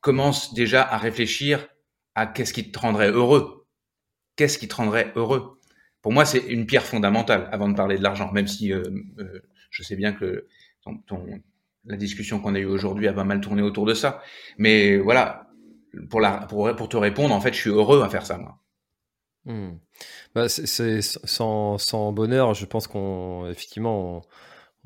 Commence 0.00 0.54
déjà 0.54 0.82
à 0.82 0.98
réfléchir 0.98 1.66
à 2.14 2.26
qu'est-ce 2.26 2.52
qui 2.52 2.70
te 2.70 2.78
rendrait 2.78 3.10
heureux. 3.10 3.66
Qu'est-ce 4.36 4.58
qui 4.58 4.68
te 4.68 4.74
rendrait 4.74 5.12
heureux? 5.16 5.59
Pour 6.02 6.12
moi, 6.12 6.24
c'est 6.24 6.38
une 6.38 6.66
pierre 6.66 6.84
fondamentale 6.84 7.48
avant 7.52 7.68
de 7.68 7.74
parler 7.74 7.98
de 7.98 8.02
l'argent, 8.02 8.32
même 8.32 8.46
si 8.46 8.72
euh, 8.72 8.82
euh, 9.18 9.40
je 9.70 9.82
sais 9.82 9.96
bien 9.96 10.12
que 10.12 10.46
la 11.84 11.96
discussion 11.96 12.40
qu'on 12.40 12.54
a 12.54 12.58
eue 12.58 12.66
aujourd'hui 12.66 13.08
a 13.08 13.12
pas 13.12 13.24
mal 13.24 13.40
tourné 13.40 13.62
autour 13.62 13.86
de 13.86 13.94
ça. 13.94 14.22
Mais 14.58 14.96
voilà, 14.96 15.48
pour, 16.08 16.88
te 16.88 16.96
répondre, 16.96 17.34
en 17.34 17.40
fait, 17.40 17.52
je 17.52 17.60
suis 17.60 17.70
heureux 17.70 18.02
à 18.02 18.08
faire 18.08 18.24
ça, 18.24 18.38
moi. 18.38 18.58
Hmm. 19.46 19.78
Bah, 20.34 20.48
sans 20.48 22.12
bonheur, 22.12 22.54
je 22.54 22.66
pense 22.66 22.86
qu'on 22.86 23.48
effectivement 23.50 24.18
on, 24.18 24.22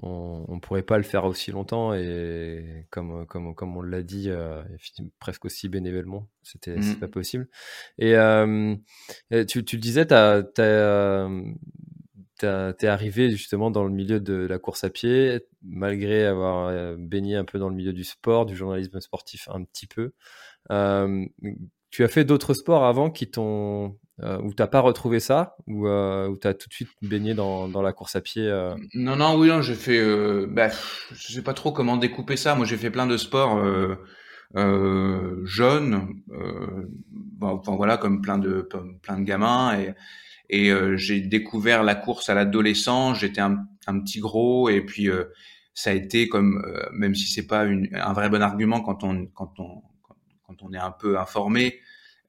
on 0.03 0.59
pourrait 0.61 0.83
pas 0.83 0.97
le 0.97 1.05
faire 1.05 1.25
aussi 1.25 1.53
longtemps 1.53 1.95
et 1.95 2.87
comme 2.91 3.27
comme 3.27 3.55
comme 3.55 3.77
on 3.77 3.83
l'a 3.83 4.03
dit 4.03 4.29
euh, 4.29 4.63
presque 5.21 5.45
aussi 5.45 5.69
bénévolement 5.69 6.29
c'était 6.43 6.81
c'est 6.83 6.97
mmh. 6.97 7.01
pas 7.01 7.09
possible 7.09 7.49
et 7.99 8.17
euh, 8.17 8.75
tu, 9.47 9.65
tu 9.65 9.77
le 9.77 9.81
disais 9.81 10.07
t'as 10.07 10.43
t'as 10.43 11.29
t'es 12.39 12.87
arrivé 12.89 13.31
justement 13.31 13.71
dans 13.71 13.85
le 13.85 13.91
milieu 13.91 14.19
de 14.21 14.35
la 14.35 14.59
course 14.59 14.83
à 14.85 14.91
pied 14.91 15.47
malgré 15.63 16.27
avoir 16.27 16.69
euh, 16.69 16.97
baigné 16.99 17.37
un 17.37 17.45
peu 17.45 17.59
dans 17.59 17.69
le 17.69 17.77
milieu 17.77 17.93
du 17.93 18.05
sport 18.05 18.47
du 18.47 18.57
journalisme 18.57 19.01
sportif 19.01 19.49
un 19.53 19.63
petit 19.63 19.87
peu 19.87 20.13
euh, 20.73 21.25
tu 21.91 22.03
as 22.03 22.09
fait 22.09 22.25
d'autres 22.25 22.55
sports 22.55 22.85
avant 22.85 23.11
qui 23.11 23.31
t'ont 23.31 23.97
euh, 24.23 24.41
où 24.43 24.55
t'as 24.55 24.69
pas 24.69 24.79
retrouvé 24.79 25.19
ça 25.19 25.57
ou 25.67 25.89
euh, 25.89 26.29
où 26.29 26.37
t'as 26.37 26.55
tout 26.55 26.69
de 26.69 26.73
suite 26.73 26.89
baigné 27.03 27.35
dans, 27.35 27.83
la 27.83 27.93
course 27.93 28.15
à 28.15 28.21
pied 28.21 28.47
euh 28.47 28.77
Non 28.95 29.17
non 29.17 29.37
oui 29.37 29.49
non 29.49 29.61
j'ai 29.61 29.75
fait 29.75 29.99
euh, 29.99 30.47
bah, 30.49 30.69
je 31.11 31.33
sais 31.33 31.43
pas 31.43 31.53
trop 31.53 31.73
comment 31.73 31.97
découper 31.97 32.37
ça. 32.37 32.55
Moi 32.55 32.65
j'ai 32.65 32.77
fait 32.77 32.93
plein 32.93 33.09
de 33.09 33.17
sports 33.17 33.61
jeunes 34.55 36.09
enfin 37.41 37.75
voilà 37.75 37.97
comme 37.97 38.23
plein 38.23 38.39
de 38.39 38.69
gamins. 39.25 39.77
Et 40.49 40.73
j'ai 40.95 41.21
découvert 41.21 41.83
la 41.83 41.97
course 41.97 42.29
à 42.29 42.35
l'adolescence. 42.35 43.19
J'étais 43.19 43.41
un, 43.41 43.67
petit 44.05 44.21
gros. 44.21 44.69
Et 44.69 44.83
puis 44.83 45.09
ça 45.75 45.91
a 45.91 45.93
été 45.93 46.29
comme, 46.29 46.65
même 46.93 47.17
si 47.17 47.33
c'est 47.33 47.49
pas 47.49 47.63
un 47.65 48.13
vrai 48.13 48.29
bon 48.29 48.43
argument 48.43 48.81
quand 48.81 49.03
on 49.03 50.73
est 50.73 50.79
un 50.79 50.93
peu 50.93 51.19
informé, 51.19 51.81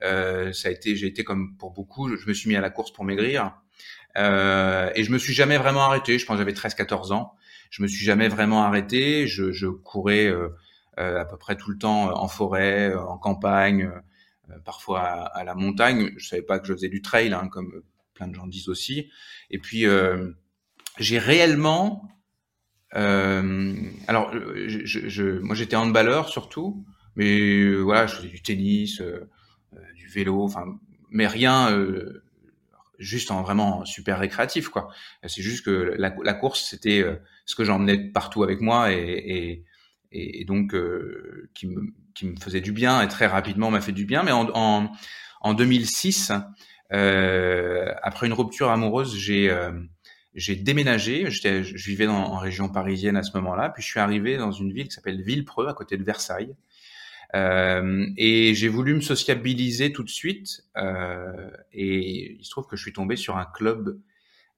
euh, 0.05 0.53
ça 0.53 0.69
a 0.69 0.71
été, 0.71 0.95
j'ai 0.95 1.07
été 1.07 1.23
comme 1.23 1.57
pour 1.57 1.71
beaucoup, 1.71 2.15
je 2.15 2.27
me 2.27 2.33
suis 2.33 2.49
mis 2.49 2.55
à 2.55 2.61
la 2.61 2.69
course 2.69 2.93
pour 2.93 3.03
maigrir. 3.03 3.57
Euh, 4.17 4.89
et 4.95 5.03
je 5.03 5.11
me 5.11 5.17
suis 5.17 5.33
jamais 5.33 5.57
vraiment 5.57 5.81
arrêté. 5.81 6.19
Je 6.19 6.25
pense 6.25 6.37
j'avais 6.37 6.53
13-14 6.53 7.11
ans. 7.11 7.33
Je 7.69 7.81
me 7.81 7.87
suis 7.87 8.05
jamais 8.05 8.27
vraiment 8.27 8.63
arrêté. 8.63 9.27
Je, 9.27 9.67
courais 9.67 10.27
euh, 10.27 10.49
à 10.97 11.25
peu 11.25 11.37
près 11.37 11.57
tout 11.57 11.71
le 11.71 11.77
temps 11.77 12.15
en 12.15 12.27
forêt, 12.27 12.93
en 12.93 13.17
campagne, 13.17 13.91
parfois 14.63 15.01
à, 15.01 15.43
la 15.43 15.55
montagne. 15.55 16.11
Je 16.17 16.27
savais 16.27 16.43
pas 16.43 16.59
que 16.59 16.67
je 16.67 16.73
faisais 16.73 16.89
du 16.89 17.01
trail, 17.01 17.33
hein, 17.33 17.47
comme 17.49 17.81
plein 18.13 18.27
de 18.27 18.35
gens 18.35 18.47
disent 18.47 18.69
aussi. 18.69 19.09
Et 19.49 19.57
puis 19.59 19.85
j'ai 20.99 21.17
réellement, 21.17 22.07
alors 22.93 24.33
moi 24.33 25.55
j'étais 25.55 25.75
handballeur 25.75 26.29
surtout, 26.29 26.85
mais 27.17 27.75
voilà, 27.75 28.07
je 28.07 28.15
faisais 28.15 28.29
du 28.29 28.41
tennis, 28.41 29.01
vélo, 30.15 30.43
enfin, 30.43 30.65
mais 31.11 31.27
rien 31.27 31.69
juste 32.99 33.31
en 33.31 33.41
vraiment 33.41 33.85
super 33.85 34.19
récréatif 34.19 34.69
quoi. 34.69 34.89
C'est 35.25 35.41
juste 35.41 35.65
que 35.65 35.95
la, 35.97 36.33
course 36.33 36.67
c'était 36.69 37.01
euh, 37.01 37.15
ce 37.45 37.55
que 37.55 37.63
j'emmenais 37.63 37.97
partout 37.97 38.43
avec 38.43 38.61
moi 38.61 38.91
et, 38.91 39.63
donc 40.47 40.73
euh, 40.73 41.49
qui, 41.53 41.67
me, 41.67 42.39
faisait 42.39 42.61
du 42.61 42.71
bien 42.71 43.01
et 43.01 43.07
très 43.07 43.27
rapidement 43.27 43.69
m'a 43.69 43.81
fait 43.81 43.91
du 43.91 44.05
bien. 44.05 44.23
Mais 44.23 44.31
en, 44.31 44.49
en, 44.53 44.91
en 45.41 45.53
2006, 45.53 46.31
euh, 46.93 47.91
après 48.01 48.27
une 48.27 48.33
rupture 48.33 48.69
amoureuse, 48.69 49.13
j'ai 49.17 49.49
euh, 49.49 49.71
déménagé. 50.33 51.29
Je 51.29 51.89
vivais 51.89 52.07
en 52.07 52.37
région 52.37 52.69
parisienne 52.69 53.17
à 53.17 53.23
ce 53.23 53.35
moment-là, 53.37 53.69
puis 53.69 53.83
je 53.83 53.87
suis 53.89 53.99
arrivé 53.99 54.37
dans 54.37 54.51
une 54.51 54.71
ville 54.71 54.87
qui 54.87 54.93
s'appelle 54.93 55.21
Villepreux 55.21 55.67
à 55.67 55.73
côté 55.73 55.97
de 55.97 56.03
Versailles. 56.03 56.55
Euh, 57.33 58.05
et 58.17 58.53
j'ai 58.53 58.67
voulu 58.67 58.93
me 58.93 59.01
sociabiliser 59.01 59.91
tout 59.91 60.03
de 60.03 60.09
suite. 60.09 60.63
Euh, 60.77 61.49
et 61.71 62.37
il 62.39 62.45
se 62.45 62.51
trouve 62.51 62.67
que 62.67 62.75
je 62.75 62.81
suis 62.81 62.93
tombé 62.93 63.15
sur 63.15 63.37
un 63.37 63.45
club 63.45 63.99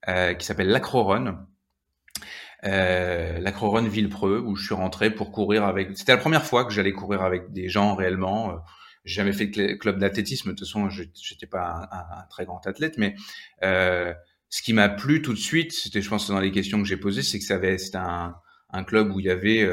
euh, 0.08 0.34
qui 0.34 0.46
s'appelle 0.46 0.70
l'Acroron. 0.70 1.38
Euh, 2.66 3.40
l'Acroron 3.40 3.84
Villepreux, 3.84 4.40
où 4.40 4.56
je 4.56 4.66
suis 4.66 4.76
rentré 4.76 5.12
pour 5.12 5.32
courir 5.32 5.64
avec. 5.64 5.96
C'était 5.96 6.14
la 6.14 6.18
première 6.18 6.44
fois 6.44 6.66
que 6.66 6.74
j'allais 6.74 6.94
courir 6.94 7.22
avec 7.22 7.52
des 7.52 7.70
gens 7.70 7.96
réellement. 7.96 8.52
Euh, 8.52 8.56
j'ai 9.06 9.16
jamais 9.16 9.32
fait 9.32 9.48
de 9.48 9.74
club 9.76 10.00
d'athlétisme. 10.00 10.50
De 10.50 10.56
toute 10.56 10.68
façon, 10.68 10.90
je 10.90 11.04
n'étais 11.04 11.48
pas 11.48 11.88
un, 11.92 12.26
très 12.30 12.46
grand 12.46 12.66
athlète, 12.68 12.98
mais 12.98 13.16
euh, 13.64 14.14
ce 14.50 14.62
qui 14.62 14.74
m'a 14.74 14.90
plu 14.90 15.22
tout 15.22 15.34
de 15.34 15.40
suite, 15.40 15.72
c'était, 15.72 16.02
je 16.02 16.10
pense, 16.10 16.30
dans 16.30 16.40
les 16.40 16.52
questions 16.52 16.82
que 16.82 16.88
j'ai 16.88 16.98
posées, 16.98 17.22
c'est 17.22 17.40
que 17.40 17.46
ça 17.46 17.56
avait, 17.56 17.78
c'était 17.78 17.98
un, 17.98 18.36
un, 18.72 18.84
club 18.84 19.12
où 19.12 19.20
il 19.20 19.28
y 19.28 19.30
avait 19.30 19.66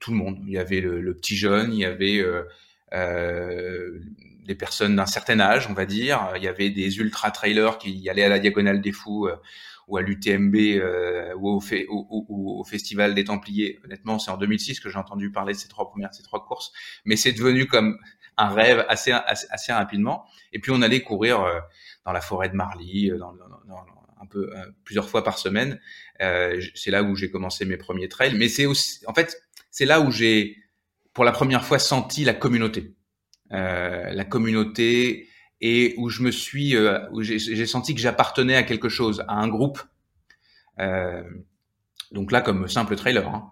tout 0.00 0.10
le 0.10 0.16
monde. 0.16 0.38
Il 0.46 0.52
y 0.52 0.58
avait 0.58 0.80
le, 0.80 1.14
petit 1.14 1.36
jeune, 1.36 1.72
il 1.72 1.80
y 1.80 1.84
avait 1.84 2.18
euh, 2.18 2.44
euh, 2.92 3.98
des 4.46 4.54
personnes 4.54 4.96
d'un 4.96 5.06
certain 5.06 5.40
âge, 5.40 5.68
on 5.68 5.74
va 5.74 5.86
dire. 5.86 6.32
Il 6.36 6.42
y 6.42 6.48
avait 6.48 6.70
des 6.70 6.98
ultra 6.98 7.30
trailers 7.30 7.78
qui 7.78 8.08
allaient 8.08 8.24
à 8.24 8.28
la 8.28 8.38
diagonale 8.38 8.80
des 8.80 8.92
fous 8.92 9.28
ou 9.88 9.96
à 9.96 10.02
l'UTMB 10.02 10.56
ou 11.36 11.60
au, 12.28 12.64
Festival 12.64 13.14
des 13.14 13.24
Templiers. 13.24 13.80
Honnêtement, 13.84 14.18
c'est 14.18 14.30
en 14.30 14.36
2006 14.36 14.80
que 14.80 14.88
j'ai 14.88 14.98
entendu 14.98 15.30
parler 15.30 15.54
de 15.54 15.58
ces 15.58 15.68
trois 15.68 15.88
premières, 15.88 16.14
ces 16.14 16.22
trois 16.22 16.44
courses, 16.44 16.72
mais 17.04 17.16
c'est 17.16 17.32
devenu 17.32 17.66
comme 17.66 17.98
un 18.36 18.48
rêve 18.48 18.84
assez, 18.88 19.12
assez, 19.12 19.72
rapidement. 19.72 20.24
Et 20.52 20.58
puis 20.58 20.72
on 20.72 20.82
allait 20.82 21.02
courir 21.02 21.44
dans 22.04 22.12
la 22.12 22.20
forêt 22.20 22.48
de 22.48 22.54
Marly, 22.54 23.10
dans, 23.10 23.32
dans, 23.32 23.84
peu 24.26 24.50
plusieurs 24.84 25.08
fois 25.08 25.24
par 25.24 25.38
semaine. 25.38 25.80
Euh, 26.20 26.60
c'est 26.74 26.90
là 26.90 27.02
où 27.02 27.16
j'ai 27.16 27.30
commencé 27.30 27.64
mes 27.64 27.76
premiers 27.76 28.08
trails, 28.08 28.36
mais 28.36 28.48
c'est 28.48 28.66
aussi, 28.66 29.00
en 29.06 29.14
fait, 29.14 29.42
c'est 29.70 29.84
là 29.84 30.00
où 30.00 30.10
j'ai 30.10 30.56
pour 31.12 31.24
la 31.24 31.32
première 31.32 31.64
fois 31.64 31.78
senti 31.78 32.24
la 32.24 32.34
communauté, 32.34 32.94
euh, 33.52 34.10
la 34.12 34.24
communauté 34.24 35.28
et 35.60 35.94
où 35.96 36.08
je 36.08 36.22
me 36.22 36.30
suis, 36.30 36.76
euh, 36.76 36.98
où 37.12 37.22
j'ai 37.22 37.66
senti 37.66 37.94
que 37.94 38.00
j'appartenais 38.00 38.56
à 38.56 38.64
quelque 38.64 38.88
chose, 38.88 39.24
à 39.28 39.34
un 39.34 39.48
groupe. 39.48 39.80
Euh, 40.80 41.22
donc 42.12 42.32
là, 42.32 42.40
comme 42.40 42.68
simple 42.68 42.96
trailer. 42.96 43.26
Hein. 43.28 43.50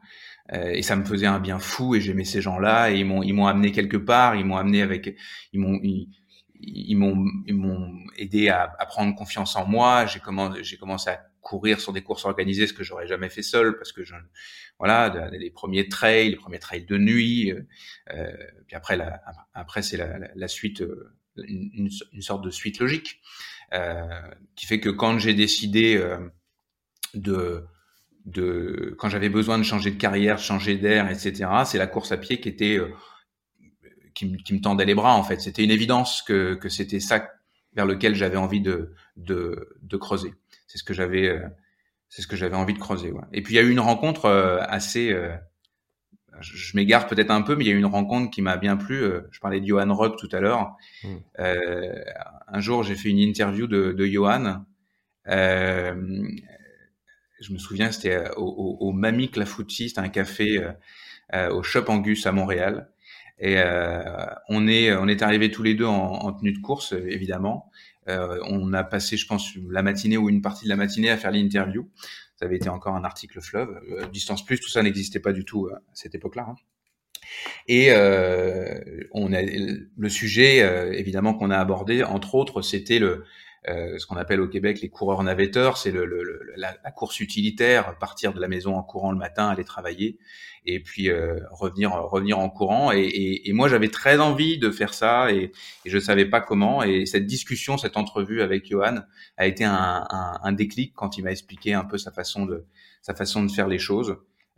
Euh, 0.53 0.73
et 0.73 0.83
ça 0.83 0.97
me 0.97 1.05
faisait 1.05 1.27
un 1.27 1.39
bien 1.39 1.59
fou 1.59 1.95
et 1.95 2.01
j'aimais 2.01 2.25
ces 2.25 2.41
gens-là 2.43 2.91
et 2.91 2.99
ils 2.99 3.05
m'ont 3.05 3.23
ils 3.23 3.33
m'ont 3.33 3.47
amené 3.47 3.70
quelque 3.70 3.97
part, 3.97 4.35
ils 4.35 4.45
m'ont 4.45 4.57
amené 4.57 4.83
avec 4.83 5.16
ils 5.53 5.61
m'ont 5.61 5.79
ils, 5.83 6.09
m'ont 6.97 7.25
ils 7.47 7.55
m'ont 7.55 7.99
aidé 8.17 8.49
à, 8.49 8.75
à, 8.79 8.87
prendre 8.87 9.15
confiance 9.15 9.57
en 9.57 9.67
moi. 9.67 10.07
J'ai 10.07 10.21
commencé 10.21 10.63
j'ai 10.63 10.77
commencé 10.77 11.11
à 11.11 11.21
courir 11.43 11.81
sur 11.81 11.93
des 11.93 12.03
courses 12.03 12.25
organisées, 12.25 12.67
ce 12.67 12.73
que 12.73 12.85
j'aurais 12.85 13.07
jamais 13.07 13.29
fait 13.29 13.43
seul, 13.43 13.77
parce 13.77 13.93
que 13.93 14.05
je, 14.05 14.15
voilà, 14.79 15.31
les 15.33 15.51
premiers 15.51 15.89
trails, 15.89 16.31
les 16.31 16.37
premiers 16.37 16.61
trails 16.61 16.87
de 16.87 16.97
nuit, 16.97 17.51
euh, 17.51 17.67
euh 18.15 18.33
puis 18.67 18.77
après, 18.77 18.97
la, 18.97 19.21
après 19.53 19.83
c'est 19.83 19.97
la, 19.97 20.19
la, 20.35 20.49
suite, 20.49 20.81
euh, 20.81 21.13
une, 21.37 21.91
une, 22.13 22.23
sorte 22.23 22.45
de 22.45 22.51
suite 22.51 22.79
logique, 22.79 23.21
euh, 23.75 24.07
qui 24.55 24.67
fait 24.67 24.81
que 24.81 24.89
quand 24.89 25.19
j'ai 25.19 25.35
décidé 25.35 25.97
euh, 25.97 26.19
de, 27.15 27.67
de, 28.25 28.95
quand 28.99 29.09
j'avais 29.09 29.29
besoin 29.29 29.59
de 29.59 29.65
changer 29.65 29.91
de 29.91 29.99
carrière, 29.99 30.39
changer 30.39 30.77
d'air, 30.77 31.11
etc., 31.11 31.51
c'est 31.67 31.79
la 31.79 31.89
course 31.89 32.13
à 32.13 32.17
pied 32.17 32.41
qui 32.41 32.49
était, 32.49 32.79
qui, 34.27 34.37
qui, 34.43 34.55
me 34.55 34.61
tendait 34.61 34.85
les 34.85 34.95
bras 34.95 35.14
en 35.14 35.23
fait. 35.23 35.41
C'était 35.41 35.64
une 35.64 35.70
évidence 35.70 36.23
que, 36.23 36.55
que 36.55 36.68
c'était 36.68 37.01
ça 37.01 37.31
vers 37.75 37.87
lequel 37.87 38.14
j'avais 38.14 38.37
envie 38.37 38.61
de, 38.61 38.95
de, 39.16 39.77
de 39.83 39.97
creuser 39.97 40.35
c'est 40.73 40.79
ce 40.79 40.85
que 40.85 40.95
j'avais 40.95 41.29
euh, 41.29 41.47
c'est 42.09 42.23
ce 42.23 42.27
que 42.27 42.37
j'avais 42.37 42.57
envie 42.57 42.73
de 42.73 42.79
creuser. 42.79 43.12
Ouais. 43.12 43.25
Et 43.33 43.43
puis 43.43 43.55
il 43.55 43.57
y 43.57 43.61
a 43.61 43.62
eu 43.62 43.70
une 43.70 43.81
rencontre 43.81 44.25
euh, 44.25 44.59
assez 44.62 45.12
euh, 45.12 45.35
je, 46.41 46.77
m'égare 46.77 47.07
peut-être 47.07 47.31
un 47.31 47.43
peu, 47.43 47.55
mais 47.55 47.64
il 47.64 47.68
y 47.68 47.70
a 47.70 47.75
eu 47.75 47.79
une 47.79 47.85
rencontre 47.85 48.31
qui 48.31 48.41
m'a 48.41 48.57
bien 48.57 48.79
plu. 48.79 49.05
Je 49.31 49.39
parlais 49.39 49.61
de 49.61 49.66
Johan 49.66 49.95
Rock 49.95 50.18
tout 50.18 50.31
à 50.33 50.41
l'heure. 50.41 50.75
Mmh. 51.05 51.09
Euh, 51.41 52.05
un 52.49 52.61
jour, 52.61 52.83
j'ai 52.83 52.95
fait 52.95 53.11
une 53.11 53.18
interview 53.18 53.66
de, 53.66 53.93
de 53.93 54.07
Johan. 54.07 54.64
Euh, 55.29 55.95
je 57.41 57.53
me 57.53 57.59
souviens, 57.59 57.93
c'était 57.93 58.31
au, 58.37 58.47
au, 58.47 58.89
au 58.89 58.93
Mami 58.93 59.31
Clafouti, 59.31 59.91
c'était 59.91 60.01
un 60.01 60.09
café 60.09 60.66
euh, 61.35 61.51
au 61.51 61.62
Shop 61.62 61.85
Angus 61.89 62.27
à 62.27 62.33
Montréal. 62.33 62.91
Et 63.45 63.57
on 64.49 64.68
est 64.68 64.95
on 64.95 65.09
est 65.09 65.20
arrivés 65.20 65.51
tous 65.51 65.64
les 65.64 65.74
deux 65.74 65.84
en, 65.84 66.12
en 66.12 66.32
tenue 66.32 66.53
de 66.53 66.61
course, 66.61 66.93
évidemment. 66.93 67.70
Euh, 68.09 68.38
on 68.49 68.72
a 68.72 68.82
passé, 68.84 69.16
je 69.16 69.26
pense, 69.26 69.55
la 69.68 69.82
matinée 69.82 70.16
ou 70.16 70.28
une 70.28 70.43
partie 70.43 70.64
de 70.64 70.68
la 70.68 70.76
matinée 70.76 71.11
à 71.11 71.16
faire 71.16 71.30
l'interview. 71.30 71.88
Ça 72.36 72.47
avait 72.47 72.57
été 72.57 72.68
encore 72.68 72.97
un 72.97 73.05
article 73.05 73.40
fleuve. 73.40 73.80
Euh, 73.90 74.07
Distance 74.09 74.45
Plus, 74.45 74.59
tout 74.59 74.68
ça 74.68 74.82
n'existait 74.82 75.20
pas 75.20 75.32
du 75.32 75.45
tout 75.45 75.66
euh, 75.66 75.74
à 75.74 75.80
cette 75.95 76.14
époque-là. 76.14 76.47
Hein. 76.49 76.57
Et 77.68 77.93
on 79.12 79.32
a 79.32 79.43
le 79.43 80.09
sujet, 80.09 80.59
évidemment, 80.99 81.32
qu'on 81.32 81.51
a 81.51 81.57
abordé, 81.57 82.03
entre 82.03 82.34
autres, 82.34 82.61
c'était 82.61 82.99
le 82.99 83.24
euh, 83.69 83.97
ce 83.99 84.07
qu'on 84.07 84.17
appelle 84.17 84.41
au 84.41 84.49
Québec 84.49 84.81
les 84.81 84.89
coureurs 84.89 85.23
navetteurs, 85.23 85.77
c'est 85.77 85.93
le, 85.93 86.05
le, 86.05 86.23
la, 86.57 86.75
la, 86.83 86.91
course 86.91 87.21
utilitaire, 87.21 87.97
partir 87.99 88.33
de 88.33 88.41
la 88.41 88.49
maison 88.49 88.75
en 88.77 88.83
courant 88.83 89.13
le 89.13 89.19
matin, 89.19 89.47
aller 89.49 89.63
travailler, 89.63 90.19
et 90.67 90.81
puis 90.81 91.11
euh, 91.11 91.39
revenir 91.53 91.93
revenir 91.93 92.41
en 92.41 92.51
courant. 92.51 92.91
Et, 92.91 93.03
et, 93.03 93.49
et 93.49 93.53
moi, 93.53 93.69
j'avais 93.69 93.89
très 93.89 94.19
envie 94.19 94.59
de 94.59 94.71
faire 94.71 94.95
ça, 94.95 95.31
et, 95.33 95.53
et 95.85 95.91
je 95.91 95.99
savais 95.99 96.27
pas 96.27 96.41
comment. 96.41 96.83
Et 96.83 97.07
cette 97.07 97.27
discussion, 97.27 97.79
cette 97.79 97.97
entrevue 97.97 98.43
avec 98.43 98.69
Johan 98.69 99.03
a 99.37 99.47
été 99.47 99.65
un, 99.65 100.07
un, 100.11 100.41
un 100.43 100.53
déclic 100.53 100.93
quand 100.95 101.17
il 101.17 101.23
m'a 101.23 101.31
expliqué 101.31 101.73
un 101.73 101.85
peu 101.85 101.99
sa 101.99 102.11
façon 102.11 102.47
de 102.47 102.67
sa 103.01 103.15
façon 103.15 103.45
de 103.45 103.51
faire 103.51 103.69
les 103.69 103.78
choses. 103.78 104.16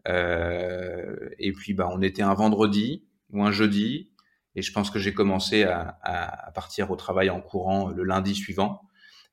Euh, 0.09 1.29
et 1.39 1.53
puis, 1.53 1.75
bah, 1.75 1.89
on 1.93 2.01
était 2.01 2.23
un 2.23 2.35
vendredi 2.35 3.05
ou 3.33 3.43
un 3.43 3.53
jeudi, 3.53 4.11
et 4.55 4.63
je 4.63 4.73
pense 4.73 4.91
que 4.91 4.99
j'ai 4.99 5.13
commencé 5.13 5.65
à, 5.65 5.99
à, 6.03 6.49
à, 6.49 6.51
partir 6.53 6.91
au 6.91 6.97
travail 6.97 7.29
en 7.29 7.41
courant 7.41 7.89
le 7.89 8.05
lundi 8.05 8.35
suivant. 8.35 8.83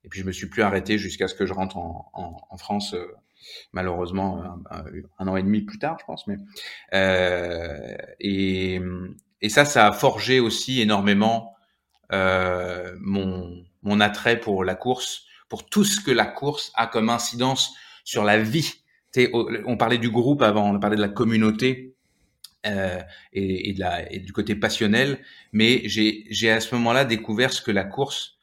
Et 0.03 0.09
puis 0.09 0.21
je 0.21 0.25
me 0.25 0.31
suis 0.31 0.47
plus 0.47 0.61
arrêté 0.61 0.97
jusqu'à 0.97 1.27
ce 1.27 1.35
que 1.35 1.45
je 1.45 1.53
rentre 1.53 1.77
en, 1.77 2.09
en, 2.13 2.37
en 2.49 2.57
France, 2.57 2.93
euh, 2.93 3.05
malheureusement 3.71 4.43
un, 4.43 4.83
un, 5.19 5.27
an 5.27 5.35
et 5.35 5.43
demi 5.43 5.61
plus 5.61 5.79
tard, 5.79 5.97
je 5.99 6.05
pense. 6.05 6.27
Mais 6.27 6.37
euh, 6.93 7.95
et, 8.19 8.79
et 9.41 9.49
ça, 9.49 9.65
ça 9.65 9.87
a 9.87 9.91
forgé 9.91 10.39
aussi 10.39 10.81
énormément 10.81 11.55
euh, 12.11 12.95
mon, 12.99 13.63
mon 13.83 13.99
attrait 13.99 14.39
pour 14.39 14.63
la 14.63 14.75
course, 14.75 15.25
pour 15.49 15.65
tout 15.67 15.83
ce 15.83 15.99
que 16.01 16.11
la 16.11 16.25
course 16.25 16.71
a 16.75 16.87
comme 16.87 17.09
incidence 17.09 17.73
sur 18.03 18.23
la 18.23 18.39
vie. 18.39 18.83
on 19.65 19.77
parlait 19.77 19.97
du 19.97 20.09
groupe 20.09 20.41
avant, 20.41 20.73
on 20.73 20.79
parlait 20.79 20.97
de 20.97 21.01
la 21.01 21.09
communauté. 21.09 21.95
Euh, 22.67 23.01
et, 23.33 23.69
et, 23.69 23.73
de 23.73 23.79
la, 23.79 24.11
et 24.13 24.19
du 24.19 24.33
côté 24.33 24.53
passionnel, 24.53 25.17
mais 25.51 25.81
j'ai 25.85 26.51
à 26.51 26.59
ce 26.59 26.75
moment-là 26.75 27.05
découvert 27.05 27.51
ce 27.51 27.59
que 27.59 27.71
la 27.71 27.83
course 27.83 28.37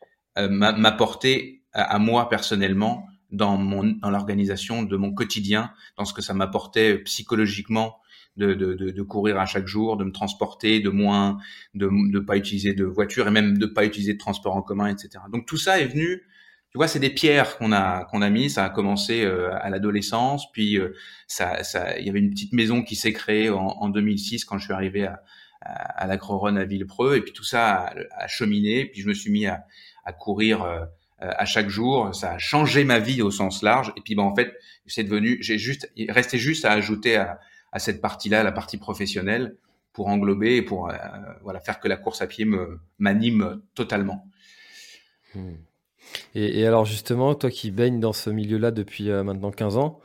m'apporter 0.49 1.63
à, 1.73 1.99
moi 1.99 2.29
personnellement 2.29 3.07
dans 3.31 3.57
mon 3.57 3.85
dans 3.85 4.11
l'organisation 4.11 4.83
de 4.83 4.97
mon 4.97 5.13
quotidien, 5.13 5.73
dans 5.97 6.05
ce 6.05 6.15
que 6.15 6.23
ça 6.23 6.35
m'apportait 6.35 6.99
psychologiquement, 6.99 7.99
de, 8.39 8.55
de, 8.55 8.75
de, 8.75 9.03
courir 9.03 9.39
à 9.39 9.47
chaque 9.47 9.67
jour, 9.67 9.97
de 9.97 10.05
me 10.05 10.13
transporter, 10.13 10.81
de 10.81 10.91
moins, 10.91 11.39
de 11.75 11.89
ne 11.91 12.21
pas 12.21 12.37
utiliser 12.37 12.73
de 12.73 12.85
voiture 12.85 13.27
et 13.27 13.31
même 13.31 13.59
de 13.59 13.67
pas 13.67 13.85
utiliser 13.85 14.15
de 14.15 14.19
transport 14.19 14.55
en 14.55 14.63
commun, 14.63 14.87
etc. 14.87 15.25
Donc 15.33 15.47
tout 15.47 15.57
ça 15.57 15.81
est 15.81 15.87
venu. 15.87 16.23
Tu 16.71 16.77
vois, 16.77 16.87
c'est 16.87 17.01
des 17.01 17.11
pierres 17.11 17.59
qu'on 17.59 17.73
a 17.73 18.05
qu'on 18.05 18.23
a 18.23 18.31
mis. 18.31 18.49
Ça 18.49 18.65
a 18.65 18.71
commencé 18.71 19.25
euh, 19.25 19.51
à 19.61 19.71
l'adolescence, 19.71 20.51
puis 20.53 20.79
euh, 20.79 20.95
ça, 21.27 21.65
ça, 21.65 21.99
il 21.99 22.07
y 22.07 22.11
avait 22.11 22.21
une 22.21 22.31
petite 22.31 22.53
maison 22.53 22.83
qui 22.83 22.95
s'est 22.95 23.13
créée 23.13 23.51
en, 23.51 23.67
en, 23.67 23.89
2006 23.89 24.45
quand 24.45 24.59
je 24.59 24.65
suis 24.65 24.75
arrivé 24.75 25.07
à, 25.07 25.23
à, 25.63 26.03
à 26.03 26.07
l'Acroron 26.07 26.57
à 26.57 26.65
Villepreux, 26.65 27.17
et 27.17 27.23
puis 27.23 27.33
tout 27.33 27.45
ça 27.45 27.75
a, 27.75 27.95
a, 28.19 28.29
cheminé. 28.29 28.87
Puis 28.87 29.01
je 29.01 29.09
me 29.09 29.15
suis 29.15 29.31
mis 29.31 29.47
à, 29.47 29.65
à 30.09 30.13
courir 30.13 30.63
euh, 30.63 30.85
à 31.21 31.45
chaque 31.45 31.69
jour. 31.69 32.15
Ça 32.15 32.33
a 32.33 32.39
changé 32.39 32.85
ma 32.85 32.99
vie 32.99 33.21
au 33.23 33.31
sens 33.31 33.63
large. 33.63 33.93
Et 33.97 34.01
puis 34.01 34.15
ben 34.15 34.23
en 34.23 34.35
fait, 34.35 34.53
c'est 34.87 35.05
devenu, 35.05 35.39
j'ai 35.43 35.59
juste, 35.59 35.91
il 35.97 36.11
restait 36.11 36.39
juste 36.39 36.65
à 36.65 36.73
ajouter 36.73 37.17
à, 37.17 37.39
à 37.73 37.79
cette 37.79 38.01
partie-là, 38.01 38.43
la 38.43 38.53
partie 38.53 38.79
professionnelle, 38.79 39.57
pour 39.93 40.09
englober 40.09 40.57
et 40.57 40.63
pour 40.63 40.89
euh, 40.89 40.95
voilà 41.43 41.61
faire 41.61 41.81
que 41.81 41.89
la 41.89 41.97
course 41.97 42.23
à 42.23 42.27
pied 42.27 42.45
me 42.45 42.81
m'anime 42.99 43.61
totalement. 43.75 44.27
Hmm. 45.35 45.55
Et, 46.35 46.61
et, 46.61 46.67
alors 46.67 46.87
justement, 46.87 47.35
toi 47.35 47.51
qui 47.51 47.71
baignes 47.71 48.01
dans 48.01 48.15
ce 48.15 48.31
milieu-là 48.31 48.71
depuis 48.71 49.11
euh, 49.11 49.23
maintenant 49.23 49.51
15 49.51 49.77
ans, 49.77 50.01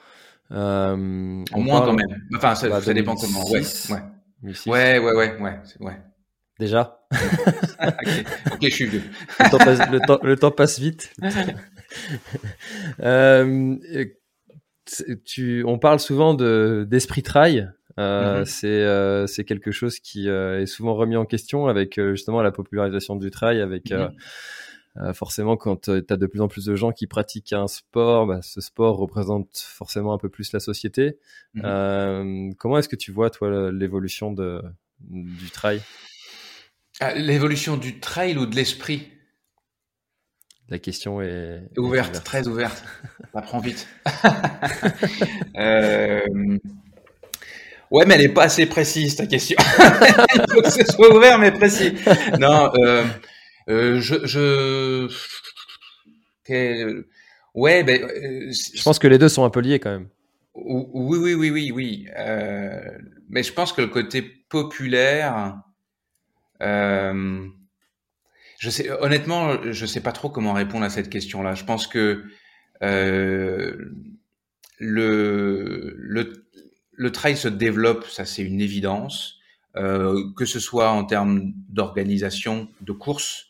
euh, 0.51 0.97
moins 0.97 1.81
quand 1.81 1.93
même. 1.93 2.27
Enfin, 2.35 2.55
ça, 2.55 2.67
bah, 2.67 2.81
ça 2.81 2.93
dépend 2.93 3.15
comment. 3.15 3.49
Ouais, 3.49 3.61
ouais. 3.89 3.99
ouais, 4.67 4.99
ouais, 4.99 5.13
ouais, 5.13 5.37
ouais, 5.39 5.59
ouais. 5.79 6.01
Déjà. 6.59 6.99
ok, 8.51 8.59
je 8.61 8.69
suis 8.69 8.85
vieux. 8.85 9.01
le, 9.39 9.49
temps 9.49 9.57
passe, 9.57 9.91
le, 9.91 9.99
temps, 9.99 10.19
le 10.21 10.35
temps 10.37 10.51
passe 10.51 10.79
vite. 10.79 11.13
euh, 13.01 13.75
tu, 15.25 15.63
on 15.65 15.79
parle 15.79 15.99
souvent 15.99 16.33
de 16.33 16.85
d'esprit 16.89 17.23
trail. 17.23 17.71
Euh. 17.99 18.43
C'est 18.45 18.67
euh, 18.67 19.27
c'est 19.27 19.45
quelque 19.45 19.71
chose 19.71 19.99
qui 19.99 20.27
est 20.27 20.65
souvent 20.65 20.95
remis 20.95 21.15
en 21.15 21.25
question 21.25 21.67
avec 21.67 21.99
justement 21.99 22.41
la 22.41 22.51
popularisation 22.51 23.15
du 23.15 23.31
trail, 23.31 23.59
avec 23.61 23.91
euh, 23.91 25.13
forcément 25.13 25.57
quand 25.57 25.81
tu 25.81 25.91
as 25.91 26.17
de 26.17 26.25
plus 26.27 26.41
en 26.41 26.47
plus 26.47 26.65
de 26.65 26.75
gens 26.75 26.91
qui 26.91 27.07
pratiquent 27.07 27.53
un 27.53 27.67
sport, 27.67 28.27
bah, 28.27 28.41
ce 28.43 28.61
sport 28.61 28.97
représente 28.97 29.49
forcément 29.57 30.13
un 30.13 30.19
peu 30.19 30.29
plus 30.29 30.53
la 30.53 30.59
société. 30.59 31.17
Mm-hmm. 31.55 32.55
comment 32.57 32.77
est-ce 32.77 32.89
que 32.89 32.95
tu 32.95 33.11
vois 33.11 33.31
toi 33.31 33.71
l'évolution 33.71 34.31
de 34.31 34.61
du 35.09 35.49
trail? 35.49 35.81
Ah, 37.03 37.13
L'évolution 37.15 37.77
du 37.77 37.99
trail 37.99 38.37
ou 38.37 38.45
de 38.45 38.55
l'esprit 38.55 39.09
la 40.69 40.79
question 40.79 41.21
est, 41.21 41.61
ouverte, 41.77 42.23
très 42.23 42.47
ouverte. 42.47 42.83
Ça 43.33 43.41
prend 43.41 43.59
vite. 43.59 43.87
euh... 45.57 46.21
Ouais, 47.91 48.05
mais 48.07 48.15
elle 48.15 48.21
est 48.21 48.33
pas 48.33 48.45
assez 48.45 48.65
précise 48.65 49.15
ta 49.15 49.27
question. 49.27 49.57
Il 50.35 50.51
faut 50.51 50.61
que 50.61 50.71
ce 50.71 50.83
soit 50.85 51.15
ouvert 51.15 51.37
mais 51.37 51.51
précis. 51.51 51.93
Non, 52.39 52.71
euh, 52.75 53.03
euh, 53.69 54.01
je, 54.01 54.25
je... 54.25 55.07
ouais, 57.53 57.83
ben. 57.83 58.01
Euh, 58.01 58.51
je 58.51 58.81
pense 58.81 58.97
que 58.97 59.07
les 59.07 59.19
deux 59.19 59.29
sont 59.29 59.43
un 59.43 59.51
peu 59.51 59.59
liés 59.59 59.79
quand 59.79 59.91
même. 59.91 60.07
Oui, 60.55 61.19
oui, 61.19 61.33
oui, 61.35 61.49
oui, 61.51 61.71
oui. 61.71 62.07
Euh, 62.17 62.81
mais 63.29 63.43
je 63.43 63.53
pense 63.53 63.73
que 63.73 63.81
le 63.81 63.89
côté 63.89 64.23
populaire. 64.23 65.57
Euh, 66.63 67.47
je 68.63 68.69
sais, 68.69 68.89
honnêtement, 69.01 69.61
je 69.71 69.85
sais 69.85 69.99
pas 69.99 70.13
trop 70.13 70.29
comment 70.29 70.53
répondre 70.53 70.85
à 70.85 70.89
cette 70.89 71.09
question-là. 71.09 71.53
Je 71.53 71.65
pense 71.65 71.85
que 71.85 72.23
euh, 72.81 73.75
le, 74.79 76.31
trail 77.11 77.37
se 77.37 77.47
développe, 77.47 78.05
ça 78.05 78.25
c'est 78.25 78.41
une 78.41 78.61
évidence, 78.61 79.39
euh, 79.75 80.23
que 80.37 80.45
ce 80.45 80.59
soit 80.59 80.91
en 80.91 81.03
termes 81.03 81.51
d'organisation 81.69 82.69
de 82.81 82.91
courses, 82.91 83.47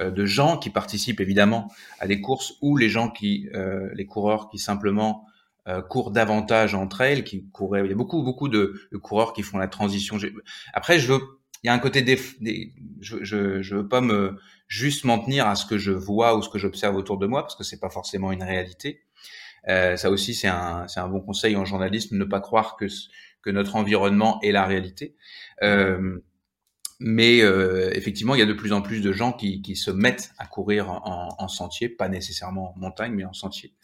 euh, 0.00 0.10
de 0.10 0.26
gens 0.26 0.58
qui 0.58 0.70
participent 0.70 1.20
évidemment 1.20 1.70
à 1.98 2.06
des 2.06 2.20
courses, 2.20 2.54
ou 2.60 2.76
les 2.76 2.88
gens 2.88 3.08
qui, 3.08 3.48
les 3.94 4.06
coureurs 4.06 4.48
qui 4.48 4.58
simplement 4.58 5.26
courent 5.88 6.10
davantage 6.10 6.74
en 6.74 6.88
trail, 6.88 7.22
qui 7.22 7.48
couraient. 7.50 7.84
Il 7.84 7.90
y 7.90 7.92
a 7.92 7.96
beaucoup, 7.96 8.22
beaucoup 8.22 8.48
de, 8.48 8.80
de 8.90 8.96
coureurs 8.96 9.32
qui 9.32 9.42
font 9.42 9.58
la 9.58 9.68
transition. 9.68 10.18
Après, 10.72 10.98
je 10.98 11.12
veux 11.12 11.20
il 11.62 11.68
y 11.68 11.70
a 11.70 11.74
un 11.74 11.78
côté 11.78 12.02
des, 12.02 12.18
je, 13.00 13.22
je, 13.22 13.62
je 13.62 13.76
veux 13.76 13.88
pas 13.88 14.00
me 14.00 14.38
juste 14.68 15.04
m'en 15.04 15.18
tenir 15.18 15.46
à 15.46 15.54
ce 15.54 15.66
que 15.66 15.78
je 15.78 15.92
vois 15.92 16.36
ou 16.36 16.42
ce 16.42 16.48
que 16.48 16.58
j'observe 16.58 16.96
autour 16.96 17.18
de 17.18 17.26
moi 17.26 17.42
parce 17.42 17.56
que 17.56 17.64
c'est 17.64 17.80
pas 17.80 17.90
forcément 17.90 18.32
une 18.32 18.42
réalité. 18.42 19.02
Euh, 19.68 19.96
ça 19.96 20.10
aussi 20.10 20.34
c'est 20.34 20.48
un 20.48 20.88
c'est 20.88 20.98
un 20.98 21.08
bon 21.08 21.20
conseil 21.20 21.54
en 21.54 21.64
journalisme 21.64 22.16
ne 22.16 22.24
pas 22.24 22.40
croire 22.40 22.76
que 22.76 22.86
que 23.42 23.50
notre 23.50 23.76
environnement 23.76 24.40
est 24.42 24.52
la 24.52 24.66
réalité. 24.66 25.16
Euh, 25.62 26.18
mais 27.04 27.42
euh, 27.42 27.90
effectivement, 27.94 28.36
il 28.36 28.38
y 28.38 28.42
a 28.42 28.46
de 28.46 28.52
plus 28.52 28.72
en 28.72 28.80
plus 28.80 29.00
de 29.00 29.12
gens 29.12 29.32
qui, 29.32 29.60
qui 29.60 29.74
se 29.74 29.90
mettent 29.90 30.32
à 30.38 30.46
courir 30.46 30.88
en, 30.88 31.34
en, 31.36 31.48
sentier, 31.48 31.88
pas 31.88 32.08
nécessairement 32.08 32.74
en 32.76 32.78
montagne, 32.78 33.12
mais 33.12 33.24
en 33.24 33.32
sentier. 33.32 33.74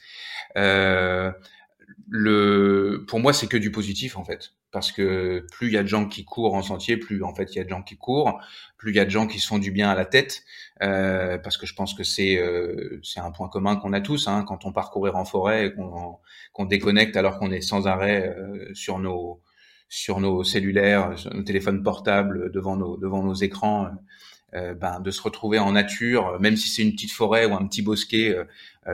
Euh, 0.57 1.33
le, 2.11 3.05
pour 3.07 3.21
moi, 3.21 3.33
c'est 3.33 3.47
que 3.47 3.57
du 3.57 3.71
positif 3.71 4.17
en 4.17 4.25
fait. 4.25 4.53
Parce 4.71 4.93
que 4.93 5.47
plus 5.53 5.69
il 5.69 5.73
y 5.73 5.79
a 5.79 5.83
de 5.83 5.89
gens 5.89 6.07
qui 6.07 6.25
courent 6.25 6.55
en 6.55 6.63
sentier, 6.63 6.99
plus 6.99 7.23
en 7.23 7.35
fait 7.35 7.55
il 7.55 7.59
y 7.59 7.61
a 7.61 7.65
de 7.65 7.71
gens 7.71 7.83
qui 7.83 7.97
courent, 7.97 8.39
plus 8.77 8.93
il 8.93 8.97
y 8.97 9.01
a 9.01 9.05
de 9.07 9.11
gens 9.11 9.27
qui 9.27 9.39
se 9.41 9.47
font 9.47 9.59
du 9.59 9.71
bien 9.71 9.89
à 9.89 9.95
la 9.95 10.05
tête, 10.05 10.43
euh, 10.83 11.39
parce 11.39 11.57
que 11.57 11.67
je 11.67 11.75
pense 11.75 11.95
que 11.95 12.05
c'est 12.05 12.37
euh, 12.37 13.01
c'est 13.03 13.21
un 13.21 13.31
point 13.31 13.49
commun 13.49 13.77
qu'on 13.77 13.95
a 13.95 14.01
tous 14.03 14.29
hein, 14.29 14.45
quand 14.47 14.67
on 14.67 14.73
part 14.73 14.91
courir 14.91 15.17
en 15.17 15.25
forêt 15.25 15.73
qu'on 15.75 16.19
qu'on 16.53 16.65
déconnecte 16.67 17.17
alors 17.17 17.39
qu'on 17.39 17.51
est 17.51 17.63
sans 17.63 17.87
arrêt 17.87 18.29
euh, 18.37 18.75
sur 18.75 18.99
nos 18.99 19.41
sur 19.89 20.21
nos 20.21 20.45
cellulaires, 20.45 21.19
sur 21.19 21.33
nos 21.33 21.43
téléphones 21.43 21.83
portables, 21.83 22.53
devant 22.53 22.77
nos 22.77 22.99
devant 22.99 23.23
nos 23.23 23.35
écrans. 23.35 23.89
Euh, 24.55 24.73
ben, 24.73 24.99
de 25.01 25.11
se 25.11 25.21
retrouver 25.21 25.59
en 25.59 25.73
nature, 25.73 26.41
même 26.41 26.57
si 26.57 26.71
c'est 26.71 26.81
une 26.83 26.93
petite 26.93 27.13
forêt 27.13 27.45
ou 27.45 27.55
un 27.55 27.67
petit 27.67 27.83
bosquet, 27.83 28.35
euh, 28.35 28.45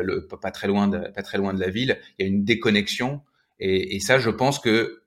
le, 0.03 0.27
pas 0.27 0.51
très 0.51 0.67
loin 0.67 0.89
de, 0.89 0.99
pas 1.15 1.23
très 1.23 1.39
loin 1.39 1.55
de 1.55 1.61
la 1.61 1.71
ville, 1.71 2.01
il 2.19 2.25
y 2.25 2.29
a 2.29 2.29
une 2.29 2.45
déconnexion. 2.45 3.23
Et, 3.61 3.95
et 3.95 4.01
ça, 4.01 4.19
je 4.19 4.31
pense 4.31 4.59
que 4.59 5.03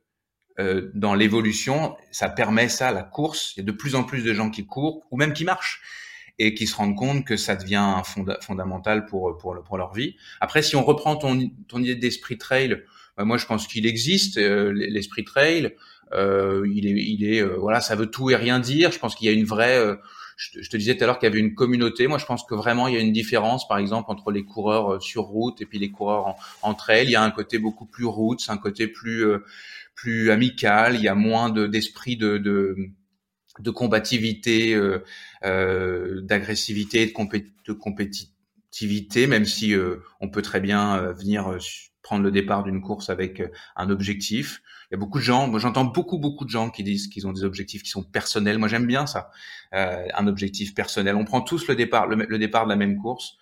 euh, 0.59 0.89
dans 0.93 1.15
l'évolution, 1.15 1.97
ça 2.11 2.29
permet 2.29 2.69
ça, 2.69 2.93
la 2.93 3.03
course. 3.03 3.55
Il 3.55 3.59
y 3.59 3.63
a 3.63 3.65
de 3.65 3.71
plus 3.73 3.95
en 3.95 4.05
plus 4.05 4.23
de 4.23 4.33
gens 4.33 4.49
qui 4.49 4.65
courent 4.65 5.05
ou 5.11 5.17
même 5.17 5.33
qui 5.33 5.43
marchent 5.43 5.81
et 6.39 6.53
qui 6.53 6.65
se 6.65 6.75
rendent 6.75 6.95
compte 6.95 7.25
que 7.25 7.35
ça 7.35 7.55
devient 7.55 8.01
fondamental 8.41 9.05
pour, 9.05 9.37
pour, 9.37 9.77
leur 9.77 9.93
vie. 9.93 10.15
Après, 10.39 10.61
si 10.61 10.75
on 10.75 10.83
reprend 10.83 11.15
ton, 11.15 11.51
ton 11.67 11.79
idée 11.79 11.95
d'esprit 11.95 12.37
trail, 12.37 12.83
bah, 13.17 13.25
moi 13.25 13.37
je 13.37 13.45
pense 13.45 13.67
qu'il 13.67 13.85
existe 13.85 14.37
euh, 14.37 14.71
l'esprit 14.71 15.23
trail. 15.23 15.75
Euh, 16.13 16.65
il 16.73 16.85
est, 16.87 16.91
il 16.91 17.25
est, 17.25 17.41
euh, 17.41 17.57
voilà, 17.57 17.81
ça 17.81 17.95
veut 17.95 18.05
tout 18.05 18.29
et 18.29 18.35
rien 18.35 18.59
dire. 18.59 18.91
Je 18.91 18.99
pense 18.99 19.15
qu'il 19.15 19.27
y 19.27 19.29
a 19.29 19.33
une 19.33 19.45
vraie. 19.45 19.97
Je, 20.37 20.69
te 20.69 20.77
disais 20.77 20.95
tout 20.95 21.03
à 21.03 21.07
l'heure 21.07 21.19
qu'il 21.19 21.27
y 21.27 21.31
avait 21.31 21.39
une 21.39 21.55
communauté. 21.55 22.07
Moi, 22.07 22.19
je 22.19 22.25
pense 22.25 22.45
que 22.45 22.55
vraiment 22.55 22.87
il 22.87 22.93
y 22.93 22.97
a 22.97 23.01
une 23.01 23.11
différence, 23.11 23.67
par 23.67 23.79
exemple, 23.79 24.11
entre 24.11 24.31
les 24.31 24.45
coureurs 24.45 25.01
sur 25.01 25.23
route 25.23 25.59
et 25.61 25.65
puis 25.65 25.79
les 25.79 25.91
coureurs 25.91 26.27
en, 26.27 26.37
en 26.61 26.73
trail. 26.75 27.05
Il 27.07 27.11
y 27.11 27.15
a 27.15 27.23
un 27.23 27.31
côté 27.31 27.57
beaucoup 27.57 27.85
plus 27.85 28.05
route, 28.05 28.39
un 28.47 28.57
côté 28.57 28.87
plus 28.87 29.25
plus 29.97 30.29
amical, 30.31 30.95
il 30.95 31.01
y 31.01 31.07
a 31.07 31.15
moins 31.15 31.49
de, 31.49 31.65
d'esprit 31.65 32.15
de, 32.15 32.37
de, 32.37 32.75
de 33.59 33.71
combativité, 33.71 34.73
euh, 34.75 35.03
euh, 35.43 36.21
d'agressivité, 36.21 37.07
de, 37.07 37.13
de, 37.65 37.73
compétitivité, 37.73 39.25
même 39.27 39.45
si 39.45 39.73
euh, 39.73 39.97
on 40.21 40.29
peut 40.29 40.43
très 40.43 40.61
bien 40.61 40.97
euh, 40.97 41.13
venir 41.13 41.51
euh, 41.51 41.57
prendre 42.07 42.23
le 42.23 42.31
départ 42.31 42.63
d'une 42.63 42.79
course 42.79 43.09
avec 43.09 43.43
un 43.75 43.89
objectif. 43.89 44.61
Il 44.89 44.93
y 44.93 44.95
a 44.95 44.97
beaucoup 44.97 45.17
de 45.19 45.23
gens, 45.23 45.49
moi 45.49 45.59
j'entends 45.59 45.83
beaucoup 45.83 46.19
beaucoup 46.19 46.45
de 46.45 46.49
gens 46.49 46.69
qui 46.69 46.81
disent 46.81 47.09
qu'ils 47.09 47.27
ont 47.27 47.33
des 47.33 47.43
objectifs 47.43 47.83
qui 47.83 47.89
sont 47.89 48.03
personnels. 48.03 48.57
Moi 48.59 48.69
j'aime 48.69 48.87
bien 48.87 49.05
ça, 49.05 49.29
un 49.73 50.27
objectif 50.27 50.73
personnel. 50.73 51.17
On 51.17 51.25
prend 51.25 51.41
tous 51.41 51.67
le 51.67 51.75
départ, 51.75 52.07
le, 52.07 52.39
départ 52.39 52.63
de 52.63 52.69
la 52.69 52.77
même 52.77 52.95
course. 52.95 53.37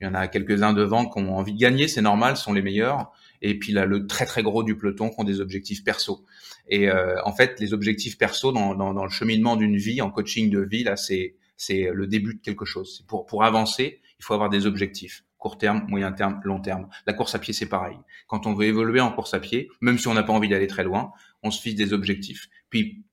Il 0.00 0.04
y 0.04 0.06
en 0.06 0.12
a 0.12 0.28
quelques-uns 0.28 0.74
devant 0.74 1.08
qui 1.08 1.18
ont 1.18 1.34
envie 1.34 1.54
de 1.54 1.58
gagner, 1.58 1.88
c'est 1.88 2.02
normal, 2.02 2.36
sont 2.36 2.52
les 2.52 2.62
meilleurs 2.62 3.10
et 3.42 3.58
puis 3.58 3.72
là 3.72 3.86
le 3.86 4.06
très 4.06 4.26
très 4.26 4.42
gros 4.42 4.62
du 4.62 4.76
peloton 4.76 5.08
qui 5.08 5.16
ont 5.18 5.24
des 5.24 5.40
objectifs 5.40 5.82
perso. 5.82 6.26
Et 6.68 6.90
euh, 6.90 7.16
en 7.24 7.34
fait, 7.34 7.58
les 7.58 7.72
objectifs 7.72 8.18
perso 8.18 8.52
dans, 8.52 8.74
dans, 8.74 8.92
dans 8.92 9.04
le 9.04 9.10
cheminement 9.10 9.56
d'une 9.56 9.78
vie, 9.78 10.02
en 10.02 10.10
coaching 10.10 10.50
de 10.50 10.60
vie, 10.60 10.84
là, 10.84 10.96
c'est 10.96 11.36
c'est 11.56 11.90
le 11.92 12.06
début 12.06 12.34
de 12.34 12.40
quelque 12.40 12.66
chose. 12.66 13.02
Pour 13.08 13.24
pour 13.24 13.44
avancer, 13.44 14.02
il 14.18 14.24
faut 14.24 14.34
avoir 14.34 14.50
des 14.50 14.66
objectifs 14.66 15.24
court 15.40 15.58
terme, 15.58 15.84
moyen 15.88 16.12
terme, 16.12 16.40
long 16.44 16.60
terme. 16.60 16.88
La 17.06 17.14
course 17.14 17.34
à 17.34 17.40
pied, 17.40 17.52
c'est 17.52 17.68
pareil. 17.68 17.96
Quand 18.28 18.46
on 18.46 18.54
veut 18.54 18.66
évoluer 18.66 19.00
en 19.00 19.10
course 19.10 19.34
à 19.34 19.40
pied, 19.40 19.68
même 19.80 19.98
si 19.98 20.06
on 20.06 20.14
n'a 20.14 20.22
pas 20.22 20.32
envie 20.32 20.48
d'aller 20.48 20.68
très 20.68 20.84
loin, 20.84 21.12
on 21.42 21.50
se 21.50 21.60
fixe 21.60 21.76
des 21.76 21.92
objectifs. 21.92 22.48
Puis 22.68 23.04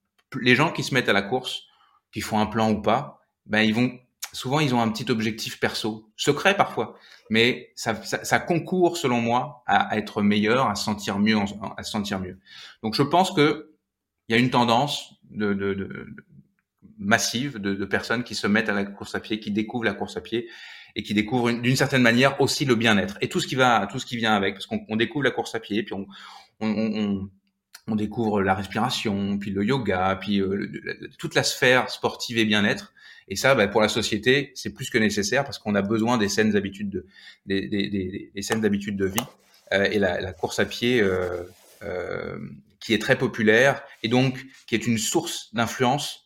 les 0.41 0.53
gens 0.53 0.71
qui 0.71 0.83
se 0.83 0.93
mettent 0.93 1.09
à 1.09 1.13
la 1.13 1.23
course, 1.23 1.63
qui 2.11 2.21
font 2.21 2.39
un 2.39 2.45
plan 2.45 2.69
ou 2.69 2.81
pas, 2.81 3.21
ben 3.45 3.61
ils 3.61 3.73
vont 3.73 3.97
souvent 4.33 4.59
ils 4.59 4.75
ont 4.75 4.81
un 4.81 4.89
petit 4.89 5.09
objectif 5.09 5.59
perso, 5.59 6.11
secret 6.17 6.55
parfois, 6.55 6.97
mais 7.29 7.71
ça, 7.75 7.95
ça, 8.03 8.39
concourt 8.39 8.97
selon 8.97 9.21
moi 9.21 9.63
à, 9.65 9.97
être 9.97 10.21
meilleur, 10.21 10.67
à 10.67 10.75
se 10.75 10.83
sentir 10.83 11.17
mieux, 11.17 11.37
à 11.77 11.83
se 11.83 11.91
sentir 11.91 12.19
mieux. 12.19 12.37
Donc 12.83 12.93
je 12.93 13.03
pense 13.03 13.31
que 13.31 13.71
il 14.27 14.35
y 14.35 14.35
a 14.37 14.41
une 14.41 14.49
tendance 14.49 15.13
de, 15.29 15.53
de, 15.53 15.73
de 15.73 16.05
massive 16.97 17.59
de, 17.59 17.85
personnes 17.85 18.23
qui 18.23 18.35
se 18.35 18.47
mettent 18.47 18.69
à 18.69 18.73
la 18.73 18.83
course 18.83 19.15
à 19.15 19.19
pied, 19.19 19.39
qui 19.39 19.51
découvrent 19.51 19.85
la 19.85 19.93
course 19.93 20.17
à 20.17 20.21
pied 20.21 20.49
et 20.97 21.03
qui 21.03 21.13
découvrent 21.13 21.51
d'une 21.51 21.77
certaine 21.77 22.01
manière 22.01 22.41
aussi 22.41 22.65
le 22.65 22.75
bien-être 22.75 23.17
et 23.21 23.29
tout 23.29 23.39
ce 23.39 23.47
qui 23.47 23.55
va, 23.55 23.87
tout 23.89 23.99
ce 23.99 24.05
qui 24.05 24.17
vient 24.17 24.35
avec, 24.35 24.55
parce 24.55 24.65
qu'on 24.65 24.95
découvre 24.97 25.23
la 25.23 25.31
course 25.31 25.55
à 25.55 25.61
pied, 25.61 25.83
puis 25.83 25.93
on, 25.93 26.05
on, 26.59 26.67
on 26.67 27.29
on 27.89 27.95
découvre 27.95 28.41
la 28.41 28.53
respiration, 28.53 29.37
puis 29.37 29.51
le 29.51 29.63
yoga, 29.63 30.17
puis 30.19 30.41
euh, 30.41 30.69
toute 31.17 31.35
la 31.35 31.43
sphère 31.43 31.89
sportive 31.89 32.37
et 32.37 32.43
bien-être. 32.43 32.93
Et 33.29 33.35
ça, 33.35 33.55
bah, 33.55 33.67
pour 33.67 33.81
la 33.81 33.87
société, 33.89 34.51
c'est 34.55 34.73
plus 34.73 34.89
que 34.89 34.97
nécessaire 34.97 35.43
parce 35.43 35.57
qu'on 35.57 35.73
a 35.75 35.81
besoin 35.81 36.17
des 36.17 36.27
saines 36.27 36.55
habitudes 36.55 36.89
de, 36.89 37.05
des, 37.45 37.67
des, 37.67 37.89
des, 37.89 38.31
des 38.33 38.41
saines 38.41 38.65
habitudes 38.65 38.97
de 38.97 39.05
vie. 39.05 39.23
Euh, 39.73 39.85
et 39.85 39.99
la, 39.99 40.19
la, 40.21 40.33
course 40.33 40.59
à 40.59 40.65
pied, 40.65 41.01
euh, 41.01 41.43
euh, 41.81 42.37
qui 42.79 42.93
est 42.93 43.01
très 43.01 43.17
populaire 43.17 43.83
et 44.03 44.07
donc 44.07 44.45
qui 44.65 44.75
est 44.75 44.85
une 44.87 44.97
source 44.97 45.53
d'influence. 45.53 46.25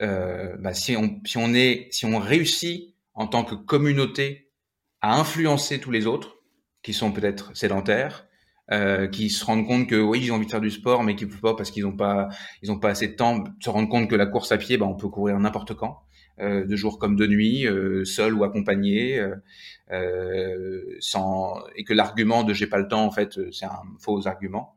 Bah, 0.00 0.74
si 0.74 0.96
on 0.96 1.20
si 1.24 1.38
on 1.38 1.52
est 1.54 1.88
si 1.90 2.06
on 2.06 2.20
réussit 2.20 2.94
en 3.18 3.26
tant 3.26 3.44
que 3.44 3.56
communauté 3.56 4.52
à 5.00 5.18
influencer 5.18 5.80
tous 5.80 5.90
les 5.90 6.06
autres 6.06 6.36
qui 6.82 6.92
sont 6.92 7.10
peut-être 7.12 7.54
sédentaires, 7.56 8.26
euh, 8.70 9.08
qui 9.08 9.28
se 9.28 9.44
rendent 9.44 9.66
compte 9.66 9.88
que 9.88 9.96
oui 9.96 10.20
ils 10.22 10.30
ont 10.30 10.36
envie 10.36 10.46
de 10.46 10.50
faire 10.50 10.60
du 10.60 10.70
sport 10.70 11.02
mais 11.02 11.16
qu'ils 11.16 11.28
peuvent 11.28 11.40
pas 11.40 11.56
parce 11.56 11.70
qu'ils 11.70 11.86
ont 11.86 11.96
pas 11.96 12.28
ils 12.62 12.70
ont 12.70 12.78
pas 12.78 12.90
assez 12.90 13.08
de 13.08 13.14
temps 13.14 13.42
se 13.60 13.70
rendre 13.70 13.88
compte 13.88 14.08
que 14.08 14.14
la 14.14 14.26
course 14.26 14.52
à 14.52 14.58
pied 14.58 14.76
bah, 14.76 14.86
on 14.86 14.94
peut 14.94 15.08
courir 15.08 15.38
n'importe 15.40 15.74
quand 15.74 16.02
euh, 16.38 16.64
de 16.64 16.76
jour 16.76 16.98
comme 16.98 17.16
de 17.16 17.26
nuit 17.26 17.66
euh, 17.66 18.04
seul 18.04 18.34
ou 18.34 18.44
accompagné 18.44 19.20
sans 21.00 21.60
et 21.76 21.84
que 21.84 21.94
l'argument 21.94 22.44
de 22.44 22.52
j'ai 22.52 22.66
pas 22.66 22.78
le 22.78 22.88
temps 22.88 23.04
en 23.04 23.10
fait 23.10 23.40
c'est 23.52 23.64
un 23.64 23.82
faux 23.98 24.28
argument 24.28 24.76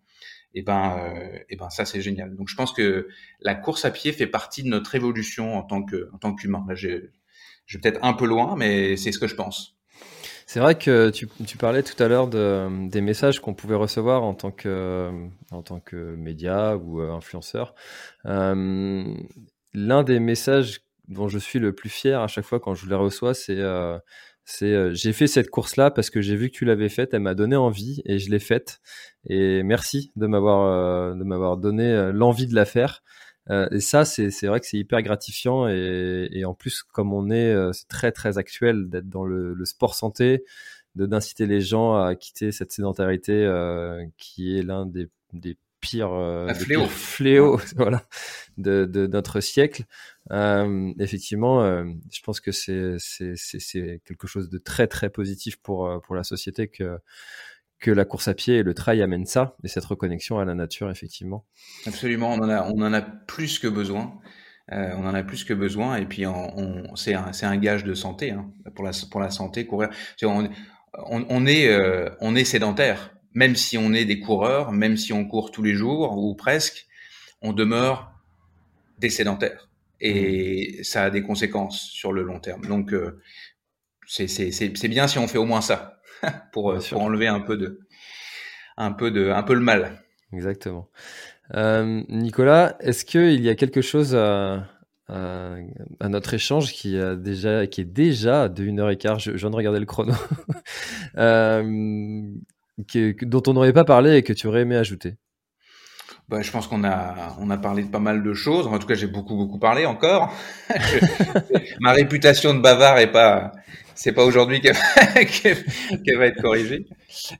et 0.56 0.64
ben 0.64 1.14
et 1.50 1.56
ben 1.56 1.70
ça 1.70 1.86
c'est 1.86 2.02
génial. 2.02 2.36
Donc 2.36 2.50
je 2.50 2.56
pense 2.56 2.74
que 2.74 3.08
la 3.40 3.56
course 3.56 3.86
à 3.86 3.92
pied 3.92 4.12
fait 4.12 4.28
partie 4.28 4.64
de 4.64 4.68
notre 4.68 4.96
évolution 4.96 5.58
en 5.58 5.64
tant 5.64 5.84
que 5.84 6.10
en 6.14 6.18
tant 6.18 6.34
qu'humain. 6.34 6.66
Là 6.68 6.76
je 7.72 7.78
vais 7.78 7.82
peut-être 7.82 8.04
un 8.04 8.14
peu 8.14 8.26
loin 8.26 8.56
mais 8.58 8.98
c'est 8.98 9.14
ce 9.14 9.20
que 9.20 9.28
je 9.28 9.36
pense 9.36 9.78
c'est 10.54 10.60
vrai 10.60 10.78
que 10.78 11.10
tu, 11.12 11.28
parlais 11.58 11.82
tout 11.82 12.04
à 12.04 12.10
l'heure 12.10 12.28
de, 12.28 12.90
des 12.90 13.00
messages 13.00 13.40
qu'on 13.40 13.54
pouvait 13.54 13.76
recevoir 13.76 14.24
en 14.24 14.34
tant 14.34 14.52
que, 14.52 15.10
en 15.50 15.64
média 16.18 16.76
ou 16.76 17.00
euh, 17.00 17.14
influenceur. 17.14 17.74
Euh, 18.26 19.06
L'un 19.74 20.04
des 20.04 20.20
messages 20.20 20.82
dont 21.08 21.30
je 21.30 21.40
suis 21.40 21.60
le 21.60 21.74
plus 21.74 21.88
fier 21.88 22.20
à 22.20 22.28
chaque 22.28 22.44
fois 22.44 22.60
quand 22.60 22.76
je 22.76 22.90
les 22.90 22.96
reçois, 22.96 23.34
c'est 23.34 23.60
euh, 23.60 23.98
c'est 24.44 24.74
euh, 24.74 24.94
j'ai 24.94 25.14
fait 25.14 25.28
cette 25.28 25.50
course 25.50 25.78
là 25.78 25.90
parce 25.90 26.10
que 26.10 26.20
j'ai 26.20 26.36
vu 26.36 26.50
que 26.50 26.58
tu 26.58 26.66
l'avais 26.66 26.90
faite, 26.90 27.14
elle 27.14 27.22
m'a 27.22 27.34
donné 27.34 27.56
envie 27.56 28.02
et 28.04 28.20
je 28.20 28.30
l'ai 28.30 28.40
faite. 28.40 28.82
Et 29.30 29.64
merci 29.64 30.12
de 30.18 30.28
m'avoir 30.28 31.16
de 31.16 31.24
m'avoir 31.24 31.56
donné 31.56 32.12
l'envie 32.12 32.48
de 32.48 32.56
la 32.56 32.66
faire. 32.66 33.04
Euh, 33.52 33.68
et 33.72 33.80
ça, 33.82 34.06
c'est 34.06 34.30
vrai 34.44 34.60
que 34.60 34.66
c'est 34.66 34.78
hyper 34.78 35.02
gratifiant. 35.02 35.68
Et, 35.68 36.30
et, 36.32 36.46
en 36.46 36.54
plus, 36.54 36.84
comme 36.84 37.14
on 37.14 37.30
est, 37.30 37.54
euh, 37.54 37.74
c'est 37.74 37.88
très 37.88 38.12
très 38.12 38.38
actuel 38.38 38.90
d'être 38.90 39.10
dans 39.10 39.26
le, 39.26 39.54
le, 39.54 39.66
sport 39.66 39.96
santé, 39.96 40.46
de 40.96 41.06
d'inciter 41.06 41.46
les 41.46 41.62
gens 41.62 41.96
à 41.96 42.16
quitter 42.16 42.52
cette 42.52 42.72
sédentarité 42.72 43.34
euh, 43.34 44.06
qui 44.18 44.58
est 44.58 44.64
l'un 44.64 44.86
des, 44.86 45.10
des 45.34 45.58
pires, 45.82 46.14
euh, 46.14 46.54
fléaux, 46.54 46.88
fléau, 46.88 47.60
voilà, 47.76 48.06
de, 48.58 48.86
de, 48.86 49.08
notre 49.08 49.42
siècle. 49.42 49.84
Euh, 50.32 50.94
effectivement, 51.00 51.62
je 52.12 52.22
pense 52.24 52.40
que 52.40 52.52
c'est 52.52 52.98
c'est 53.00 54.02
quelque 54.06 54.28
chose 54.28 54.50
de 54.50 54.60
très 54.60 54.88
très 54.88 55.10
positif 55.10 55.58
pour 55.58 56.02
pour 56.04 56.16
la 56.16 56.24
société 56.24 56.68
que 56.68 57.00
que 57.82 57.92
la 57.92 58.06
course 58.06 58.28
à 58.28 58.34
pied 58.34 58.58
et 58.58 58.64
le 58.64 58.74
trail 58.74 59.02
amènent 59.02 59.26
ça, 59.26 59.58
et 59.64 59.68
cette 59.68 59.86
reconnexion 59.86 60.40
à 60.40 60.46
la 60.46 60.54
nature, 60.54 60.90
effectivement. 60.90 61.46
Absolument, 61.86 62.32
on 62.32 62.38
en 62.38 62.50
a, 62.50 62.64
on 62.72 62.82
en 62.82 62.94
a 62.94 63.02
plus 63.02 63.60
que 63.60 63.68
besoin. 63.68 64.20
Euh, 64.72 64.92
on 64.96 65.06
en 65.06 65.14
a 65.14 65.24
plus 65.24 65.44
que 65.44 65.54
besoin, 65.54 65.98
et 65.98 66.06
puis 66.06 66.24
c'est 66.96 67.14
un, 67.16 67.32
un, 67.42 67.58
gage 67.58 67.84
de 67.84 67.94
santé 67.94 68.32
hein, 68.32 68.50
pour 68.76 68.86
la 68.86 68.92
pour 69.10 69.20
la 69.20 69.30
santé 69.30 69.66
courir. 69.66 69.90
On, 70.24 70.48
on, 70.94 71.26
on 71.28 71.46
est 71.46 71.68
euh, 71.68 72.10
on 72.22 72.36
est 72.36 72.46
sédentaire, 72.46 73.14
même 73.34 73.56
si 73.56 73.78
on 73.78 73.92
est 73.92 74.06
des 74.06 74.20
coureurs, 74.20 74.72
même 74.72 74.96
si 74.96 75.12
on 75.12 75.26
court 75.26 75.52
tous 75.52 75.64
les 75.64 75.74
jours 75.74 76.18
ou 76.18 76.36
presque, 76.36 76.88
on 77.42 77.52
demeure 77.52 78.14
des 79.00 79.10
sédentaires, 79.10 79.70
et 80.00 80.78
mmh. 80.80 80.84
ça 80.84 81.04
a 81.06 81.10
des 81.10 81.24
conséquences 81.24 81.82
sur 81.82 82.14
le 82.14 82.22
long 82.22 82.40
terme. 82.40 82.66
Donc 82.66 82.94
euh, 82.94 83.20
c'est 84.06 84.88
bien 84.88 85.08
si 85.08 85.18
on 85.18 85.28
fait 85.28 85.40
au 85.40 85.46
moins 85.46 85.62
ça. 85.62 86.01
pour, 86.52 86.78
pour 86.78 87.02
enlever 87.02 87.28
un 87.28 87.40
peu 87.40 87.58
de, 87.58 87.80
un 88.78 88.92
peu 88.92 89.12
de, 89.12 89.30
un 89.30 89.44
peu 89.44 89.54
le 89.54 89.60
mal. 89.60 90.02
Exactement. 90.34 90.90
Euh, 91.56 92.04
Nicolas, 92.08 92.78
est-ce 92.80 93.04
qu'il 93.04 93.42
y 93.42 93.50
a 93.50 93.56
quelque 93.56 93.82
chose 93.82 94.16
à, 94.16 94.68
à, 95.08 95.56
à, 96.00 96.10
notre 96.10 96.34
échange 96.34 96.72
qui, 96.72 96.98
a 96.98 97.16
déjà, 97.16 97.68
qui 97.68 97.82
est 97.82 97.86
déjà 97.86 98.48
de 98.48 98.64
1h15, 98.64 99.20
je, 99.20 99.32
je 99.32 99.38
viens 99.38 99.50
de 99.50 99.56
regarder 99.56 99.80
le 99.80 99.86
chrono, 99.86 100.14
euh, 101.18 102.24
que, 102.88 103.26
dont 103.26 103.44
on 103.48 103.54
n'aurait 103.54 103.74
pas 103.74 103.84
parlé 103.84 104.16
et 104.16 104.24
que 104.24 104.34
tu 104.34 104.48
aurais 104.48 104.62
aimé 104.62 104.78
ajouter 104.78 105.16
bah, 106.32 106.42
je 106.42 106.50
pense 106.50 106.66
qu'on 106.66 106.86
a, 106.86 107.36
on 107.42 107.50
a 107.50 107.58
parlé 107.58 107.84
de 107.84 107.90
pas 107.90 108.00
mal 108.00 108.24
de 108.24 108.34
choses. 108.34 108.66
En 108.66 108.80
tout 108.80 108.88
cas, 108.88 108.96
j'ai 108.96 109.08
beaucoup, 109.08 109.36
beaucoup 109.36 109.60
parlé 109.60 109.86
encore. 109.86 110.34
Ma 111.82 111.92
réputation 111.92 112.54
de 112.54 112.60
bavard 112.60 113.00
est 113.00 113.12
pas, 113.12 113.52
c'est 113.96 114.14
pas 114.14 114.24
aujourd'hui 114.24 114.62
qu'elle 114.62 114.76
va 116.18 116.26
être 116.28 116.42
corrigée. 116.42 116.86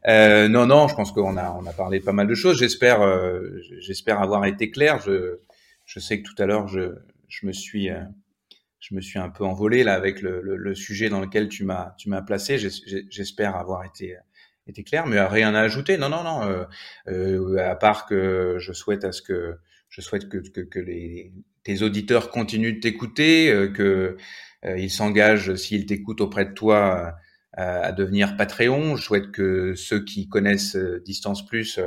Euh, 0.10 0.50
non, 0.50 0.66
non, 0.66 0.90
je 0.90 0.96
pense 0.96 1.14
qu'on 1.14 1.38
a, 1.38 1.58
on 1.58 1.66
a 1.66 1.72
parlé 1.72 2.00
de 2.00 2.04
pas 2.04 2.12
mal 2.12 2.28
de 2.28 2.36
choses. 2.36 2.60
J'espère, 2.60 3.02
euh, 3.02 3.62
j'espère 3.80 4.22
avoir 4.22 4.44
été 4.46 4.70
clair. 4.72 5.00
Je, 5.00 5.40
je 5.86 6.00
sais 6.02 6.22
que 6.22 6.28
tout 6.28 6.44
à 6.44 6.46
l'heure, 6.46 6.68
je, 6.68 6.96
je 7.30 7.46
me 7.46 7.54
suis, 7.54 7.90
euh, 7.90 8.02
je 8.82 8.94
me 8.94 9.00
suis 9.00 9.20
un 9.20 9.30
peu 9.30 9.46
envolé 9.46 9.86
là 9.86 9.94
avec 9.94 10.22
le, 10.22 10.42
le, 10.42 10.58
le 10.58 10.76
sujet 10.76 11.08
dans 11.08 11.22
lequel 11.22 11.48
tu 11.48 11.64
m'as, 11.64 11.96
tu 11.98 12.10
m'as 12.10 12.22
placé. 12.22 12.58
J'espère 13.10 13.56
avoir 13.56 13.86
été 13.86 14.18
était 14.68 14.84
clair, 14.84 15.08
mais 15.08 15.20
rien 15.22 15.54
à 15.56 15.62
ajouter. 15.62 15.98
Non, 15.98 16.10
non, 16.10 16.24
non. 16.24 16.44
Euh, 16.44 16.64
euh, 17.08 17.58
à 17.58 17.76
part 17.76 18.06
que 18.06 18.58
je 18.60 18.74
souhaite 18.74 19.04
à 19.04 19.12
ce 19.12 19.22
que 19.22 19.58
je 19.90 20.02
souhaite 20.02 20.30
que, 20.30 20.38
que, 20.38 20.62
que 20.62 20.80
les, 20.80 21.34
tes 21.64 21.82
auditeurs 21.82 22.30
continuent 22.30 22.76
de 22.76 22.80
t'écouter, 22.80 23.52
euh, 23.52 23.68
que 23.68 24.18
euh, 24.66 24.78
ils 24.78 24.92
s'engagent 24.92 25.56
s'ils 25.56 25.86
t'écoutent 25.86 26.22
auprès 26.22 26.46
de 26.46 26.54
toi 26.54 27.16
à 27.54 27.92
devenir 27.92 28.38
Patreon. 28.38 28.96
Je 28.96 29.04
souhaite 29.04 29.32
que 29.32 29.76
ceux 29.76 30.06
qui 30.06 30.30
connaissent 30.30 30.78
Distance 31.04 31.46
Plus 31.46 31.82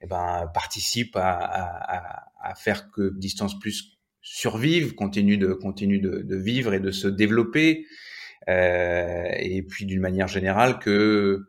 eh 0.00 0.06
ben, 0.08 0.50
participent 0.52 1.14
à, 1.14 1.38
à, 1.38 2.32
à, 2.42 2.54
faire 2.56 2.90
que 2.90 3.16
Distance 3.16 3.60
Plus 3.60 3.96
survive, 4.22 4.96
continue 4.96 5.38
de 5.38 5.52
continue 5.52 6.00
de, 6.00 6.22
de 6.22 6.36
vivre 6.36 6.74
et 6.74 6.80
de 6.80 6.90
se 6.90 7.06
développer. 7.06 7.86
Euh, 8.48 9.28
et 9.38 9.62
puis 9.62 9.84
d'une 9.84 10.00
manière 10.00 10.28
générale 10.28 10.78
que 10.78 11.44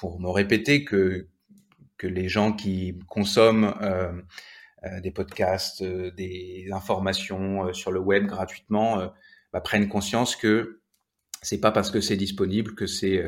pour 0.00 0.18
me 0.18 0.30
répéter 0.30 0.82
que 0.84 1.28
que 1.98 2.06
les 2.06 2.30
gens 2.30 2.54
qui 2.54 2.98
consomment 3.06 3.74
euh, 3.82 4.10
euh 4.84 5.00
des 5.00 5.10
podcasts, 5.10 5.82
euh, 5.82 6.10
des 6.12 6.68
informations 6.72 7.70
sur 7.74 7.92
le 7.92 8.00
web 8.00 8.26
gratuitement 8.26 9.12
bah, 9.52 9.60
prennent 9.60 9.88
conscience 9.88 10.36
que 10.36 10.80
c'est 11.42 11.60
pas 11.60 11.70
parce 11.70 11.90
que 11.90 12.00
c'est 12.00 12.16
disponible 12.16 12.74
que 12.74 12.86
c'est 12.86 13.22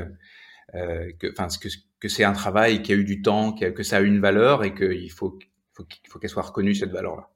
que 0.73 1.31
enfin 1.33 1.49
que, 1.61 1.69
que 2.01 2.09
c'est 2.09 2.25
un 2.25 2.33
travail 2.33 2.83
qui 2.83 2.93
a 2.93 2.97
eu 2.97 3.05
du 3.05 3.21
temps, 3.21 3.53
que, 3.53 3.67
que 3.67 3.83
ça 3.83 3.99
a 3.99 4.01
une 4.01 4.21
valeur 4.21 4.65
et 4.65 4.75
qu'il 4.75 5.11
faut 5.11 5.39
faut, 5.75 5.87
faut 6.09 6.19
qu'elle 6.19 6.31
soit 6.31 6.43
reconnue 6.43 6.75
cette 6.75 6.93
valeur 6.93 7.17
là. 7.17 7.29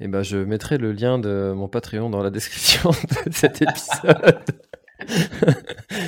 Eh 0.00 0.06
ben, 0.06 0.22
je 0.22 0.38
mettrai 0.38 0.78
le 0.78 0.92
lien 0.92 1.18
de 1.18 1.52
mon 1.56 1.68
Patreon 1.68 2.08
dans 2.08 2.22
la 2.22 2.30
description 2.38 2.90
de 2.90 3.32
cet 3.32 3.62
épisode. 3.62 4.44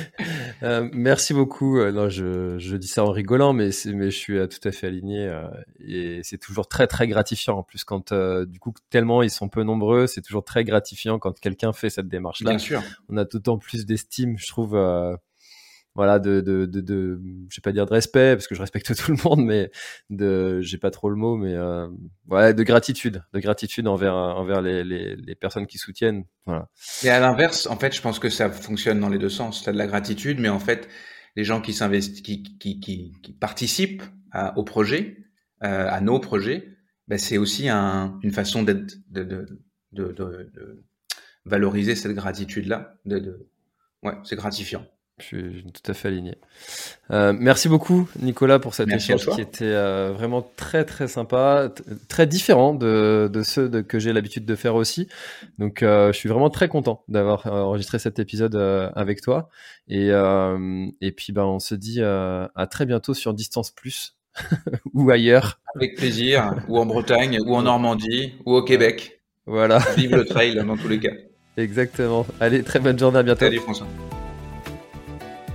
Euh, 0.63 0.89
merci 0.93 1.33
beaucoup. 1.33 1.79
Euh, 1.79 1.91
non, 1.91 2.09
je, 2.09 2.57
je, 2.59 2.75
dis 2.75 2.87
ça 2.87 3.03
en 3.03 3.11
rigolant, 3.11 3.53
mais, 3.53 3.69
mais 3.87 4.11
je 4.11 4.17
suis 4.17 4.37
euh, 4.37 4.47
tout 4.47 4.65
à 4.67 4.71
fait 4.71 4.87
aligné. 4.87 5.27
Euh, 5.27 5.47
et 5.79 6.21
c'est 6.23 6.37
toujours 6.37 6.67
très, 6.67 6.87
très 6.87 7.07
gratifiant. 7.07 7.57
En 7.57 7.63
plus, 7.63 7.83
quand 7.83 8.13
du 8.13 8.59
coup, 8.59 8.73
tellement 8.89 9.23
ils 9.23 9.29
sont 9.29 9.49
peu 9.49 9.63
nombreux, 9.63 10.07
c'est 10.07 10.21
toujours 10.21 10.43
très 10.43 10.63
gratifiant 10.63 11.19
quand 11.19 11.39
quelqu'un 11.39 11.73
fait 11.73 11.89
cette 11.89 12.07
démarche-là. 12.07 12.51
Bien 12.51 12.59
sûr. 12.59 12.81
On 13.09 13.17
a 13.17 13.25
d'autant 13.25 13.57
plus 13.57 13.85
d'estime, 13.85 14.37
je 14.37 14.47
trouve, 14.47 14.77
voilà 15.95 16.19
de 16.19 16.41
de 16.41 16.65
de, 16.65 16.81
de 16.81 17.21
je 17.49 17.57
vais 17.57 17.61
pas 17.61 17.71
dire 17.71 17.85
de 17.85 17.91
respect 17.93 18.35
parce 18.35 18.47
que 18.47 18.55
je 18.55 18.61
respecte 18.61 18.95
tout 19.05 19.11
le 19.11 19.17
monde 19.23 19.45
mais 19.45 19.71
de 20.09 20.61
j'ai 20.61 20.77
pas 20.77 20.91
trop 20.91 21.09
le 21.09 21.15
mot 21.15 21.35
mais 21.35 21.53
euh, 21.55 21.87
de 22.29 22.63
gratitude 22.63 23.23
de 23.33 23.39
gratitude 23.39 23.87
envers 23.87 24.15
envers 24.15 24.61
les, 24.61 24.83
les, 24.83 25.35
personnes 25.35 25.67
qui 25.67 25.77
soutiennent 25.77 26.25
et 27.03 27.09
à 27.09 27.19
l'inverse 27.19 27.67
en 27.67 27.77
fait 27.77 27.93
je 27.93 28.01
pense 28.01 28.19
que 28.19 28.29
ça 28.29 28.49
fonctionne 28.49 28.99
dans 28.99 29.09
les 29.09 29.17
deux 29.17 29.29
sens. 29.29 29.63
T'as 29.63 29.71
de 29.71 29.77
la 29.77 29.87
gratitude 29.87 30.39
mais 30.39 30.49
en 30.49 30.59
fait 30.59 30.87
les 31.35 31.43
gens 31.43 31.61
qui 31.61 31.73
s'investissent 31.73 32.21
qui, 32.21 32.43
qui, 32.43 32.79
qui, 32.79 33.13
qui 33.21 33.33
participent 33.33 34.03
au 34.55 34.63
projet 34.63 35.17
euh, 35.63 35.87
à 35.89 35.99
nos 36.01 36.19
projets 36.19 36.67
ben 37.07 37.17
c'est 37.17 37.37
aussi 37.37 37.67
un, 37.67 38.17
une 38.23 38.31
façon 38.31 38.63
de, 38.63 38.85
de, 39.09 39.23
de, 39.23 39.45
de, 39.91 40.85
valoriser 41.45 41.95
cette 41.95 42.13
gratitude 42.13 42.67
là 42.67 42.95
ouais 44.03 44.13
c'est 44.23 44.35
gratifiant 44.35 44.85
je 45.21 45.25
suis 45.25 45.63
tout 45.71 45.91
à 45.91 45.93
fait 45.93 46.07
aligné. 46.09 46.35
Euh, 47.11 47.33
merci 47.37 47.69
beaucoup, 47.69 48.09
Nicolas, 48.19 48.59
pour 48.59 48.73
cet 48.73 48.89
échange 48.89 49.27
qui 49.27 49.41
était 49.41 49.65
euh, 49.65 50.11
vraiment 50.13 50.41
très 50.55 50.85
très 50.85 51.07
sympa, 51.07 51.71
très 52.07 52.27
différent 52.27 52.73
de, 52.73 53.29
de 53.31 53.43
ceux 53.43 53.69
de, 53.69 53.81
que 53.81 53.99
j'ai 53.99 54.13
l'habitude 54.13 54.45
de 54.45 54.55
faire 54.55 54.75
aussi. 54.75 55.07
Donc, 55.59 55.83
euh, 55.83 56.11
je 56.11 56.17
suis 56.17 56.29
vraiment 56.29 56.49
très 56.49 56.67
content 56.67 57.03
d'avoir 57.07 57.45
enregistré 57.47 57.99
cet 57.99 58.19
épisode 58.19 58.55
avec 58.95 59.21
toi. 59.21 59.49
Et, 59.87 60.09
et 60.09 61.11
puis, 61.11 61.33
ben, 61.33 61.43
on 61.43 61.59
se 61.59 61.75
dit 61.75 62.01
à 62.01 62.67
très 62.69 62.85
bientôt 62.85 63.13
sur 63.13 63.33
Distance 63.33 63.71
Plus 63.71 64.17
ou 64.93 65.09
ailleurs. 65.09 65.59
Avec 65.75 65.95
plaisir, 65.95 66.55
ou 66.67 66.77
en 66.77 66.85
Bretagne, 66.85 67.39
ou 67.45 67.55
en 67.55 67.63
Normandie, 67.63 68.33
ou 68.45 68.53
au 68.55 68.63
Québec. 68.63 69.21
Voilà. 69.45 69.79
Vive 69.97 70.15
le 70.15 70.25
trail 70.25 70.55
dans 70.55 70.77
tous 70.77 70.87
les 70.87 70.99
cas. 70.99 71.11
Exactement. 71.57 72.25
Allez, 72.39 72.63
très 72.63 72.79
bonne 72.79 72.97
journée, 72.97 73.19
à 73.19 73.23
bientôt. 73.23 73.45
Salut 73.45 73.59
François. 73.59 73.87